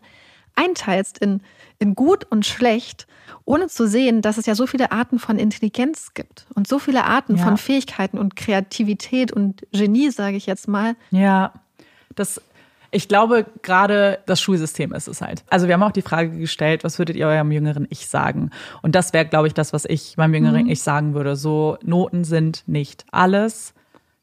einteilst 0.55 1.17
in, 1.17 1.41
in 1.79 1.95
gut 1.95 2.25
und 2.29 2.45
schlecht, 2.45 3.07
ohne 3.45 3.67
zu 3.67 3.87
sehen, 3.87 4.21
dass 4.21 4.37
es 4.37 4.45
ja 4.45 4.53
so 4.53 4.67
viele 4.67 4.91
Arten 4.91 5.17
von 5.17 5.39
Intelligenz 5.39 6.13
gibt 6.13 6.45
und 6.53 6.67
so 6.67 6.77
viele 6.77 7.03
Arten 7.05 7.37
ja. 7.37 7.43
von 7.43 7.57
Fähigkeiten 7.57 8.19
und 8.19 8.35
Kreativität 8.35 9.31
und 9.31 9.65
Genie, 9.71 10.11
sage 10.11 10.37
ich 10.37 10.45
jetzt 10.45 10.67
mal. 10.67 10.95
Ja, 11.09 11.53
das 12.15 12.41
ich 12.93 13.07
glaube, 13.07 13.45
gerade 13.61 14.19
das 14.25 14.39
Schulsystem 14.39 14.93
ist 14.93 15.07
es 15.07 15.21
halt. 15.21 15.43
Also 15.49 15.67
wir 15.67 15.73
haben 15.73 15.83
auch 15.83 15.91
die 15.91 16.01
Frage 16.01 16.37
gestellt, 16.37 16.83
was 16.83 16.99
würdet 16.99 17.15
ihr 17.15 17.27
eurem 17.27 17.51
jüngeren 17.51 17.87
Ich 17.89 18.07
sagen? 18.07 18.51
Und 18.81 18.95
das 18.95 19.13
wäre, 19.13 19.25
glaube 19.25 19.47
ich, 19.47 19.53
das, 19.53 19.73
was 19.73 19.85
ich 19.85 20.15
meinem 20.17 20.35
jüngeren 20.35 20.65
mhm. 20.65 20.69
Ich 20.69 20.81
sagen 20.81 21.13
würde. 21.13 21.35
So, 21.35 21.77
Noten 21.83 22.23
sind 22.23 22.63
nicht 22.67 23.05
alles. 23.11 23.73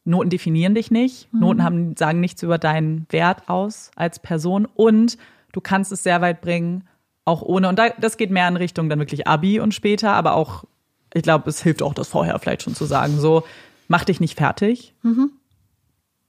Noten 0.04 0.30
definieren 0.30 0.74
dich 0.74 0.90
nicht. 0.90 1.32
Mhm. 1.32 1.40
Noten 1.40 1.64
haben, 1.64 1.96
sagen 1.96 2.20
nichts 2.20 2.42
über 2.42 2.58
deinen 2.58 3.06
Wert 3.10 3.48
aus 3.48 3.90
als 3.96 4.18
Person. 4.18 4.66
Und 4.66 5.18
du 5.52 5.60
kannst 5.60 5.90
es 5.92 6.02
sehr 6.02 6.20
weit 6.20 6.40
bringen, 6.40 6.84
auch 7.24 7.42
ohne. 7.42 7.68
Und 7.68 7.78
da, 7.78 7.90
das 7.98 8.16
geht 8.16 8.30
mehr 8.30 8.48
in 8.48 8.56
Richtung 8.56 8.88
dann 8.88 8.98
wirklich 8.98 9.26
Abi 9.26 9.60
und 9.60 9.74
später, 9.74 10.12
aber 10.12 10.34
auch, 10.34 10.64
ich 11.12 11.22
glaube, 11.22 11.50
es 11.50 11.62
hilft 11.62 11.82
auch, 11.82 11.94
das 11.94 12.08
vorher 12.08 12.38
vielleicht 12.38 12.62
schon 12.62 12.74
zu 12.74 12.84
sagen. 12.84 13.18
So, 13.18 13.42
mach 13.88 14.04
dich 14.04 14.20
nicht 14.20 14.38
fertig. 14.38 14.94
Mhm 15.02 15.32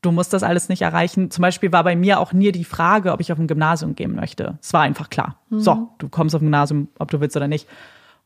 du 0.01 0.11
musst 0.11 0.33
das 0.33 0.43
alles 0.43 0.69
nicht 0.69 0.81
erreichen. 0.81 1.31
Zum 1.31 1.41
Beispiel 1.41 1.71
war 1.71 1.83
bei 1.83 1.95
mir 1.95 2.19
auch 2.19 2.33
nie 2.33 2.51
die 2.51 2.63
Frage, 2.63 3.11
ob 3.11 3.19
ich 3.19 3.31
auf 3.31 3.39
ein 3.39 3.47
Gymnasium 3.47 3.95
gehen 3.95 4.15
möchte. 4.15 4.57
Es 4.61 4.73
war 4.73 4.81
einfach 4.81 5.09
klar. 5.09 5.37
Mhm. 5.49 5.59
So, 5.59 5.89
du 5.99 6.09
kommst 6.09 6.35
auf 6.35 6.41
ein 6.41 6.45
Gymnasium, 6.45 6.87
ob 6.97 7.11
du 7.11 7.19
willst 7.21 7.37
oder 7.37 7.47
nicht. 7.47 7.67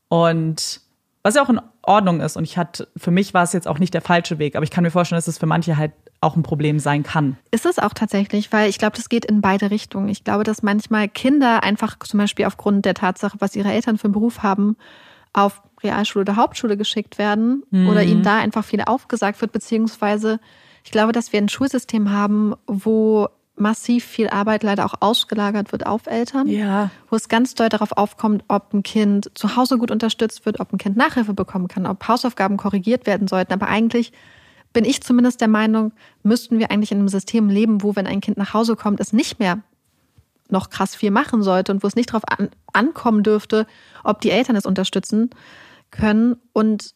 Und 0.08 0.80
was 1.22 1.34
ja 1.34 1.42
auch 1.42 1.48
in 1.48 1.60
Ordnung 1.82 2.20
ist. 2.20 2.36
Und 2.36 2.44
ich 2.44 2.56
hatte, 2.56 2.88
für 2.96 3.10
mich 3.10 3.34
war 3.34 3.42
es 3.42 3.52
jetzt 3.52 3.66
auch 3.66 3.80
nicht 3.80 3.92
der 3.92 4.00
falsche 4.00 4.38
Weg, 4.38 4.54
aber 4.54 4.62
ich 4.62 4.70
kann 4.70 4.84
mir 4.84 4.92
vorstellen, 4.92 5.18
dass 5.18 5.26
es 5.26 5.38
für 5.38 5.46
manche 5.46 5.76
halt 5.76 5.92
auch 6.20 6.36
ein 6.36 6.44
Problem 6.44 6.78
sein 6.78 7.02
kann. 7.02 7.36
Ist 7.50 7.66
es 7.66 7.80
auch 7.80 7.92
tatsächlich, 7.94 8.52
weil 8.52 8.70
ich 8.70 8.78
glaube, 8.78 8.96
das 8.96 9.08
geht 9.08 9.24
in 9.24 9.40
beide 9.40 9.70
Richtungen. 9.72 10.08
Ich 10.08 10.22
glaube, 10.22 10.44
dass 10.44 10.62
manchmal 10.62 11.08
Kinder 11.08 11.64
einfach 11.64 11.98
zum 11.98 12.18
Beispiel 12.18 12.46
aufgrund 12.46 12.84
der 12.84 12.94
Tatsache, 12.94 13.36
was 13.40 13.56
ihre 13.56 13.72
Eltern 13.72 13.98
für 13.98 14.04
einen 14.04 14.12
Beruf 14.12 14.44
haben, 14.44 14.76
auf 15.32 15.62
Realschule 15.82 16.22
oder 16.22 16.36
Hauptschule 16.36 16.76
geschickt 16.76 17.18
werden 17.18 17.64
mhm. 17.70 17.88
oder 17.88 18.04
ihnen 18.04 18.22
da 18.22 18.38
einfach 18.38 18.64
viel 18.64 18.82
aufgesagt 18.82 19.40
wird, 19.40 19.52
beziehungsweise 19.52 20.38
ich 20.86 20.92
glaube, 20.92 21.10
dass 21.10 21.32
wir 21.32 21.40
ein 21.40 21.48
Schulsystem 21.48 22.12
haben, 22.12 22.54
wo 22.68 23.28
massiv 23.56 24.04
viel 24.04 24.28
Arbeit 24.28 24.62
leider 24.62 24.86
auch 24.86 24.94
ausgelagert 25.00 25.72
wird 25.72 25.84
auf 25.84 26.06
Eltern. 26.06 26.46
Ja. 26.46 26.90
Wo 27.10 27.16
es 27.16 27.28
ganz 27.28 27.56
doll 27.56 27.68
darauf 27.68 27.90
aufkommt, 27.96 28.44
ob 28.46 28.72
ein 28.72 28.84
Kind 28.84 29.28
zu 29.34 29.56
Hause 29.56 29.78
gut 29.78 29.90
unterstützt 29.90 30.46
wird, 30.46 30.60
ob 30.60 30.72
ein 30.72 30.78
Kind 30.78 30.96
Nachhilfe 30.96 31.34
bekommen 31.34 31.66
kann, 31.66 31.86
ob 31.86 32.06
Hausaufgaben 32.06 32.56
korrigiert 32.56 33.04
werden 33.04 33.26
sollten. 33.26 33.52
Aber 33.52 33.66
eigentlich 33.66 34.12
bin 34.72 34.84
ich 34.84 35.02
zumindest 35.02 35.40
der 35.40 35.48
Meinung, 35.48 35.92
müssten 36.22 36.60
wir 36.60 36.70
eigentlich 36.70 36.92
in 36.92 36.98
einem 36.98 37.08
System 37.08 37.48
leben, 37.48 37.82
wo, 37.82 37.96
wenn 37.96 38.06
ein 38.06 38.20
Kind 38.20 38.36
nach 38.36 38.54
Hause 38.54 38.76
kommt, 38.76 39.00
es 39.00 39.12
nicht 39.12 39.40
mehr 39.40 39.58
noch 40.48 40.70
krass 40.70 40.94
viel 40.94 41.10
machen 41.10 41.42
sollte 41.42 41.72
und 41.72 41.82
wo 41.82 41.88
es 41.88 41.96
nicht 41.96 42.10
darauf 42.10 42.22
an, 42.28 42.50
ankommen 42.72 43.24
dürfte, 43.24 43.66
ob 44.04 44.20
die 44.20 44.30
Eltern 44.30 44.54
es 44.54 44.66
unterstützen 44.66 45.30
können. 45.90 46.36
Und 46.52 46.94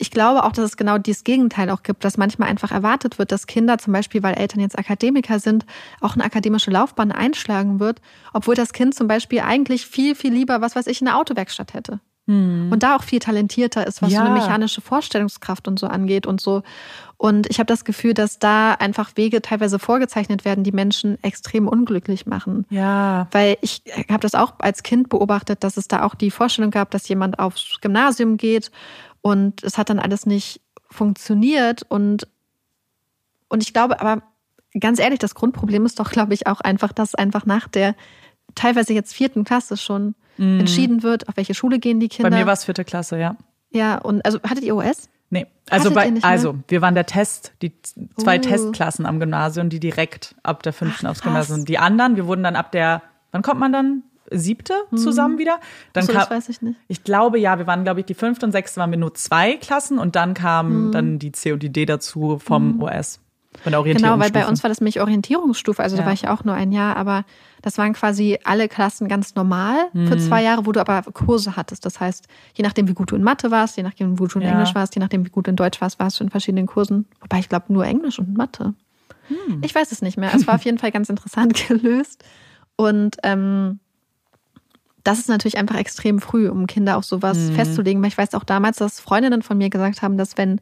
ich 0.00 0.10
glaube 0.10 0.44
auch, 0.44 0.52
dass 0.52 0.64
es 0.64 0.76
genau 0.78 0.96
dieses 0.96 1.24
Gegenteil 1.24 1.68
auch 1.68 1.82
gibt, 1.82 2.04
dass 2.04 2.16
manchmal 2.16 2.48
einfach 2.48 2.72
erwartet 2.72 3.18
wird, 3.18 3.32
dass 3.32 3.46
Kinder 3.46 3.76
zum 3.78 3.92
Beispiel, 3.92 4.22
weil 4.22 4.34
Eltern 4.34 4.60
jetzt 4.60 4.78
Akademiker 4.78 5.38
sind, 5.38 5.66
auch 6.00 6.14
eine 6.14 6.24
akademische 6.24 6.70
Laufbahn 6.70 7.12
einschlagen 7.12 7.80
wird, 7.80 8.00
obwohl 8.32 8.54
das 8.54 8.72
Kind 8.72 8.94
zum 8.94 9.08
Beispiel 9.08 9.40
eigentlich 9.40 9.86
viel, 9.86 10.14
viel 10.14 10.32
lieber, 10.32 10.62
was 10.62 10.74
weiß 10.74 10.86
ich, 10.86 11.02
eine 11.02 11.16
Autowerkstatt 11.16 11.74
hätte. 11.74 12.00
Hm. 12.26 12.68
Und 12.70 12.82
da 12.82 12.96
auch 12.96 13.02
viel 13.02 13.18
talentierter 13.18 13.86
ist, 13.86 14.02
was 14.02 14.12
ja. 14.12 14.20
so 14.20 14.26
eine 14.26 14.34
mechanische 14.34 14.80
Vorstellungskraft 14.80 15.68
und 15.68 15.78
so 15.78 15.86
angeht 15.86 16.26
und 16.26 16.40
so. 16.40 16.62
Und 17.16 17.50
ich 17.50 17.58
habe 17.58 17.66
das 17.66 17.84
Gefühl, 17.84 18.14
dass 18.14 18.38
da 18.38 18.72
einfach 18.72 19.10
Wege 19.16 19.42
teilweise 19.42 19.78
vorgezeichnet 19.78 20.44
werden, 20.46 20.64
die 20.64 20.72
Menschen 20.72 21.22
extrem 21.22 21.68
unglücklich 21.68 22.24
machen. 22.24 22.66
Ja. 22.70 23.26
Weil 23.32 23.58
ich 23.60 23.82
habe 24.08 24.20
das 24.20 24.34
auch 24.34 24.54
als 24.60 24.82
Kind 24.82 25.08
beobachtet, 25.08 25.64
dass 25.64 25.76
es 25.76 25.88
da 25.88 26.04
auch 26.04 26.14
die 26.14 26.30
Vorstellung 26.30 26.70
gab, 26.70 26.90
dass 26.90 27.08
jemand 27.08 27.38
aufs 27.38 27.78
Gymnasium 27.80 28.38
geht 28.38 28.70
und 29.22 29.62
es 29.62 29.78
hat 29.78 29.90
dann 29.90 29.98
alles 29.98 30.26
nicht 30.26 30.60
funktioniert. 30.90 31.82
Und, 31.88 32.26
und 33.48 33.62
ich 33.62 33.72
glaube, 33.72 34.00
aber 34.00 34.22
ganz 34.78 34.98
ehrlich, 34.98 35.18
das 35.18 35.34
Grundproblem 35.34 35.84
ist 35.86 35.98
doch, 36.00 36.10
glaube 36.10 36.34
ich, 36.34 36.46
auch 36.46 36.60
einfach, 36.60 36.92
dass 36.92 37.14
einfach 37.14 37.46
nach 37.46 37.68
der 37.68 37.94
teilweise 38.54 38.92
jetzt 38.92 39.14
vierten 39.14 39.44
Klasse 39.44 39.76
schon 39.76 40.14
mm. 40.36 40.60
entschieden 40.60 41.02
wird, 41.02 41.28
auf 41.28 41.36
welche 41.36 41.54
Schule 41.54 41.78
gehen 41.78 42.00
die 42.00 42.08
Kinder. 42.08 42.30
Bei 42.30 42.38
mir 42.38 42.46
war 42.46 42.54
es 42.54 42.64
vierte 42.64 42.84
Klasse, 42.84 43.18
ja. 43.18 43.36
Ja, 43.70 43.98
und 43.98 44.24
also 44.24 44.40
hattet 44.42 44.64
ihr 44.64 44.74
OS? 44.74 45.08
Nee, 45.32 45.46
also 45.68 45.92
bei, 45.92 46.12
also 46.22 46.58
wir 46.66 46.82
waren 46.82 46.96
der 46.96 47.06
Test, 47.06 47.52
die 47.62 47.72
zwei 48.16 48.38
uh. 48.38 48.42
Testklassen 48.42 49.06
am 49.06 49.20
Gymnasium, 49.20 49.68
die 49.68 49.78
direkt 49.78 50.34
ab 50.42 50.64
der 50.64 50.72
fünften 50.72 51.06
Ach, 51.06 51.12
aufs 51.12 51.22
Gymnasium. 51.22 51.64
Die 51.64 51.78
anderen, 51.78 52.16
wir 52.16 52.26
wurden 52.26 52.42
dann 52.42 52.56
ab 52.56 52.72
der, 52.72 53.02
wann 53.30 53.42
kommt 53.42 53.60
man 53.60 53.72
dann? 53.72 54.02
Siebte 54.30 54.74
mhm. 54.90 54.96
zusammen 54.96 55.38
wieder. 55.38 55.60
Dann 55.92 56.04
so, 56.04 56.12
kam, 56.12 56.20
das 56.20 56.30
weiß 56.30 56.48
ich 56.48 56.62
nicht. 56.62 56.78
Ich 56.88 57.04
glaube, 57.04 57.38
ja, 57.38 57.58
wir 57.58 57.66
waren, 57.66 57.84
glaube 57.84 58.00
ich, 58.00 58.06
die 58.06 58.14
fünfte 58.14 58.46
und 58.46 58.52
sechste 58.52 58.80
waren 58.80 58.90
wir 58.90 58.98
nur 58.98 59.14
zwei 59.14 59.56
Klassen 59.56 59.98
und 59.98 60.16
dann 60.16 60.34
kam 60.34 60.86
mhm. 60.86 60.92
dann 60.92 61.18
die 61.18 61.32
C 61.32 61.52
und 61.52 61.62
die 61.62 61.70
D 61.70 61.86
dazu 61.86 62.38
vom 62.38 62.76
mhm. 62.76 62.82
OS. 62.82 63.20
Von 63.62 63.72
der 63.72 63.80
Orientierungsstufe. 63.80 64.14
Genau, 64.14 64.24
weil 64.24 64.30
bei 64.30 64.48
uns 64.48 64.62
war 64.62 64.68
das 64.68 64.80
nämlich 64.80 65.00
Orientierungsstufe, 65.00 65.82
also 65.82 65.96
ja. 65.96 66.02
da 66.02 66.06
war 66.06 66.12
ich 66.12 66.28
auch 66.28 66.44
nur 66.44 66.54
ein 66.54 66.70
Jahr, 66.70 66.96
aber 66.96 67.24
das 67.62 67.78
waren 67.78 67.94
quasi 67.94 68.38
alle 68.44 68.68
Klassen 68.68 69.08
ganz 69.08 69.34
normal 69.34 69.76
für 69.92 70.14
mhm. 70.14 70.20
zwei 70.20 70.42
Jahre, 70.44 70.66
wo 70.66 70.72
du 70.72 70.80
aber 70.80 71.02
Kurse 71.12 71.56
hattest. 71.56 71.84
Das 71.84 71.98
heißt, 71.98 72.28
je 72.54 72.62
nachdem, 72.62 72.86
wie 72.86 72.94
gut 72.94 73.10
du 73.10 73.16
in 73.16 73.24
Mathe 73.24 73.50
warst, 73.50 73.76
je 73.76 73.82
nachdem, 73.82 74.12
wie 74.12 74.16
gut 74.16 74.34
du 74.34 74.38
in 74.38 74.46
ja. 74.46 74.52
Englisch 74.52 74.74
warst, 74.76 74.94
je 74.94 75.00
nachdem, 75.00 75.26
wie 75.26 75.30
gut 75.30 75.48
du 75.48 75.50
in 75.50 75.56
Deutsch 75.56 75.80
warst, 75.80 75.98
warst 75.98 76.20
du 76.20 76.24
in 76.24 76.30
verschiedenen 76.30 76.66
Kursen. 76.66 77.06
Wobei 77.20 77.40
ich 77.40 77.48
glaube, 77.48 77.72
nur 77.72 77.84
Englisch 77.84 78.20
und 78.20 78.36
Mathe. 78.36 78.74
Hm. 79.26 79.60
Ich 79.62 79.74
weiß 79.74 79.90
es 79.90 80.00
nicht 80.00 80.16
mehr. 80.16 80.32
Es 80.34 80.46
war 80.46 80.54
auf 80.54 80.64
jeden 80.64 80.78
Fall 80.78 80.92
ganz 80.92 81.08
interessant 81.08 81.54
gelöst. 81.68 82.24
Und 82.76 83.16
ähm, 83.24 83.80
das 85.10 85.18
ist 85.18 85.28
natürlich 85.28 85.58
einfach 85.58 85.76
extrem 85.76 86.20
früh, 86.20 86.48
um 86.48 86.68
Kinder 86.68 86.96
auch 86.96 87.02
sowas 87.02 87.36
mhm. 87.36 87.54
festzulegen. 87.54 88.02
Ich 88.04 88.16
weiß 88.16 88.34
auch 88.34 88.44
damals, 88.44 88.76
dass 88.76 89.00
Freundinnen 89.00 89.42
von 89.42 89.58
mir 89.58 89.68
gesagt 89.68 90.02
haben, 90.02 90.16
dass 90.16 90.38
wenn 90.38 90.60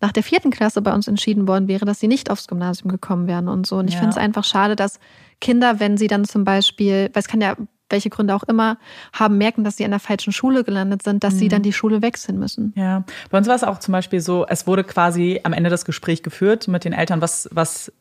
nach 0.00 0.12
der 0.12 0.22
vierten 0.22 0.50
Klasse 0.50 0.80
bei 0.80 0.94
uns 0.94 1.06
entschieden 1.06 1.46
worden 1.46 1.68
wäre, 1.68 1.84
dass 1.84 2.00
sie 2.00 2.08
nicht 2.08 2.30
aufs 2.30 2.48
Gymnasium 2.48 2.90
gekommen 2.90 3.26
wären 3.26 3.48
und 3.48 3.66
so. 3.66 3.76
Und 3.76 3.88
ich 3.88 3.94
ja. 3.94 4.00
finde 4.00 4.12
es 4.12 4.18
einfach 4.18 4.44
schade, 4.44 4.74
dass 4.74 4.98
Kinder, 5.40 5.80
wenn 5.80 5.98
sie 5.98 6.06
dann 6.06 6.24
zum 6.24 6.44
Beispiel, 6.44 7.10
weil 7.12 7.20
es 7.20 7.28
kann 7.28 7.42
ja 7.42 7.56
welche 7.90 8.10
Gründe 8.10 8.34
auch 8.34 8.42
immer 8.44 8.78
haben, 9.12 9.38
merken, 9.38 9.64
dass 9.64 9.76
sie 9.76 9.84
an 9.84 9.90
der 9.90 10.00
falschen 10.00 10.32
Schule 10.32 10.64
gelandet 10.64 11.02
sind, 11.02 11.22
dass 11.24 11.34
mhm. 11.34 11.38
sie 11.38 11.48
dann 11.48 11.62
die 11.62 11.72
Schule 11.72 12.02
wechseln 12.02 12.38
müssen. 12.38 12.72
Ja, 12.76 13.04
bei 13.30 13.38
uns 13.38 13.48
war 13.48 13.54
es 13.54 13.64
auch 13.64 13.78
zum 13.78 13.92
Beispiel 13.92 14.20
so, 14.20 14.46
es 14.46 14.66
wurde 14.66 14.84
quasi 14.84 15.40
am 15.42 15.52
Ende 15.52 15.70
das 15.70 15.84
Gespräch 15.84 16.22
geführt 16.22 16.68
mit 16.68 16.84
den 16.84 16.92
Eltern, 16.92 17.20
was, 17.20 17.48
was 17.52 17.92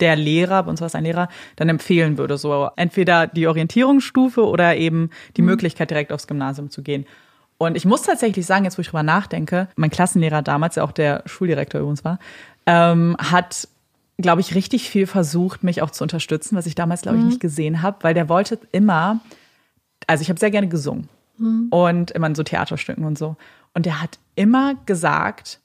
der 0.00 0.16
Lehrer, 0.16 0.62
bei 0.64 0.70
uns 0.70 0.80
war 0.80 0.86
es 0.86 0.94
ein 0.94 1.04
Lehrer, 1.04 1.28
dann 1.56 1.68
empfehlen 1.68 2.18
würde. 2.18 2.38
So 2.38 2.70
entweder 2.76 3.26
die 3.26 3.46
Orientierungsstufe 3.46 4.44
oder 4.44 4.76
eben 4.76 5.10
die 5.36 5.42
mhm. 5.42 5.48
Möglichkeit, 5.48 5.90
direkt 5.90 6.12
aufs 6.12 6.26
Gymnasium 6.26 6.70
zu 6.70 6.82
gehen. 6.82 7.06
Und 7.58 7.76
ich 7.76 7.84
muss 7.84 8.02
tatsächlich 8.02 8.44
sagen, 8.44 8.64
jetzt 8.64 8.76
wo 8.76 8.80
ich 8.80 8.88
drüber 8.88 9.04
nachdenke, 9.04 9.68
mein 9.76 9.90
Klassenlehrer 9.90 10.42
damals, 10.42 10.74
der 10.74 10.84
auch 10.84 10.90
der 10.90 11.22
Schuldirektor 11.26 11.80
übrigens 11.80 12.04
war, 12.04 12.18
ähm, 12.66 13.16
hat 13.18 13.68
glaube 14.18 14.40
ich, 14.40 14.54
richtig 14.54 14.90
viel 14.90 15.06
versucht, 15.06 15.64
mich 15.64 15.82
auch 15.82 15.90
zu 15.90 16.04
unterstützen, 16.04 16.56
was 16.56 16.66
ich 16.66 16.74
damals, 16.74 17.02
glaube 17.02 17.18
ich, 17.18 17.22
mhm. 17.22 17.28
nicht 17.30 17.40
gesehen 17.40 17.82
habe, 17.82 17.98
weil 18.02 18.14
der 18.14 18.28
wollte 18.28 18.58
immer, 18.70 19.20
also 20.06 20.22
ich 20.22 20.28
habe 20.28 20.38
sehr 20.38 20.50
gerne 20.50 20.68
gesungen 20.68 21.08
mhm. 21.38 21.68
und 21.70 22.10
immer 22.10 22.26
in 22.26 22.34
so 22.34 22.42
Theaterstücken 22.42 23.04
und 23.04 23.18
so. 23.18 23.36
Und 23.74 23.86
der 23.86 24.02
hat 24.02 24.18
immer 24.34 24.74
gesagt, 24.86 25.60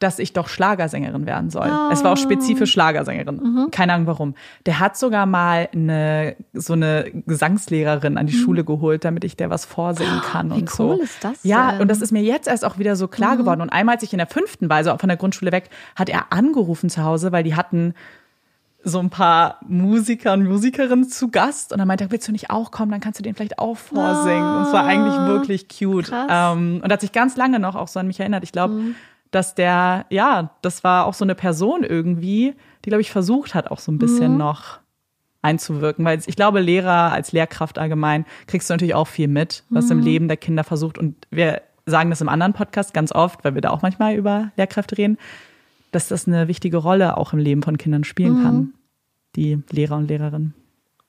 dass 0.00 0.18
ich 0.18 0.32
doch 0.32 0.48
Schlagersängerin 0.48 1.24
werden 1.24 1.50
soll. 1.50 1.68
Oh. 1.70 1.92
Es 1.92 2.02
war 2.02 2.12
auch 2.12 2.16
spezifisch 2.16 2.72
Schlagersängerin. 2.72 3.36
Mhm. 3.36 3.70
Keine 3.70 3.94
Ahnung 3.94 4.06
warum. 4.06 4.34
Der 4.66 4.80
hat 4.80 4.96
sogar 4.96 5.24
mal 5.24 5.68
eine 5.72 6.36
so 6.52 6.72
eine 6.72 7.10
Gesangslehrerin 7.26 8.18
an 8.18 8.26
die 8.26 8.36
mhm. 8.36 8.40
Schule 8.40 8.64
geholt, 8.64 9.04
damit 9.04 9.24
ich 9.24 9.36
der 9.36 9.50
was 9.50 9.64
vorsingen 9.64 10.20
kann 10.20 10.50
Wie 10.50 10.60
und 10.60 10.78
cool 10.78 10.96
so. 10.96 11.02
ist 11.02 11.22
das? 11.22 11.44
Ja, 11.44 11.72
denn? 11.72 11.82
und 11.82 11.88
das 11.88 12.00
ist 12.00 12.12
mir 12.12 12.22
jetzt 12.22 12.48
erst 12.48 12.64
auch 12.64 12.78
wieder 12.78 12.96
so 12.96 13.08
klar 13.08 13.34
mhm. 13.34 13.38
geworden. 13.38 13.60
Und 13.60 13.70
einmal, 13.70 13.94
als 13.94 14.02
ich 14.02 14.12
in 14.12 14.18
der 14.18 14.26
fünften 14.26 14.68
war, 14.68 14.78
also 14.78 14.90
auch 14.90 15.00
von 15.00 15.08
der 15.08 15.16
Grundschule 15.16 15.52
weg, 15.52 15.70
hat 15.94 16.08
er 16.08 16.32
angerufen 16.32 16.90
zu 16.90 17.04
Hause, 17.04 17.30
weil 17.30 17.44
die 17.44 17.54
hatten 17.54 17.94
so 18.86 18.98
ein 18.98 19.08
paar 19.08 19.60
Musiker 19.66 20.34
und 20.34 20.44
Musikerinnen 20.44 21.08
zu 21.08 21.30
Gast 21.30 21.72
und 21.72 21.78
dann 21.78 21.88
meinte 21.88 22.04
er, 22.04 22.10
willst 22.10 22.28
du 22.28 22.32
nicht 22.32 22.50
auch 22.50 22.70
kommen, 22.70 22.90
dann 22.90 23.00
kannst 23.00 23.18
du 23.18 23.22
den 23.22 23.34
vielleicht 23.34 23.58
auch 23.58 23.78
vorsingen. 23.78 24.42
Oh, 24.42 24.58
und 24.58 24.66
es 24.66 24.72
war 24.74 24.84
eigentlich 24.84 25.14
ah, 25.14 25.26
wirklich 25.26 25.68
cute. 25.68 26.12
Ähm, 26.28 26.82
und 26.84 26.92
hat 26.92 27.00
sich 27.00 27.12
ganz 27.12 27.36
lange 27.36 27.58
noch 27.58 27.76
auch 27.76 27.88
so 27.88 27.98
an 27.98 28.06
mich 28.06 28.20
erinnert. 28.20 28.44
Ich 28.44 28.52
glaube, 28.52 28.74
mhm 28.74 28.94
dass 29.34 29.54
der, 29.54 30.06
ja, 30.10 30.50
das 30.62 30.84
war 30.84 31.06
auch 31.06 31.14
so 31.14 31.24
eine 31.24 31.34
Person 31.34 31.82
irgendwie, 31.82 32.54
die, 32.84 32.90
glaube 32.90 33.00
ich, 33.00 33.10
versucht 33.10 33.54
hat, 33.54 33.70
auch 33.70 33.80
so 33.80 33.90
ein 33.90 33.98
bisschen 33.98 34.32
mhm. 34.32 34.38
noch 34.38 34.78
einzuwirken. 35.42 36.04
Weil 36.04 36.20
ich 36.24 36.36
glaube, 36.36 36.60
Lehrer 36.60 37.12
als 37.12 37.32
Lehrkraft 37.32 37.78
allgemein 37.78 38.24
kriegst 38.46 38.70
du 38.70 38.74
natürlich 38.74 38.94
auch 38.94 39.08
viel 39.08 39.28
mit, 39.28 39.64
was 39.70 39.86
mhm. 39.86 39.92
im 39.92 40.00
Leben 40.00 40.28
der 40.28 40.36
Kinder 40.36 40.64
versucht. 40.64 40.98
Und 40.98 41.16
wir 41.30 41.62
sagen 41.86 42.10
das 42.10 42.20
im 42.20 42.28
anderen 42.28 42.52
Podcast 42.52 42.94
ganz 42.94 43.12
oft, 43.12 43.44
weil 43.44 43.54
wir 43.54 43.60
da 43.60 43.70
auch 43.70 43.82
manchmal 43.82 44.14
über 44.14 44.52
Lehrkräfte 44.56 44.96
reden, 44.96 45.18
dass 45.90 46.08
das 46.08 46.26
eine 46.26 46.48
wichtige 46.48 46.78
Rolle 46.78 47.16
auch 47.16 47.32
im 47.32 47.38
Leben 47.38 47.62
von 47.62 47.76
Kindern 47.76 48.04
spielen 48.04 48.38
mhm. 48.38 48.42
kann, 48.42 48.74
die 49.36 49.62
Lehrer 49.70 49.96
und 49.96 50.08
Lehrerinnen. 50.08 50.54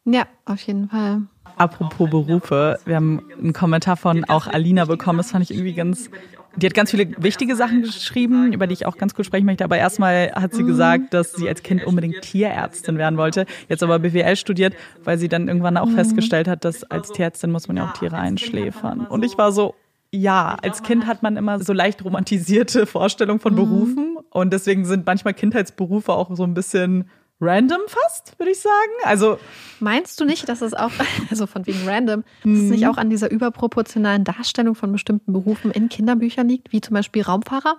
Ja, 0.05 0.25
auf 0.45 0.61
jeden 0.61 0.89
Fall. 0.89 1.21
Apropos 1.57 2.09
Berufe, 2.09 2.79
wir 2.85 2.95
haben 2.95 3.21
einen 3.39 3.53
Kommentar 3.53 3.97
von 3.97 4.25
auch 4.25 4.47
Alina 4.47 4.85
bekommen, 4.85 5.17
das 5.17 5.31
fand 5.31 5.43
ich 5.43 5.51
irgendwie 5.51 5.73
ganz 5.73 6.09
die 6.57 6.65
hat 6.65 6.73
ganz 6.73 6.91
viele 6.91 7.09
wichtige 7.17 7.55
Sachen 7.55 7.81
geschrieben, 7.83 8.53
über 8.53 8.67
die 8.67 8.73
ich 8.73 8.85
auch 8.85 8.97
ganz 8.97 9.13
kurz 9.13 9.27
sprechen 9.27 9.45
möchte. 9.45 9.63
Aber 9.63 9.77
erstmal 9.77 10.31
hat 10.31 10.53
sie 10.53 10.63
gesagt, 10.63 11.13
dass 11.13 11.33
sie 11.33 11.47
als 11.47 11.63
Kind 11.63 11.85
unbedingt 11.85 12.21
Tierärztin 12.21 12.97
werden 12.97 13.17
wollte, 13.17 13.45
jetzt 13.69 13.83
aber 13.83 13.99
BWL 13.99 14.35
studiert, 14.35 14.73
weil 15.03 15.17
sie 15.17 15.29
dann 15.29 15.47
irgendwann 15.47 15.77
auch 15.77 15.89
festgestellt 15.89 16.47
hat, 16.47 16.65
dass 16.65 16.83
als 16.83 17.11
Tierärztin 17.11 17.51
muss 17.51 17.67
man 17.67 17.77
ja 17.77 17.89
auch 17.89 17.93
Tiere 17.93 18.17
einschläfern. 18.17 19.07
Und 19.07 19.23
ich 19.23 19.37
war 19.37 19.51
so, 19.51 19.75
ja, 20.11 20.57
als 20.61 20.83
Kind 20.83 21.07
hat 21.07 21.23
man 21.23 21.37
immer 21.37 21.61
so 21.61 21.73
leicht 21.73 22.03
romantisierte 22.03 22.85
Vorstellungen 22.85 23.39
von 23.39 23.55
Berufen. 23.55 24.17
Und 24.29 24.53
deswegen 24.53 24.85
sind 24.85 25.05
manchmal 25.05 25.33
Kindheitsberufe 25.33 26.13
auch 26.13 26.35
so 26.35 26.43
ein 26.43 26.53
bisschen 26.53 27.09
random 27.41 27.81
fast, 27.87 28.37
würde 28.39 28.51
ich 28.51 28.59
sagen. 28.59 28.91
Also 29.03 29.39
meinst 29.79 30.19
du 30.19 30.25
nicht, 30.25 30.47
dass 30.47 30.61
es 30.61 30.73
auch, 30.73 30.91
also 31.29 31.47
von 31.47 31.65
wegen 31.67 31.87
random, 31.87 32.23
dass 32.43 32.53
es 32.53 32.69
nicht 32.69 32.83
mhm. 32.83 32.89
auch 32.89 32.97
an 32.97 33.09
dieser 33.09 33.29
überproportionalen 33.29 34.23
Darstellung 34.23 34.75
von 34.75 34.91
bestimmten 34.91 35.33
Berufen 35.33 35.71
in 35.71 35.89
Kinderbüchern 35.89 36.47
liegt, 36.47 36.71
wie 36.71 36.81
zum 36.81 36.93
Beispiel 36.93 37.23
Raumfahrer? 37.23 37.77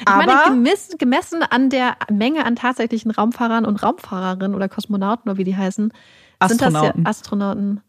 Ich 0.00 0.08
Aber 0.08 0.26
meine, 0.26 0.54
gemessen, 0.54 0.98
gemessen 0.98 1.42
an 1.42 1.68
der 1.68 1.96
Menge 2.10 2.44
an 2.44 2.54
tatsächlichen 2.54 3.10
Raumfahrern 3.10 3.64
und 3.64 3.82
Raumfahrerinnen 3.82 4.54
oder 4.54 4.68
Kosmonauten 4.68 5.28
oder 5.30 5.38
wie 5.38 5.44
die 5.44 5.56
heißen, 5.56 5.92
sind 6.48 6.62
das 6.62 6.72
ja 6.72 6.94
Astronauten. 7.04 7.80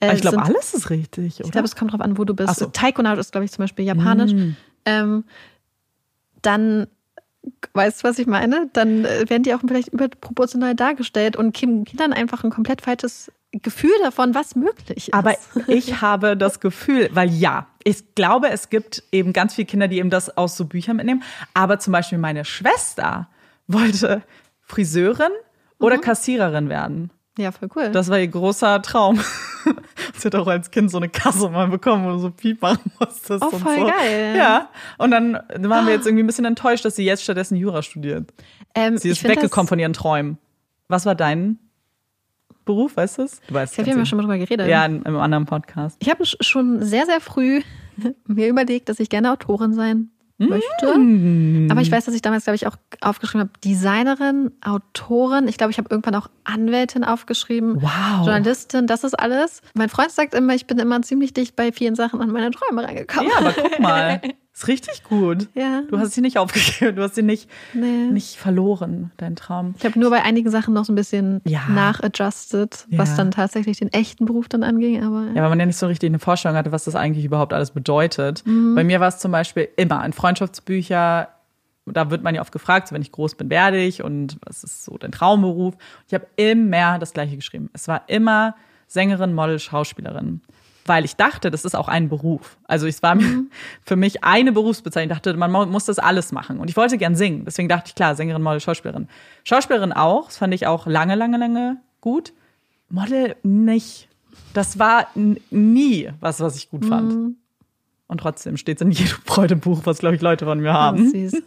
Äh, 0.00 0.14
ich 0.14 0.20
glaube, 0.20 0.42
alles 0.42 0.74
ist 0.74 0.90
richtig. 0.90 1.36
Oder? 1.36 1.46
Ich 1.46 1.52
glaube, 1.52 1.66
es 1.66 1.76
kommt 1.76 1.92
darauf 1.92 2.04
an, 2.04 2.18
wo 2.18 2.24
du 2.24 2.34
bist. 2.34 2.56
So. 2.56 2.66
Taikonaut 2.66 3.18
ist, 3.18 3.32
glaube 3.32 3.44
ich, 3.44 3.52
zum 3.52 3.62
Beispiel 3.62 3.84
japanisch. 3.84 4.32
Mm. 4.32 4.56
Ähm, 4.84 5.24
dann 6.42 6.88
Weißt 7.74 8.02
du, 8.02 8.08
was 8.08 8.18
ich 8.18 8.26
meine? 8.26 8.70
Dann 8.72 9.04
äh, 9.04 9.28
werden 9.28 9.42
die 9.42 9.54
auch 9.54 9.60
vielleicht 9.66 9.88
überproportional 9.88 10.74
dargestellt 10.74 11.36
und 11.36 11.54
geben 11.54 11.84
Kindern 11.84 12.12
einfach 12.12 12.44
ein 12.44 12.50
komplett 12.50 12.82
falsches 12.82 13.32
Gefühl 13.52 13.92
davon, 14.02 14.34
was 14.34 14.54
möglich 14.54 15.08
ist. 15.08 15.14
Aber 15.14 15.34
ich 15.66 16.00
habe 16.00 16.36
das 16.36 16.60
Gefühl, 16.60 17.10
weil 17.12 17.30
ja, 17.30 17.66
ich 17.84 18.14
glaube, 18.14 18.50
es 18.50 18.70
gibt 18.70 19.02
eben 19.12 19.32
ganz 19.32 19.54
viele 19.54 19.66
Kinder, 19.66 19.88
die 19.88 19.98
eben 19.98 20.10
das 20.10 20.36
aus 20.36 20.56
so 20.56 20.66
Büchern 20.66 20.96
mitnehmen. 20.96 21.22
Aber 21.54 21.78
zum 21.78 21.92
Beispiel 21.92 22.18
meine 22.18 22.44
Schwester 22.44 23.28
wollte 23.66 24.22
Friseurin 24.60 25.32
oder 25.78 25.96
mhm. 25.96 26.02
Kassiererin 26.02 26.68
werden. 26.68 27.10
Ja, 27.38 27.50
voll 27.50 27.68
cool. 27.74 27.90
Das 27.90 28.10
war 28.10 28.18
ihr 28.18 28.28
großer 28.28 28.82
Traum. 28.82 29.18
Sie 30.18 30.26
hat 30.26 30.34
auch 30.34 30.46
als 30.46 30.70
Kind 30.70 30.90
so 30.90 30.98
eine 30.98 31.08
Kasse 31.08 31.48
mal 31.48 31.68
bekommen, 31.68 32.04
wo 32.04 32.10
du 32.10 32.18
so 32.18 32.30
Piep 32.30 32.60
machen 32.60 32.92
musstest. 33.00 33.42
Oh, 33.42 33.50
voll 33.50 33.78
so. 33.78 33.86
geil. 33.86 34.34
Ja. 34.36 34.68
Und 34.98 35.10
dann 35.10 35.32
waren 35.32 35.86
wir 35.86 35.94
jetzt 35.94 36.06
irgendwie 36.06 36.24
ein 36.24 36.26
bisschen 36.26 36.44
enttäuscht, 36.44 36.84
dass 36.84 36.96
sie 36.96 37.04
jetzt 37.04 37.22
stattdessen 37.22 37.56
Jura 37.56 37.82
studiert. 37.82 38.32
Ähm, 38.74 38.98
sie 38.98 39.08
ist 39.08 39.24
weggekommen 39.24 39.66
von 39.66 39.78
ihren 39.78 39.94
Träumen. 39.94 40.38
Was 40.88 41.06
war 41.06 41.14
dein 41.14 41.58
Beruf, 42.64 42.96
weißt 42.96 43.18
du 43.18 43.22
es? 43.22 43.40
Du 43.46 43.54
weißt 43.54 43.78
es. 43.78 43.86
Wir 43.86 43.92
haben 43.92 44.00
ja 44.00 44.06
schon 44.06 44.18
mal 44.18 44.22
drüber 44.22 44.38
geredet. 44.38 44.68
Ja, 44.68 44.84
in, 44.84 45.04
einem 45.04 45.16
anderen 45.16 45.46
Podcast. 45.46 45.96
Ich 46.00 46.10
habe 46.10 46.24
schon 46.24 46.82
sehr, 46.82 47.06
sehr 47.06 47.20
früh 47.20 47.62
mir 48.26 48.48
überlegt, 48.48 48.88
dass 48.88 49.00
ich 49.00 49.08
gerne 49.08 49.32
Autorin 49.32 49.72
sein 49.72 50.10
möchte. 50.48 50.98
Mm. 50.98 51.68
Aber 51.70 51.80
ich 51.80 51.90
weiß, 51.90 52.04
dass 52.04 52.14
ich 52.14 52.22
damals, 52.22 52.44
glaube 52.44 52.56
ich, 52.56 52.66
auch 52.66 52.76
aufgeschrieben 53.00 53.48
habe, 53.48 53.58
Designerin, 53.64 54.52
Autorin. 54.64 55.48
Ich 55.48 55.56
glaube, 55.56 55.70
ich 55.70 55.78
habe 55.78 55.88
irgendwann 55.90 56.14
auch 56.14 56.28
Anwältin 56.44 57.04
aufgeschrieben. 57.04 57.80
Wow. 57.82 58.26
Journalistin, 58.26 58.86
das 58.86 59.04
ist 59.04 59.14
alles. 59.14 59.62
Mein 59.74 59.88
Freund 59.88 60.10
sagt 60.10 60.34
immer, 60.34 60.54
ich 60.54 60.66
bin 60.66 60.78
immer 60.78 61.00
ziemlich 61.02 61.32
dicht 61.32 61.56
bei 61.56 61.72
vielen 61.72 61.94
Sachen 61.94 62.20
an 62.20 62.30
meine 62.30 62.50
Träume 62.50 62.84
reingekommen. 62.84 63.30
Ja, 63.30 63.38
aber 63.38 63.52
guck 63.52 63.78
mal. 63.80 64.20
Ist 64.54 64.68
richtig 64.68 65.02
gut. 65.04 65.48
Ja. 65.54 65.82
Du 65.88 65.98
hast 65.98 66.12
sie 66.12 66.20
nicht 66.20 66.36
aufgegeben, 66.36 66.96
du 66.96 67.02
hast 67.02 67.14
sie 67.14 67.22
nicht, 67.22 67.48
nee. 67.72 68.10
nicht 68.10 68.36
verloren, 68.36 69.10
deinen 69.16 69.34
Traum. 69.34 69.74
Ich 69.78 69.84
habe 69.84 69.98
nur 69.98 70.10
bei 70.10 70.22
einigen 70.22 70.50
Sachen 70.50 70.74
noch 70.74 70.84
so 70.84 70.92
ein 70.92 70.96
bisschen 70.96 71.40
ja. 71.44 71.66
nachadjusted, 71.68 72.86
ja. 72.90 72.98
was 72.98 73.16
dann 73.16 73.30
tatsächlich 73.30 73.78
den 73.78 73.90
echten 73.92 74.26
Beruf 74.26 74.48
dann 74.50 74.62
anging. 74.62 75.02
Aber, 75.02 75.28
ja, 75.34 75.42
weil 75.42 75.48
man 75.48 75.58
ja 75.58 75.64
nicht 75.64 75.78
so 75.78 75.86
richtig 75.86 76.10
eine 76.10 76.18
Vorstellung 76.18 76.56
hatte, 76.56 76.70
was 76.70 76.84
das 76.84 76.94
eigentlich 76.94 77.24
überhaupt 77.24 77.54
alles 77.54 77.70
bedeutet. 77.70 78.44
Mhm. 78.46 78.74
Bei 78.74 78.84
mir 78.84 79.00
war 79.00 79.08
es 79.08 79.18
zum 79.18 79.32
Beispiel 79.32 79.68
immer 79.76 80.04
in 80.04 80.12
Freundschaftsbücher, 80.12 81.28
da 81.86 82.10
wird 82.10 82.22
man 82.22 82.34
ja 82.34 82.42
oft 82.42 82.52
gefragt, 82.52 82.88
so, 82.88 82.94
wenn 82.94 83.02
ich 83.02 83.10
groß 83.10 83.34
bin, 83.34 83.50
werde 83.50 83.78
ich 83.78 84.04
und 84.04 84.38
was 84.44 84.62
ist 84.64 84.84
so 84.84 84.98
dein 84.98 85.12
Traumberuf? 85.12 85.74
Ich 86.06 86.14
habe 86.14 86.26
immer 86.36 86.98
das 86.98 87.12
Gleiche 87.12 87.36
geschrieben. 87.36 87.70
Es 87.72 87.88
war 87.88 88.02
immer 88.06 88.54
Sängerin, 88.86 89.32
Model, 89.32 89.58
Schauspielerin 89.58 90.42
weil 90.86 91.04
ich 91.04 91.16
dachte, 91.16 91.50
das 91.50 91.64
ist 91.64 91.74
auch 91.74 91.88
ein 91.88 92.08
Beruf. 92.08 92.58
Also 92.64 92.86
es 92.86 93.02
war 93.02 93.14
mhm. 93.14 93.50
für 93.84 93.96
mich 93.96 94.24
eine 94.24 94.52
Berufsbezeichnung. 94.52 95.16
Ich 95.16 95.22
dachte, 95.22 95.36
man 95.36 95.50
muss 95.70 95.84
das 95.84 95.98
alles 95.98 96.32
machen. 96.32 96.58
Und 96.58 96.68
ich 96.68 96.76
wollte 96.76 96.98
gern 96.98 97.14
singen. 97.14 97.44
Deswegen 97.44 97.68
dachte 97.68 97.88
ich, 97.88 97.94
klar, 97.94 98.14
Sängerin, 98.14 98.42
Model, 98.42 98.60
Schauspielerin. 98.60 99.08
Schauspielerin 99.44 99.92
auch. 99.92 100.26
Das 100.26 100.38
fand 100.38 100.54
ich 100.54 100.66
auch 100.66 100.86
lange, 100.86 101.14
lange, 101.14 101.38
lange 101.38 101.76
gut. 102.00 102.32
Model 102.88 103.36
nicht. 103.42 104.08
Das 104.54 104.78
war 104.78 105.06
nie 105.50 106.10
was, 106.20 106.40
was 106.40 106.56
ich 106.56 106.70
gut 106.70 106.84
fand. 106.84 107.12
Mhm. 107.12 107.36
Und 108.06 108.18
trotzdem 108.18 108.58
steht 108.58 108.76
es 108.76 108.82
in 108.82 108.90
jedem 108.90 109.16
Freudebuch, 109.24 109.80
was, 109.84 109.98
glaube 109.98 110.16
ich, 110.16 110.20
Leute 110.20 110.44
von 110.44 110.60
mir 110.60 110.72
haben. 110.72 111.06
Oh, 111.06 111.10
süß. 111.10 111.42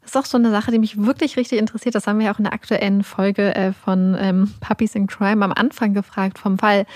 Das 0.00 0.10
ist 0.10 0.16
auch 0.16 0.24
so 0.26 0.36
eine 0.36 0.50
Sache, 0.50 0.70
die 0.70 0.78
mich 0.78 1.00
wirklich 1.00 1.36
richtig 1.36 1.58
interessiert. 1.58 1.94
Das 1.94 2.06
haben 2.06 2.18
wir 2.18 2.26
ja 2.26 2.34
auch 2.34 2.38
in 2.38 2.44
der 2.44 2.52
aktuellen 2.52 3.04
Folge 3.04 3.54
äh, 3.54 3.72
von 3.72 4.16
ähm, 4.18 4.52
Puppies 4.60 4.94
in 4.94 5.06
Crime 5.06 5.44
am 5.44 5.52
Anfang 5.52 5.94
gefragt 5.94 6.38
vom 6.38 6.58
Fall, 6.58 6.86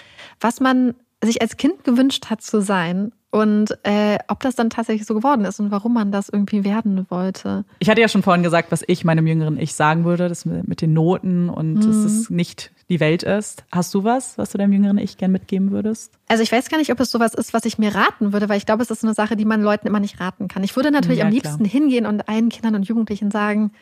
was 0.41 0.61
man 0.61 0.95
sich 1.25 1.43
als 1.43 1.57
Kind 1.57 1.85
gewünscht 1.85 2.27
hat 2.31 2.43
zu 2.43 2.61
sein 2.61 3.13
und 3.31 3.77
äh, 3.83 4.19
ob 4.29 4.41
das 4.41 4.55
dann 4.55 4.71
tatsächlich 4.71 5.07
so 5.07 5.15
geworden 5.15 5.45
ist 5.45 5.61
und 5.61 5.71
warum 5.71 5.93
man 5.93 6.11
das 6.11 6.31
irgendwie 6.31 6.65
werden 6.65 7.07
wollte. 7.11 7.65
Ich 7.79 7.91
hatte 7.91 8.01
ja 8.01 8.09
schon 8.09 8.23
vorhin 8.23 8.43
gesagt, 8.43 8.73
was 8.73 8.83
ich 8.87 9.05
meinem 9.05 9.27
jüngeren 9.27 9.59
Ich 9.59 9.75
sagen 9.75 10.05
würde, 10.05 10.29
das 10.29 10.47
mit 10.47 10.81
den 10.81 10.95
Noten 10.95 11.51
und 11.51 11.75
mhm. 11.75 11.81
dass 11.81 11.97
es 11.97 12.31
nicht 12.31 12.71
die 12.89 13.01
Welt 13.01 13.23
ist. 13.23 13.65
Hast 13.71 13.93
du 13.93 14.03
was, 14.03 14.39
was 14.39 14.51
du 14.51 14.59
deinem 14.59 14.73
jüngeren 14.73 14.97
Ich 14.97 15.19
gern 15.19 15.31
mitgeben 15.31 15.73
würdest? 15.73 16.13
Also 16.29 16.43
ich 16.43 16.51
weiß 16.51 16.71
gar 16.71 16.79
nicht, 16.79 16.91
ob 16.91 17.01
es 17.01 17.11
sowas 17.11 17.35
ist, 17.35 17.53
was 17.53 17.67
ich 17.67 17.77
mir 17.77 17.95
raten 17.95 18.33
würde, 18.33 18.49
weil 18.49 18.57
ich 18.57 18.65
glaube, 18.65 18.83
es 18.83 18.91
ist 18.91 19.05
eine 19.05 19.13
Sache, 19.13 19.37
die 19.37 19.45
man 19.45 19.61
Leuten 19.61 19.87
immer 19.87 20.01
nicht 20.01 20.21
raten 20.21 20.49
kann. 20.49 20.65
Ich 20.65 20.75
würde 20.75 20.91
natürlich 20.91 21.19
ja, 21.19 21.27
am 21.27 21.31
liebsten 21.31 21.65
klar. 21.65 21.69
hingehen 21.69 22.07
und 22.07 22.29
allen 22.29 22.49
Kindern 22.49 22.77
und 22.77 22.89
Jugendlichen 22.89 23.31
sagen, 23.31 23.73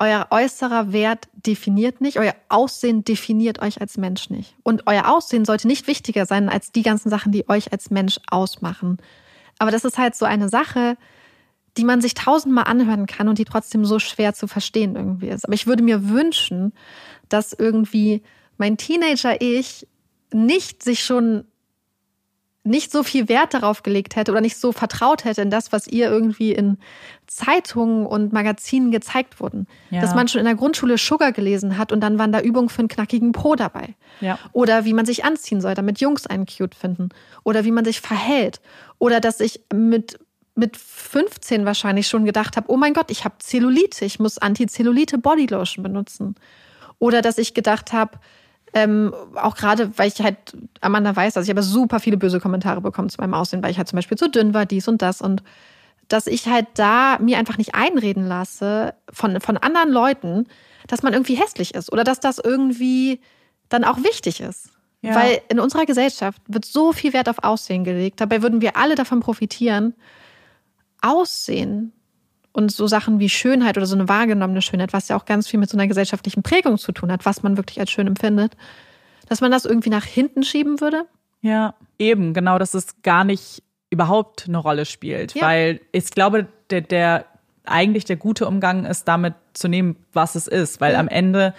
euer 0.00 0.28
äußerer 0.30 0.92
Wert 0.92 1.28
definiert 1.34 2.00
nicht, 2.00 2.18
euer 2.18 2.34
Aussehen 2.48 3.04
definiert 3.04 3.60
euch 3.60 3.80
als 3.80 3.98
Mensch 3.98 4.30
nicht. 4.30 4.56
Und 4.62 4.86
euer 4.86 5.14
Aussehen 5.14 5.44
sollte 5.44 5.68
nicht 5.68 5.86
wichtiger 5.86 6.24
sein 6.24 6.48
als 6.48 6.72
die 6.72 6.82
ganzen 6.82 7.10
Sachen, 7.10 7.32
die 7.32 7.48
euch 7.48 7.70
als 7.70 7.90
Mensch 7.90 8.18
ausmachen. 8.28 8.96
Aber 9.58 9.70
das 9.70 9.84
ist 9.84 9.98
halt 9.98 10.16
so 10.16 10.24
eine 10.24 10.48
Sache, 10.48 10.96
die 11.76 11.84
man 11.84 12.00
sich 12.00 12.14
tausendmal 12.14 12.64
anhören 12.64 13.06
kann 13.06 13.28
und 13.28 13.38
die 13.38 13.44
trotzdem 13.44 13.84
so 13.84 13.98
schwer 13.98 14.32
zu 14.32 14.48
verstehen 14.48 14.96
irgendwie 14.96 15.28
ist. 15.28 15.44
Aber 15.44 15.54
ich 15.54 15.66
würde 15.66 15.82
mir 15.82 16.08
wünschen, 16.08 16.72
dass 17.28 17.52
irgendwie 17.52 18.22
mein 18.56 18.78
Teenager-Ich 18.78 19.86
nicht 20.32 20.82
sich 20.82 21.04
schon 21.04 21.44
nicht 22.62 22.92
so 22.92 23.02
viel 23.02 23.28
Wert 23.28 23.54
darauf 23.54 23.82
gelegt 23.82 24.16
hätte 24.16 24.32
oder 24.32 24.42
nicht 24.42 24.58
so 24.58 24.72
vertraut 24.72 25.24
hätte 25.24 25.40
in 25.40 25.50
das, 25.50 25.72
was 25.72 25.86
ihr 25.86 26.10
irgendwie 26.10 26.52
in 26.52 26.78
Zeitungen 27.26 28.04
und 28.04 28.32
Magazinen 28.32 28.90
gezeigt 28.90 29.40
wurden. 29.40 29.66
Ja. 29.90 30.02
Dass 30.02 30.14
man 30.14 30.28
schon 30.28 30.40
in 30.40 30.44
der 30.44 30.56
Grundschule 30.56 30.98
Sugar 30.98 31.32
gelesen 31.32 31.78
hat 31.78 31.90
und 31.90 32.00
dann 32.00 32.18
waren 32.18 32.32
da 32.32 32.40
Übungen 32.40 32.68
für 32.68 32.80
einen 32.80 32.88
knackigen 32.88 33.32
Po 33.32 33.54
dabei. 33.54 33.94
Ja. 34.20 34.38
Oder 34.52 34.84
wie 34.84 34.92
man 34.92 35.06
sich 35.06 35.24
anziehen 35.24 35.60
soll, 35.60 35.74
damit 35.74 36.00
Jungs 36.00 36.26
einen 36.26 36.44
cute 36.44 36.74
finden. 36.74 37.08
Oder 37.44 37.64
wie 37.64 37.70
man 37.70 37.84
sich 37.84 38.00
verhält. 38.00 38.60
Oder 38.98 39.20
dass 39.20 39.40
ich 39.40 39.60
mit 39.72 40.18
mit 40.56 40.76
15 40.76 41.64
wahrscheinlich 41.64 42.06
schon 42.06 42.24
gedacht 42.24 42.56
habe, 42.56 42.70
oh 42.70 42.76
mein 42.76 42.92
Gott, 42.92 43.10
ich 43.10 43.24
habe 43.24 43.36
Zellulite, 43.38 44.04
ich 44.04 44.18
muss 44.18 44.36
Antizellulite 44.36 45.16
Bodylotion 45.16 45.82
benutzen. 45.82 46.34
Oder 46.98 47.22
dass 47.22 47.38
ich 47.38 47.54
gedacht 47.54 47.92
habe, 47.92 48.18
ähm, 48.74 49.14
auch 49.34 49.56
gerade, 49.56 49.96
weil 49.98 50.08
ich 50.08 50.20
halt 50.20 50.36
Amanda 50.80 51.14
weiß, 51.14 51.36
also 51.36 51.44
ich 51.44 51.50
habe 51.50 51.62
super 51.62 52.00
viele 52.00 52.16
böse 52.16 52.40
Kommentare 52.40 52.80
bekommen 52.80 53.08
zu 53.08 53.20
meinem 53.20 53.34
Aussehen, 53.34 53.62
weil 53.62 53.70
ich 53.70 53.78
halt 53.78 53.88
zum 53.88 53.96
Beispiel 53.96 54.18
zu 54.18 54.30
dünn 54.30 54.54
war, 54.54 54.66
dies 54.66 54.88
und 54.88 55.02
das. 55.02 55.20
Und 55.20 55.42
dass 56.08 56.26
ich 56.26 56.46
halt 56.46 56.66
da 56.74 57.18
mir 57.20 57.38
einfach 57.38 57.58
nicht 57.58 57.74
einreden 57.74 58.26
lasse 58.26 58.94
von, 59.12 59.40
von 59.40 59.56
anderen 59.56 59.90
Leuten, 59.90 60.46
dass 60.86 61.02
man 61.02 61.12
irgendwie 61.12 61.34
hässlich 61.36 61.74
ist 61.74 61.92
oder 61.92 62.04
dass 62.04 62.20
das 62.20 62.38
irgendwie 62.38 63.20
dann 63.68 63.84
auch 63.84 63.98
wichtig 63.98 64.40
ist. 64.40 64.70
Ja. 65.02 65.14
Weil 65.14 65.40
in 65.48 65.60
unserer 65.60 65.86
Gesellschaft 65.86 66.42
wird 66.46 66.64
so 66.64 66.92
viel 66.92 67.12
Wert 67.12 67.28
auf 67.28 67.42
Aussehen 67.42 67.84
gelegt. 67.84 68.20
Dabei 68.20 68.42
würden 68.42 68.60
wir 68.60 68.76
alle 68.76 68.96
davon 68.96 69.20
profitieren. 69.20 69.94
Aussehen 71.00 71.92
und 72.52 72.72
so 72.72 72.86
Sachen 72.86 73.20
wie 73.20 73.28
Schönheit 73.28 73.76
oder 73.76 73.86
so 73.86 73.94
eine 73.94 74.08
wahrgenommene 74.08 74.62
Schönheit, 74.62 74.92
was 74.92 75.08
ja 75.08 75.16
auch 75.16 75.24
ganz 75.24 75.48
viel 75.48 75.60
mit 75.60 75.70
so 75.70 75.76
einer 75.76 75.86
gesellschaftlichen 75.86 76.42
Prägung 76.42 76.78
zu 76.78 76.92
tun 76.92 77.12
hat, 77.12 77.24
was 77.24 77.42
man 77.42 77.56
wirklich 77.56 77.80
als 77.80 77.90
schön 77.90 78.06
empfindet, 78.06 78.56
dass 79.28 79.40
man 79.40 79.50
das 79.50 79.64
irgendwie 79.64 79.90
nach 79.90 80.04
hinten 80.04 80.42
schieben 80.42 80.80
würde? 80.80 81.04
Ja, 81.42 81.74
eben, 81.98 82.34
genau, 82.34 82.58
dass 82.58 82.74
es 82.74 83.02
gar 83.02 83.24
nicht 83.24 83.62
überhaupt 83.90 84.46
eine 84.48 84.58
Rolle 84.58 84.84
spielt, 84.84 85.34
ja. 85.34 85.42
weil 85.42 85.80
ich 85.92 86.10
glaube, 86.10 86.46
der, 86.70 86.80
der 86.80 87.26
eigentlich 87.64 88.04
der 88.04 88.16
gute 88.16 88.46
Umgang 88.46 88.84
ist, 88.84 89.06
damit 89.08 89.34
zu 89.52 89.68
nehmen, 89.68 89.96
was 90.12 90.34
es 90.34 90.46
ist, 90.46 90.80
weil 90.80 90.94
ja. 90.94 91.00
am 91.00 91.08
Ende 91.08 91.54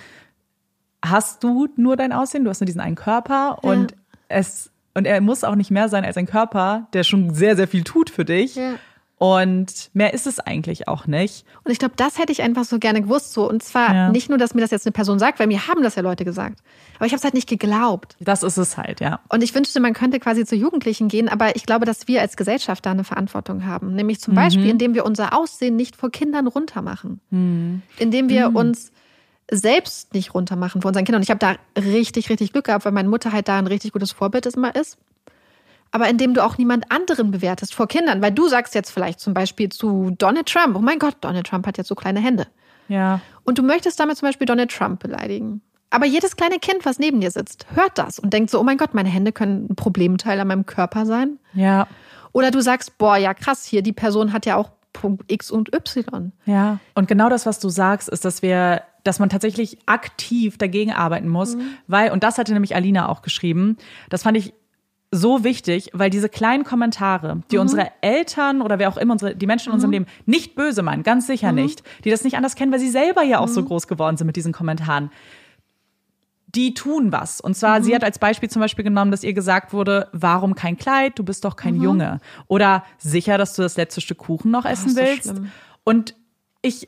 hast 1.03 1.43
du 1.43 1.67
nur 1.77 1.95
dein 1.95 2.13
Aussehen, 2.13 2.43
du 2.43 2.49
hast 2.49 2.61
nur 2.61 2.65
diesen 2.65 2.81
einen 2.81 2.95
Körper 2.95 3.57
ja. 3.63 3.69
und 3.69 3.95
es 4.27 4.69
und 4.93 5.07
er 5.07 5.21
muss 5.21 5.45
auch 5.45 5.55
nicht 5.55 5.71
mehr 5.71 5.87
sein 5.87 6.03
als 6.03 6.17
ein 6.17 6.25
Körper, 6.25 6.87
der 6.93 7.03
schon 7.03 7.33
sehr 7.33 7.55
sehr 7.55 7.67
viel 7.67 7.83
tut 7.83 8.09
für 8.09 8.25
dich. 8.25 8.59
Und 9.21 9.91
mehr 9.93 10.15
ist 10.15 10.25
es 10.25 10.39
eigentlich 10.39 10.87
auch 10.87 11.05
nicht. 11.05 11.45
Und 11.63 11.71
ich 11.71 11.77
glaube, 11.77 11.93
das 11.95 12.17
hätte 12.17 12.31
ich 12.31 12.41
einfach 12.41 12.63
so 12.63 12.79
gerne 12.79 13.03
gewusst. 13.03 13.33
So. 13.33 13.47
Und 13.47 13.61
zwar 13.61 13.93
ja. 13.93 14.09
nicht 14.09 14.29
nur, 14.29 14.39
dass 14.39 14.55
mir 14.55 14.61
das 14.61 14.71
jetzt 14.71 14.87
eine 14.87 14.93
Person 14.93 15.19
sagt, 15.19 15.37
weil 15.37 15.45
mir 15.45 15.67
haben 15.67 15.83
das 15.83 15.93
ja 15.93 16.01
Leute 16.01 16.25
gesagt. 16.25 16.57
Aber 16.95 17.05
ich 17.05 17.11
habe 17.11 17.19
es 17.19 17.23
halt 17.23 17.35
nicht 17.35 17.47
geglaubt. 17.47 18.15
Das 18.19 18.41
ist 18.41 18.57
es 18.57 18.77
halt, 18.77 18.99
ja. 18.99 19.19
Und 19.29 19.43
ich 19.43 19.53
wünschte, 19.53 19.79
man 19.79 19.93
könnte 19.93 20.19
quasi 20.19 20.43
zu 20.43 20.55
Jugendlichen 20.55 21.07
gehen. 21.07 21.29
Aber 21.29 21.55
ich 21.55 21.67
glaube, 21.67 21.85
dass 21.85 22.07
wir 22.07 22.19
als 22.19 22.35
Gesellschaft 22.35 22.83
da 22.83 22.89
eine 22.89 23.03
Verantwortung 23.03 23.67
haben. 23.67 23.93
Nämlich 23.93 24.19
zum 24.21 24.33
mhm. 24.33 24.37
Beispiel, 24.37 24.69
indem 24.71 24.95
wir 24.95 25.05
unser 25.05 25.37
Aussehen 25.37 25.75
nicht 25.75 25.95
vor 25.97 26.09
Kindern 26.09 26.47
runtermachen. 26.47 27.21
Mhm. 27.29 27.83
Indem 27.99 28.27
wir 28.27 28.49
mhm. 28.49 28.55
uns 28.55 28.91
selbst 29.51 30.15
nicht 30.15 30.33
runtermachen 30.33 30.81
vor 30.81 30.89
unseren 30.89 31.05
Kindern. 31.05 31.19
Und 31.19 31.25
ich 31.25 31.29
habe 31.29 31.37
da 31.37 31.57
richtig, 31.79 32.31
richtig 32.31 32.53
Glück 32.53 32.65
gehabt, 32.65 32.85
weil 32.85 32.91
meine 32.91 33.07
Mutter 33.07 33.31
halt 33.31 33.47
da 33.47 33.59
ein 33.59 33.67
richtig 33.67 33.91
gutes 33.91 34.13
Vorbild 34.13 34.47
immer 34.47 34.73
ist 34.75 34.97
aber 35.91 36.09
indem 36.09 36.33
du 36.33 36.43
auch 36.43 36.57
niemand 36.57 36.91
anderen 36.91 37.31
bewertest 37.31 37.75
vor 37.75 37.87
Kindern. 37.87 38.21
Weil 38.21 38.31
du 38.31 38.47
sagst 38.47 38.75
jetzt 38.75 38.91
vielleicht 38.91 39.19
zum 39.19 39.33
Beispiel 39.33 39.69
zu 39.69 40.11
Donald 40.17 40.47
Trump, 40.47 40.75
oh 40.75 40.81
mein 40.81 40.99
Gott, 40.99 41.17
Donald 41.21 41.47
Trump 41.47 41.67
hat 41.67 41.77
jetzt 41.77 41.87
so 41.87 41.95
kleine 41.95 42.19
Hände. 42.19 42.47
Ja. 42.87 43.21
Und 43.43 43.57
du 43.57 43.63
möchtest 43.63 43.99
damit 43.99 44.17
zum 44.17 44.27
Beispiel 44.27 44.47
Donald 44.47 44.71
Trump 44.71 45.01
beleidigen. 45.01 45.61
Aber 45.89 46.05
jedes 46.05 46.37
kleine 46.37 46.59
Kind, 46.59 46.85
was 46.85 46.99
neben 46.99 47.19
dir 47.19 47.31
sitzt, 47.31 47.65
hört 47.75 47.97
das 47.97 48.17
und 48.17 48.31
denkt 48.31 48.49
so, 48.49 48.59
oh 48.59 48.63
mein 48.63 48.77
Gott, 48.77 48.93
meine 48.93 49.09
Hände 49.09 49.33
können 49.33 49.67
ein 49.69 49.75
Problemteil 49.75 50.39
an 50.39 50.47
meinem 50.47 50.65
Körper 50.65 51.05
sein. 51.05 51.37
Ja. 51.53 51.87
Oder 52.31 52.49
du 52.51 52.61
sagst, 52.61 52.97
boah, 52.97 53.17
ja 53.17 53.33
krass, 53.33 53.65
hier, 53.65 53.81
die 53.81 53.91
Person 53.91 54.31
hat 54.31 54.45
ja 54.45 54.55
auch 54.55 54.71
Punkt 54.93 55.29
X 55.29 55.51
und 55.51 55.73
Y. 55.73 56.31
Ja. 56.45 56.79
Und 56.95 57.09
genau 57.09 57.29
das, 57.29 57.45
was 57.45 57.59
du 57.59 57.67
sagst, 57.67 58.07
ist, 58.07 58.23
dass 58.23 58.41
wir 58.41 58.83
dass 59.03 59.19
man 59.19 59.29
tatsächlich 59.29 59.79
aktiv 59.87 60.57
dagegen 60.57 60.93
arbeiten 60.93 61.27
muss, 61.27 61.55
mhm. 61.55 61.73
weil, 61.87 62.11
und 62.11 62.23
das 62.23 62.37
hatte 62.37 62.53
nämlich 62.53 62.75
Alina 62.75 63.09
auch 63.09 63.21
geschrieben, 63.23 63.77
das 64.09 64.21
fand 64.23 64.37
ich 64.37 64.53
so 65.11 65.43
wichtig, 65.43 65.89
weil 65.93 66.09
diese 66.09 66.29
kleinen 66.29 66.63
Kommentare, 66.63 67.41
die 67.51 67.57
mhm. 67.57 67.61
unsere 67.61 67.91
Eltern 67.99 68.61
oder 68.61 68.79
wer 68.79 68.89
auch 68.89 68.97
immer 68.97 69.11
unsere, 69.11 69.35
die 69.35 69.45
Menschen 69.45 69.69
in 69.69 69.73
unserem 69.73 69.89
mhm. 69.89 69.93
Leben 69.93 70.05
nicht 70.25 70.55
böse 70.55 70.81
meinen, 70.81 71.03
ganz 71.03 71.27
sicher 71.27 71.49
mhm. 71.51 71.55
nicht, 71.55 71.83
die 72.05 72.09
das 72.09 72.23
nicht 72.23 72.37
anders 72.37 72.55
kennen, 72.55 72.71
weil 72.71 72.79
sie 72.79 72.89
selber 72.89 73.21
ja 73.21 73.39
auch 73.39 73.49
so 73.49 73.61
mhm. 73.61 73.65
groß 73.65 73.87
geworden 73.87 74.15
sind 74.15 74.27
mit 74.27 74.37
diesen 74.37 74.53
Kommentaren. 74.53 75.11
Die 76.47 76.73
tun 76.73 77.11
was. 77.11 77.39
Und 77.39 77.55
zwar, 77.55 77.81
sie 77.81 77.91
mhm. 77.91 77.95
hat 77.95 78.03
als 78.03 78.19
Beispiel 78.19 78.49
zum 78.49 78.61
Beispiel 78.61 78.83
genommen, 78.83 79.11
dass 79.11 79.23
ihr 79.23 79.33
gesagt 79.33 79.73
wurde, 79.73 80.07
warum 80.13 80.55
kein 80.55 80.77
Kleid? 80.77 81.19
Du 81.19 81.23
bist 81.23 81.43
doch 81.43 81.55
kein 81.55 81.75
mhm. 81.75 81.83
Junge. 81.83 82.19
Oder 82.47 82.83
sicher, 82.97 83.37
dass 83.37 83.53
du 83.55 83.61
das 83.61 83.77
letzte 83.77 84.01
Stück 84.01 84.17
Kuchen 84.17 84.51
noch 84.51 84.65
essen 84.65 84.91
oh, 84.93 84.95
willst. 84.95 85.35
So 85.35 85.43
und 85.83 86.15
ich 86.61 86.87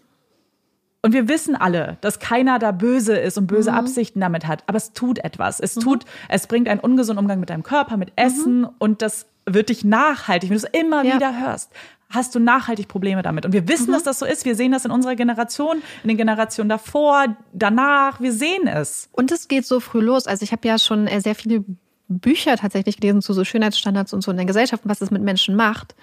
und 1.04 1.12
wir 1.12 1.28
wissen 1.28 1.56
alle, 1.56 1.98
dass 2.00 2.20
keiner 2.20 2.60
da 2.60 2.72
böse 2.72 3.16
ist 3.16 3.38
und 3.38 3.46
böse 3.46 3.72
mhm. 3.72 3.78
Absichten 3.78 4.22
damit 4.22 4.48
hat. 4.48 4.64
Aber 4.68 4.78
es 4.78 4.94
tut 4.94 5.20
etwas. 5.20 5.60
Es 5.60 5.76
mhm. 5.76 5.82
tut, 5.82 6.06
es 6.30 6.48
bringt 6.48 6.70
einen 6.70 6.80
ungesunden 6.80 7.22
Umgang 7.22 7.42
mit 7.42 7.50
deinem 7.50 7.64
Körper, 7.64 7.98
mit 7.98 8.14
Essen 8.16 8.62
mhm. 8.62 8.70
und 8.80 9.02
das 9.02 9.28
wird 9.46 9.68
dich 9.68 9.84
nachhaltig, 9.84 10.50
wenn 10.50 10.58
du 10.58 10.66
es 10.66 10.80
immer 10.80 11.04
ja. 11.04 11.16
wieder 11.16 11.38
hörst, 11.38 11.72
hast 12.10 12.34
du 12.36 12.40
nachhaltig 12.40 12.88
Probleme 12.88 13.22
damit. 13.22 13.46
Und 13.46 13.52
wir 13.52 13.68
wissen, 13.68 13.88
mhm. 13.88 13.94
dass 13.94 14.04
das 14.04 14.20
so 14.20 14.26
ist. 14.26 14.46
Wir 14.46 14.56
sehen 14.56 14.72
das 14.72 14.86
in 14.86 14.92
unserer 14.92 15.16
Generation, 15.16 15.82
in 16.04 16.08
den 16.08 16.18
Generationen 16.18 16.70
davor, 16.70 17.36
danach. 17.52 18.22
Wir 18.22 18.32
sehen 18.32 18.68
es. 18.68 19.10
Und 19.12 19.32
es 19.34 19.50
geht 19.50 19.66
so 19.66 19.82
früh 19.82 20.00
los. 20.00 20.26
Also 20.26 20.44
ich 20.44 20.54
habe 20.54 20.66
ja 20.66 20.80
schon 20.80 21.08
äh, 21.08 21.20
sehr 21.20 21.36
viele 21.36 21.66
Bücher 22.08 22.56
tatsächlich 22.56 22.98
gelesen 22.98 23.22
zu 23.22 23.34
so 23.34 23.44
Schönheitsstandards 23.44 24.14
und 24.14 24.22
so 24.22 24.32
in 24.32 24.38
der 24.38 24.46
Gesellschaft 24.46 24.86
und 24.86 24.90
was 24.90 25.02
es 25.02 25.12
mit 25.12 25.22
Menschen 25.22 25.56
macht. 25.56 25.96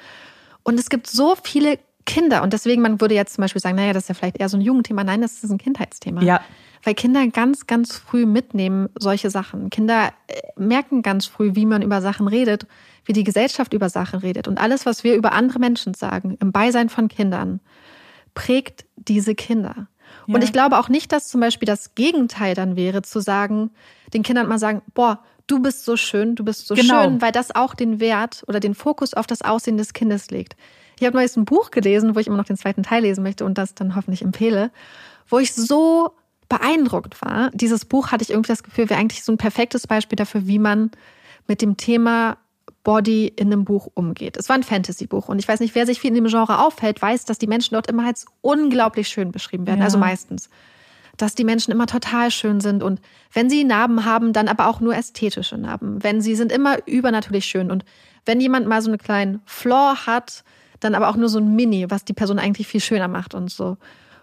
Und 0.63 0.79
es 0.79 0.91
gibt 0.91 1.07
so 1.07 1.37
viele 1.43 1.79
Kinder. 2.11 2.43
Und 2.43 2.53
deswegen, 2.53 2.83
man 2.83 3.01
würde 3.01 3.15
jetzt 3.15 3.35
zum 3.35 3.43
Beispiel 3.43 3.63
sagen, 3.63 3.77
naja, 3.77 3.93
das 3.93 4.05
ist 4.05 4.09
ja 4.09 4.15
vielleicht 4.15 4.39
eher 4.41 4.49
so 4.49 4.57
ein 4.57 4.61
Jugendthema. 4.61 5.05
Nein, 5.05 5.21
das 5.21 5.45
ist 5.45 5.51
ein 5.51 5.59
Kindheitsthema. 5.59 6.23
Ja. 6.23 6.41
Weil 6.83 6.95
Kinder 6.95 7.25
ganz, 7.29 7.67
ganz 7.67 7.97
früh 7.97 8.27
mitnehmen 8.27 8.89
solche 8.99 9.31
Sachen. 9.31 9.71
Kinder 9.71 10.13
äh, 10.27 10.41
merken 10.57 11.03
ganz 11.03 11.27
früh, 11.27 11.55
wie 11.55 11.67
man 11.67 11.83
über 11.83 12.01
Sachen 12.01 12.27
redet, 12.27 12.67
wie 13.05 13.13
die 13.13 13.23
Gesellschaft 13.23 13.75
über 13.75 13.89
Sachen 13.89 14.19
redet. 14.21 14.49
Und 14.49 14.61
alles, 14.61 14.87
was 14.87 15.05
wir 15.05 15.15
über 15.15 15.33
andere 15.33 15.61
Menschen 15.61 15.95
sagen, 15.95 16.37
im 16.41 16.51
Beisein 16.51 16.89
von 16.89 17.07
Kindern, 17.09 17.61
prägt 18.35 18.87
diese 18.97 19.35
Kinder. 19.35 19.89
Ja. 20.27 20.35
Und 20.35 20.43
ich 20.43 20.53
glaube 20.53 20.79
auch 20.79 20.89
nicht, 20.89 21.13
dass 21.13 21.29
zum 21.29 21.41
Beispiel 21.41 21.67
das 21.67 21.95
Gegenteil 21.95 22.55
dann 22.55 22.75
wäre, 22.75 23.03
zu 23.03 23.21
sagen, 23.21 23.71
den 24.15 24.25
Kindern 24.25 24.49
mal 24.49 24.59
sagen, 24.59 24.83
boah, 24.95 25.23
du 25.47 25.61
bist 25.61 25.85
so 25.85 25.97
schön, 25.97 26.35
du 26.35 26.45
bist 26.45 26.67
so 26.67 26.75
genau. 26.75 27.05
schön, 27.05 27.23
weil 27.23 27.33
das 27.33 27.55
auch 27.55 27.75
den 27.75 28.01
Wert 28.01 28.43
oder 28.49 28.59
den 28.59 28.75
Fokus 28.75 29.15
auf 29.15 29.27
das 29.27 29.43
Aussehen 29.43 29.77
des 29.77 29.93
Kindes 29.93 30.31
legt. 30.31 30.57
Ich 31.01 31.07
habe 31.07 31.17
neulich 31.17 31.35
ein 31.35 31.47
Buch 31.47 31.71
gelesen, 31.71 32.15
wo 32.15 32.21
ich 32.21 32.27
immer 32.27 32.37
noch 32.37 32.45
den 32.45 32.59
zweiten 32.59 32.83
Teil 32.83 33.03
lesen 33.03 33.23
möchte 33.23 33.47
und 33.47 33.57
das 33.57 33.75
dann 33.75 33.97
hoffentlich 33.97 34.21
empfehle, 34.21 34.71
wo 35.29 35.39
ich 35.39 35.55
so 35.55 36.13
beeindruckt 36.51 37.23
war. 37.23 37.51
Dieses 37.55 37.87
Buch 37.87 38.13
hatte 38.13 38.23
ich 38.23 38.31
irgendwie 38.31 38.49
das 38.49 38.63
Gefühl, 38.63 38.91
wäre 38.91 39.01
eigentlich 39.01 39.25
so 39.25 39.33
ein 39.33 39.39
perfektes 39.39 39.87
Beispiel 39.87 40.17
dafür, 40.17 40.47
wie 40.47 40.59
man 40.59 40.91
mit 41.47 41.63
dem 41.63 41.79
Thema 41.79 42.37
Body 42.85 43.29
in 43.29 43.47
einem 43.47 43.65
Buch 43.65 43.89
umgeht. 43.95 44.37
Es 44.37 44.51
war 44.51 44.57
ein 44.57 44.63
Fantasy-Buch 44.63 45.29
und 45.29 45.39
ich 45.39 45.49
weiß 45.49 45.61
nicht, 45.61 45.75
wer 45.75 45.87
sich 45.87 46.01
viel 46.01 46.09
in 46.09 46.17
dem 46.17 46.27
Genre 46.27 46.59
aufhält, 46.59 47.01
weiß, 47.01 47.25
dass 47.25 47.39
die 47.39 47.47
Menschen 47.47 47.75
dort 47.75 47.87
immer 47.87 48.07
als 48.07 48.27
unglaublich 48.43 49.09
schön 49.09 49.33
beschrieben 49.33 49.67
werden, 49.67 49.81
ja. 49.81 49.87
also 49.87 49.97
meistens. 49.97 50.51
Dass 51.17 51.35
die 51.35 51.45
Menschen 51.45 51.73
immer 51.73 51.87
total 51.87 52.31
schön 52.31 52.61
sind 52.61 52.83
und 52.83 53.01
wenn 53.33 53.49
sie 53.49 53.65
Narben 53.65 54.05
haben, 54.05 54.35
dann 54.35 54.49
aber 54.49 54.67
auch 54.67 54.81
nur 54.81 54.95
ästhetische 54.95 55.57
Narben. 55.57 56.03
Wenn 56.03 56.21
sie 56.21 56.35
sind 56.35 56.53
immer 56.53 56.87
übernatürlich 56.87 57.47
schön 57.47 57.71
und 57.71 57.87
wenn 58.27 58.39
jemand 58.39 58.67
mal 58.67 58.83
so 58.83 58.91
einen 58.91 58.99
kleinen 58.99 59.41
Flaw 59.47 59.97
hat, 60.07 60.45
dann 60.81 60.95
aber 60.95 61.09
auch 61.09 61.17
nur 61.17 61.29
so 61.29 61.39
ein 61.39 61.55
Mini, 61.55 61.91
was 61.91 62.05
die 62.05 62.13
Person 62.13 62.39
eigentlich 62.39 62.67
viel 62.67 62.81
schöner 62.81 63.09
macht 63.09 63.35
und 63.35 63.51
so. 63.51 63.77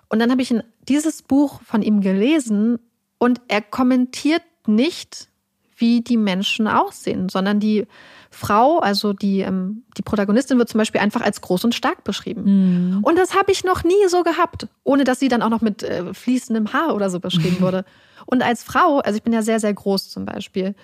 Und 0.09 0.19
dann 0.19 0.31
habe 0.31 0.41
ich 0.41 0.53
dieses 0.87 1.21
Buch 1.21 1.61
von 1.61 1.81
ihm 1.81 2.01
gelesen 2.01 2.79
und 3.17 3.41
er 3.47 3.61
kommentiert 3.61 4.43
nicht, 4.65 5.29
wie 5.77 6.01
die 6.01 6.17
Menschen 6.17 6.67
aussehen, 6.67 7.29
sondern 7.29 7.59
die 7.59 7.85
Frau, 8.31 8.79
also 8.79 9.13
die, 9.13 9.41
ähm, 9.41 9.83
die 9.97 10.01
Protagonistin 10.01 10.57
wird 10.57 10.69
zum 10.69 10.79
Beispiel 10.79 11.01
einfach 11.01 11.21
als 11.21 11.41
groß 11.41 11.65
und 11.65 11.75
stark 11.75 12.03
beschrieben. 12.03 12.95
Mhm. 12.95 13.03
Und 13.03 13.17
das 13.17 13.35
habe 13.35 13.51
ich 13.51 13.63
noch 13.63 13.83
nie 13.83 14.07
so 14.07 14.23
gehabt, 14.23 14.67
ohne 14.83 15.03
dass 15.03 15.19
sie 15.19 15.27
dann 15.27 15.41
auch 15.41 15.49
noch 15.49 15.61
mit 15.61 15.83
äh, 15.83 16.13
fließendem 16.13 16.73
Haar 16.73 16.95
oder 16.95 17.09
so 17.09 17.19
beschrieben 17.19 17.57
wurde. 17.61 17.85
Und 18.25 18.43
als 18.43 18.63
Frau, 18.63 18.99
also 18.99 19.17
ich 19.17 19.23
bin 19.23 19.33
ja 19.33 19.43
sehr, 19.43 19.59
sehr 19.59 19.73
groß 19.73 20.09
zum 20.09 20.25
Beispiel 20.25 20.75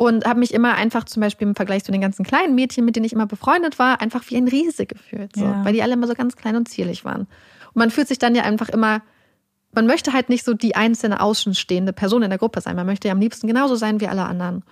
und 0.00 0.24
habe 0.24 0.40
mich 0.40 0.54
immer 0.54 0.76
einfach 0.76 1.04
zum 1.04 1.20
Beispiel 1.20 1.46
im 1.46 1.54
Vergleich 1.54 1.84
zu 1.84 1.92
den 1.92 2.00
ganzen 2.00 2.24
kleinen 2.24 2.54
Mädchen, 2.54 2.86
mit 2.86 2.96
denen 2.96 3.04
ich 3.04 3.12
immer 3.12 3.26
befreundet 3.26 3.78
war, 3.78 4.00
einfach 4.00 4.22
wie 4.28 4.38
ein 4.38 4.48
Riese 4.48 4.86
gefühlt, 4.86 5.36
so, 5.36 5.44
ja. 5.44 5.62
weil 5.62 5.74
die 5.74 5.82
alle 5.82 5.92
immer 5.92 6.06
so 6.06 6.14
ganz 6.14 6.36
klein 6.36 6.56
und 6.56 6.70
zierlich 6.70 7.04
waren. 7.04 7.26
Und 7.74 7.76
man 7.76 7.90
fühlt 7.90 8.08
sich 8.08 8.18
dann 8.18 8.34
ja 8.34 8.44
einfach 8.44 8.70
immer, 8.70 9.02
man 9.72 9.86
möchte 9.86 10.14
halt 10.14 10.30
nicht 10.30 10.42
so 10.42 10.54
die 10.54 10.74
einzelne 10.74 11.20
außenstehende 11.20 11.92
Person 11.92 12.22
in 12.22 12.30
der 12.30 12.38
Gruppe 12.38 12.62
sein. 12.62 12.76
Man 12.76 12.86
möchte 12.86 13.08
ja 13.08 13.12
am 13.12 13.20
liebsten 13.20 13.46
genauso 13.46 13.74
sein 13.74 14.00
wie 14.00 14.08
alle 14.08 14.24
anderen. 14.24 14.64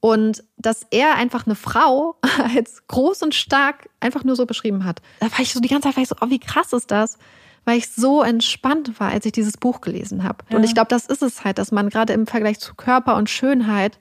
Und 0.00 0.42
dass 0.56 0.86
er 0.90 1.16
einfach 1.16 1.44
eine 1.44 1.56
Frau 1.56 2.16
als 2.56 2.86
groß 2.86 3.22
und 3.22 3.34
stark 3.34 3.90
einfach 4.00 4.24
nur 4.24 4.34
so 4.34 4.46
beschrieben 4.46 4.86
hat, 4.86 5.02
da 5.20 5.30
war 5.30 5.40
ich 5.40 5.52
so 5.52 5.60
die 5.60 5.68
ganze 5.68 5.88
Zeit 5.88 5.96
war 5.96 6.02
ich 6.04 6.08
so, 6.08 6.16
oh, 6.22 6.30
wie 6.30 6.40
krass 6.40 6.72
ist 6.72 6.90
das? 6.90 7.18
Weil 7.66 7.76
ich 7.76 7.90
so 7.90 8.22
entspannt 8.22 8.98
war, 8.98 9.10
als 9.10 9.26
ich 9.26 9.32
dieses 9.32 9.58
Buch 9.58 9.82
gelesen 9.82 10.24
habe. 10.24 10.38
Ja. 10.48 10.56
Und 10.56 10.64
ich 10.64 10.72
glaube, 10.72 10.88
das 10.88 11.04
ist 11.04 11.22
es 11.22 11.44
halt, 11.44 11.58
dass 11.58 11.70
man 11.70 11.90
gerade 11.90 12.14
im 12.14 12.26
Vergleich 12.26 12.60
zu 12.60 12.74
Körper 12.74 13.16
und 13.16 13.28
Schönheit 13.28 13.98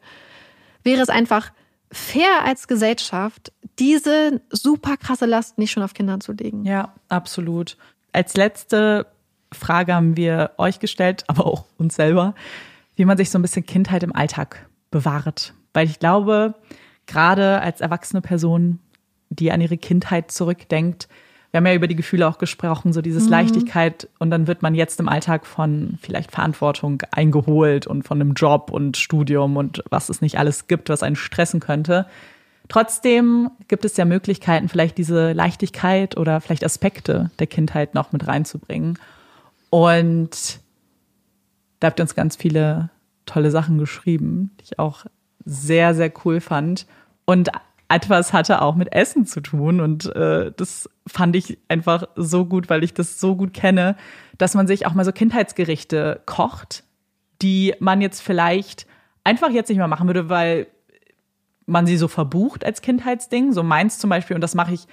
wäre 0.84 1.02
es 1.02 1.10
einfach 1.10 1.52
fair 1.92 2.44
als 2.44 2.68
Gesellschaft, 2.68 3.52
diese 3.80 4.42
super 4.50 4.98
krasse 4.98 5.26
Last 5.26 5.58
nicht 5.58 5.72
schon 5.72 5.84
auf 5.84 5.94
Kinder 5.94 6.20
zu 6.20 6.34
legen. 6.34 6.66
Ja, 6.66 6.94
absolut. 7.10 7.78
Als 8.12 8.36
letzte 8.36 9.08
Frage 9.52 9.94
haben 9.94 10.18
wir 10.18 10.52
euch 10.58 10.80
gestellt, 10.80 11.24
aber 11.28 11.46
auch 11.46 11.66
uns 11.78 11.96
selber, 11.96 12.36
wie 12.96 13.06
man 13.06 13.18
sich 13.18 13.30
so 13.30 13.40
ein 13.40 13.42
bisschen 13.42 13.66
Kindheit 13.66 14.04
im 14.04 14.16
Alltag 14.16 14.68
bewahrt. 14.92 15.54
Weil 15.74 15.88
ich 15.88 16.00
glaube, 16.00 16.56
gerade 17.08 17.62
als 17.62 17.82
erwachsene 17.82 18.22
Person, 18.22 18.80
die 19.30 19.52
an 19.52 19.62
ihre 19.62 19.78
Kindheit 19.78 20.32
zurückdenkt, 20.32 21.08
wir 21.54 21.60
haben 21.60 21.68
ja 21.68 21.76
über 21.76 21.88
die 21.88 21.95
Gefühle 21.95 22.28
auch 22.28 22.39
gesprochen, 22.39 22.93
so 22.93 23.04
dieses 23.04 23.26
mhm. 23.26 23.30
Leichtigkeit 23.30 24.10
und 24.18 24.32
dann 24.32 24.47
wird 24.47 24.64
man 24.64 24.74
jetzt 24.74 24.99
im 24.99 25.08
Alltag 25.08 25.45
von 25.45 25.99
vielleicht 26.01 26.32
Verantwortung 26.32 27.04
eingeholt 27.12 27.86
und 27.86 28.01
von 28.01 28.20
einem 28.20 28.34
Job 28.34 28.72
und 28.72 28.97
Studium 28.97 29.56
und 29.56 29.84
was 29.91 30.10
es 30.10 30.20
nicht 30.20 30.39
alles 30.39 30.66
gibt, 30.66 30.89
was 30.89 31.04
einen 31.04 31.16
stressen 31.16 31.60
könnte. 31.60 32.08
Trotzdem 32.70 33.51
gibt 33.68 33.86
es 33.86 33.95
ja 33.97 34.06
Möglichkeiten, 34.06 34.68
vielleicht 34.68 34.97
diese 34.97 35.34
Leichtigkeit 35.34 36.18
oder 36.18 36.41
vielleicht 36.41 36.66
Aspekte 36.66 37.30
der 37.38 37.45
Kindheit 37.45 37.93
noch 37.93 38.12
mit 38.14 38.26
reinzubringen. 38.26 38.97
Und 39.70 40.60
da 41.80 41.88
habt 41.88 41.99
ihr 41.99 42.04
uns 42.04 42.16
ganz 42.16 42.36
viele 42.36 42.89
tolle 43.28 43.51
Sachen 43.51 43.78
geschrieben, 43.78 44.49
die 44.60 44.64
ich 44.64 44.80
auch 44.80 45.06
sehr, 45.45 45.93
sehr 45.93 46.12
cool 46.26 46.41
fand. 46.41 46.88
Und 47.26 47.51
etwas 47.94 48.34
hatte 48.34 48.62
auch 48.62 48.76
mit 48.76 48.94
Essen 48.94 49.26
zu 49.26 49.41
tun. 49.41 49.80
Und 49.80 50.14
äh, 50.16 50.52
das 50.56 50.89
fand 51.08 51.36
ich 51.36 51.58
einfach 51.68 52.06
so 52.16 52.46
gut, 52.46 52.70
weil 52.70 52.84
ich 52.84 52.94
das 52.94 53.20
so 53.20 53.36
gut 53.36 53.54
kenne, 53.54 53.96
dass 54.38 54.54
man 54.54 54.68
sich 54.68 54.86
auch 54.86 54.94
mal 54.94 55.06
so 55.06 55.12
Kindheitsgerichte 55.12 56.22
kocht, 56.26 56.84
die 57.41 57.76
man 57.80 58.02
jetzt 58.02 58.22
vielleicht 58.22 58.88
einfach 59.24 59.52
jetzt 59.52 59.70
nicht 59.70 59.78
mehr 59.78 59.88
machen 59.88 60.08
würde, 60.08 60.30
weil 60.30 60.68
man 61.66 61.86
sie 61.86 61.98
so 61.98 62.08
verbucht 62.08 62.66
als 62.66 62.82
Kindheitsding. 62.82 63.54
So 63.54 63.64
meins 63.64 64.00
zum 64.00 64.10
Beispiel, 64.10 64.36
und 64.36 64.41
das 64.41 64.56
mache 64.56 64.74
ich 64.74 64.88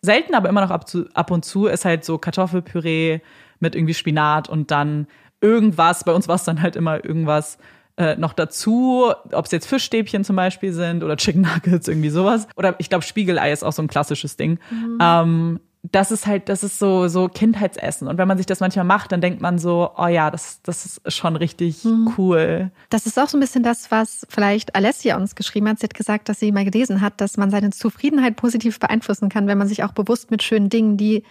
selten, 0.00 0.34
aber 0.34 0.48
immer 0.48 0.60
noch 0.60 0.70
ab, 0.70 0.88
zu, 0.88 1.08
ab 1.14 1.30
und 1.30 1.44
zu, 1.44 1.66
ist 1.66 1.84
halt 1.84 2.04
so 2.04 2.18
Kartoffelpüree 2.18 3.20
mit 3.60 3.74
irgendwie 3.74 3.94
Spinat 3.94 4.48
und 4.48 4.70
dann 4.70 5.06
irgendwas. 5.40 6.04
Bei 6.04 6.12
uns 6.12 6.28
war 6.28 6.36
es 6.36 6.44
dann 6.44 6.62
halt 6.62 6.76
immer 6.76 7.04
irgendwas 7.04 7.58
äh, 7.96 8.16
noch 8.16 8.32
dazu, 8.32 9.12
ob 9.32 9.44
es 9.44 9.52
jetzt 9.52 9.66
Fischstäbchen 9.66 10.24
zum 10.24 10.36
Beispiel 10.36 10.72
sind 10.72 11.04
oder 11.04 11.16
Chicken 11.16 11.42
Nuggets, 11.42 11.88
irgendwie 11.88 12.10
sowas. 12.10 12.48
Oder 12.56 12.74
ich 12.78 12.88
glaube, 12.88 13.04
Spiegelei 13.04 13.52
ist 13.52 13.62
auch 13.62 13.72
so 13.72 13.82
ein 13.82 13.88
klassisches 13.88 14.36
Ding. 14.36 14.58
Mhm. 14.70 14.98
Ähm, 15.00 15.60
das 15.92 16.10
ist 16.10 16.26
halt, 16.26 16.48
das 16.48 16.64
ist 16.64 16.78
so, 16.78 17.08
so 17.08 17.28
Kindheitsessen. 17.28 18.08
Und 18.08 18.16
wenn 18.16 18.26
man 18.26 18.38
sich 18.38 18.46
das 18.46 18.60
manchmal 18.60 18.86
macht, 18.86 19.12
dann 19.12 19.20
denkt 19.20 19.42
man 19.42 19.58
so, 19.58 19.90
oh 19.96 20.06
ja, 20.06 20.30
das, 20.30 20.62
das 20.62 20.86
ist 20.86 21.12
schon 21.12 21.36
richtig 21.36 21.84
mhm. 21.84 22.14
cool. 22.16 22.70
Das 22.88 23.06
ist 23.06 23.18
auch 23.18 23.28
so 23.28 23.36
ein 23.36 23.40
bisschen 23.40 23.62
das, 23.62 23.90
was 23.90 24.26
vielleicht 24.30 24.74
Alessia 24.74 25.16
uns 25.16 25.34
geschrieben 25.34 25.68
hat. 25.68 25.80
Sie 25.80 25.84
hat 25.84 25.94
gesagt, 25.94 26.28
dass 26.28 26.40
sie 26.40 26.52
mal 26.52 26.64
gelesen 26.64 27.02
hat, 27.02 27.20
dass 27.20 27.36
man 27.36 27.50
seine 27.50 27.70
Zufriedenheit 27.70 28.36
positiv 28.36 28.80
beeinflussen 28.80 29.28
kann, 29.28 29.46
wenn 29.46 29.58
man 29.58 29.68
sich 29.68 29.84
auch 29.84 29.92
bewusst 29.92 30.30
mit 30.30 30.42
schönen 30.42 30.70
Dingen, 30.70 30.96
die 30.96 31.22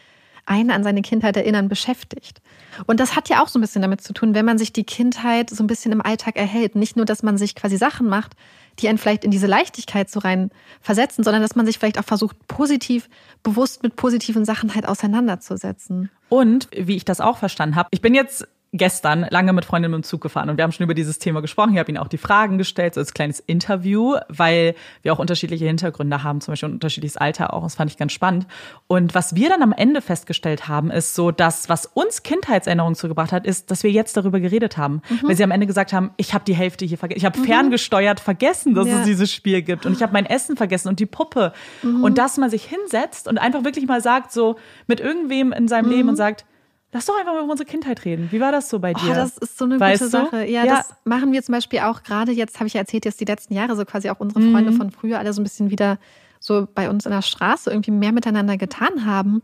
einen 0.46 0.72
an 0.72 0.84
seine 0.84 1.02
Kindheit 1.02 1.38
erinnern, 1.38 1.70
beschäftigt. 1.70 2.42
Und 2.86 3.00
das 3.00 3.16
hat 3.16 3.30
ja 3.30 3.42
auch 3.44 3.48
so 3.48 3.60
ein 3.60 3.62
bisschen 3.62 3.82
damit 3.82 4.02
zu 4.02 4.14
tun, 4.14 4.34
wenn 4.34 4.46
man 4.46 4.58
sich 4.58 4.74
die 4.74 4.84
Kindheit 4.84 5.50
so 5.50 5.64
ein 5.64 5.68
bisschen 5.68 5.92
im 5.92 6.02
Alltag 6.02 6.36
erhält. 6.36 6.76
Nicht 6.76 6.96
nur, 6.96 7.06
dass 7.06 7.24
man 7.24 7.38
sich 7.38 7.56
quasi 7.56 7.78
Sachen 7.78 8.08
macht, 8.08 8.34
die 8.80 8.90
einen 8.90 8.98
vielleicht 8.98 9.24
in 9.24 9.32
diese 9.32 9.48
Leichtigkeit 9.48 10.10
so 10.10 10.20
rein 10.20 10.50
versetzen, 10.82 11.24
sondern 11.24 11.42
dass 11.42 11.56
man 11.56 11.66
sich 11.66 11.78
vielleicht 11.78 12.00
auch 12.00 12.06
versucht, 12.06 12.48
positiv, 12.48 13.10
bewusst 13.44 13.84
mit 13.84 13.96
positiven 13.96 14.46
Sachen 14.46 14.74
halt 14.74 14.88
auseinanderzusetzen. 14.88 16.10
Und 16.30 16.68
wie 16.76 16.96
ich 16.96 17.06
das 17.06 17.22
auch 17.22 17.38
verstanden 17.38 17.76
habe, 17.76 17.90
ich 17.92 18.02
bin 18.02 18.16
jetzt 18.16 18.48
gestern 18.74 19.28
lange 19.30 19.54
mit 19.54 19.66
Freundinnen 19.66 19.94
im 19.94 20.04
Zug 20.04 20.22
gefahren 20.22 20.50
und 20.50 20.58
wir 20.58 20.64
haben 20.64 20.72
schon 20.72 20.84
über 20.84 20.96
dieses 20.96 21.20
Thema 21.20 21.42
gesprochen. 21.42 21.74
Ich 21.74 21.80
habe 21.80 21.92
ihnen 21.92 22.00
auch 22.00 22.08
die 22.08 22.18
Fragen 22.18 22.58
gestellt, 22.58 22.96
so 22.96 23.00
als 23.00 23.14
kleines 23.14 23.40
Interview, 23.40 24.16
weil 24.30 24.74
wir 25.04 25.14
auch 25.14 25.20
unterschiedliche 25.20 25.66
Hintergründe 25.66 26.24
haben, 26.24 26.42
zum 26.42 26.54
Beispiel 26.54 26.70
unterschiedliches 26.70 27.16
Alter 27.16 27.54
auch. 27.54 27.64
Das 27.64 27.76
fand 27.76 27.92
ich 27.92 27.98
ganz 27.98 28.12
spannend. 28.12 28.48
Und 28.88 29.14
was 29.14 29.36
wir 29.36 29.50
dann 29.50 29.62
am 29.62 29.74
Ende 29.74 30.02
festgestellt 30.02 30.68
haben, 30.68 30.90
ist 30.90 31.14
so, 31.14 31.30
dass 31.30 31.70
was 31.70 31.86
uns 31.86 32.24
Kindheitserinnerungen 32.24 32.96
zugebracht 32.96 33.32
hat, 33.32 33.46
ist, 33.46 33.70
dass 33.70 33.84
wir 33.84 33.92
jetzt 33.92 34.18
darüber 34.18 34.40
geredet 34.40 34.76
haben. 34.76 35.02
Mhm. 35.08 35.28
Weil 35.28 35.36
sie 35.36 35.44
am 35.44 35.52
Ende 35.52 35.68
gesagt 35.68 35.94
haben, 35.94 36.12
ich 36.18 36.34
habe 36.34 36.44
die 36.44 36.56
Hälfte 36.56 36.84
hier 36.84 36.98
vergessen. 36.98 37.20
Ich 37.20 37.26
habe 37.26 37.40
mhm. 37.40 37.46
ferngesteuert 37.46 38.20
vergessen, 38.20 38.74
dass 38.74 38.88
ja. 38.88 39.00
es 39.00 39.06
dieses 39.06 39.32
Spiel 39.32 39.62
gibt. 39.62 39.86
Und 39.86 39.94
ich 39.94 40.02
habe 40.02 40.14
mein 40.14 40.26
Essen 40.26 40.58
vergessen 40.58 40.88
und 40.88 41.00
die 41.00 41.06
Puppe. 41.06 41.54
Mhm. 41.84 42.04
Und 42.04 42.18
dass 42.18 42.38
man 42.38 42.50
sich 42.50 42.66
hinsetzt 42.66 43.28
und 43.28 43.38
einfach 43.38 43.64
wirklich 43.64 43.86
mal 43.86 44.02
sagt, 44.02 44.32
so 44.32 44.56
mit 44.88 45.00
irgendwem 45.00 45.52
in 45.52 45.68
seinem 45.68 45.92
Leben 45.92 46.10
und 46.10 46.16
sagt, 46.16 46.46
Lass 46.94 47.08
doch 47.08 47.18
einfach 47.18 47.34
mal 47.34 47.44
über 47.44 47.52
unsere 47.52 47.68
Kindheit 47.68 48.06
reden. 48.06 48.28
Wie 48.32 48.40
war 48.40 48.52
das 48.52 48.70
so 48.70 48.80
bei 48.80 48.94
dir? 48.94 49.10
Oh, 49.10 49.14
das 49.14 49.38
ist 49.40 49.58
so 49.58 49.66
eine 49.66 49.80
weißt 49.80 50.04
gute? 50.04 50.12
Sache. 50.12 50.46
Ja, 50.46 50.64
ja, 50.64 50.78
das 50.78 50.94
machen 51.04 51.32
wir 51.32 51.42
zum 51.42 51.54
Beispiel 51.54 51.80
auch 51.80 52.04
gerade 52.04 52.32
jetzt, 52.32 52.60
habe 52.60 52.68
ich 52.68 52.76
ja 52.76 52.82
erzählt, 52.82 53.06
jetzt 53.06 53.20
die 53.20 53.26
letzten 53.26 53.56
Jahre 53.56 53.76
so 53.76 53.84
quasi 53.84 54.10
auch 54.12 54.20
unsere 54.20 54.42
Freunde 54.42 54.72
mhm. 54.72 54.78
von 54.78 54.92
früher 54.92 55.18
alle 55.18 55.34
so 55.34 55.42
ein 55.42 55.44
bisschen 55.44 55.72
wieder 55.72 55.98
so 56.40 56.68
bei 56.74 56.90
uns 56.90 57.06
in 57.06 57.12
der 57.12 57.24
Straße 57.24 57.72
irgendwie 57.72 57.92
mehr 57.92 58.12
miteinander 58.12 58.58
getan 58.58 59.06
haben. 59.06 59.42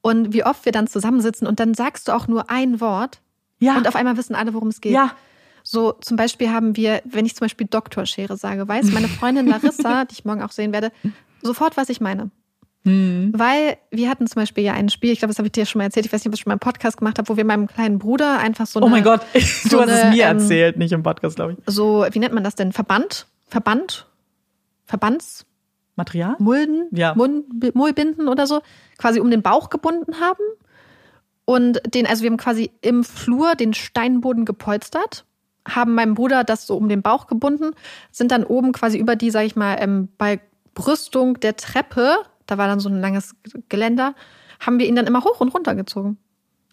Und 0.00 0.32
wie 0.32 0.44
oft 0.44 0.64
wir 0.64 0.72
dann 0.72 0.86
zusammensitzen 0.86 1.46
und 1.46 1.60
dann 1.60 1.74
sagst 1.74 2.08
du 2.08 2.12
auch 2.12 2.28
nur 2.28 2.50
ein 2.50 2.80
Wort 2.80 3.20
ja. 3.58 3.76
und 3.76 3.86
auf 3.88 3.96
einmal 3.96 4.16
wissen 4.16 4.34
alle, 4.34 4.54
worum 4.54 4.68
es 4.68 4.80
geht. 4.80 4.92
Ja. 4.92 5.12
So 5.62 5.92
zum 5.92 6.16
Beispiel 6.16 6.50
haben 6.50 6.76
wir, 6.76 7.02
wenn 7.04 7.26
ich 7.26 7.34
zum 7.34 7.44
Beispiel 7.44 7.66
Doktorschere 7.66 8.36
sage, 8.36 8.68
weiß 8.68 8.92
meine 8.92 9.08
Freundin 9.08 9.48
Larissa, 9.48 10.04
die 10.06 10.12
ich 10.14 10.24
morgen 10.24 10.42
auch 10.42 10.52
sehen 10.52 10.72
werde, 10.72 10.92
sofort, 11.42 11.76
was 11.76 11.88
ich 11.88 12.00
meine. 12.00 12.30
Mhm. 12.86 13.32
Weil 13.36 13.78
wir 13.90 14.08
hatten 14.08 14.26
zum 14.28 14.40
Beispiel 14.40 14.62
ja 14.62 14.72
ein 14.72 14.88
Spiel, 14.88 15.10
ich 15.10 15.18
glaube, 15.18 15.30
das 15.30 15.38
habe 15.38 15.48
ich 15.48 15.52
dir 15.52 15.66
schon 15.66 15.80
mal 15.80 15.86
erzählt, 15.86 16.06
ich 16.06 16.12
weiß 16.12 16.20
nicht, 16.20 16.28
ob 16.28 16.34
ich 16.34 16.40
schon 16.40 16.50
mal 16.50 16.54
einen 16.54 16.60
Podcast 16.60 16.96
gemacht 16.98 17.18
habe, 17.18 17.28
wo 17.28 17.36
wir 17.36 17.44
meinem 17.44 17.66
kleinen 17.66 17.98
Bruder 17.98 18.38
einfach 18.38 18.66
so 18.66 18.78
eine, 18.78 18.86
Oh 18.86 18.88
mein 18.88 19.02
Gott, 19.02 19.22
du 19.32 19.40
so 19.40 19.80
hast 19.80 19.90
eine, 19.90 20.10
es 20.10 20.14
mir 20.14 20.24
ähm, 20.24 20.38
erzählt, 20.38 20.78
nicht 20.78 20.92
im 20.92 21.02
Podcast, 21.02 21.36
glaube 21.36 21.54
ich. 21.54 21.58
So, 21.66 22.06
wie 22.10 22.18
nennt 22.20 22.32
man 22.32 22.44
das 22.44 22.54
denn? 22.54 22.72
Verband? 22.72 23.26
Verband? 23.48 24.06
Verbands? 24.84 25.46
Material? 25.96 26.36
Mulden? 26.38 26.88
Ja. 26.92 27.14
Mullbinden 27.16 28.28
oder 28.28 28.46
so, 28.46 28.60
quasi 28.98 29.18
um 29.18 29.30
den 29.30 29.42
Bauch 29.42 29.68
gebunden 29.68 30.20
haben. 30.20 30.44
Und 31.44 31.80
den, 31.92 32.06
also 32.06 32.22
wir 32.22 32.30
haben 32.30 32.36
quasi 32.36 32.70
im 32.82 33.02
Flur 33.02 33.54
den 33.54 33.74
Steinboden 33.74 34.44
gepolstert, 34.44 35.24
haben 35.66 35.94
meinem 35.94 36.14
Bruder 36.14 36.44
das 36.44 36.66
so 36.66 36.76
um 36.76 36.88
den 36.88 37.02
Bauch 37.02 37.26
gebunden, 37.26 37.70
sind 38.12 38.30
dann 38.30 38.44
oben 38.44 38.72
quasi 38.72 38.98
über 38.98 39.16
die, 39.16 39.30
sag 39.30 39.44
ich 39.44 39.56
mal, 39.56 39.76
ähm, 39.80 40.08
bei 40.18 40.40
Brüstung 40.74 41.40
der 41.40 41.56
Treppe 41.56 42.18
da 42.46 42.58
war 42.58 42.66
dann 42.66 42.80
so 42.80 42.88
ein 42.88 43.00
langes 43.00 43.34
Geländer, 43.68 44.14
haben 44.60 44.78
wir 44.78 44.86
ihn 44.86 44.96
dann 44.96 45.06
immer 45.06 45.24
hoch 45.24 45.40
und 45.40 45.54
runter 45.54 45.74
gezogen. 45.74 46.18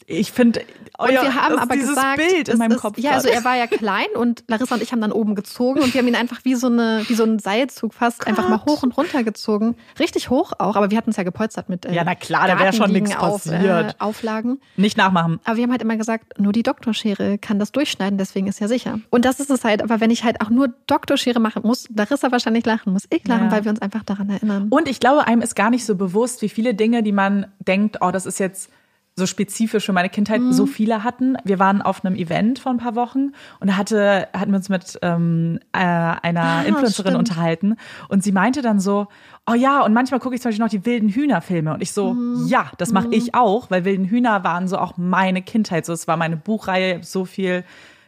Ich 0.06 0.32
finde, 0.32 0.62
und 0.97 1.10
wir 1.10 1.36
haben 1.36 1.58
aber 1.58 1.76
gesagt, 1.76 2.18
Bild 2.18 2.49
in 2.49 2.58
meinem 2.58 2.74
ist, 2.74 2.82
Kopf. 2.82 2.97
Ja, 2.97 3.12
also 3.12 3.30
er 3.30 3.43
war 3.43 3.56
ja 3.56 3.68
klein 3.68 4.08
und 4.16 4.43
Larissa 4.47 4.76
und 4.76 4.84
ich 4.84 4.91
haben 4.91 5.01
dann 5.01 5.12
oben 5.12 5.36
gezogen 5.36 5.82
und 5.82 5.93
wir 5.93 5.99
haben 5.99 6.08
ihn 6.08 6.16
einfach 6.16 6.41
wie 6.43 6.56
so 6.56 6.68
eine 6.68 7.04
wie 7.08 7.14
so 7.14 7.24
ein 7.24 7.39
Seilzug 7.39 7.93
fast 7.93 8.20
Gott. 8.20 8.28
einfach 8.28 8.49
mal 8.49 8.64
hoch 8.66 8.84
und 8.84 8.95
runter 8.97 9.24
gezogen, 9.24 9.76
richtig 9.99 10.30
hoch 10.30 10.54
auch. 10.60 10.76
Aber 10.76 10.91
wir 10.91 10.97
hatten 10.97 11.12
es 11.12 11.18
ja 11.18 11.24
gepolstert 11.24 11.70
mit 11.70 11.86
äh, 11.86 11.93
ja 11.93 12.04
na 12.04 12.16
klar, 12.16 12.47
da 12.47 12.60
wäre 12.60 12.74
schon 12.74 12.91
nichts 12.91 13.16
passiert. 13.16 13.56
Auf, 13.56 13.64
äh, 13.64 13.93
Auflagen. 13.99 14.60
Nicht 14.76 14.97
nachmachen. 14.97 15.39
Aber 15.45 15.58
wir 15.58 15.64
haben 15.64 15.72
halt 15.72 15.82
immer 15.82 15.97
gesagt, 15.97 16.39
nur 16.39 16.54
die 16.54 16.64
Doktorschere 16.64 17.38
kann 17.38 17.60
das 17.60 17.72
durchschneiden, 17.72 18.18
deswegen 18.18 18.47
ist 18.47 18.60
ja 18.60 18.68
sicher. 18.68 18.99
Und 19.10 19.26
das 19.26 19.39
ist 19.39 19.49
es 19.49 19.64
halt. 19.64 19.82
Aber 19.82 19.99
wenn 19.99 20.12
ich 20.12 20.24
halt 20.24 20.41
auch 20.41 20.49
nur 20.49 20.70
Doktorschere 20.88 21.39
machen 21.39 21.64
muss, 21.64 21.88
Larissa 21.95 22.32
wahrscheinlich 22.32 22.66
lachen, 22.66 22.93
muss 22.93 23.08
ich 23.10 23.28
lachen, 23.28 23.45
ja. 23.45 23.51
weil 23.51 23.64
wir 23.64 23.72
uns 23.72 23.82
einfach 23.82 24.04
daran 24.04 24.30
erinnern. 24.30 24.68
Und 24.70 24.88
ich 24.88 24.99
glaube, 24.99 25.28
einem 25.28 25.41
ist 25.41 25.56
gar 25.56 25.70
nicht 25.70 25.86
so 25.86 25.95
bewusst, 25.95 26.41
wie 26.41 26.49
viele 26.49 26.74
Dinge, 26.74 27.04
die 27.04 27.12
man 27.12 27.47
denkt, 27.60 27.97
oh, 28.01 28.12
das 28.12 28.26
ist 28.26 28.39
jetzt 28.39 28.70
so 29.16 29.28
spezifisch 29.28 29.86
für 29.86 29.93
meine 29.93 30.09
Kindheit 30.09 30.41
mhm. 30.41 30.53
so 30.53 30.66
viele 30.66 31.03
hatten. 31.03 31.38
Wir 31.43 31.59
waren 31.59 31.82
auf 31.82 32.03
einem 32.03 32.16
Event 32.16 32.59
vor 32.59 32.72
ein 32.72 32.78
paar 32.78 32.95
Wochen 32.95 33.32
und 33.59 33.70
da 33.70 33.78
hatte, 33.78 34.28
hatten 34.34 34.51
wir 34.51 34.57
uns 34.57 34.70
mit 34.70 34.97
ähm, 35.01 35.59
äh, 35.72 35.78
einer 35.78 36.41
ah, 36.41 36.61
Influencerin 36.64 37.11
stimmt. 37.11 37.18
unterhalten 37.18 37.76
und 38.09 38.24
sie 38.24 38.32
meinte 38.32 38.61
dann 38.61 38.80
so, 38.80 39.07
oh 39.49 39.53
ja, 39.53 39.82
und 39.82 39.93
manchmal 39.93 40.20
gucke 40.20 40.36
ich 40.36 40.41
zum 40.41 40.49
Beispiel 40.49 40.64
noch 40.64 40.72
die 40.72 40.86
wilden 40.86 41.09
Hühnerfilme 41.09 41.74
und 41.74 41.82
ich 41.82 41.91
so, 41.91 42.14
mhm. 42.14 42.47
ja, 42.47 42.72
das 42.78 42.91
mache 42.91 43.07
mhm. 43.07 43.14
ich 43.14 43.36
auch, 43.36 43.70
weil 43.70 43.86
wilden 43.86 44.05
Hühner 44.05 44.43
waren 44.43 44.68
so 44.68 44.78
auch 44.78 44.97
meine 44.97 45.41
Kindheit. 45.41 45.86
So, 45.86 45.93
es 45.93 46.07
war 46.07 46.18
meine 46.18 46.38
Buchreihe, 46.38 47.03
so 47.03 47.26
viel 47.26 47.64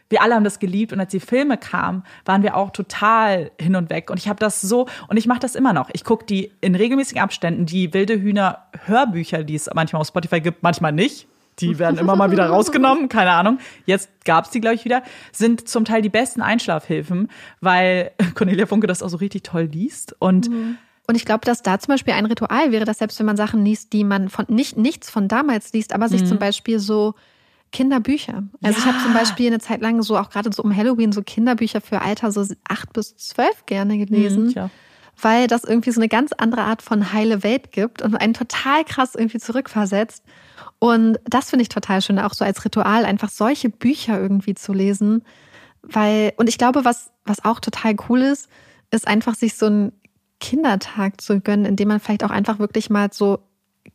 wir 0.08 0.22
alle 0.22 0.34
haben 0.34 0.44
das 0.44 0.58
geliebt 0.58 0.92
und 0.92 1.00
als 1.00 1.10
die 1.10 1.20
Filme 1.20 1.58
kamen, 1.58 2.04
waren 2.24 2.42
wir 2.42 2.56
auch 2.56 2.70
total 2.70 3.50
hin 3.60 3.76
und 3.76 3.90
weg. 3.90 4.10
Und 4.10 4.18
ich 4.18 4.28
habe 4.28 4.38
das 4.38 4.60
so, 4.60 4.86
und 5.08 5.16
ich 5.16 5.26
mache 5.26 5.40
das 5.40 5.54
immer 5.54 5.72
noch. 5.72 5.90
Ich 5.92 6.04
gucke 6.04 6.24
die 6.26 6.52
in 6.60 6.74
regelmäßigen 6.74 7.20
Abständen, 7.20 7.66
die 7.66 7.92
wilde 7.92 8.20
Hühner 8.20 8.66
Hörbücher, 8.84 9.44
die 9.44 9.54
es 9.54 9.68
manchmal 9.74 10.00
auf 10.00 10.08
Spotify 10.08 10.40
gibt, 10.40 10.62
manchmal 10.62 10.92
nicht. 10.92 11.26
Die 11.58 11.78
werden 11.78 11.98
immer 11.98 12.16
mal 12.16 12.30
wieder 12.30 12.46
rausgenommen, 12.50 13.08
keine 13.08 13.30
Ahnung. 13.30 13.58
Jetzt 13.86 14.10
gab's 14.24 14.50
die, 14.50 14.60
glaube 14.60 14.74
ich, 14.76 14.84
wieder. 14.84 15.02
Sind 15.32 15.68
zum 15.68 15.84
Teil 15.84 16.02
die 16.02 16.10
besten 16.10 16.42
Einschlafhilfen, 16.42 17.28
weil 17.60 18.12
Cornelia 18.34 18.66
Funke 18.66 18.86
das 18.86 19.02
auch 19.02 19.08
so 19.08 19.16
richtig 19.16 19.42
toll 19.42 19.68
liest. 19.72 20.14
Und 20.18 20.50
mhm. 20.50 20.78
Und 21.08 21.14
ich 21.14 21.24
glaube, 21.24 21.44
dass 21.44 21.62
da 21.62 21.78
zum 21.78 21.92
Beispiel 21.92 22.14
ein 22.14 22.26
Ritual 22.26 22.72
wäre, 22.72 22.84
dass 22.84 22.98
selbst 22.98 23.18
wenn 23.20 23.26
man 23.26 23.36
Sachen 23.36 23.64
liest, 23.64 23.92
die 23.92 24.02
man 24.02 24.28
von 24.28 24.44
nicht 24.48 24.76
nichts 24.76 25.08
von 25.08 25.28
damals 25.28 25.72
liest, 25.72 25.92
aber 25.92 26.08
sich 26.08 26.22
mhm. 26.22 26.26
zum 26.26 26.38
Beispiel 26.40 26.80
so 26.80 27.14
Kinderbücher. 27.76 28.44
Also 28.62 28.78
ja. 28.78 28.84
ich 28.84 28.86
habe 28.86 29.02
zum 29.02 29.12
Beispiel 29.12 29.48
eine 29.48 29.58
Zeit 29.58 29.82
lang 29.82 30.00
so 30.00 30.16
auch 30.16 30.30
gerade 30.30 30.50
so 30.50 30.62
um 30.62 30.74
Halloween 30.74 31.12
so 31.12 31.20
Kinderbücher 31.22 31.82
für 31.82 32.00
Alter 32.00 32.32
so 32.32 32.42
acht 32.66 32.92
bis 32.94 33.16
zwölf 33.16 33.66
gerne 33.66 33.98
gelesen. 33.98 34.46
Mhm, 34.46 34.70
weil 35.20 35.46
das 35.46 35.64
irgendwie 35.64 35.90
so 35.90 36.00
eine 36.00 36.08
ganz 36.08 36.32
andere 36.32 36.62
Art 36.62 36.80
von 36.80 37.12
heile 37.12 37.42
Welt 37.42 37.72
gibt 37.72 38.00
und 38.00 38.16
einen 38.16 38.32
total 38.32 38.84
krass 38.84 39.14
irgendwie 39.14 39.38
zurückversetzt. 39.38 40.24
Und 40.78 41.18
das 41.24 41.50
finde 41.50 41.62
ich 41.62 41.68
total 41.68 42.00
schön, 42.00 42.18
auch 42.18 42.34
so 42.34 42.44
als 42.44 42.64
Ritual, 42.64 43.04
einfach 43.04 43.30
solche 43.30 43.68
Bücher 43.68 44.20
irgendwie 44.20 44.54
zu 44.54 44.72
lesen. 44.72 45.22
Weil, 45.82 46.32
und 46.36 46.48
ich 46.48 46.58
glaube, 46.58 46.84
was, 46.84 47.10
was 47.24 47.44
auch 47.44 47.60
total 47.60 47.96
cool 48.08 48.20
ist, 48.20 48.48
ist 48.90 49.06
einfach 49.06 49.34
sich 49.34 49.54
so 49.54 49.66
einen 49.66 49.92
Kindertag 50.40 51.20
zu 51.20 51.40
gönnen, 51.40 51.66
in 51.66 51.76
dem 51.76 51.88
man 51.88 52.00
vielleicht 52.00 52.24
auch 52.24 52.30
einfach 52.30 52.58
wirklich 52.58 52.90
mal 52.90 53.08
so 53.12 53.38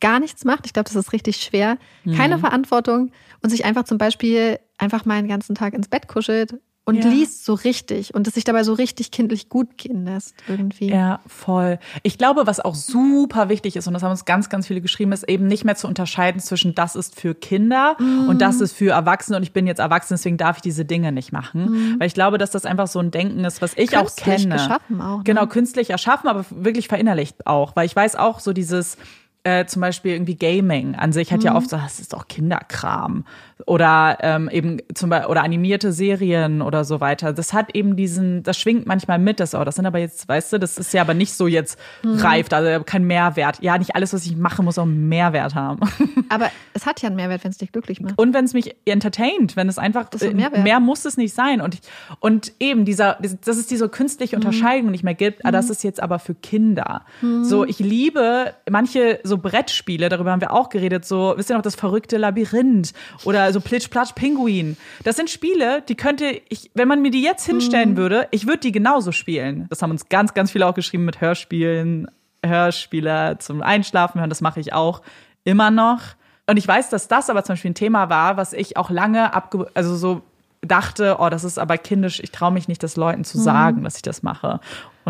gar 0.01 0.19
nichts 0.19 0.43
macht. 0.43 0.65
Ich 0.65 0.73
glaube, 0.73 0.89
das 0.89 0.95
ist 0.95 1.13
richtig 1.13 1.37
schwer. 1.37 1.77
Keine 2.17 2.35
Mhm. 2.37 2.41
Verantwortung 2.41 3.11
und 3.41 3.49
sich 3.49 3.63
einfach 3.65 3.85
zum 3.85 3.97
Beispiel 3.97 4.59
einfach 4.77 5.05
mal 5.05 5.15
einen 5.15 5.27
ganzen 5.29 5.55
Tag 5.55 5.73
ins 5.73 5.87
Bett 5.87 6.07
kuschelt 6.07 6.55
und 6.83 6.95
Ja. 6.95 7.11
liest 7.11 7.45
so 7.45 7.53
richtig 7.53 8.15
und 8.15 8.27
es 8.27 8.33
sich 8.33 8.43
dabei 8.43 8.63
so 8.63 8.73
richtig 8.73 9.11
kindlich 9.11 9.49
gut 9.49 9.77
gehen 9.77 10.03
lässt 10.03 10.33
irgendwie. 10.47 10.89
Ja, 10.89 11.19
voll. 11.27 11.77
Ich 12.01 12.17
glaube, 12.17 12.47
was 12.47 12.59
auch 12.59 12.73
super 12.73 13.49
wichtig 13.49 13.75
ist, 13.75 13.85
und 13.87 13.93
das 13.93 14.01
haben 14.01 14.09
uns 14.09 14.25
ganz, 14.25 14.49
ganz 14.49 14.65
viele 14.65 14.81
geschrieben, 14.81 15.11
ist 15.11 15.29
eben 15.29 15.45
nicht 15.45 15.63
mehr 15.63 15.75
zu 15.75 15.87
unterscheiden 15.87 16.41
zwischen 16.41 16.73
das 16.73 16.95
ist 16.95 17.19
für 17.19 17.35
Kinder 17.35 17.95
und 18.27 18.41
das 18.41 18.61
ist 18.61 18.73
für 18.73 18.89
Erwachsene 18.93 19.37
und 19.37 19.43
ich 19.43 19.53
bin 19.53 19.67
jetzt 19.67 19.77
erwachsen, 19.77 20.15
deswegen 20.15 20.37
darf 20.37 20.57
ich 20.57 20.61
diese 20.63 20.83
Dinge 20.83 21.11
nicht 21.11 21.31
machen. 21.31 21.95
Weil 21.99 22.07
ich 22.07 22.15
glaube, 22.15 22.39
dass 22.39 22.49
das 22.49 22.65
einfach 22.65 22.87
so 22.87 22.97
ein 22.97 23.11
Denken 23.11 23.45
ist, 23.45 23.61
was 23.61 23.73
ich 23.77 23.95
auch 23.95 24.01
Künstlich 24.05 24.25
kenne. 24.41 24.55
geschaffen 24.55 25.01
auch, 25.01 25.17
ne? 25.19 25.23
Genau, 25.23 25.45
künstlich 25.45 25.91
erschaffen, 25.91 26.27
aber 26.27 26.45
wirklich 26.49 26.87
verinnerlicht 26.87 27.45
auch. 27.45 27.75
Weil 27.75 27.85
ich 27.85 27.95
weiß 27.95 28.15
auch 28.15 28.39
so 28.39 28.53
dieses, 28.53 28.97
äh, 29.43 29.65
zum 29.65 29.81
Beispiel 29.81 30.13
irgendwie 30.13 30.35
Gaming 30.35 30.95
an 30.95 31.13
sich 31.13 31.31
hat 31.31 31.43
ja 31.43 31.55
oft 31.55 31.69
so, 31.69 31.77
das 31.77 31.99
ist 31.99 32.13
doch 32.13 32.27
Kinderkram. 32.27 33.25
Oder 33.67 34.17
ähm, 34.21 34.49
eben 34.49 34.77
zum 34.93 35.09
Beispiel, 35.09 35.29
oder 35.29 35.43
animierte 35.43 35.91
Serien 35.93 36.61
oder 36.61 36.83
so 36.83 36.99
weiter. 36.99 37.31
Das 37.31 37.53
hat 37.53 37.75
eben 37.75 37.95
diesen, 37.95 38.41
das 38.43 38.57
schwingt 38.57 38.87
manchmal 38.87 39.19
mit, 39.19 39.39
das 39.39 39.53
auch. 39.53 39.65
Das 39.65 39.75
sind 39.75 39.85
aber 39.85 39.99
jetzt, 39.99 40.27
weißt 40.27 40.53
du, 40.53 40.57
das 40.59 40.77
ist 40.77 40.93
ja 40.93 41.01
aber 41.01 41.13
nicht 41.13 41.33
so 41.33 41.47
jetzt 41.47 41.77
reif, 42.03 42.47
also 42.51 42.83
kein 42.83 43.03
Mehrwert. 43.05 43.61
Ja, 43.61 43.77
nicht 43.77 43.95
alles, 43.95 44.13
was 44.13 44.25
ich 44.25 44.35
mache, 44.35 44.63
muss 44.63 44.77
auch 44.79 44.83
einen 44.83 45.07
Mehrwert 45.09 45.55
haben. 45.55 45.79
Aber 46.29 46.49
es 46.73 46.85
hat 46.85 47.01
ja 47.01 47.07
einen 47.07 47.17
Mehrwert, 47.17 47.43
wenn 47.43 47.51
es 47.51 47.57
dich 47.57 47.71
glücklich 47.71 47.99
macht. 47.99 48.17
Und 48.17 48.33
wenn 48.33 48.45
es 48.45 48.53
mich 48.53 48.75
entertaint, 48.85 49.55
wenn 49.55 49.67
es 49.67 49.77
einfach 49.77 50.09
Das 50.09 50.21
ist 50.21 50.29
ein 50.29 50.39
äh, 50.39 50.61
mehr 50.61 50.79
muss 50.79 51.05
es 51.05 51.17
nicht 51.17 51.33
sein. 51.33 51.61
Und, 51.61 51.79
und 52.19 52.53
eben 52.59 52.85
dieser, 52.85 53.17
dass 53.21 53.57
es 53.57 53.67
diese 53.67 53.89
künstliche 53.89 54.37
Mhm. 54.37 54.43
Unterscheidung 54.45 54.91
nicht 54.91 55.03
mehr 55.03 55.13
gibt, 55.13 55.45
ah, 55.45 55.51
das 55.51 55.69
ist 55.69 55.83
jetzt 55.83 56.01
aber 56.01 56.19
für 56.19 56.33
Kinder. 56.35 57.05
So, 57.43 57.65
ich 57.65 57.79
liebe 57.79 58.53
manche 58.69 59.19
so 59.23 59.30
Brettspiele, 59.37 60.09
darüber 60.09 60.31
haben 60.31 60.41
wir 60.41 60.51
auch 60.51 60.69
geredet, 60.69 61.05
so, 61.05 61.33
wisst 61.37 61.49
ihr 61.49 61.55
noch, 61.55 61.61
das 61.63 61.75
verrückte 61.75 62.17
Labyrinth 62.17 62.93
oder 63.23 63.51
so 63.53 63.61
Plitsch, 63.61 63.89
Platsch, 63.89 64.13
Pinguin. 64.13 64.77
Das 65.03 65.15
sind 65.15 65.29
Spiele, 65.29 65.81
die 65.87 65.95
könnte 65.95 66.41
ich, 66.49 66.71
wenn 66.73 66.87
man 66.87 67.01
mir 67.01 67.11
die 67.11 67.21
jetzt 67.23 67.47
Mhm. 67.47 67.51
hinstellen 67.53 67.97
würde, 67.97 68.27
ich 68.31 68.47
würde 68.47 68.59
die 68.59 68.71
genauso 68.71 69.11
spielen. 69.11 69.67
Das 69.69 69.81
haben 69.81 69.91
uns 69.91 70.09
ganz, 70.09 70.33
ganz 70.33 70.51
viele 70.51 70.67
auch 70.67 70.73
geschrieben 70.73 71.05
mit 71.05 71.21
Hörspielen, 71.21 72.07
Hörspiele 72.45 73.37
zum 73.39 73.61
Einschlafen 73.61 74.19
hören, 74.19 74.29
das 74.29 74.41
mache 74.41 74.59
ich 74.59 74.73
auch 74.73 75.01
immer 75.43 75.71
noch. 75.71 76.01
Und 76.47 76.57
ich 76.57 76.67
weiß, 76.67 76.89
dass 76.89 77.07
das 77.07 77.29
aber 77.29 77.43
zum 77.43 77.53
Beispiel 77.53 77.71
ein 77.71 77.75
Thema 77.75 78.09
war, 78.09 78.37
was 78.37 78.53
ich 78.53 78.77
auch 78.77 78.89
lange 78.89 79.33
abge 79.33 79.67
also 79.73 79.95
so 79.95 80.21
dachte, 80.61 81.15
oh, 81.19 81.29
das 81.29 81.43
ist 81.43 81.57
aber 81.57 81.77
kindisch, 81.77 82.19
ich 82.19 82.31
traue 82.31 82.51
mich 82.51 82.67
nicht, 82.67 82.83
das 82.83 82.95
Leuten 82.95 83.23
zu 83.23 83.39
sagen, 83.39 83.83
dass 83.83 83.95
ich 83.95 84.01
das 84.03 84.21
mache. 84.21 84.59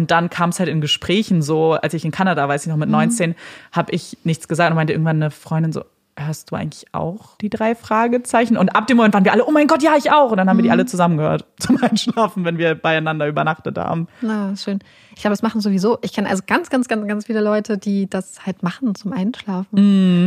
Und 0.02 0.10
dann 0.10 0.32
kam 0.32 0.50
es 0.50 0.60
halt 0.60 0.68
in 0.68 0.82
Gesprächen 0.82 1.44
so, 1.44 1.74
als 1.74 1.94
ich 1.94 2.04
in 2.04 2.10
Kanada, 2.10 2.50
weiß 2.50 2.64
ich 2.64 2.70
noch, 2.70 2.78
mit 2.78 2.90
19, 2.90 3.36
habe 3.72 3.92
ich 3.92 4.18
nichts 4.24 4.48
gesagt 4.48 4.72
und 4.72 4.76
meinte 4.76 4.94
irgendwann 4.94 5.18
eine 5.18 5.30
Freundin 5.30 5.72
so, 5.72 5.84
hörst 6.18 6.50
du 6.50 6.56
eigentlich 6.56 6.86
auch 6.92 7.38
die 7.38 7.52
drei 7.52 7.76
Fragezeichen? 7.76 8.58
Und 8.58 8.70
ab 8.70 8.88
dem 8.88 8.98
Moment 8.98 9.14
waren 9.14 9.26
wir 9.26 9.32
alle, 9.32 9.46
oh 9.46 9.52
mein 9.52 9.68
Gott, 9.68 9.84
ja, 9.84 9.96
ich 9.96 10.12
auch. 10.12 10.32
Und 10.32 10.38
dann 10.38 10.50
haben 10.50 10.58
wir 10.58 10.64
die 10.64 10.72
alle 10.72 10.88
zusammengehört 10.88 11.46
zum 11.60 11.78
Einschlafen, 11.84 12.46
wenn 12.46 12.58
wir 12.58 12.74
beieinander 12.74 13.28
übernachtet 13.28 13.78
haben. 13.78 14.08
Na, 14.22 14.56
schön. 14.56 14.80
Ich 15.16 15.22
glaube, 15.22 15.34
das 15.34 15.44
machen 15.44 15.62
sowieso. 15.62 16.00
Ich 16.02 16.14
kenne 16.14 16.28
also 16.28 16.42
ganz, 16.48 16.72
ganz, 16.72 16.88
ganz, 16.88 17.08
ganz 17.08 17.28
viele 17.28 17.42
Leute, 17.42 17.78
die 17.78 18.10
das 18.10 18.44
halt 18.44 18.64
machen 18.64 18.96
zum 18.96 19.14
Einschlafen. 19.14 19.68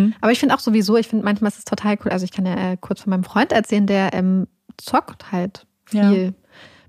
Mhm. 0.05 0.14
Aber 0.20 0.31
ich 0.31 0.39
finde 0.39 0.55
auch 0.55 0.61
sowieso, 0.61 0.97
ich 0.97 1.09
finde 1.09 1.25
manchmal 1.25 1.49
ist 1.49 1.59
es 1.59 1.64
total 1.64 1.99
cool. 2.05 2.12
Also 2.12 2.25
ich 2.25 2.31
kann 2.31 2.47
ja 2.47 2.55
äh, 2.55 2.77
kurz 2.81 3.01
von 3.03 3.11
meinem 3.11 3.25
Freund 3.25 3.51
erzählen, 3.51 3.89
der 3.89 4.14
ähm, 4.14 4.47
zockt 4.77 5.33
halt 5.33 5.66
viel. 5.85 6.27
Ja. 6.27 6.44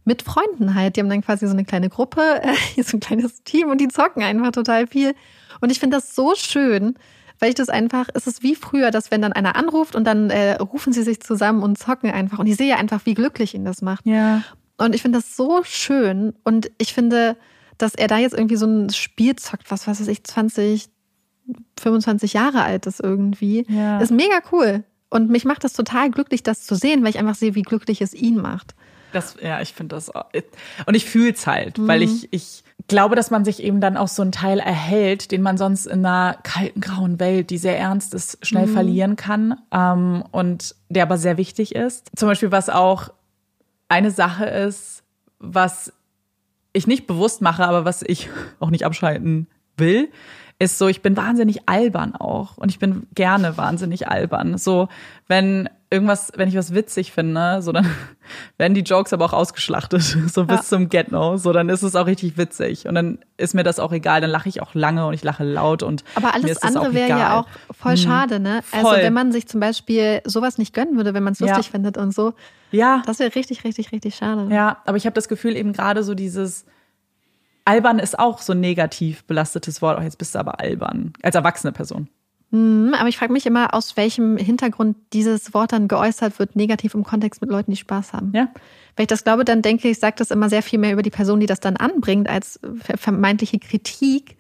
Mit 0.06 0.22
Freunden 0.22 0.76
halt. 0.76 0.96
Die 0.96 1.02
haben 1.02 1.10
dann 1.10 1.22
quasi 1.22 1.46
so 1.48 1.54
eine 1.54 1.66
kleine 1.66 1.90
Gruppe, 1.90 2.22
äh, 2.44 2.82
so 2.84 2.98
ein 2.98 3.00
kleines 3.02 3.44
Team 3.44 3.70
und 3.70 3.80
die 3.82 3.88
zocken 3.90 4.24
einfach 4.24 4.52
total 4.52 4.88
viel. 4.88 5.14
Und 5.62 5.72
ich 5.72 5.80
finde 5.80 5.98
das 5.98 6.16
so 6.16 6.34
schön, 6.36 6.96
weil 7.40 7.50
ich 7.50 7.56
das 7.56 7.70
einfach, 7.70 8.08
es 8.14 8.28
ist 8.28 8.44
wie 8.44 8.56
früher, 8.56 8.92
dass 8.92 9.12
wenn 9.12 9.22
dann 9.22 9.34
einer 9.34 9.56
anruft 9.56 9.96
und 9.96 10.06
dann 10.06 10.30
äh, 10.30 10.54
rufen 10.54 10.94
sie 10.94 11.04
sich 11.04 11.20
zusammen 11.22 11.64
und 11.64 11.78
zocken 11.78 12.12
einfach. 12.12 12.40
Und 12.40 12.48
ich 12.48 12.56
sehe 12.56 12.78
einfach, 12.78 13.02
wie 13.06 13.14
glücklich 13.14 13.54
ihn 13.56 13.66
das 13.66 13.82
macht. 13.82 14.06
Ja. 14.06 14.44
Und 14.78 14.96
ich 14.96 15.02
finde 15.02 15.18
das 15.20 15.36
so 15.36 15.62
schön. 15.64 16.34
Und 16.44 16.72
ich 16.78 16.94
finde, 16.94 17.36
dass 17.78 17.96
er 17.96 18.08
da 18.08 18.18
jetzt 18.18 18.34
irgendwie 18.34 18.56
so 18.58 18.66
ein 18.68 18.90
Spiel 18.92 19.36
zockt, 19.36 19.70
was 19.72 19.88
weiß 19.88 20.08
ich, 20.08 20.24
20, 20.24 20.88
25 21.80 22.34
Jahre 22.34 22.64
alt 22.64 22.86
ist 22.86 23.00
irgendwie, 23.02 23.66
Ja. 23.70 24.00
ist 24.00 24.12
mega 24.12 24.40
cool. 24.52 24.84
Und 25.10 25.30
mich 25.30 25.46
macht 25.46 25.64
das 25.64 25.74
total 25.74 26.10
glücklich, 26.10 26.44
das 26.44 26.64
zu 26.66 26.76
sehen, 26.76 27.04
weil 27.04 27.10
ich 27.12 27.20
einfach 27.20 27.36
sehe, 27.36 27.56
wie 27.56 27.62
glücklich 27.62 28.02
es 28.02 28.14
ihn 28.14 28.38
macht. 28.38 28.76
Das, 29.16 29.38
ja, 29.42 29.62
ich 29.62 29.74
finde 29.74 29.96
das. 29.96 30.14
auch- 30.14 30.26
Und 30.86 30.96
ich 30.96 31.06
fühle 31.06 31.32
es 31.32 31.48
halt, 31.48 31.78
weil 31.88 32.02
ich, 32.02 32.28
ich 32.34 32.64
glaube, 32.88 33.16
dass 33.16 33.32
man 33.32 33.46
sich 33.46 33.64
eben 33.64 33.82
dann 33.82 33.98
auch 33.98 34.08
so 34.10 34.22
einen 34.22 34.32
Teil 34.32 34.60
erhält, 34.60 35.32
den 35.32 35.42
man 35.42 35.58
sonst 35.58 35.86
in 35.88 36.06
einer 36.06 36.38
kalten, 36.44 36.82
grauen 36.82 37.20
Welt, 37.20 37.50
die 37.50 37.58
sehr 37.58 37.80
ernst 37.80 38.14
ist, 38.14 38.46
schnell 38.46 38.68
verlieren 38.74 39.16
kann. 39.16 39.56
Ähm, 39.72 40.24
und 40.32 40.76
der 40.90 41.04
aber 41.04 41.18
sehr 41.18 41.38
wichtig 41.38 41.74
ist. 41.76 42.12
Zum 42.16 42.28
Beispiel, 42.30 42.52
was 42.52 42.70
auch 42.70 43.10
eine 43.88 44.12
Sache 44.12 44.46
ist, 44.46 45.04
was 45.40 45.94
ich 46.74 46.88
nicht 46.88 47.08
bewusst 47.08 47.42
mache, 47.42 47.66
aber 47.66 47.86
was 47.86 48.04
ich 48.04 48.30
auch 48.60 48.70
nicht 48.70 48.86
abschalten 48.86 49.48
will, 49.78 50.10
ist 50.60 50.78
so, 50.78 50.88
ich 50.88 51.02
bin 51.02 51.18
wahnsinnig 51.18 51.68
albern 51.68 52.16
auch. 52.16 52.58
Und 52.58 52.70
ich 52.70 52.80
bin 52.80 53.08
gerne 53.16 53.58
wahnsinnig 53.58 54.08
albern. 54.08 54.58
So, 54.58 54.88
wenn 55.28 55.70
irgendwas, 55.96 56.32
wenn 56.36 56.48
ich 56.48 56.56
was 56.56 56.74
witzig 56.76 57.12
finde, 57.12 57.62
so 57.64 57.72
dann 57.72 57.86
werden 58.58 58.74
die 58.76 58.82
Jokes 58.82 59.14
aber 59.14 59.26
auch 59.26 59.34
ausgeschlachtet, 59.34 60.02
so 60.32 60.46
bis 60.46 60.58
Ja. 60.58 60.64
zum 60.64 60.90
Get-No. 60.90 61.38
So, 61.38 61.52
dann 61.54 61.70
ist 61.70 61.82
es 61.82 61.96
auch 61.96 62.06
richtig 62.06 62.38
witzig. 62.38 62.88
Und 62.88 62.94
dann 62.96 63.18
ist 63.38 63.56
mir 63.56 63.64
das 63.64 63.80
auch 63.80 63.92
egal. 63.92 64.22
Dann 64.22 64.30
lache 64.30 64.48
ich 64.50 64.62
auch 64.62 64.76
lange 64.76 65.08
und 65.08 65.14
ich 65.16 65.24
lache 65.24 65.44
laut 65.44 65.82
und 65.82 66.04
Aber 66.16 66.28
mir 66.28 66.34
alles 66.36 66.62
andere 66.62 66.90
auch 66.90 66.94
wäre 66.94 67.10
ja 67.10 67.40
auch 67.40 67.48
voll 67.76 67.98
schade, 67.98 68.40
ne? 68.40 68.62
Also 68.72 68.90
Voll. 68.90 68.98
wenn 69.02 69.14
man 69.14 69.32
sich 69.32 69.48
zum 69.48 69.60
Beispiel 69.60 70.22
sowas 70.26 70.58
nicht 70.60 70.74
gönnen 70.74 70.98
würde, 70.98 71.14
wenn 71.16 71.24
man 71.24 71.34
es 71.34 71.40
Ja. 71.40 71.48
lustig 71.56 71.72
findet 71.72 71.98
und 71.98 72.14
so, 72.14 72.34
Ja. 72.72 73.02
das 73.06 73.20
wäre 73.20 73.34
richtig, 73.34 73.64
richtig, 73.64 73.92
richtig 73.92 74.16
schade. 74.16 74.48
Ja, 74.54 74.78
aber 74.86 74.98
ich 74.98 75.06
habe 75.06 75.14
das 75.16 75.28
Gefühl, 75.28 75.56
eben 75.56 75.74
gerade 75.74 76.04
so 76.04 76.14
dieses 76.14 76.66
albern 77.66 77.98
ist 78.00 78.20
auch 78.20 78.40
so 78.42 78.54
ein 78.54 78.60
negativ 78.60 79.24
belastetes 79.26 79.82
Wort. 79.82 79.98
Oh, 80.00 80.04
jetzt 80.04 80.18
bist 80.18 80.36
du 80.36 80.40
aber 80.40 80.60
albern. 80.60 81.14
Als 81.24 81.36
erwachsene 81.36 81.72
Person. 81.74 82.10
Hm, 82.52 82.94
Aber 82.98 83.10
ich 83.10 83.18
frage 83.18 83.34
mich 83.34 83.46
immer, 83.46 83.74
aus 83.74 83.98
welchem 83.98 84.38
Hintergrund 84.38 84.96
dieses 85.14 85.54
Wort 85.54 85.72
dann 85.72 85.88
geäußert 85.88 86.40
wird, 86.40 86.56
negativ 86.56 86.94
im 86.94 87.04
Kontext 87.04 87.42
mit 87.42 87.50
Leuten, 87.50 87.72
die 87.72 87.78
Spaß 87.78 88.14
haben. 88.14 88.32
Ja. 88.34 88.50
Wenn 88.96 89.04
ich 89.04 89.08
das 89.08 89.24
glaube, 89.24 89.44
dann 89.46 89.62
denke 89.62 89.90
ich, 89.90 90.00
sagt 90.00 90.20
das 90.20 90.32
immer 90.32 90.50
sehr 90.50 90.64
viel 90.64 90.80
mehr 90.80 90.94
über 90.94 91.02
die 91.02 91.10
Person, 91.10 91.40
die 91.40 91.48
das 91.48 91.60
dann 91.60 91.76
anbringt, 91.76 92.30
als 92.30 92.60
ver- 92.82 92.98
vermeintliche 92.98 93.60
Kritik, 93.60 94.38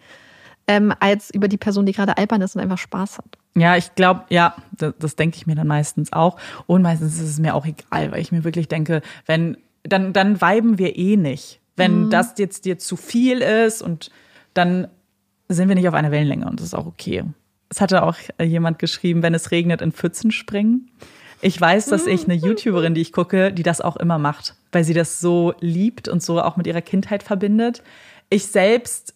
ähm, 0.67 0.93
als 0.99 1.29
über 1.29 1.47
die 1.47 1.57
Person, 1.57 1.85
die 1.85 1.91
gerade 1.91 2.17
albern 2.17 2.41
ist 2.41 2.55
und 2.55 2.61
einfach 2.61 2.77
Spaß 2.77 3.17
hat. 3.17 3.37
Ja, 3.55 3.75
ich 3.77 3.93
glaube, 3.95 4.23
ja, 4.29 4.55
das, 4.71 4.93
das 4.99 5.15
denke 5.15 5.37
ich 5.37 5.45
mir 5.47 5.55
dann 5.55 5.67
meistens 5.67 6.11
auch. 6.13 6.37
Und 6.67 6.81
meistens 6.81 7.15
ist 7.15 7.29
es 7.29 7.39
mir 7.39 7.53
auch 7.55 7.65
egal, 7.65 8.11
weil 8.11 8.19
ich 8.21 8.31
mir 8.31 8.43
wirklich 8.43 8.67
denke, 8.67 9.01
wenn, 9.25 9.57
dann, 9.83 10.13
dann 10.13 10.41
weiben 10.41 10.77
wir 10.77 10.95
eh 10.97 11.17
nicht. 11.17 11.59
Wenn 11.77 12.09
das 12.09 12.35
jetzt 12.37 12.63
dir 12.63 12.77
zu 12.79 12.95
viel 12.95 13.39
ist 13.41 13.81
und 13.81 14.09
dann 14.53 14.87
sind 15.49 15.67
wir 15.67 15.75
nicht 15.75 15.87
auf 15.89 15.93
einer 15.93 16.09
Wellenlänge 16.09 16.45
und 16.45 16.59
das 16.61 16.67
ist 16.67 16.73
auch 16.73 16.85
okay. 16.85 17.25
Es 17.69 17.81
hatte 17.81 18.03
auch 18.03 18.15
äh, 18.37 18.43
jemand 18.43 18.79
geschrieben, 18.79 19.23
wenn 19.23 19.33
es 19.33 19.51
regnet, 19.51 19.81
in 19.81 19.91
Pfützen 19.91 20.31
springen. 20.31 20.91
Ich 21.41 21.59
weiß, 21.59 21.87
dass 21.87 22.07
ich 22.07 22.25
eine 22.25 22.33
YouTuberin, 22.33 22.93
die 22.93 23.01
ich 23.01 23.11
gucke, 23.11 23.51
die 23.51 23.63
das 23.63 23.81
auch 23.81 23.97
immer 23.97 24.17
macht, 24.17 24.55
weil 24.71 24.83
sie 24.83 24.93
das 24.93 25.19
so 25.19 25.53
liebt 25.59 26.07
und 26.07 26.23
so 26.23 26.41
auch 26.41 26.57
mit 26.57 26.65
ihrer 26.65 26.81
Kindheit 26.81 27.23
verbindet. 27.23 27.83
Ich 28.29 28.47
selbst 28.47 29.13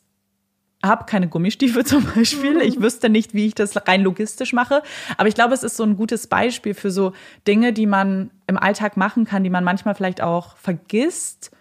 habe 0.84 1.06
keine 1.06 1.28
Gummistiefel 1.28 1.86
zum 1.88 2.06
Beispiel. 2.06 2.62
Ich 2.62 2.82
wüsste 2.82 3.10
nicht, 3.10 3.34
wie 3.34 3.48
ich 3.48 3.56
das 3.56 3.76
rein 3.88 4.02
logistisch 4.02 4.54
mache. 4.54 4.84
Aber 5.18 5.28
ich 5.28 5.36
glaube, 5.36 5.54
es 5.54 5.64
ist 5.64 5.78
so 5.78 5.84
ein 5.84 5.96
gutes 5.98 6.28
Beispiel 6.28 6.74
für 6.74 6.92
so 6.92 7.14
Dinge, 7.48 7.74
die 7.74 7.86
man 7.86 8.32
im 8.48 8.58
Alltag 8.58 8.98
machen 8.98 9.26
kann, 9.26 9.44
die 9.44 9.50
man 9.50 9.64
manchmal 9.64 9.96
vielleicht 9.96 10.22
auch 10.22 10.56
vergisst. 10.58 11.52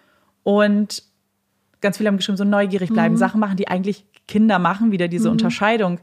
Und 0.42 1.02
ganz 1.80 1.96
viele 1.96 2.08
haben 2.08 2.16
geschrieben, 2.16 2.38
so 2.38 2.44
neugierig 2.44 2.90
bleiben, 2.90 3.16
Sachen 3.16 3.40
machen, 3.40 3.56
die 3.56 3.68
eigentlich 3.68 4.04
Kinder 4.26 4.58
machen, 4.58 4.92
wieder 4.92 5.08
diese 5.08 5.30
Unterscheidung. 5.30 6.00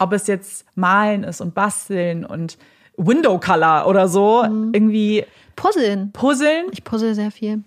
Ob 0.00 0.12
es 0.12 0.26
jetzt 0.26 0.64
malen 0.74 1.22
ist 1.24 1.40
und 1.40 1.54
basteln 1.54 2.24
und 2.24 2.58
Window 2.96 3.38
Color 3.38 3.86
oder 3.86 4.08
so, 4.08 4.42
irgendwie 4.72 5.24
Puzzeln. 5.56 6.10
puzzeln. 6.12 6.66
Ich 6.72 6.82
puzzle 6.84 7.14
sehr 7.14 7.30
viel. 7.30 7.62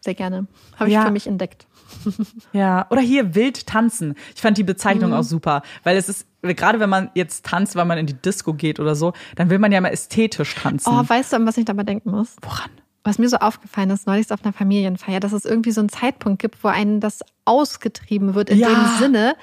Sehr 0.00 0.14
gerne. 0.14 0.46
Habe 0.76 0.88
ich 0.88 0.94
Ja. 0.94 1.04
für 1.04 1.10
mich 1.10 1.26
entdeckt. 1.26 1.66
Ja, 2.52 2.86
oder 2.90 3.00
hier 3.00 3.34
wild 3.34 3.66
tanzen. 3.66 4.14
Ich 4.34 4.40
fand 4.42 4.56
die 4.58 4.62
Bezeichnung 4.64 5.10
Mhm. 5.10 5.16
auch 5.16 5.22
super, 5.22 5.62
weil 5.84 5.96
es 5.96 6.08
ist, 6.08 6.26
gerade 6.42 6.78
wenn 6.80 6.90
man 6.90 7.10
jetzt 7.14 7.44
tanzt, 7.46 7.76
weil 7.76 7.84
man 7.84 7.98
in 7.98 8.06
die 8.06 8.14
Disco 8.14 8.52
geht 8.54 8.78
oder 8.80 8.94
so, 8.94 9.12
dann 9.36 9.50
will 9.50 9.58
man 9.58 9.70
ja 9.72 9.80
mal 9.80 9.88
ästhetisch 9.88 10.54
tanzen. 10.54 10.88
Oh, 10.92 11.02
weißt 11.06 11.32
du, 11.32 11.36
an 11.36 11.46
was 11.46 11.56
ich 11.56 11.64
dabei 11.64 11.82
denken 11.84 12.10
muss? 12.10 12.36
Woran? 12.42 12.70
Was 13.04 13.18
mir 13.18 13.28
so 13.28 13.36
aufgefallen 13.36 13.90
ist, 13.90 14.06
neulich 14.06 14.30
auf 14.32 14.44
einer 14.44 14.52
Familienfeier, 14.52 15.20
dass 15.20 15.32
es 15.32 15.44
irgendwie 15.44 15.72
so 15.72 15.80
einen 15.80 15.88
Zeitpunkt 15.90 16.40
gibt, 16.40 16.62
wo 16.64 16.68
einen 16.68 17.00
das 17.00 17.20
ausgetrieben 17.44 18.34
wird 18.34 18.50
in 18.50 18.58
Ja. 18.58 18.68
dem 18.68 18.86
Sinne. 18.98 19.34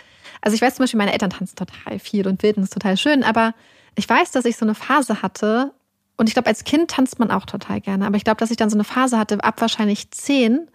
Also 0.42 0.56
ich 0.56 0.62
weiß 0.62 0.76
zum 0.76 0.84
Beispiel, 0.84 0.98
meine 0.98 1.14
Eltern 1.14 1.30
tanzen 1.30 1.56
total 1.56 2.00
viel 2.00 2.28
und 2.28 2.42
wilden 2.44 2.64
ist 2.64 2.74
total 2.74 2.98
schön, 2.98 3.24
aber 3.24 3.54
ich 3.96 4.08
weiß, 4.08 4.32
dass 4.32 4.46
ich 4.46 4.58
so 4.58 4.66
eine 4.66 4.76
Phase 4.76 5.22
hatte 5.22 5.72
und 6.18 6.28
ich 6.28 6.34
glaube, 6.34 6.48
als 6.48 6.64
Kind 6.64 6.92
tanzt 6.92 7.20
man 7.20 7.32
auch 7.32 7.46
total 7.46 7.82
gerne, 7.82 8.06
aber 8.06 8.16
ich 8.18 8.24
glaube, 8.24 8.38
dass 8.40 8.52
ich 8.52 8.58
dann 8.58 8.70
so 8.70 8.76
eine 8.76 8.84
Phase 8.84 9.18
hatte, 9.18 9.44
ab 9.44 9.62
wahrscheinlich 9.62 10.12
zehn 10.12 10.68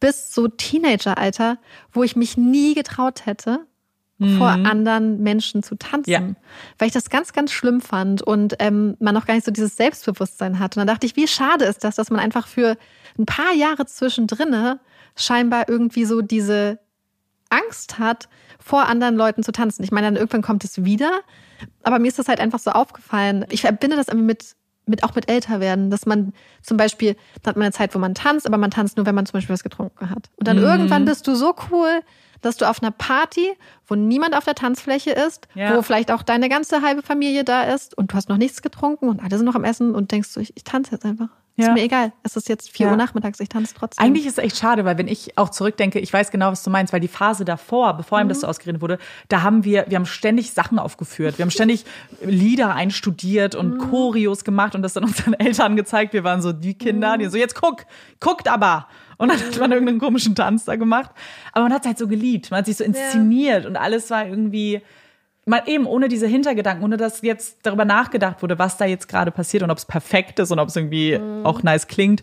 bis 0.00 0.34
so 0.34 0.48
Teenageralter, 0.48 1.58
wo 1.92 2.02
ich 2.02 2.16
mich 2.16 2.36
nie 2.36 2.74
getraut 2.74 3.26
hätte, 3.26 3.60
vor 4.38 4.56
Mhm. 4.56 4.66
anderen 4.66 5.22
Menschen 5.22 5.62
zu 5.64 5.74
tanzen. 5.76 6.10
Ja. 6.10 6.20
Weil 6.78 6.86
ich 6.86 6.92
das 6.92 7.10
ganz, 7.10 7.32
ganz 7.32 7.50
schlimm 7.50 7.80
fand 7.80 8.22
und 8.22 8.54
ähm, 8.60 8.96
man 9.00 9.16
auch 9.16 9.26
gar 9.26 9.34
nicht 9.34 9.44
so 9.44 9.50
dieses 9.50 9.76
Selbstbewusstsein 9.76 10.60
hat. 10.60 10.76
Und 10.76 10.80
dann 10.80 10.86
dachte 10.86 11.06
ich, 11.06 11.16
wie 11.16 11.26
schade 11.26 11.64
ist 11.64 11.82
das, 11.82 11.96
dass 11.96 12.08
man 12.10 12.20
einfach 12.20 12.46
für 12.46 12.76
ein 13.18 13.26
paar 13.26 13.52
Jahre 13.54 13.84
zwischendrinne 13.86 14.78
scheinbar 15.16 15.68
irgendwie 15.68 16.04
so 16.04 16.20
diese 16.22 16.78
Angst 17.52 17.98
hat, 17.98 18.28
vor 18.58 18.86
anderen 18.88 19.16
Leuten 19.16 19.42
zu 19.42 19.52
tanzen. 19.52 19.82
Ich 19.84 19.92
meine, 19.92 20.06
dann 20.08 20.16
irgendwann 20.16 20.42
kommt 20.42 20.64
es 20.64 20.84
wieder. 20.84 21.10
Aber 21.82 21.98
mir 21.98 22.08
ist 22.08 22.18
das 22.18 22.28
halt 22.28 22.40
einfach 22.40 22.58
so 22.58 22.70
aufgefallen. 22.72 23.44
Ich 23.50 23.60
verbinde 23.62 23.96
das 23.96 24.08
irgendwie 24.08 24.26
mit, 24.26 24.56
mit 24.86 25.04
auch 25.04 25.14
mit 25.14 25.30
älter 25.30 25.60
werden, 25.60 25.90
dass 25.90 26.06
man 26.06 26.32
zum 26.62 26.76
Beispiel, 26.76 27.16
da 27.42 27.50
hat 27.50 27.56
man 27.56 27.64
eine 27.64 27.72
Zeit, 27.72 27.94
wo 27.94 27.98
man 27.98 28.14
tanzt, 28.14 28.46
aber 28.46 28.58
man 28.58 28.70
tanzt 28.70 28.96
nur, 28.96 29.06
wenn 29.06 29.14
man 29.14 29.26
zum 29.26 29.34
Beispiel 29.34 29.54
was 29.54 29.62
getrunken 29.62 30.10
hat. 30.10 30.30
Und 30.36 30.48
dann 30.48 30.58
irgendwann 30.58 31.04
bist 31.04 31.26
du 31.26 31.34
so 31.34 31.54
cool, 31.70 32.00
dass 32.40 32.56
du 32.56 32.68
auf 32.68 32.82
einer 32.82 32.90
Party, 32.90 33.52
wo 33.86 33.94
niemand 33.94 34.36
auf 34.36 34.44
der 34.44 34.56
Tanzfläche 34.56 35.12
ist, 35.12 35.46
Ja. 35.54 35.76
wo 35.76 35.82
vielleicht 35.82 36.10
auch 36.10 36.22
deine 36.24 36.48
ganze 36.48 36.82
halbe 36.82 37.02
Familie 37.02 37.44
da 37.44 37.62
ist 37.62 37.96
und 37.96 38.10
du 38.12 38.16
hast 38.16 38.28
noch 38.28 38.36
nichts 38.36 38.62
getrunken 38.62 39.08
und 39.08 39.22
alle 39.22 39.36
sind 39.36 39.46
noch 39.46 39.54
am 39.54 39.62
Essen 39.64 39.94
und 39.94 40.10
denkst 40.10 40.30
so, 40.30 40.40
ich, 40.40 40.52
ich 40.56 40.64
tanze 40.64 40.92
jetzt 40.92 41.04
einfach. 41.04 41.28
Ja. 41.56 41.68
Ist 41.68 41.74
mir 41.74 41.82
egal. 41.82 42.12
Es 42.22 42.34
ist 42.36 42.48
jetzt 42.48 42.70
vier 42.70 42.86
Ja. 42.86 42.92
Uhr 42.92 42.96
nachmittags, 42.96 43.38
ich 43.38 43.48
tanze 43.48 43.74
trotzdem. 43.74 44.04
Eigentlich 44.04 44.24
ist 44.24 44.38
es 44.38 44.44
echt 44.44 44.56
schade, 44.56 44.84
weil 44.86 44.96
wenn 44.96 45.06
ich 45.08 45.36
auch 45.36 45.50
zurückdenke, 45.50 45.98
ich 45.98 46.10
weiß 46.12 46.30
genau, 46.30 46.50
was 46.50 46.62
du 46.62 46.70
meinst, 46.70 46.92
weil 46.92 47.00
die 47.00 47.08
Phase 47.08 47.44
davor, 47.44 47.94
bevor 47.94 48.20
ihm 48.20 48.28
das 48.28 48.40
so 48.40 48.46
ausgeredet 48.46 48.80
wurde, 48.80 48.98
da 49.28 49.42
haben 49.42 49.62
wir, 49.64 49.84
wir 49.88 49.96
haben 49.96 50.06
ständig 50.06 50.52
Sachen 50.52 50.78
aufgeführt. 50.78 51.36
Wir 51.38 51.42
haben 51.44 51.50
ständig 51.50 51.84
Lieder 52.24 52.74
einstudiert 52.74 53.54
und 53.54 53.78
Choreos 53.78 54.44
gemacht 54.44 54.74
und 54.74 54.82
das 54.82 54.94
dann 54.94 55.04
unseren 55.04 55.34
Eltern 55.34 55.76
gezeigt. 55.76 56.14
Wir 56.14 56.24
waren 56.24 56.40
so 56.40 56.52
die 56.52 56.74
Kinder, 56.74 57.18
die 57.18 57.26
so, 57.26 57.36
jetzt 57.36 57.54
guck, 57.54 57.84
guckt 58.18 58.48
aber. 58.48 58.86
Und 59.18 59.28
dann 59.28 59.38
hat 59.38 59.58
man 59.60 59.70
irgendeinen 59.72 60.00
komischen 60.00 60.34
Tanz 60.34 60.64
da 60.64 60.76
gemacht. 60.76 61.10
Aber 61.52 61.64
man 61.64 61.72
hat 61.74 61.82
es 61.82 61.86
halt 61.86 61.98
so 61.98 62.08
geliebt. 62.08 62.50
Man 62.50 62.58
hat 62.58 62.66
sich 62.66 62.78
so 62.78 62.84
inszeniert 62.84 63.66
und 63.66 63.76
alles 63.76 64.10
war 64.10 64.26
irgendwie, 64.26 64.80
mal 65.46 65.62
eben 65.66 65.86
ohne 65.86 66.08
diese 66.08 66.26
Hintergedanken, 66.26 66.84
ohne 66.84 66.96
dass 66.96 67.22
jetzt 67.22 67.58
darüber 67.64 67.84
nachgedacht 67.84 68.42
wurde, 68.42 68.58
was 68.58 68.76
da 68.76 68.84
jetzt 68.84 69.08
gerade 69.08 69.30
passiert 69.30 69.62
und 69.62 69.70
ob 69.70 69.78
es 69.78 69.84
perfekt 69.84 70.38
ist 70.38 70.50
und 70.52 70.58
ob 70.58 70.68
es 70.68 70.76
irgendwie 70.76 71.18
auch 71.44 71.62
nice 71.62 71.88
klingt. 71.88 72.22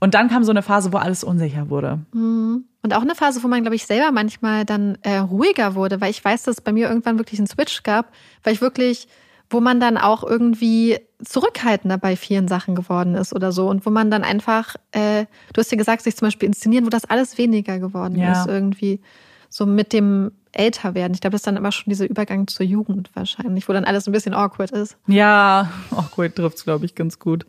Und 0.00 0.14
dann 0.14 0.28
kam 0.28 0.42
so 0.44 0.50
eine 0.50 0.62
Phase, 0.62 0.92
wo 0.92 0.96
alles 0.96 1.22
unsicher 1.22 1.70
wurde. 1.70 2.00
Und 2.12 2.64
auch 2.94 3.02
eine 3.02 3.14
Phase, 3.14 3.42
wo 3.44 3.48
man, 3.48 3.62
glaube 3.62 3.76
ich, 3.76 3.86
selber 3.86 4.10
manchmal 4.12 4.64
dann 4.64 4.98
äh, 5.02 5.18
ruhiger 5.18 5.74
wurde, 5.76 6.00
weil 6.00 6.10
ich 6.10 6.24
weiß, 6.24 6.42
dass 6.44 6.56
es 6.56 6.60
bei 6.60 6.72
mir 6.72 6.88
irgendwann 6.88 7.18
wirklich 7.18 7.38
einen 7.38 7.46
Switch 7.46 7.82
gab, 7.84 8.10
weil 8.42 8.54
ich 8.54 8.60
wirklich, 8.60 9.06
wo 9.50 9.60
man 9.60 9.78
dann 9.78 9.96
auch 9.96 10.24
irgendwie 10.24 10.98
zurückhaltender 11.22 11.96
bei 11.98 12.16
vielen 12.16 12.48
Sachen 12.48 12.74
geworden 12.74 13.14
ist 13.14 13.34
oder 13.34 13.52
so 13.52 13.68
und 13.68 13.86
wo 13.86 13.90
man 13.90 14.10
dann 14.10 14.24
einfach, 14.24 14.74
äh, 14.92 15.26
du 15.52 15.60
hast 15.60 15.70
ja 15.70 15.78
gesagt, 15.78 16.02
sich 16.02 16.16
zum 16.16 16.26
Beispiel 16.26 16.48
inszenieren, 16.48 16.84
wo 16.86 16.90
das 16.90 17.04
alles 17.04 17.38
weniger 17.38 17.78
geworden 17.78 18.16
Ja. 18.16 18.32
ist 18.32 18.48
irgendwie 18.48 19.00
so 19.48 19.64
mit 19.64 19.92
dem 19.92 20.32
Älterwerden. 20.54 21.14
Ich 21.14 21.20
glaube, 21.20 21.32
das 21.32 21.40
ist 21.40 21.46
dann 21.46 21.56
immer 21.56 21.72
schon 21.72 21.90
dieser 21.90 22.08
Übergang 22.08 22.46
zur 22.46 22.64
Jugend 22.66 23.10
wahrscheinlich, 23.14 23.68
wo 23.68 23.72
dann 23.72 23.84
alles 23.84 24.06
ein 24.06 24.12
bisschen 24.12 24.34
awkward 24.34 24.70
ist. 24.70 24.96
Ja, 25.06 25.70
auch 25.90 26.10
gut, 26.10 26.34
trifft's, 26.34 26.64
glaube 26.64 26.84
ich, 26.84 26.94
ganz 26.94 27.18
gut. 27.18 27.46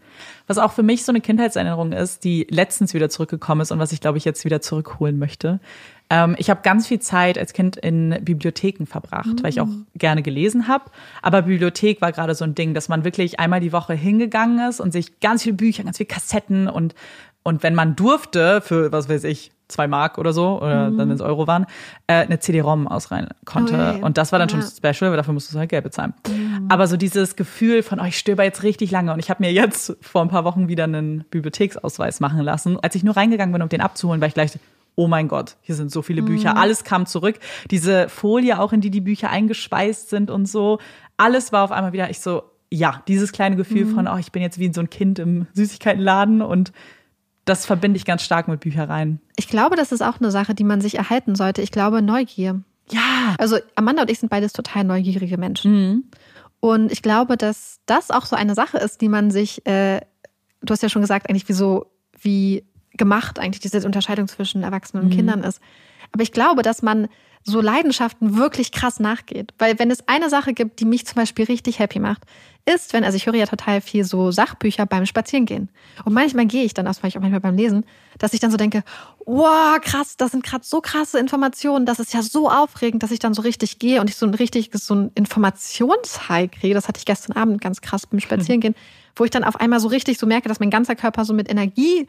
Was 0.48 0.58
auch 0.58 0.72
für 0.72 0.84
mich 0.84 1.06
so 1.06 1.12
eine 1.12 1.22
Kindheitserinnerung 1.22 1.92
ist, 1.92 2.24
die 2.24 2.48
letztens 2.50 2.94
wieder 2.94 3.10
zurückgekommen 3.10 3.62
ist 3.62 3.72
und 3.72 3.80
was 3.80 3.92
ich, 3.92 4.02
glaube 4.02 4.18
ich, 4.18 4.26
jetzt 4.26 4.46
wieder 4.46 4.62
zurückholen 4.62 5.18
möchte. 5.18 5.60
Ähm, 6.10 6.36
ich 6.38 6.50
habe 6.50 6.62
ganz 6.64 6.88
viel 6.88 7.00
Zeit 7.00 7.38
als 7.38 7.54
Kind 7.54 7.78
in 7.78 8.16
Bibliotheken 8.22 8.86
verbracht, 8.86 9.42
weil 9.42 9.50
ich 9.50 9.60
auch 9.60 9.70
gerne 9.96 10.22
gelesen 10.22 10.68
habe. 10.68 10.86
Aber 11.22 11.44
Bibliothek 11.44 12.02
war 12.02 12.12
gerade 12.12 12.36
so 12.36 12.44
ein 12.44 12.54
Ding, 12.54 12.74
dass 12.74 12.90
man 12.90 13.04
wirklich 13.04 13.40
einmal 13.40 13.60
die 13.60 13.74
Woche 13.74 13.94
hingegangen 13.94 14.70
ist 14.70 14.80
und 14.80 14.92
sich 14.92 15.20
ganz 15.20 15.44
viele 15.44 15.56
Bücher, 15.56 15.84
ganz 15.84 15.98
viele 15.98 16.08
Kassetten 16.08 16.68
und, 16.68 16.94
und 17.46 17.64
wenn 17.64 17.76
man 17.76 17.96
durfte, 17.96 18.60
für 18.60 18.92
was 18.92 19.08
weiß 19.08 19.24
ich, 19.24 19.52
zwei 19.68 19.88
Mark 19.88 20.18
oder 20.18 20.34
so, 20.34 20.58
oder 20.62 20.86
dann, 20.92 20.98
wenn 20.98 21.12
es 21.12 21.22
Euro 21.22 21.48
waren, 21.48 21.66
äh, 22.08 22.16
eine 22.26 22.40
CD-ROM 22.40 22.88
ausreihen 22.88 23.30
konnte. 23.46 23.74
Okay. 23.74 24.04
Und 24.04 24.18
das 24.18 24.32
war 24.32 24.40
dann 24.40 24.50
schon 24.50 24.62
Ja. 24.62 24.68
special, 24.68 25.12
weil 25.12 25.18
dafür 25.18 25.34
musstest 25.34 25.56
du 25.56 25.60
halt 25.60 25.70
Geld 25.70 25.84
bezahlen. 25.84 26.14
Aber 26.70 26.88
so 26.88 26.98
dieses 26.98 27.36
Gefühl 27.36 27.82
von, 27.84 28.00
oh, 28.00 28.04
ich 28.04 28.18
stöber 28.18 28.44
jetzt 28.44 28.64
richtig 28.64 28.92
lange. 28.92 29.14
Und 29.14 29.20
ich 29.20 29.30
habe 29.30 29.44
mir 29.44 29.52
jetzt 29.52 29.96
vor 30.02 30.22
ein 30.22 30.28
paar 30.30 30.44
Wochen 30.44 30.68
wieder 30.68 30.84
einen 30.86 31.24
Bibliotheksausweis 31.32 32.20
machen 32.20 32.42
lassen. 32.42 32.78
Als 32.82 32.96
ich 32.96 33.04
nur 33.04 33.16
reingegangen 33.18 33.54
bin, 33.54 33.62
um 33.62 33.70
den 33.70 33.82
abzuholen, 33.82 34.22
war 34.22 34.28
ich 34.28 34.34
gleich, 34.36 34.52
oh 34.96 35.08
mein 35.08 35.28
Gott, 35.28 35.56
hier 35.62 35.76
sind 35.76 35.92
so 35.92 36.02
viele 36.04 36.22
Bücher. 36.22 36.58
Alles 36.58 36.84
kam 36.84 37.06
zurück. 37.06 37.40
Diese 37.72 38.08
Folie 38.10 38.60
auch, 38.60 38.72
in 38.74 38.82
die 38.82 38.92
die 38.92 39.02
Bücher 39.02 39.30
eingespeist 39.30 40.10
sind 40.10 40.30
und 40.30 40.48
so. 40.48 40.80
Alles 41.18 41.52
war 41.52 41.64
auf 41.64 41.72
einmal 41.72 41.92
wieder, 41.94 42.10
ich 42.10 42.20
so, 42.20 42.44
ja, 42.72 43.02
dieses 43.08 43.32
kleine 43.32 43.56
Gefühl 43.56 43.86
von, 43.88 44.08
oh, 44.08 44.18
ich 44.18 44.32
bin 44.32 44.42
jetzt 44.42 44.60
wie 44.60 44.72
so 44.74 44.82
ein 44.82 44.90
Kind 44.90 45.18
im 45.20 45.48
Süßigkeitenladen 45.54 46.42
und 46.42 46.72
das 47.46 47.66
verbinde 47.66 47.98
ich 47.98 48.06
ganz 48.06 48.24
stark 48.24 48.48
mit 48.48 48.60
Büchereien. 48.60 49.22
Ich 49.38 49.48
glaube, 49.48 49.76
das 49.76 49.92
ist 49.92 50.02
auch 50.02 50.20
eine 50.20 50.32
Sache, 50.32 50.56
die 50.56 50.64
man 50.64 50.82
sich 50.82 50.98
erhalten 50.98 51.36
sollte. 51.36 51.62
Ich 51.62 51.72
glaube, 51.72 52.02
Neugier. 52.02 52.62
Ja. 52.90 53.36
Also 53.38 53.58
Amanda 53.76 54.04
und 54.04 54.12
ich 54.12 54.20
sind 54.20 54.30
beides 54.30 54.54
total 54.54 54.84
neugierige 54.84 55.38
Menschen. 55.38 56.12
Und 56.60 56.92
ich 56.92 57.02
glaube, 57.02 57.38
dass 57.38 57.80
das 57.86 58.10
auch 58.10 58.26
so 58.26 58.36
eine 58.36 58.56
Sache 58.56 58.78
ist, 58.78 59.02
die 59.02 59.10
man 59.10 59.30
sich, 59.32 59.66
äh, 59.68 60.02
du 60.62 60.72
hast 60.72 60.82
ja 60.82 60.90
schon 60.90 61.02
gesagt, 61.02 61.30
eigentlich 61.30 61.48
wie 61.48 61.54
so, 61.54 61.86
wie 62.20 62.66
gemacht 62.98 63.40
eigentlich 63.40 63.62
diese 63.62 63.86
Unterscheidung 63.86 64.28
zwischen 64.28 64.64
Erwachsenen 64.64 65.06
und 65.06 65.10
Kindern 65.12 65.44
ist. 65.44 65.62
Aber 66.12 66.24
ich 66.24 66.32
glaube, 66.32 66.62
dass 66.62 66.82
man 66.82 67.08
so 67.48 67.62
Leidenschaften 67.62 68.38
wirklich 68.38 68.72
krass 68.72 69.00
nachgeht. 69.00 69.54
Weil 69.60 69.78
wenn 69.78 69.92
es 69.92 70.08
eine 70.08 70.30
Sache 70.30 70.54
gibt, 70.54 70.80
die 70.80 70.86
mich 70.86 71.06
zum 71.06 71.16
Beispiel 71.16 71.46
richtig 71.46 71.78
happy 71.78 72.00
macht, 72.00 72.24
ist, 72.66 72.94
wenn, 72.94 73.04
also 73.04 73.16
ich 73.16 73.28
höre 73.28 73.36
ja 73.36 73.46
total 73.46 73.82
viel 73.82 74.04
so 74.04 74.32
Sachbücher 74.32 74.88
beim 74.88 75.06
Spazierengehen. 75.06 75.70
Und 76.04 76.14
manchmal 76.14 76.48
gehe 76.48 76.64
ich 76.64 76.74
dann, 76.74 76.86
das 76.86 76.98
mache 76.98 77.10
ich 77.10 77.18
auch 77.18 77.22
manchmal 77.22 77.42
beim 77.42 77.56
Lesen, 77.56 77.86
dass 78.18 78.34
ich 78.34 78.40
dann 78.40 78.50
so 78.50 78.58
denke, 78.58 78.84
wow, 79.26 79.80
krass, 79.80 80.18
das 80.18 80.32
sind 80.32 80.44
gerade 80.44 80.66
so 80.66 80.82
krasse 80.82 81.20
Informationen, 81.20 81.86
das 81.86 82.00
ist 82.00 82.16
ja 82.16 82.24
so 82.24 82.50
aufregend, 82.50 83.04
dass 83.04 83.12
ich 83.12 83.20
dann 83.20 83.36
so 83.36 83.44
richtig 83.44 83.78
gehe 83.78 84.02
und 84.02 84.10
ich 84.10 84.16
so 84.16 84.26
ein 84.26 84.34
richtig, 84.34 84.72
so 84.74 84.96
ein 84.96 85.12
Informationshigh 85.14 86.50
kriege. 86.50 86.74
Das 86.74 86.88
hatte 86.88 86.98
ich 86.98 87.06
gestern 87.06 87.38
Abend 87.38 87.62
ganz 87.62 87.82
krass 87.82 88.08
beim 88.08 88.20
Spazierengehen, 88.20 88.74
wo 89.16 89.24
ich 89.24 89.30
dann 89.30 89.44
auf 89.44 89.60
einmal 89.60 89.80
so 89.80 89.88
richtig 89.88 90.18
so 90.18 90.26
merke, 90.26 90.50
dass 90.50 90.60
mein 90.60 90.72
ganzer 90.72 90.96
Körper 90.96 91.26
so 91.26 91.36
mit 91.36 91.48
Energie 91.52 92.08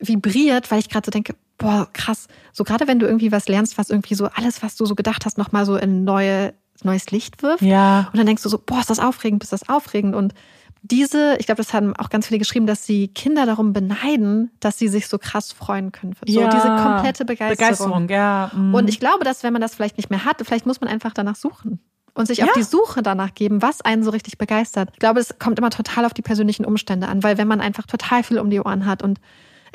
vibriert, 0.00 0.70
weil 0.70 0.78
ich 0.78 0.88
gerade 0.88 1.06
so 1.06 1.10
denke, 1.10 1.34
boah, 1.58 1.88
krass. 1.92 2.26
So 2.52 2.64
gerade 2.64 2.88
wenn 2.88 2.98
du 2.98 3.06
irgendwie 3.06 3.32
was 3.32 3.48
lernst, 3.48 3.78
was 3.78 3.90
irgendwie 3.90 4.14
so 4.14 4.26
alles, 4.26 4.62
was 4.62 4.76
du 4.76 4.86
so 4.86 4.94
gedacht 4.94 5.26
hast, 5.26 5.38
nochmal 5.38 5.66
so 5.66 5.76
in 5.76 6.04
neue, 6.04 6.54
neues 6.82 7.10
Licht 7.10 7.42
wirft. 7.42 7.62
Ja. 7.62 8.08
Und 8.12 8.18
dann 8.18 8.26
denkst 8.26 8.42
du 8.42 8.48
so, 8.48 8.58
boah, 8.58 8.80
ist 8.80 8.90
das 8.90 8.98
aufregend, 8.98 9.42
ist 9.42 9.52
das 9.52 9.68
aufregend. 9.68 10.14
Und 10.14 10.32
diese, 10.82 11.36
ich 11.38 11.44
glaube, 11.44 11.58
das 11.62 11.74
haben 11.74 11.94
auch 11.96 12.08
ganz 12.08 12.26
viele 12.26 12.38
geschrieben, 12.38 12.66
dass 12.66 12.86
sie 12.86 13.08
Kinder 13.08 13.44
darum 13.44 13.74
beneiden, 13.74 14.50
dass 14.60 14.78
sie 14.78 14.88
sich 14.88 15.08
so 15.08 15.18
krass 15.18 15.52
freuen 15.52 15.92
können. 15.92 16.14
So 16.26 16.40
Ja. 16.40 16.48
diese 16.48 16.68
komplette 16.68 17.26
Begeisterung. 17.26 18.06
Begeisterung, 18.06 18.08
ja. 18.08 18.50
mm. 18.54 18.74
Und 18.74 18.88
ich 18.88 18.98
glaube, 18.98 19.24
dass 19.24 19.42
wenn 19.42 19.52
man 19.52 19.60
das 19.60 19.74
vielleicht 19.74 19.98
nicht 19.98 20.08
mehr 20.08 20.24
hat, 20.24 20.40
vielleicht 20.42 20.64
muss 20.64 20.80
man 20.80 20.88
einfach 20.88 21.12
danach 21.12 21.36
suchen 21.36 21.80
und 22.14 22.26
sich 22.26 22.42
auf 22.42 22.48
Ja. 22.48 22.54
die 22.56 22.62
Suche 22.62 23.02
danach 23.02 23.34
geben, 23.34 23.60
was 23.60 23.82
einen 23.82 24.02
so 24.02 24.10
richtig 24.10 24.38
begeistert. 24.38 24.88
Ich 24.94 24.98
glaube, 25.00 25.20
es 25.20 25.38
kommt 25.38 25.58
immer 25.58 25.68
total 25.68 26.06
auf 26.06 26.14
die 26.14 26.22
persönlichen 26.22 26.64
Umstände 26.64 27.08
an, 27.08 27.22
weil 27.22 27.36
wenn 27.36 27.46
man 27.48 27.60
einfach 27.60 27.84
total 27.86 28.22
viel 28.22 28.38
um 28.38 28.48
die 28.48 28.60
Ohren 28.60 28.86
hat 28.86 29.02
und 29.02 29.20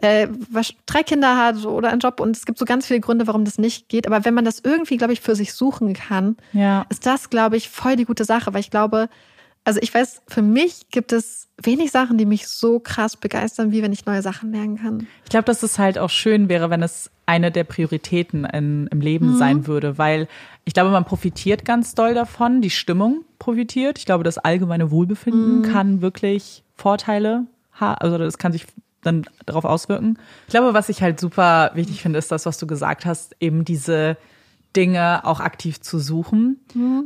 äh, 0.02 0.28
was, 0.50 0.74
drei 0.86 1.04
Kinder 1.04 1.38
hat 1.38 1.64
oder 1.66 1.90
einen 1.90 2.00
Job 2.00 2.20
und 2.20 2.36
es 2.36 2.46
gibt 2.46 2.60
so 2.60 2.66
ganz 2.66 2.86
viele 2.88 3.00
Gründe, 3.00 3.28
warum 3.28 3.46
das 3.46 3.58
nicht 3.58 3.90
geht. 3.90 4.08
Aber 4.08 4.26
wenn 4.26 4.34
man 4.34 4.46
das 4.46 4.60
irgendwie, 4.64 4.98
glaube 4.98 5.14
ich, 5.14 5.22
für 5.22 5.36
sich 5.36 5.54
suchen 5.54 5.94
kann, 5.94 6.38
Ja. 6.54 6.86
ist 6.90 7.06
das, 7.06 7.30
glaube 7.30 7.58
ich, 7.58 7.70
voll 7.70 7.96
die 7.96 8.06
gute 8.06 8.26
Sache, 8.26 8.54
weil 8.54 8.60
ich 8.62 8.72
glaube, 8.72 9.10
also 9.64 9.80
ich 9.82 9.92
weiß, 9.94 10.22
für 10.28 10.42
mich 10.44 10.90
gibt 10.92 11.12
es 11.12 11.48
wenig 11.64 11.90
Sachen, 11.92 12.18
die 12.20 12.26
mich 12.26 12.48
so 12.48 12.80
krass 12.80 13.18
begeistern, 13.18 13.72
wie 13.72 13.82
wenn 13.82 13.92
ich 13.94 14.06
neue 14.06 14.22
Sachen 14.22 14.52
lernen 14.52 14.78
kann. 14.78 15.08
Ich 15.24 15.30
glaube, 15.30 15.46
dass 15.46 15.64
es 15.64 15.80
halt 15.80 15.98
auch 15.98 16.10
schön 16.12 16.50
wäre, 16.50 16.70
wenn 16.70 16.84
es 16.84 17.10
eine 17.26 17.50
der 17.52 17.64
Prioritäten 17.64 18.46
in, 18.46 18.88
im 18.88 19.02
Leben 19.02 19.30
Mhm. 19.30 19.34
sein 19.36 19.66
würde, 19.68 19.98
weil 19.98 20.28
ich 20.66 20.74
glaube, 20.74 20.92
man 20.92 21.06
profitiert 21.06 21.66
ganz 21.66 21.96
doll 21.96 22.14
davon, 22.14 22.62
die 22.62 22.70
Stimmung 22.70 23.24
profitiert. 23.40 23.98
Ich 23.98 24.06
glaube, 24.06 24.24
das 24.24 24.38
allgemeine 24.38 24.92
Wohlbefinden 24.92 25.58
Mhm. 25.60 25.62
kann 25.64 26.02
wirklich 26.02 26.64
Vorteile 26.76 27.46
haben, 27.72 27.96
also 28.02 28.18
das 28.20 28.38
kann 28.38 28.52
sich 28.52 28.66
dann 29.06 29.26
darauf 29.46 29.66
auswirken. 29.66 30.18
Ich 30.48 30.52
glaube, 30.52 30.74
was 30.74 30.90
ich 30.90 31.02
halt 31.02 31.20
super 31.20 31.72
wichtig 31.76 32.02
finde, 32.02 32.20
ist 32.20 32.32
das, 32.32 32.46
was 32.46 32.58
du 32.58 32.68
gesagt 32.68 33.06
hast, 33.06 33.36
eben 33.40 33.66
diese 33.66 34.18
Dinge 34.76 35.22
auch 35.24 35.40
aktiv 35.40 35.80
zu 35.80 36.00
suchen, 36.00 36.60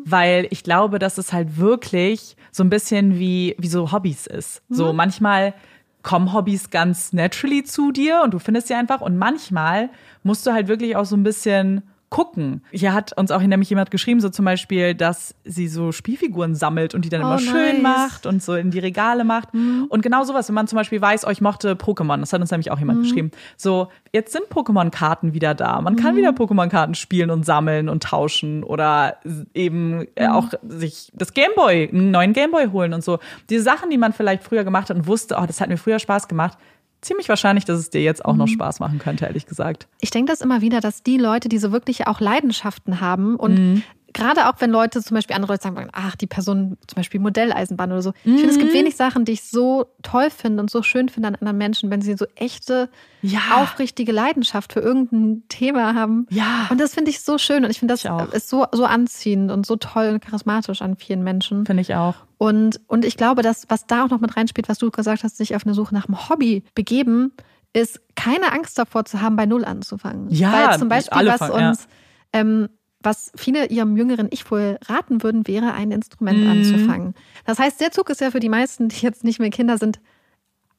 weil 0.05 0.47
ich 0.49 0.63
glaube, 0.63 0.97
dass 0.97 1.17
es 1.19 1.33
halt 1.33 1.57
wirklich 1.57 2.35
so 2.51 2.63
ein 2.63 2.69
bisschen 2.69 3.19
wie, 3.19 3.55
wie 3.59 3.67
so 3.67 3.91
Hobbys 3.91 4.25
ist. 4.25 4.63
So 4.69 4.91
manchmal 4.93 5.53
kommen 6.01 6.33
Hobbys 6.33 6.69
ganz 6.71 7.13
naturally 7.13 7.63
zu 7.63 7.91
dir 7.91 8.21
und 8.23 8.33
du 8.33 8.39
findest 8.39 8.69
sie 8.69 8.73
einfach 8.73 9.01
und 9.01 9.17
manchmal 9.17 9.89
musst 10.23 10.47
du 10.47 10.51
halt 10.51 10.67
wirklich 10.67 10.95
auch 10.95 11.05
so 11.05 11.15
ein 11.15 11.23
bisschen 11.23 11.83
gucken. 12.09 12.63
Hier 12.71 12.93
hat 12.93 13.15
uns 13.17 13.29
auch 13.31 13.41
nämlich 13.41 13.69
jemand 13.69 13.91
geschrieben, 13.91 14.19
so 14.19 14.29
zum 14.29 14.45
Beispiel, 14.45 14.95
dass 14.95 15.35
sie 15.43 15.67
so 15.67 15.91
Spielfiguren 15.91 16.55
sammelt 16.55 16.95
und 16.95 17.05
die 17.05 17.09
dann 17.09 17.21
Oh, 17.21 17.27
immer 17.27 17.39
schön 17.39 17.81
nice. 17.81 17.83
macht 17.83 18.25
und 18.25 18.41
so 18.41 18.55
in 18.55 18.71
die 18.71 18.79
Regale 18.79 19.23
macht. 19.23 19.49
Und 19.53 20.01
genau 20.01 20.23
sowas, 20.23 20.47
wenn 20.47 20.55
man 20.55 20.67
zum 20.67 20.77
Beispiel 20.77 21.01
weiß, 21.01 21.25
oh, 21.27 21.29
ich 21.29 21.41
mochte 21.41 21.73
Pokémon, 21.75 22.19
das 22.19 22.33
hat 22.33 22.41
uns 22.41 22.49
nämlich 22.51 22.71
auch 22.71 22.79
jemand 22.79 23.03
geschrieben. 23.03 23.31
So, 23.57 23.89
jetzt 24.11 24.31
sind 24.31 24.45
Pokémon-Karten 24.49 25.33
wieder 25.33 25.53
da. 25.53 25.79
Man 25.81 25.95
kann 25.97 26.15
wieder 26.15 26.31
Pokémon-Karten 26.31 26.95
spielen 26.95 27.29
und 27.29 27.45
sammeln 27.45 27.89
und 27.89 28.03
tauschen 28.03 28.63
oder 28.63 29.17
eben 29.53 30.05
äh, 30.15 30.27
auch 30.27 30.49
sich 30.67 31.11
das 31.13 31.33
Gameboy, 31.33 31.89
einen 31.91 32.11
neuen 32.11 32.33
Gameboy 32.33 32.67
holen 32.71 32.93
und 32.93 33.03
so. 33.03 33.19
Diese 33.49 33.63
Sachen, 33.63 33.89
die 33.89 33.97
man 33.97 34.13
vielleicht 34.13 34.43
früher 34.43 34.63
gemacht 34.63 34.89
hat 34.89 34.97
und 34.97 35.05
wusste, 35.07 35.35
oh, 35.39 35.45
das 35.45 35.61
hat 35.61 35.69
mir 35.69 35.77
früher 35.77 35.99
Spaß 35.99 36.27
gemacht, 36.27 36.57
ziemlich 37.01 37.29
wahrscheinlich, 37.29 37.65
dass 37.65 37.79
es 37.79 37.89
dir 37.89 38.01
jetzt 38.01 38.23
auch 38.25 38.35
noch 38.35 38.47
mhm. 38.47 38.53
Spaß 38.53 38.79
machen 38.79 38.99
könnte, 38.99 39.25
ehrlich 39.25 39.45
gesagt. 39.45 39.87
Ich 40.01 40.09
denke 40.09 40.31
das 40.31 40.41
immer 40.41 40.61
wieder, 40.61 40.81
dass 40.81 41.03
die 41.03 41.17
Leute, 41.17 41.49
die 41.49 41.57
so 41.57 41.71
wirklich 41.71 42.07
auch 42.07 42.19
Leidenschaften 42.19 43.01
haben 43.01 43.35
und 43.35 43.57
mhm 43.57 43.83
gerade 44.13 44.49
auch 44.49 44.55
wenn 44.59 44.71
Leute 44.71 45.01
zum 45.03 45.15
Beispiel 45.15 45.35
andere 45.35 45.53
Leute 45.53 45.63
sagen, 45.63 45.89
ach, 45.93 46.15
die 46.15 46.27
Person 46.27 46.77
zum 46.87 46.95
Beispiel 46.95 47.19
Modelleisenbahn 47.19 47.91
oder 47.91 48.01
so. 48.01 48.13
Ich 48.23 48.33
finde, 48.33 48.49
es 48.49 48.57
gibt 48.57 48.71
mhm. 48.71 48.77
wenig 48.77 48.95
Sachen, 48.95 49.25
die 49.25 49.33
ich 49.33 49.43
so 49.43 49.87
toll 50.01 50.29
finde 50.29 50.61
und 50.61 50.69
so 50.69 50.83
schön 50.83 51.09
finde 51.09 51.29
an 51.29 51.35
anderen 51.35 51.57
Menschen, 51.57 51.89
wenn 51.89 52.01
sie 52.01 52.15
so 52.15 52.25
echte, 52.35 52.89
ja. 53.21 53.39
aufrichtige 53.55 54.11
Leidenschaft 54.11 54.73
für 54.73 54.79
irgendein 54.79 55.43
Thema 55.49 55.93
haben. 55.93 56.27
Ja. 56.29 56.67
Und 56.69 56.79
das 56.79 56.93
finde 56.93 57.11
ich 57.11 57.21
so 57.21 57.37
schön 57.37 57.63
und 57.63 57.71
ich 57.71 57.79
finde, 57.79 57.93
das 57.93 58.05
ich 58.05 58.33
ist 58.33 58.49
so, 58.49 58.65
so 58.71 58.85
anziehend 58.85 59.51
und 59.51 59.65
so 59.65 59.75
toll 59.75 60.09
und 60.09 60.21
charismatisch 60.21 60.81
an 60.81 60.95
vielen 60.95 61.23
Menschen. 61.23 61.65
Finde 61.65 61.81
ich 61.81 61.95
auch. 61.95 62.15
Und, 62.37 62.79
und 62.87 63.05
ich 63.05 63.17
glaube, 63.17 63.41
dass, 63.41 63.65
was 63.69 63.85
da 63.85 64.05
auch 64.05 64.09
noch 64.09 64.21
mit 64.21 64.37
reinspielt, 64.37 64.69
was 64.69 64.77
du 64.77 64.89
gesagt 64.89 65.23
hast, 65.23 65.37
sich 65.37 65.55
auf 65.55 65.65
eine 65.65 65.73
Suche 65.73 65.93
nach 65.93 66.07
einem 66.07 66.29
Hobby 66.29 66.63
begeben, 66.73 67.33
ist 67.73 68.01
keine 68.15 68.51
Angst 68.51 68.77
davor 68.77 69.05
zu 69.05 69.21
haben, 69.21 69.35
bei 69.35 69.45
Null 69.45 69.65
anzufangen. 69.65 70.29
Ja, 70.29 70.51
Weil 70.51 70.79
zum 70.79 70.89
Beispiel, 70.89 71.27
was 71.27 71.41
uns 71.49 71.87
ja. 72.33 72.41
ähm, 72.41 72.69
was 73.01 73.31
viele 73.35 73.67
ihrem 73.67 73.95
jüngeren 73.95 74.27
Ich 74.31 74.49
wohl 74.51 74.77
raten 74.85 75.23
würden, 75.23 75.47
wäre 75.47 75.73
ein 75.73 75.91
Instrument 75.91 76.39
mhm. 76.39 76.49
anzufangen. 76.49 77.15
Das 77.45 77.59
heißt, 77.59 77.79
der 77.79 77.91
Zug 77.91 78.09
ist 78.09 78.21
ja 78.21 78.31
für 78.31 78.39
die 78.39 78.49
meisten, 78.49 78.89
die 78.89 79.01
jetzt 79.01 79.23
nicht 79.23 79.39
mehr 79.39 79.49
Kinder 79.49 79.77
sind, 79.77 79.99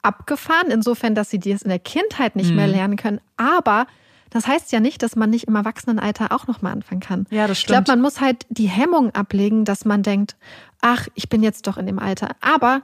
abgefahren, 0.01 0.71
insofern, 0.71 1.15
dass 1.15 1.29
sie 1.29 1.39
das 1.39 1.61
in 1.61 1.69
der 1.69 1.79
Kindheit 1.79 2.35
nicht 2.35 2.51
mhm. 2.51 2.55
mehr 2.57 2.67
lernen 2.67 2.95
können. 2.95 3.21
Aber 3.37 3.87
das 4.29 4.47
heißt 4.47 4.71
ja 4.71 4.79
nicht, 4.79 5.03
dass 5.03 5.15
man 5.15 5.29
nicht 5.29 5.47
im 5.47 5.55
Erwachsenenalter 5.55 6.31
auch 6.31 6.47
nochmal 6.47 6.71
anfangen 6.71 7.01
kann. 7.01 7.27
Ja, 7.29 7.47
das 7.47 7.59
stimmt. 7.59 7.79
Ich 7.79 7.85
glaube, 7.85 7.91
man 7.91 8.01
muss 8.01 8.21
halt 8.21 8.45
die 8.49 8.67
Hemmung 8.67 9.11
ablegen, 9.11 9.65
dass 9.65 9.85
man 9.85 10.03
denkt, 10.03 10.37
ach, 10.79 11.07
ich 11.15 11.29
bin 11.29 11.43
jetzt 11.43 11.67
doch 11.67 11.77
in 11.77 11.85
dem 11.85 11.99
Alter. 11.99 12.35
Aber 12.39 12.83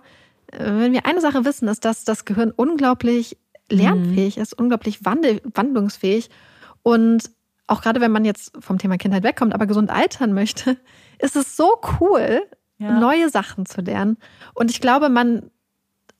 äh, 0.51 0.59
wenn 0.59 0.93
wir 0.93 1.05
eine 1.05 1.21
Sache 1.21 1.45
wissen, 1.45 1.67
ist, 1.67 1.85
dass 1.85 2.03
das 2.03 2.25
Gehirn 2.25 2.51
unglaublich 2.51 3.37
lernfähig 3.69 4.37
mhm. 4.37 4.43
ist, 4.43 4.53
unglaublich 4.57 5.05
wandlungsfähig. 5.05 6.29
Und 6.83 7.31
auch 7.67 7.81
gerade 7.81 8.01
wenn 8.01 8.11
man 8.11 8.25
jetzt 8.25 8.51
vom 8.59 8.77
Thema 8.77 8.97
Kindheit 8.97 9.23
wegkommt, 9.23 9.53
aber 9.53 9.67
gesund 9.67 9.89
altern 9.89 10.33
möchte, 10.33 10.77
ist 11.19 11.35
es 11.35 11.55
so 11.55 11.79
cool, 11.99 12.41
ja. 12.77 12.99
neue 12.99 13.29
Sachen 13.29 13.65
zu 13.65 13.81
lernen. 13.81 14.17
Und 14.53 14.71
ich 14.71 14.81
glaube, 14.81 15.09
man, 15.09 15.51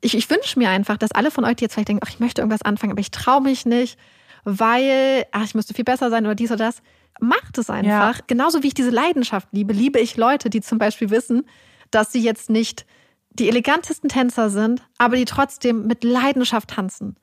ich, 0.01 0.15
ich 0.15 0.29
wünsche 0.29 0.59
mir 0.59 0.69
einfach, 0.69 0.97
dass 0.97 1.11
alle 1.11 1.31
von 1.31 1.45
euch, 1.45 1.55
die 1.55 1.65
jetzt 1.65 1.73
vielleicht 1.73 1.89
denken, 1.89 2.03
ach, 2.05 2.09
ich 2.09 2.19
möchte 2.19 2.41
irgendwas 2.41 2.61
anfangen, 2.61 2.91
aber 2.91 3.01
ich 3.01 3.11
traue 3.11 3.41
mich 3.41 3.65
nicht, 3.65 3.97
weil, 4.43 5.25
ach, 5.31 5.43
ich 5.43 5.55
müsste 5.55 5.73
viel 5.73 5.85
besser 5.85 6.09
sein 6.09 6.25
oder 6.25 6.35
dies 6.35 6.51
oder 6.51 6.65
das. 6.65 6.81
Macht 7.19 7.57
es 7.57 7.69
einfach. 7.69 8.17
Ja. 8.17 8.23
Genauso 8.27 8.61
wie 8.61 8.67
ich 8.67 8.73
diese 8.75 8.91
Leidenschaft 8.91 9.47
liebe, 9.51 9.73
liebe 9.73 9.99
ich 9.99 10.17
Leute, 10.17 10.49
die 10.49 10.61
zum 10.61 10.77
Beispiel 10.77 11.09
wissen, 11.09 11.45
dass 11.89 12.11
sie 12.11 12.21
jetzt 12.21 12.49
nicht 12.49 12.85
die 13.29 13.49
elegantesten 13.49 14.09
Tänzer 14.09 14.49
sind, 14.49 14.83
aber 14.97 15.15
die 15.15 15.25
trotzdem 15.25 15.87
mit 15.87 16.03
Leidenschaft 16.03 16.69
tanzen. 16.69 17.15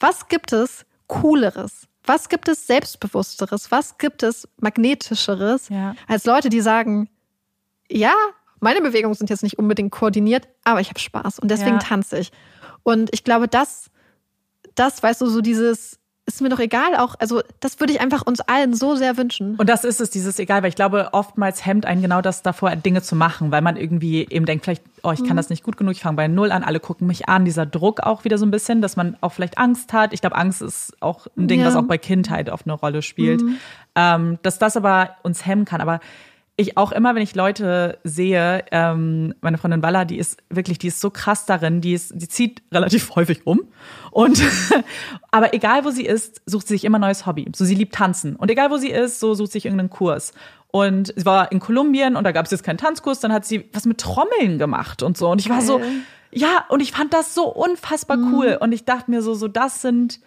Was 0.00 0.28
gibt 0.28 0.52
es 0.52 0.86
Cooleres? 1.06 1.88
Was 2.04 2.28
gibt 2.28 2.48
es 2.48 2.66
Selbstbewussteres? 2.66 3.70
Was 3.70 3.98
gibt 3.98 4.22
es 4.22 4.48
Magnetischeres 4.60 5.68
ja. 5.68 5.94
als 6.08 6.24
Leute, 6.24 6.48
die 6.48 6.60
sagen, 6.60 7.08
ja, 7.90 8.14
meine 8.60 8.80
Bewegungen 8.80 9.14
sind 9.14 9.30
jetzt 9.30 9.42
nicht 9.42 9.58
unbedingt 9.58 9.92
koordiniert, 9.92 10.48
aber 10.64 10.80
ich 10.80 10.88
habe 10.88 10.98
Spaß 10.98 11.38
und 11.38 11.50
deswegen 11.50 11.76
ja. 11.76 11.78
tanze 11.78 12.18
ich. 12.18 12.32
Und 12.82 13.10
ich 13.12 13.24
glaube, 13.24 13.48
das, 13.48 13.90
das, 14.74 15.02
weißt 15.02 15.20
du, 15.20 15.26
so 15.26 15.40
dieses, 15.40 15.98
ist 16.34 16.40
mir 16.40 16.48
doch 16.48 16.58
egal 16.58 16.96
auch. 16.96 17.14
Also, 17.18 17.42
das 17.60 17.80
würde 17.80 17.92
ich 17.92 18.00
einfach 18.00 18.22
uns 18.22 18.40
allen 18.40 18.74
so 18.74 18.96
sehr 18.96 19.16
wünschen. 19.16 19.56
Und 19.56 19.68
das 19.68 19.84
ist 19.84 20.00
es, 20.00 20.10
dieses 20.10 20.38
egal, 20.38 20.62
weil 20.62 20.68
ich 20.68 20.74
glaube, 20.74 21.10
oftmals 21.12 21.64
hemmt 21.64 21.86
einen 21.86 22.02
genau 22.02 22.20
das 22.20 22.42
davor, 22.42 22.74
Dinge 22.76 23.02
zu 23.02 23.16
machen, 23.16 23.50
weil 23.50 23.62
man 23.62 23.76
irgendwie 23.76 24.26
eben 24.28 24.46
denkt, 24.46 24.64
vielleicht, 24.64 24.82
oh, 25.02 25.12
ich 25.12 25.20
kann 25.20 25.32
mhm. 25.32 25.36
das 25.36 25.50
nicht 25.50 25.62
gut 25.62 25.76
genug, 25.76 25.92
ich 25.92 26.02
fange 26.02 26.16
bei 26.16 26.28
Null 26.28 26.52
an, 26.52 26.64
alle 26.64 26.80
gucken 26.80 27.06
mich 27.06 27.28
an, 27.28 27.44
dieser 27.44 27.66
Druck 27.66 28.00
auch 28.00 28.24
wieder 28.24 28.38
so 28.38 28.46
ein 28.46 28.50
bisschen, 28.50 28.82
dass 28.82 28.96
man 28.96 29.16
auch 29.20 29.32
vielleicht 29.32 29.58
Angst 29.58 29.92
hat. 29.92 30.12
Ich 30.12 30.20
glaube, 30.20 30.36
Angst 30.36 30.62
ist 30.62 30.94
auch 31.00 31.26
ein 31.36 31.48
Ding, 31.48 31.60
ja. 31.60 31.66
was 31.66 31.76
auch 31.76 31.84
bei 31.84 31.98
Kindheit 31.98 32.50
oft 32.50 32.66
eine 32.66 32.74
Rolle 32.74 33.02
spielt. 33.02 33.42
Mhm. 33.42 33.56
Ähm, 33.94 34.38
dass 34.42 34.58
das 34.58 34.76
aber 34.76 35.16
uns 35.22 35.44
hemmen 35.44 35.64
kann. 35.64 35.80
Aber 35.80 36.00
ich 36.62 36.76
auch 36.76 36.92
immer, 36.92 37.14
wenn 37.14 37.22
ich 37.22 37.34
Leute 37.34 37.98
sehe, 38.04 38.64
ähm, 38.70 39.34
meine 39.40 39.58
Freundin 39.58 39.82
Walla, 39.82 40.04
die 40.04 40.18
ist 40.18 40.42
wirklich, 40.50 40.78
die 40.78 40.88
ist 40.88 41.00
so 41.00 41.10
krass 41.10 41.46
darin, 41.46 41.80
die 41.80 41.92
ist, 41.92 42.12
die 42.14 42.28
zieht 42.28 42.62
relativ 42.72 43.14
häufig 43.14 43.46
um. 43.46 43.60
Und 44.10 44.42
aber 45.30 45.54
egal 45.54 45.84
wo 45.84 45.90
sie 45.90 46.04
ist, 46.04 46.40
sucht 46.46 46.68
sie 46.68 46.74
sich 46.74 46.84
immer 46.84 46.98
ein 46.98 47.02
neues 47.02 47.26
Hobby. 47.26 47.50
So 47.54 47.64
sie 47.64 47.74
liebt 47.74 47.94
tanzen. 47.94 48.36
Und 48.36 48.50
egal 48.50 48.70
wo 48.70 48.76
sie 48.76 48.90
ist, 48.90 49.20
so 49.20 49.34
sucht 49.34 49.52
sie 49.52 49.58
sich 49.58 49.66
irgendeinen 49.66 49.90
Kurs. 49.90 50.32
Und 50.68 51.12
sie 51.14 51.26
war 51.26 51.52
in 51.52 51.60
Kolumbien 51.60 52.16
und 52.16 52.24
da 52.24 52.32
gab 52.32 52.46
es 52.46 52.50
jetzt 52.50 52.64
keinen 52.64 52.78
Tanzkurs, 52.78 53.20
dann 53.20 53.32
hat 53.32 53.44
sie 53.44 53.68
was 53.72 53.84
mit 53.84 53.98
Trommeln 53.98 54.58
gemacht 54.58 55.02
und 55.02 55.18
so. 55.18 55.30
Und 55.30 55.38
ich 55.38 55.50
war 55.50 55.60
so, 55.60 55.82
ja, 56.30 56.64
und 56.70 56.80
ich 56.80 56.92
fand 56.92 57.12
das 57.12 57.34
so 57.34 57.46
unfassbar 57.46 58.16
mhm. 58.16 58.34
cool. 58.34 58.58
Und 58.58 58.72
ich 58.72 58.84
dachte 58.84 59.10
mir 59.10 59.20
so, 59.20 59.34
so 59.34 59.48
das 59.48 59.82
sind, 59.82 60.20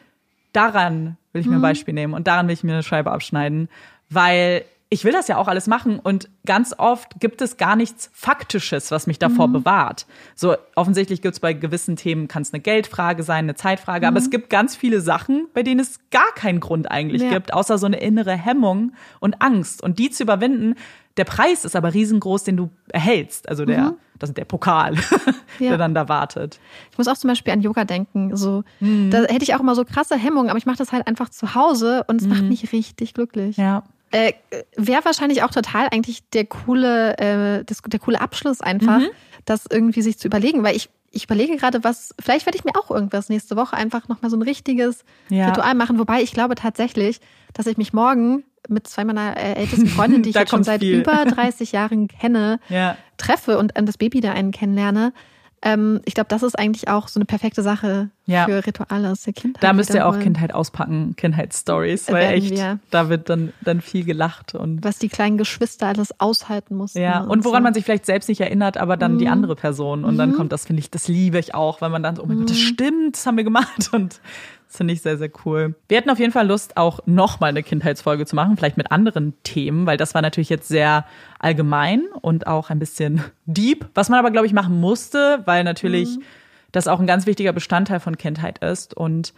daran 0.54 1.18
will 1.34 1.42
ich 1.42 1.48
mir 1.48 1.56
ein 1.56 1.58
mhm. 1.58 1.64
Beispiel 1.64 1.94
nehmen 1.94 2.14
und 2.14 2.28
daran 2.28 2.48
will 2.48 2.54
ich 2.54 2.64
mir 2.64 2.74
eine 2.74 2.84
Scheibe 2.84 3.12
abschneiden. 3.12 3.70
Weil 4.10 4.66
ich 4.96 5.04
will 5.04 5.12
das 5.12 5.28
ja 5.28 5.36
auch 5.36 5.50
alles 5.50 5.68
machen 5.68 6.00
und 6.00 6.30
ganz 6.46 6.74
oft 6.78 7.20
gibt 7.20 7.42
es 7.42 7.58
gar 7.58 7.76
nichts 7.76 8.10
Faktisches, 8.14 8.92
was 8.92 9.08
mich 9.08 9.20
davor 9.20 9.50
mhm. 9.50 9.52
bewahrt. 9.52 10.06
So 10.36 10.56
offensichtlich 10.74 11.22
gibt 11.22 11.34
es 11.34 11.42
bei 11.42 11.52
gewissen 11.52 11.98
Themen, 11.98 12.30
kann 12.30 12.44
es 12.44 12.54
eine 12.54 12.62
Geldfrage 12.62 13.22
sein, 13.24 13.44
eine 13.44 13.56
Zeitfrage, 13.56 14.06
mhm. 14.06 14.08
aber 14.08 14.20
es 14.20 14.30
gibt 14.30 14.50
ganz 14.50 14.74
viele 14.74 15.02
Sachen, 15.02 15.50
bei 15.54 15.64
denen 15.64 15.82
es 15.82 16.00
gar 16.12 16.32
keinen 16.36 16.62
Grund 16.62 16.90
eigentlich 16.90 17.24
ja. 17.24 17.30
gibt, 17.32 17.54
außer 17.54 17.78
so 17.78 17.88
eine 17.88 18.00
innere 18.00 18.38
Hemmung 18.38 18.94
und 19.20 19.42
Angst. 19.42 19.84
Und 19.84 20.00
die 20.00 20.12
zu 20.12 20.24
überwinden, 20.24 20.76
der 21.18 21.26
Preis 21.26 21.66
ist 21.66 21.76
aber 21.76 21.94
riesengroß, 21.94 22.46
den 22.46 22.56
du 22.56 22.70
erhältst. 22.88 23.50
Also 23.50 23.66
der, 23.66 23.82
mhm. 23.82 23.94
das 24.18 24.30
ist 24.30 24.38
der 24.38 24.46
Pokal, 24.46 24.96
ja. 25.60 25.72
der 25.72 25.78
dann 25.78 25.94
da 25.94 26.08
wartet. 26.08 26.62
Ich 26.90 26.98
muss 26.98 27.10
auch 27.10 27.18
zum 27.18 27.28
Beispiel 27.28 27.52
an 27.52 27.60
Yoga 27.60 27.84
denken. 27.84 28.34
So, 28.38 28.64
mhm. 28.80 29.12
da 29.12 29.24
hätte 29.24 29.44
ich 29.44 29.56
auch 29.56 29.60
immer 29.60 29.76
so 29.76 29.84
krasse 29.84 30.16
Hemmungen, 30.16 30.50
aber 30.50 30.58
ich 30.58 30.66
mache 30.66 30.78
das 30.78 30.94
halt 30.94 31.06
einfach 31.06 31.28
zu 31.28 31.54
Hause 31.54 32.06
und 32.08 32.22
es 32.22 32.28
macht 32.28 32.44
mhm. 32.44 32.50
mich 32.50 32.72
richtig 32.72 33.14
glücklich. 33.14 33.58
Ja. 33.58 33.84
Äh, 34.12 34.34
Wäre 34.76 35.04
wahrscheinlich 35.06 35.44
auch 35.44 35.52
total 35.52 35.88
eigentlich 35.92 36.28
der 36.30 36.46
coole, 36.46 37.18
äh, 37.18 37.64
das, 37.66 37.82
der 37.82 38.00
coole 38.00 38.22
Abschluss 38.22 38.62
einfach, 38.62 39.00
mhm. 39.00 39.10
das 39.46 39.66
irgendwie 39.70 40.02
sich 40.02 40.18
zu 40.18 40.28
überlegen, 40.28 40.64
weil 40.64 40.76
ich 40.76 40.90
ich 41.16 41.24
überlege 41.24 41.56
gerade, 41.56 41.84
was, 41.86 42.14
vielleicht 42.20 42.46
werde 42.46 42.58
ich 42.58 42.66
mir 42.66 42.76
auch 42.76 42.92
irgendwas 42.92 43.30
nächste 43.30 43.56
Woche 43.56 43.78
einfach 43.78 44.10
nochmal 44.10 44.30
so 44.30 44.36
ein 44.36 44.42
richtiges 44.42 45.06
ja. 45.30 45.48
Ritual 45.48 45.74
machen. 45.74 45.98
Wobei 45.98 46.22
ich 46.22 46.34
glaube 46.34 46.56
tatsächlich, 46.56 47.22
dass 47.54 47.68
ich 47.68 47.78
mich 47.78 47.94
morgen 47.94 48.44
mit 48.68 48.86
zwei 48.88 49.06
meiner 49.06 49.38
äh, 49.38 49.54
ältesten 49.54 49.88
Freundinnen, 49.88 50.24
die 50.24 50.30
ich 50.32 50.36
jetzt 50.36 50.50
schon 50.50 50.66
seit 50.66 50.82
viel. 50.82 51.00
über 51.00 51.24
30 51.26 51.72
Jahren 51.72 52.10
kenne, 52.10 52.60
ja. 52.68 52.98
treffe 53.16 53.58
und 53.58 53.72
das 53.76 53.98
Baby 53.98 54.20
da 54.20 54.34
einen 54.34 54.52
kennenlerne. 54.52 55.14
Ähm, 55.62 56.02
ich 56.06 56.14
glaube, 56.14 56.28
das 56.30 56.44
ist 56.44 56.58
eigentlich 56.58 56.88
auch 56.90 57.08
so 57.08 57.20
eine 57.20 57.26
perfekte 57.26 57.64
Sache 57.64 58.10
ja. 58.26 58.46
für 58.46 58.66
Rituale 58.66 59.12
aus 59.12 59.24
der 59.24 59.34
Kindheit. 59.34 59.64
Da 59.64 59.74
müsst 59.74 59.94
ihr 59.94 60.08
auch 60.08 60.20
Kindheit 60.20 60.54
auspacken, 60.54 61.16
Kindheitsstories, 61.16 62.12
weil 62.12 62.36
echt, 62.36 62.52
wir. 62.52 62.80
da 62.92 63.10
wird 63.10 63.30
dann, 63.30 63.52
dann 63.62 63.82
viel 63.82 64.04
gelacht 64.04 64.54
und. 64.54 64.84
Was 64.84 65.00
die 65.00 65.10
kleinen 65.10 65.38
Geschwister 65.38 65.88
alles 65.88 66.20
aushalten 66.20 66.76
mussten. 66.76 67.00
Ja, 67.00 67.22
und, 67.22 67.30
und 67.30 67.46
woran 67.46 67.62
so. 67.62 67.64
man 67.64 67.74
sich 67.74 67.86
vielleicht 67.86 68.06
selbst 68.06 68.30
nicht 68.30 68.42
erinnert, 68.42 68.78
aber 68.78 68.98
dann 68.98 69.16
mhm. 69.16 69.20
die 69.20 69.28
andere 69.28 69.56
Person. 69.56 70.04
Und 70.04 70.16
mhm. 70.16 70.18
dann 70.18 70.34
kommt 70.34 70.52
das, 70.52 70.66
finde 70.66 70.82
ich, 70.82 70.92
das 70.92 71.08
liebe 71.08 71.40
ich 71.40 71.56
auch, 71.56 71.82
weil 71.82 71.90
man 71.90 72.04
dann, 72.04 72.20
oh 72.20 72.26
mein 72.26 72.38
mhm. 72.38 72.42
Gott, 72.42 72.52
das 72.52 72.58
mhm. 72.58 72.62
stimmt, 72.62 73.16
das 73.16 73.26
haben 73.26 73.38
wir 73.38 73.44
gemacht. 73.44 73.90
Und 73.92 74.20
das 74.68 74.78
finde 74.78 74.94
ich 74.94 75.02
sehr, 75.02 75.18
sehr 75.18 75.30
cool. 75.46 75.76
Wir 75.88 75.98
hätten 75.98 76.10
auf 76.10 76.20
jeden 76.20 76.32
Fall 76.32 76.48
Lust, 76.48 76.78
auch 76.78 77.00
nochmal 77.06 77.50
eine 77.50 77.64
Kindheitsfolge 77.64 78.26
zu 78.26 78.36
machen, 78.36 78.58
vielleicht 78.58 78.78
mit 78.78 78.92
anderen 78.92 79.34
Themen, 79.44 79.86
weil 79.86 79.98
das 79.98 80.14
war 80.14 80.22
natürlich 80.22 80.50
jetzt 80.50 80.68
sehr 80.68 81.06
allgemein 81.40 82.04
und 82.22 82.48
auch 82.48 82.70
ein 82.70 82.80
bisschen 82.80 83.22
deep, 83.46 83.88
was 83.94 84.10
man 84.10 84.20
aber, 84.20 84.32
glaube 84.32 84.48
ich, 84.48 84.54
machen 84.54 84.80
musste, 84.80 85.42
weil 85.46 85.64
natürlich 85.64 86.18
mhm. 86.18 86.24
das 86.72 86.88
auch 86.88 87.00
ein 87.00 87.08
ganz 87.08 87.26
wichtiger 87.26 87.54
Bestandteil 87.54 88.00
von 88.00 88.18
Kindheit 88.18 88.60
ist. 88.60 88.94
Und 88.94 89.34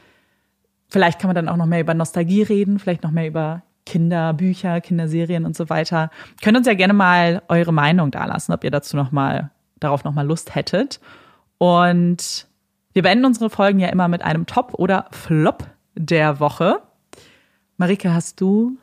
vielleicht 0.89 1.19
kann 1.19 1.27
man 1.27 1.35
dann 1.35 1.49
auch 1.49 1.57
noch 1.57 1.65
mehr 1.65 1.81
über 1.81 1.93
Nostalgie 1.93 2.43
reden, 2.43 2.79
vielleicht 2.79 3.03
noch 3.03 3.11
mehr 3.11 3.27
über 3.27 3.63
Kinderbücher, 3.85 4.81
Kinderserien 4.81 5.45
und 5.45 5.55
so 5.55 5.69
weiter. 5.69 6.09
Könnt 6.41 6.57
uns 6.57 6.67
ja 6.67 6.73
gerne 6.73 6.93
mal 6.93 7.41
eure 7.47 7.73
Meinung 7.73 8.11
dalassen, 8.11 8.53
ob 8.53 8.63
ihr 8.63 8.71
dazu 8.71 8.97
noch 8.97 9.11
mal, 9.11 9.51
darauf 9.79 10.03
noch 10.03 10.13
mal 10.13 10.25
Lust 10.25 10.55
hättet. 10.55 10.99
Und 11.57 12.46
wir 12.97 13.03
beenden 13.03 13.25
unsere 13.25 13.51
Folgen 13.51 13.77
ja 13.77 13.89
immer 13.89 14.07
mit 14.07 14.23
einem 14.23 14.47
Top 14.47 14.73
oder 14.73 15.05
Flop 15.11 15.67
der 15.93 16.39
Woche. 16.39 16.81
Marike, 17.77 18.11
hast 18.11 18.41
du 18.41 18.75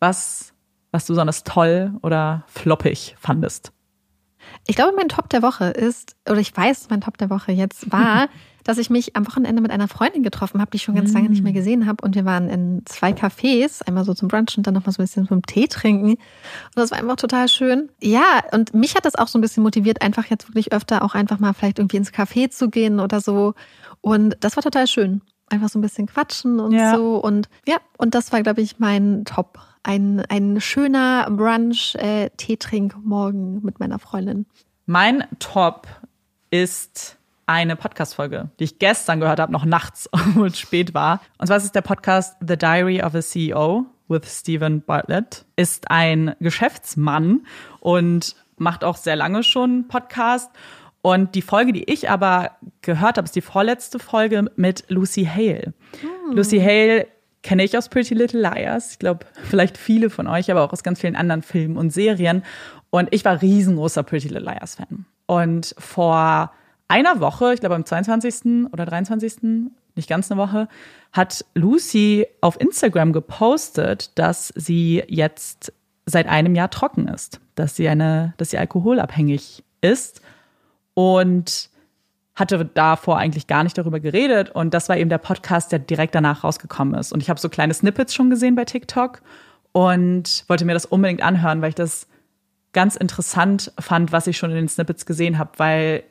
was, 0.00 0.52
was 0.90 1.06
du 1.06 1.12
besonders 1.12 1.44
toll 1.44 1.92
oder 2.02 2.42
floppig 2.48 3.14
fandest? 3.20 3.70
Ich 4.66 4.74
glaube, 4.74 4.92
mein 4.96 5.08
Top 5.08 5.28
der 5.28 5.42
Woche 5.42 5.66
ist, 5.66 6.16
oder 6.28 6.40
ich 6.40 6.56
weiß, 6.56 6.88
mein 6.90 7.00
Top 7.00 7.16
der 7.16 7.30
Woche 7.30 7.52
jetzt 7.52 7.92
war, 7.92 8.28
dass 8.66 8.78
ich 8.78 8.90
mich 8.90 9.14
am 9.14 9.26
Wochenende 9.28 9.62
mit 9.62 9.70
einer 9.70 9.86
Freundin 9.86 10.24
getroffen 10.24 10.60
habe, 10.60 10.72
die 10.72 10.76
ich 10.76 10.82
schon 10.82 10.96
ganz 10.96 11.12
lange 11.12 11.28
nicht 11.28 11.44
mehr 11.44 11.52
mm. 11.52 11.54
gesehen 11.54 11.86
habe. 11.86 12.04
Und 12.04 12.16
wir 12.16 12.24
waren 12.24 12.48
in 12.48 12.82
zwei 12.84 13.12
Cafés, 13.12 13.80
einmal 13.86 14.04
so 14.04 14.12
zum 14.12 14.26
Brunch 14.26 14.56
und 14.56 14.66
dann 14.66 14.74
noch 14.74 14.84
mal 14.84 14.90
so 14.90 15.00
ein 15.00 15.04
bisschen 15.04 15.28
zum 15.28 15.42
Tee 15.42 15.68
trinken. 15.68 16.10
Und 16.10 16.18
das 16.74 16.90
war 16.90 16.98
einfach 16.98 17.14
total 17.14 17.48
schön. 17.48 17.90
Ja, 18.02 18.42
und 18.50 18.74
mich 18.74 18.96
hat 18.96 19.04
das 19.04 19.14
auch 19.14 19.28
so 19.28 19.38
ein 19.38 19.40
bisschen 19.40 19.62
motiviert, 19.62 20.02
einfach 20.02 20.26
jetzt 20.26 20.48
wirklich 20.48 20.72
öfter 20.72 21.02
auch 21.02 21.14
einfach 21.14 21.38
mal 21.38 21.52
vielleicht 21.52 21.78
irgendwie 21.78 21.96
ins 21.96 22.12
Café 22.12 22.50
zu 22.50 22.68
gehen 22.68 22.98
oder 22.98 23.20
so. 23.20 23.54
Und 24.00 24.36
das 24.40 24.56
war 24.56 24.64
total 24.64 24.88
schön. 24.88 25.22
Einfach 25.48 25.68
so 25.68 25.78
ein 25.78 25.82
bisschen 25.82 26.08
quatschen 26.08 26.58
und 26.58 26.72
ja. 26.72 26.96
so. 26.96 27.18
Und 27.18 27.48
ja, 27.68 27.76
und 27.98 28.16
das 28.16 28.32
war, 28.32 28.42
glaube 28.42 28.62
ich, 28.62 28.80
mein 28.80 29.24
Top. 29.24 29.60
Ein, 29.84 30.24
ein 30.28 30.60
schöner 30.60 31.30
Brunch, 31.30 31.94
äh, 32.00 32.30
morgen 33.00 33.60
mit 33.62 33.78
meiner 33.78 34.00
Freundin. 34.00 34.46
Mein 34.86 35.22
Top 35.38 35.86
ist 36.50 37.16
eine 37.46 37.76
Podcast-Folge, 37.76 38.50
die 38.58 38.64
ich 38.64 38.78
gestern 38.78 39.20
gehört 39.20 39.40
habe, 39.40 39.52
noch 39.52 39.64
nachts, 39.64 40.08
obwohl 40.12 40.48
es 40.48 40.58
spät 40.58 40.94
war. 40.94 41.20
Und 41.38 41.46
zwar 41.46 41.56
ist 41.56 41.64
es 41.64 41.72
der 41.72 41.82
Podcast 41.82 42.36
The 42.46 42.56
Diary 42.56 43.02
of 43.02 43.14
a 43.14 43.20
CEO 43.20 43.86
with 44.08 44.22
Stephen 44.26 44.82
Bartlett. 44.82 45.44
Ist 45.56 45.90
ein 45.90 46.34
Geschäftsmann 46.40 47.46
und 47.80 48.36
macht 48.56 48.84
auch 48.84 48.96
sehr 48.96 49.16
lange 49.16 49.42
schon 49.42 49.88
Podcast. 49.88 50.50
Und 51.02 51.36
die 51.36 51.42
Folge, 51.42 51.72
die 51.72 51.84
ich 51.84 52.10
aber 52.10 52.52
gehört 52.82 53.16
habe, 53.16 53.26
ist 53.26 53.36
die 53.36 53.40
vorletzte 53.40 54.00
Folge 54.00 54.50
mit 54.56 54.84
Lucy 54.88 55.24
Hale. 55.24 55.72
Hm. 56.00 56.36
Lucy 56.36 56.58
Hale 56.58 57.06
kenne 57.44 57.62
ich 57.62 57.78
aus 57.78 57.88
Pretty 57.88 58.14
Little 58.14 58.40
Liars. 58.40 58.92
Ich 58.92 58.98
glaube, 58.98 59.24
vielleicht 59.44 59.78
viele 59.78 60.10
von 60.10 60.26
euch, 60.26 60.50
aber 60.50 60.62
auch 60.62 60.72
aus 60.72 60.82
ganz 60.82 61.00
vielen 61.00 61.14
anderen 61.14 61.42
Filmen 61.42 61.76
und 61.76 61.90
Serien. 61.90 62.42
Und 62.90 63.08
ich 63.12 63.24
war 63.24 63.40
riesengroßer 63.40 64.02
Pretty 64.02 64.28
Little 64.28 64.44
Liars-Fan. 64.44 65.06
Und 65.26 65.76
vor 65.78 66.52
einer 66.88 67.20
Woche, 67.20 67.54
ich 67.54 67.60
glaube 67.60 67.74
am 67.74 67.84
22. 67.84 68.72
oder 68.72 68.86
23., 68.86 69.70
nicht 69.94 70.08
ganz 70.08 70.30
eine 70.30 70.40
Woche, 70.40 70.68
hat 71.12 71.44
Lucy 71.54 72.26
auf 72.40 72.60
Instagram 72.60 73.12
gepostet, 73.12 74.18
dass 74.18 74.52
sie 74.54 75.02
jetzt 75.08 75.72
seit 76.04 76.28
einem 76.28 76.54
Jahr 76.54 76.70
trocken 76.70 77.08
ist, 77.08 77.40
dass 77.54 77.76
sie 77.76 77.88
eine, 77.88 78.34
dass 78.36 78.50
sie 78.50 78.58
alkoholabhängig 78.58 79.64
ist 79.80 80.20
und 80.94 81.70
hatte 82.34 82.64
davor 82.66 83.16
eigentlich 83.16 83.46
gar 83.46 83.64
nicht 83.64 83.78
darüber 83.78 83.98
geredet 83.98 84.50
und 84.50 84.74
das 84.74 84.88
war 84.88 84.98
eben 84.98 85.08
der 85.08 85.18
Podcast, 85.18 85.72
der 85.72 85.78
direkt 85.78 86.14
danach 86.14 86.44
rausgekommen 86.44 86.94
ist 86.94 87.12
und 87.12 87.22
ich 87.22 87.30
habe 87.30 87.40
so 87.40 87.48
kleine 87.48 87.74
Snippets 87.74 88.14
schon 88.14 88.30
gesehen 88.30 88.54
bei 88.54 88.66
TikTok 88.66 89.22
und 89.72 90.44
wollte 90.46 90.66
mir 90.66 90.74
das 90.74 90.86
unbedingt 90.86 91.22
anhören, 91.22 91.62
weil 91.62 91.70
ich 91.70 91.74
das 91.74 92.06
ganz 92.72 92.94
interessant 92.94 93.72
fand, 93.80 94.12
was 94.12 94.26
ich 94.26 94.36
schon 94.36 94.50
in 94.50 94.56
den 94.56 94.68
Snippets 94.68 95.06
gesehen 95.06 95.38
habe, 95.38 95.52
weil 95.56 96.04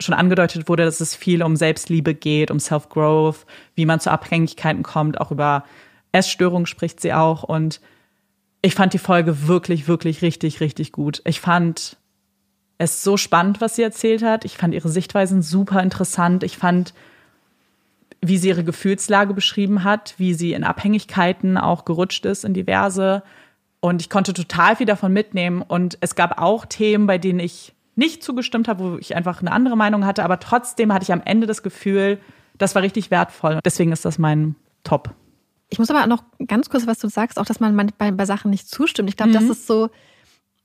schon 0.00 0.14
angedeutet 0.14 0.68
wurde, 0.68 0.84
dass 0.84 1.00
es 1.00 1.14
viel 1.14 1.42
um 1.42 1.56
Selbstliebe 1.56 2.14
geht, 2.14 2.50
um 2.50 2.58
Self-Growth, 2.58 3.46
wie 3.74 3.86
man 3.86 4.00
zu 4.00 4.10
Abhängigkeiten 4.10 4.82
kommt, 4.82 5.20
auch 5.20 5.30
über 5.30 5.64
Essstörungen 6.12 6.66
spricht 6.66 7.00
sie 7.00 7.12
auch. 7.12 7.42
Und 7.42 7.80
ich 8.62 8.74
fand 8.74 8.92
die 8.92 8.98
Folge 8.98 9.46
wirklich, 9.46 9.88
wirklich 9.88 10.22
richtig, 10.22 10.60
richtig 10.60 10.92
gut. 10.92 11.22
Ich 11.24 11.40
fand 11.40 11.96
es 12.78 13.02
so 13.02 13.16
spannend, 13.16 13.60
was 13.60 13.76
sie 13.76 13.82
erzählt 13.82 14.22
hat. 14.22 14.44
Ich 14.44 14.56
fand 14.56 14.74
ihre 14.74 14.88
Sichtweisen 14.88 15.42
super 15.42 15.82
interessant. 15.82 16.42
Ich 16.42 16.56
fand, 16.56 16.94
wie 18.22 18.38
sie 18.38 18.48
ihre 18.48 18.64
Gefühlslage 18.64 19.34
beschrieben 19.34 19.84
hat, 19.84 20.14
wie 20.16 20.34
sie 20.34 20.52
in 20.52 20.64
Abhängigkeiten 20.64 21.58
auch 21.58 21.84
gerutscht 21.84 22.24
ist 22.24 22.44
in 22.44 22.54
diverse. 22.54 23.22
Und 23.80 24.00
ich 24.02 24.10
konnte 24.10 24.32
total 24.32 24.76
viel 24.76 24.86
davon 24.86 25.12
mitnehmen. 25.12 25.62
Und 25.62 25.98
es 26.00 26.14
gab 26.14 26.40
auch 26.40 26.66
Themen, 26.66 27.06
bei 27.06 27.18
denen 27.18 27.40
ich 27.40 27.74
nicht 27.96 28.22
zugestimmt 28.22 28.68
habe, 28.68 28.92
wo 28.92 28.98
ich 28.98 29.16
einfach 29.16 29.40
eine 29.40 29.52
andere 29.52 29.76
Meinung 29.76 30.06
hatte. 30.06 30.24
Aber 30.24 30.40
trotzdem 30.40 30.92
hatte 30.92 31.04
ich 31.04 31.12
am 31.12 31.22
Ende 31.24 31.46
das 31.46 31.62
Gefühl, 31.62 32.18
das 32.58 32.74
war 32.74 32.82
richtig 32.82 33.10
wertvoll. 33.10 33.60
Deswegen 33.64 33.92
ist 33.92 34.04
das 34.04 34.18
mein 34.18 34.54
Top. 34.84 35.14
Ich 35.68 35.78
muss 35.78 35.90
aber 35.90 36.06
noch 36.06 36.24
ganz 36.46 36.68
kurz, 36.68 36.86
was 36.86 36.98
du 36.98 37.08
sagst, 37.08 37.38
auch, 37.38 37.46
dass 37.46 37.60
man 37.60 37.76
bei, 37.96 38.10
bei 38.10 38.24
Sachen 38.24 38.50
nicht 38.50 38.68
zustimmt. 38.68 39.08
Ich 39.08 39.16
glaube, 39.16 39.30
mhm. 39.30 39.34
das 39.34 39.44
ist 39.44 39.66
so, 39.66 39.88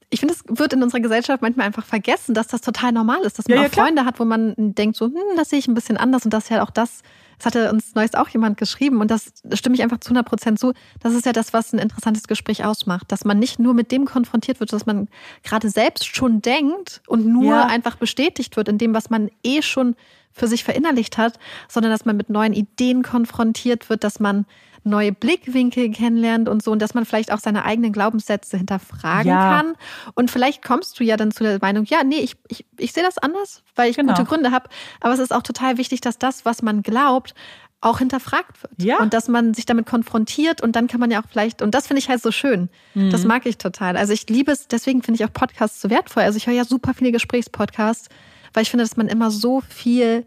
ich 0.09 0.19
finde, 0.19 0.33
es 0.33 0.43
wird 0.47 0.73
in 0.73 0.83
unserer 0.83 1.01
Gesellschaft 1.01 1.41
manchmal 1.41 1.67
einfach 1.67 1.85
vergessen, 1.85 2.33
dass 2.33 2.47
das 2.47 2.61
total 2.61 2.91
normal 2.91 3.21
ist, 3.21 3.37
dass 3.37 3.47
man 3.47 3.57
ja, 3.57 3.63
ja, 3.63 3.69
auch 3.69 3.73
Freunde 3.73 4.05
hat, 4.05 4.19
wo 4.19 4.25
man 4.25 4.53
denkt, 4.57 4.97
so, 4.97 5.05
hm, 5.05 5.35
das 5.35 5.49
sehe 5.49 5.59
ich 5.59 5.67
ein 5.67 5.73
bisschen 5.73 5.97
anders 5.97 6.25
und 6.25 6.33
das 6.33 6.45
ist 6.45 6.49
ja 6.49 6.63
auch 6.63 6.69
das, 6.69 7.01
das 7.37 7.47
hatte 7.47 7.71
uns 7.71 7.95
neuest 7.95 8.17
auch 8.17 8.29
jemand 8.29 8.57
geschrieben 8.57 9.01
und 9.01 9.11
das 9.11 9.31
stimme 9.53 9.75
ich 9.75 9.83
einfach 9.83 9.99
zu 9.99 10.09
100 10.09 10.25
Prozent 10.27 10.59
zu. 10.59 10.73
Das 11.01 11.13
ist 11.13 11.25
ja 11.25 11.33
das, 11.33 11.53
was 11.53 11.73
ein 11.73 11.79
interessantes 11.79 12.27
Gespräch 12.27 12.65
ausmacht, 12.65 13.11
dass 13.11 13.25
man 13.25 13.39
nicht 13.39 13.59
nur 13.59 13.73
mit 13.73 13.91
dem 13.91 14.05
konfrontiert 14.05 14.59
wird, 14.59 14.73
was 14.73 14.85
man 14.85 15.07
gerade 15.43 15.69
selbst 15.69 16.15
schon 16.15 16.41
denkt 16.41 17.01
und 17.07 17.25
nur 17.25 17.55
ja. 17.55 17.65
einfach 17.65 17.95
bestätigt 17.95 18.57
wird 18.57 18.67
in 18.67 18.77
dem, 18.77 18.93
was 18.93 19.09
man 19.09 19.29
eh 19.43 19.61
schon 19.61 19.95
für 20.31 20.47
sich 20.47 20.63
verinnerlicht 20.63 21.17
hat, 21.17 21.39
sondern 21.69 21.91
dass 21.91 22.05
man 22.05 22.17
mit 22.17 22.29
neuen 22.29 22.53
Ideen 22.53 23.03
konfrontiert 23.03 23.89
wird, 23.89 24.03
dass 24.03 24.19
man 24.19 24.45
neue 24.85 25.11
Blickwinkel 25.11 25.91
kennenlernt 25.91 26.47
und 26.47 26.63
so 26.63 26.71
und 26.71 26.81
dass 26.81 26.93
man 26.93 27.05
vielleicht 27.05 27.31
auch 27.31 27.39
seine 27.39 27.65
eigenen 27.65 27.91
Glaubenssätze 27.91 28.57
hinterfragen 28.57 29.29
ja. 29.29 29.57
kann. 29.57 29.75
Und 30.13 30.31
vielleicht 30.31 30.63
kommst 30.63 30.99
du 30.99 31.03
ja 31.03 31.17
dann 31.17 31.31
zu 31.31 31.43
der 31.43 31.59
Meinung, 31.59 31.85
ja, 31.85 32.03
nee, 32.03 32.19
ich, 32.19 32.35
ich, 32.47 32.65
ich 32.77 32.93
sehe 32.93 33.03
das 33.03 33.17
anders, 33.17 33.63
weil 33.75 33.89
ich 33.89 33.97
genau. 33.97 34.13
gute 34.13 34.25
Gründe 34.25 34.51
habe. 34.51 34.69
Aber 35.01 35.13
es 35.13 35.19
ist 35.19 35.33
auch 35.33 35.41
total 35.41 35.77
wichtig, 35.77 36.01
dass 36.01 36.19
das, 36.19 36.45
was 36.45 36.61
man 36.61 36.83
glaubt, 36.83 37.33
auch 37.81 37.99
hinterfragt 37.99 38.61
wird. 38.63 38.73
Ja. 38.77 38.99
Und 38.99 39.13
dass 39.13 39.27
man 39.27 39.53
sich 39.53 39.65
damit 39.65 39.85
konfrontiert 39.85 40.61
und 40.61 40.75
dann 40.75 40.87
kann 40.87 40.99
man 40.99 41.11
ja 41.11 41.21
auch 41.21 41.27
vielleicht, 41.29 41.61
und 41.61 41.75
das 41.75 41.87
finde 41.87 41.99
ich 41.99 42.09
halt 42.09 42.21
so 42.21 42.31
schön. 42.31 42.69
Mhm. 42.93 43.09
Das 43.09 43.25
mag 43.25 43.45
ich 43.45 43.57
total. 43.57 43.97
Also 43.97 44.13
ich 44.13 44.29
liebe 44.29 44.51
es, 44.51 44.67
deswegen 44.67 45.03
finde 45.03 45.21
ich 45.21 45.27
auch 45.27 45.33
Podcasts 45.33 45.81
so 45.81 45.89
wertvoll. 45.89 46.23
Also 46.23 46.37
ich 46.37 46.47
höre 46.47 46.53
ja 46.53 46.65
super 46.65 46.93
viele 46.93 47.11
Gesprächspodcasts, 47.11 48.09
weil 48.53 48.63
ich 48.63 48.71
finde, 48.71 48.85
dass 48.85 48.97
man 48.97 49.07
immer 49.07 49.31
so 49.31 49.61
viel 49.61 50.25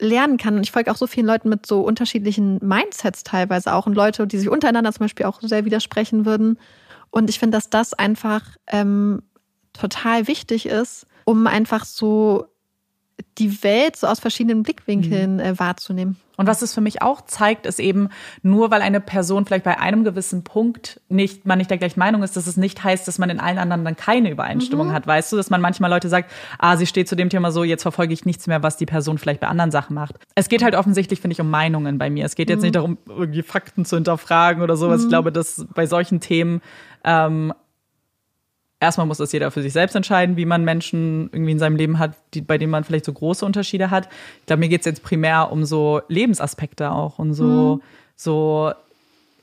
lernen 0.00 0.36
kann. 0.36 0.56
Und 0.56 0.62
ich 0.62 0.72
folge 0.72 0.90
auch 0.90 0.96
so 0.96 1.06
vielen 1.06 1.26
Leuten 1.26 1.48
mit 1.48 1.66
so 1.66 1.82
unterschiedlichen 1.82 2.58
Mindsets 2.62 3.22
teilweise 3.22 3.74
auch 3.74 3.86
und 3.86 3.94
Leute, 3.94 4.26
die 4.26 4.38
sich 4.38 4.48
untereinander 4.48 4.92
zum 4.92 5.04
Beispiel 5.04 5.26
auch 5.26 5.40
sehr 5.40 5.64
widersprechen 5.64 6.26
würden. 6.26 6.58
Und 7.10 7.30
ich 7.30 7.38
finde, 7.38 7.56
dass 7.56 7.70
das 7.70 7.94
einfach 7.94 8.42
ähm, 8.66 9.22
total 9.72 10.26
wichtig 10.26 10.66
ist, 10.66 11.06
um 11.24 11.46
einfach 11.46 11.84
so 11.84 12.46
die 13.38 13.62
Welt 13.62 13.96
so 13.96 14.06
aus 14.06 14.20
verschiedenen 14.20 14.62
Blickwinkeln 14.62 15.34
mhm. 15.34 15.40
äh, 15.40 15.58
wahrzunehmen. 15.58 16.16
Und 16.40 16.46
was 16.46 16.62
es 16.62 16.72
für 16.72 16.80
mich 16.80 17.02
auch 17.02 17.20
zeigt, 17.20 17.66
ist 17.66 17.78
eben, 17.78 18.08
nur 18.42 18.70
weil 18.70 18.80
eine 18.80 19.02
Person 19.02 19.44
vielleicht 19.44 19.64
bei 19.64 19.78
einem 19.78 20.04
gewissen 20.04 20.42
Punkt 20.42 20.98
nicht, 21.10 21.44
man 21.44 21.58
nicht 21.58 21.68
der 21.68 21.76
gleichen 21.76 21.98
Meinung 21.98 22.22
ist, 22.22 22.34
dass 22.34 22.46
es 22.46 22.56
nicht 22.56 22.82
heißt, 22.82 23.06
dass 23.06 23.18
man 23.18 23.28
in 23.28 23.40
allen 23.40 23.58
anderen 23.58 23.84
dann 23.84 23.94
keine 23.94 24.30
Übereinstimmung 24.30 24.88
mhm. 24.88 24.92
hat. 24.92 25.06
Weißt 25.06 25.30
du, 25.32 25.36
dass 25.36 25.50
man 25.50 25.60
manchmal 25.60 25.90
Leute 25.90 26.08
sagt, 26.08 26.32
ah, 26.58 26.78
sie 26.78 26.86
steht 26.86 27.08
zu 27.08 27.14
dem 27.14 27.28
Thema 27.28 27.52
so, 27.52 27.62
jetzt 27.62 27.82
verfolge 27.82 28.14
ich 28.14 28.24
nichts 28.24 28.46
mehr, 28.46 28.62
was 28.62 28.78
die 28.78 28.86
Person 28.86 29.18
vielleicht 29.18 29.40
bei 29.40 29.48
anderen 29.48 29.70
Sachen 29.70 29.92
macht. 29.92 30.14
Es 30.34 30.48
geht 30.48 30.62
halt 30.62 30.74
offensichtlich, 30.74 31.20
finde 31.20 31.34
ich, 31.34 31.40
um 31.42 31.50
Meinungen 31.50 31.98
bei 31.98 32.08
mir. 32.08 32.24
Es 32.24 32.36
geht 32.36 32.48
jetzt 32.48 32.60
mhm. 32.60 32.64
nicht 32.64 32.74
darum, 32.76 32.98
irgendwie 33.06 33.42
Fakten 33.42 33.84
zu 33.84 33.96
hinterfragen 33.96 34.62
oder 34.62 34.78
sowas. 34.78 35.00
Ich 35.00 35.06
mhm. 35.06 35.10
glaube, 35.10 35.32
dass 35.32 35.66
bei 35.74 35.84
solchen 35.84 36.20
Themen 36.20 36.62
ähm, 37.04 37.52
erstmal 38.80 39.06
muss 39.06 39.18
das 39.18 39.32
jeder 39.32 39.50
für 39.50 39.62
sich 39.62 39.72
selbst 39.72 39.94
entscheiden, 39.94 40.36
wie 40.36 40.46
man 40.46 40.64
Menschen 40.64 41.28
irgendwie 41.32 41.52
in 41.52 41.58
seinem 41.58 41.76
Leben 41.76 41.98
hat, 41.98 42.14
die, 42.34 42.40
bei 42.40 42.58
denen 42.58 42.70
man 42.70 42.82
vielleicht 42.82 43.04
so 43.04 43.12
große 43.12 43.44
Unterschiede 43.44 43.90
hat. 43.90 44.08
Ich 44.40 44.46
glaube, 44.46 44.60
mir 44.60 44.68
geht 44.68 44.80
es 44.80 44.86
jetzt 44.86 45.02
primär 45.02 45.52
um 45.52 45.64
so 45.64 46.00
Lebensaspekte 46.08 46.90
auch 46.90 47.18
und 47.18 47.34
so, 47.34 47.76
mhm. 47.76 47.82
so 48.16 48.72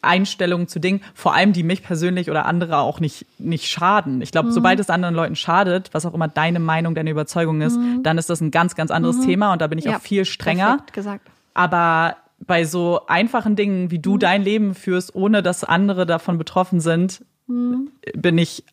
Einstellungen 0.02 0.68
zu 0.68 0.80
Dingen, 0.80 1.02
vor 1.14 1.34
allem 1.34 1.54
die 1.54 1.64
mich 1.64 1.84
persönlich 1.84 2.30
oder 2.30 2.46
andere 2.46 2.78
auch 2.78 3.00
nicht, 3.00 3.26
nicht 3.40 3.68
schaden. 3.68 4.22
Ich 4.22 4.32
glaube, 4.32 4.50
mhm. 4.50 4.54
sobald 4.54 4.80
es 4.80 4.90
anderen 4.90 5.16
Leuten 5.16 5.36
schadet, 5.36 5.90
was 5.94 6.06
auch 6.06 6.14
immer 6.14 6.28
deine 6.28 6.60
Meinung, 6.60 6.96
deine 6.96 7.12
Überzeugung 7.12 7.62
ist, 7.62 7.78
mhm. 7.78 8.04
dann 8.04 8.18
ist 8.18 8.30
das 8.30 8.42
ein 8.42 8.52
ganz, 8.52 8.76
ganz 8.76 8.92
anderes 8.92 9.18
mhm. 9.18 9.26
Thema 9.26 9.54
und 9.54 9.62
da 9.62 9.68
bin 9.68 9.78
ich 9.78 9.86
ja, 9.86 9.98
auch 9.98 10.02
viel 10.02 10.26
strenger. 10.26 10.80
Gesagt. 10.94 11.28
Aber 11.54 12.18
bei 12.40 12.66
so 12.66 13.02
einfachen 13.08 13.56
Dingen, 13.56 13.92
wie 13.92 14.00
du 14.00 14.16
mhm. 14.16 14.20
dein 14.20 14.44
Leben 14.44 14.76
führst, 14.76 15.16
ohne 15.16 15.44
dass 15.44 15.64
andere 15.64 16.06
davon 16.06 16.38
betroffen 16.38 16.80
sind, 16.80 17.26
mhm. 17.48 17.90
bin 18.16 18.38
ich 18.38 18.64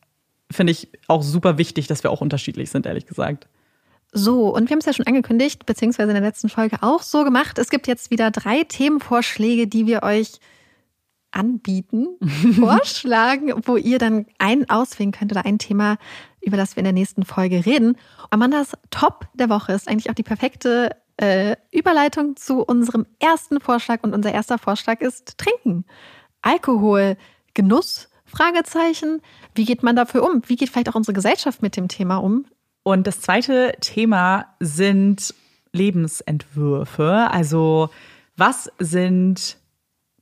finde 0.50 0.72
ich 0.72 0.88
auch 1.08 1.22
super 1.22 1.58
wichtig, 1.58 1.86
dass 1.86 2.02
wir 2.02 2.10
auch 2.10 2.20
unterschiedlich 2.20 2.70
sind, 2.70 2.86
ehrlich 2.86 3.06
gesagt. 3.06 3.48
So, 4.12 4.54
und 4.54 4.68
wir 4.68 4.74
haben 4.74 4.78
es 4.78 4.86
ja 4.86 4.92
schon 4.92 5.06
angekündigt, 5.06 5.66
beziehungsweise 5.66 6.10
in 6.10 6.14
der 6.14 6.22
letzten 6.22 6.48
Folge 6.48 6.78
auch 6.82 7.02
so 7.02 7.24
gemacht. 7.24 7.58
Es 7.58 7.68
gibt 7.68 7.88
jetzt 7.88 8.10
wieder 8.10 8.30
drei 8.30 8.62
Themenvorschläge, 8.62 9.66
die 9.66 9.86
wir 9.86 10.04
euch 10.04 10.38
anbieten, 11.32 12.06
vorschlagen, 12.54 13.52
wo 13.64 13.76
ihr 13.76 13.98
dann 13.98 14.26
einen 14.38 14.70
auswählen 14.70 15.10
könnt 15.10 15.32
oder 15.32 15.44
ein 15.44 15.58
Thema, 15.58 15.96
über 16.40 16.56
das 16.56 16.76
wir 16.76 16.80
in 16.80 16.84
der 16.84 16.92
nächsten 16.92 17.24
Folge 17.24 17.66
reden. 17.66 17.96
Amandas 18.30 18.72
Top 18.90 19.26
der 19.34 19.48
Woche 19.48 19.72
ist 19.72 19.88
eigentlich 19.88 20.10
auch 20.10 20.14
die 20.14 20.22
perfekte 20.22 20.90
äh, 21.16 21.56
Überleitung 21.72 22.36
zu 22.36 22.62
unserem 22.62 23.06
ersten 23.18 23.60
Vorschlag. 23.60 24.02
Und 24.02 24.14
unser 24.14 24.32
erster 24.32 24.58
Vorschlag 24.58 25.00
ist 25.00 25.38
Trinken. 25.38 25.84
Alkohol, 26.42 27.16
Genuss, 27.54 28.08
Fragezeichen. 28.24 29.20
Wie 29.54 29.64
geht 29.64 29.82
man 29.82 29.96
dafür 29.96 30.22
um? 30.22 30.42
Wie 30.46 30.56
geht 30.56 30.70
vielleicht 30.70 30.88
auch 30.88 30.94
unsere 30.94 31.14
Gesellschaft 31.14 31.62
mit 31.62 31.76
dem 31.76 31.88
Thema 31.88 32.16
um? 32.16 32.46
Und 32.82 33.06
das 33.06 33.20
zweite 33.20 33.74
Thema 33.80 34.54
sind 34.60 35.34
Lebensentwürfe. 35.72 37.28
Also 37.30 37.90
was 38.36 38.70
sind 38.78 39.58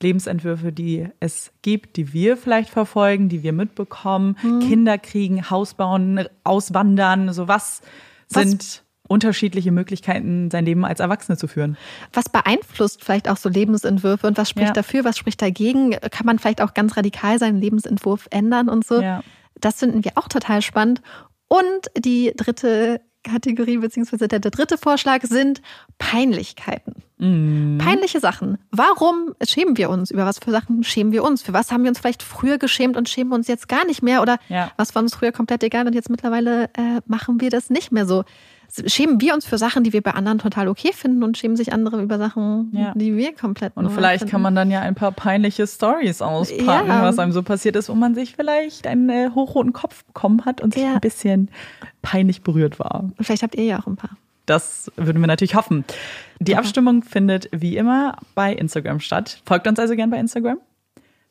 Lebensentwürfe, 0.03 0.73
die 0.73 1.09
es 1.21 1.53
gibt, 1.63 1.97
die 1.97 2.13
wir 2.13 2.37
vielleicht 2.37 2.71
verfolgen, 2.71 3.29
die 3.29 3.43
wir 3.43 3.53
mitbekommen? 3.53 4.37
Hm. 4.41 4.61
Kinder 4.61 4.99
kriegen, 4.99 5.51
Haus 5.51 5.75
bauen, 5.75 6.27
auswandern. 6.45 7.33
So 7.33 7.49
was, 7.49 7.83
was 8.31 8.43
sind 8.43 8.82
unterschiedliche 9.13 9.71
Möglichkeiten, 9.71 10.51
sein 10.51 10.65
Leben 10.65 10.85
als 10.85 11.01
Erwachsene 11.01 11.37
zu 11.37 11.47
führen. 11.47 11.77
Was 12.13 12.29
beeinflusst 12.29 13.05
vielleicht 13.05 13.29
auch 13.29 13.37
so 13.37 13.49
Lebensentwürfe 13.49 14.27
und 14.27 14.39
was 14.39 14.49
spricht 14.49 14.69
ja. 14.69 14.73
dafür, 14.73 15.05
was 15.05 15.19
spricht 15.19 15.41
dagegen? 15.41 15.93
Kann 15.93 16.27
man 16.27 16.39
vielleicht 16.39 16.61
auch 16.61 16.75
ganz 16.75 16.97
radikal 16.97 17.39
seinen 17.39 17.61
Lebensentwurf 17.61 18.27
ändern 18.31 18.69
und 18.69 18.85
so? 18.85 19.01
Ja. 19.01 19.23
Das 19.61 19.77
finden 19.77 20.05
wir 20.05 20.13
auch 20.17 20.29
total 20.29 20.63
spannend. 20.63 21.03
Und 21.49 21.91
die 21.97 22.33
dritte 22.37 23.01
Kategorie 23.23 23.79
beziehungsweise 23.79 24.29
der, 24.29 24.41
der 24.41 24.51
dritte 24.51 24.79
Vorschlag 24.79 25.23
sind 25.23 25.63
Peinlichkeiten. 25.99 27.03
Mm. 27.19 27.79
Peinliche 27.79 28.19
Sachen. 28.21 28.59
Warum 28.71 29.35
schämen 29.47 29.77
wir 29.77 29.91
uns? 29.91 30.11
Über 30.11 30.27
was 30.27 30.39
für 30.39 30.51
Sachen 30.51 30.83
schämen 30.83 31.13
wir 31.13 31.23
uns? 31.23 31.43
Für 31.43 31.53
was 31.53 31.71
haben 31.71 31.85
wir 31.85 31.91
uns 31.91 32.01
vielleicht 32.01 32.23
früher 32.23 32.59
geschämt 32.59 32.97
und 32.97 33.09
schämen 33.09 33.33
uns 33.33 33.47
jetzt 33.47 33.69
gar 33.69 33.87
nicht 33.87 34.03
mehr? 34.03 34.23
Oder 34.23 34.39
ja. 34.49 34.73
was 34.77 34.95
war 34.95 35.03
uns 35.03 35.15
früher 35.15 35.31
komplett 35.31 35.63
egal 35.63 35.87
und 35.87 35.95
jetzt 35.95 36.11
mittlerweile 36.11 36.65
äh, 36.75 37.01
machen 37.07 37.41
wir 37.41 37.51
das 37.51 37.71
nicht 37.71 37.93
mehr 37.93 38.07
so? 38.07 38.25
Schämen 38.87 39.21
wir 39.21 39.35
uns 39.35 39.45
für 39.45 39.59
Sachen, 39.59 39.85
die 39.85 39.93
wir 39.93 40.03
bei 40.03 40.13
anderen 40.13 40.39
total 40.39 40.69
okay 40.69 40.93
finden 40.93 41.23
und 41.23 41.37
schämen 41.37 41.57
sich 41.57 41.73
andere 41.73 42.01
über 42.03 42.19
Sachen, 42.19 42.71
ja. 42.73 42.93
die 42.95 43.17
wir 43.17 43.35
komplett 43.35 43.77
Und 43.77 43.91
vielleicht 43.91 44.21
finden. 44.21 44.31
kann 44.31 44.43
man 44.43 44.55
dann 44.55 44.71
ja 44.71 44.81
ein 44.81 44.95
paar 44.95 45.13
peinliche 45.13 45.67
Stories 45.67 46.23
auspacken, 46.23 46.89
ja. 46.89 47.03
was 47.03 47.19
einem 47.19 47.33
so 47.33 47.43
passiert 47.43 47.77
ist, 47.77 47.89
wo 47.89 47.95
man 47.95 48.15
sich 48.15 48.35
vielleicht 48.37 48.87
einen 48.87 49.09
äh, 49.11 49.31
hochroten 49.35 49.73
Kopf 49.73 50.05
bekommen 50.05 50.45
hat 50.45 50.61
und 50.61 50.75
sich 50.75 50.83
ja. 50.83 50.95
ein 50.95 51.01
bisschen 51.01 51.51
peinlich 52.01 52.43
berührt 52.43 52.79
war. 52.79 53.11
Und 53.17 53.17
vielleicht 53.21 53.43
habt 53.43 53.55
ihr 53.55 53.65
ja 53.65 53.81
auch 53.81 53.87
ein 53.87 53.97
paar. 53.97 54.17
Das 54.47 54.91
würden 54.97 55.21
wir 55.21 55.29
natürlich 55.29 55.55
hoffen. 55.55 55.85
Die 56.41 56.57
Abstimmung 56.57 57.03
findet 57.03 57.49
wie 57.53 57.77
immer 57.77 58.17
bei 58.35 58.53
Instagram 58.53 59.01
statt. 59.01 59.41
Folgt 59.45 59.69
uns 59.69 59.79
also 59.79 59.95
gern 59.95 60.11
bei 60.11 60.19
Instagram. 60.19 60.59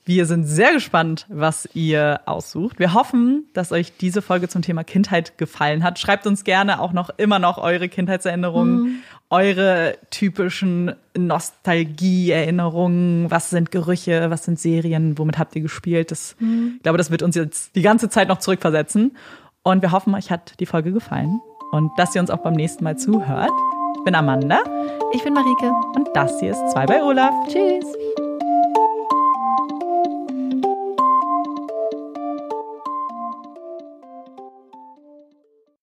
Wir 0.04 0.26
sind 0.26 0.46
sehr 0.46 0.74
gespannt, 0.74 1.28
was 1.30 1.70
ihr 1.74 2.22
aussucht. 2.26 2.80
Wir 2.80 2.96
hoffen, 2.96 3.46
dass 3.54 3.72
euch 3.72 3.96
diese 3.98 4.24
Folge 4.24 4.50
zum 4.50 4.64
Thema 4.64 4.84
Kindheit 4.84 5.38
gefallen 5.38 5.84
hat. 5.84 6.00
Schreibt 6.00 6.26
uns 6.26 6.44
gerne 6.44 6.82
auch 6.82 6.92
noch 6.92 7.12
immer 7.18 7.38
noch 7.38 7.60
eure 7.60 7.88
Kindheitserinnerungen, 7.88 8.82
mhm. 8.82 8.96
eure 9.30 10.00
typischen 10.10 10.96
Nostalgieerinnerungen. 11.16 13.30
Was 13.30 13.52
sind 13.52 13.70
Gerüche? 13.70 14.32
Was 14.32 14.46
sind 14.46 14.60
Serien? 14.60 15.20
Womit 15.20 15.38
habt 15.38 15.56
ihr 15.56 15.62
gespielt? 15.62 16.10
Das, 16.10 16.36
mhm. 16.40 16.78
Ich 16.78 16.84
glaube, 16.84 16.98
das 16.98 17.12
wird 17.12 17.22
uns 17.22 17.36
jetzt 17.36 17.76
die 17.76 17.84
ganze 17.84 18.10
Zeit 18.10 18.28
noch 18.28 18.40
zurückversetzen. 18.40 19.16
Und 19.62 19.84
wir 19.84 19.92
hoffen, 19.92 20.16
euch 20.16 20.32
hat 20.32 20.60
die 20.60 20.66
Folge 20.66 20.92
gefallen 20.92 21.42
und 21.72 21.92
dass 21.98 22.16
ihr 22.16 22.22
uns 22.22 22.32
auch 22.32 22.40
beim 22.40 22.54
nächsten 22.54 22.84
Mal 22.84 22.98
zuhört. 22.98 23.52
Ich 23.98 24.04
bin 24.04 24.16
Amanda. 24.16 24.64
Ich 25.14 25.24
bin 25.24 25.34
Marike. 25.34 25.72
Und 25.96 26.10
das 26.16 26.40
hier 26.40 26.52
ist 26.52 26.72
2 26.72 26.88
bei 26.88 27.04
Olaf. 27.04 27.34
Tschüss. 27.48 27.86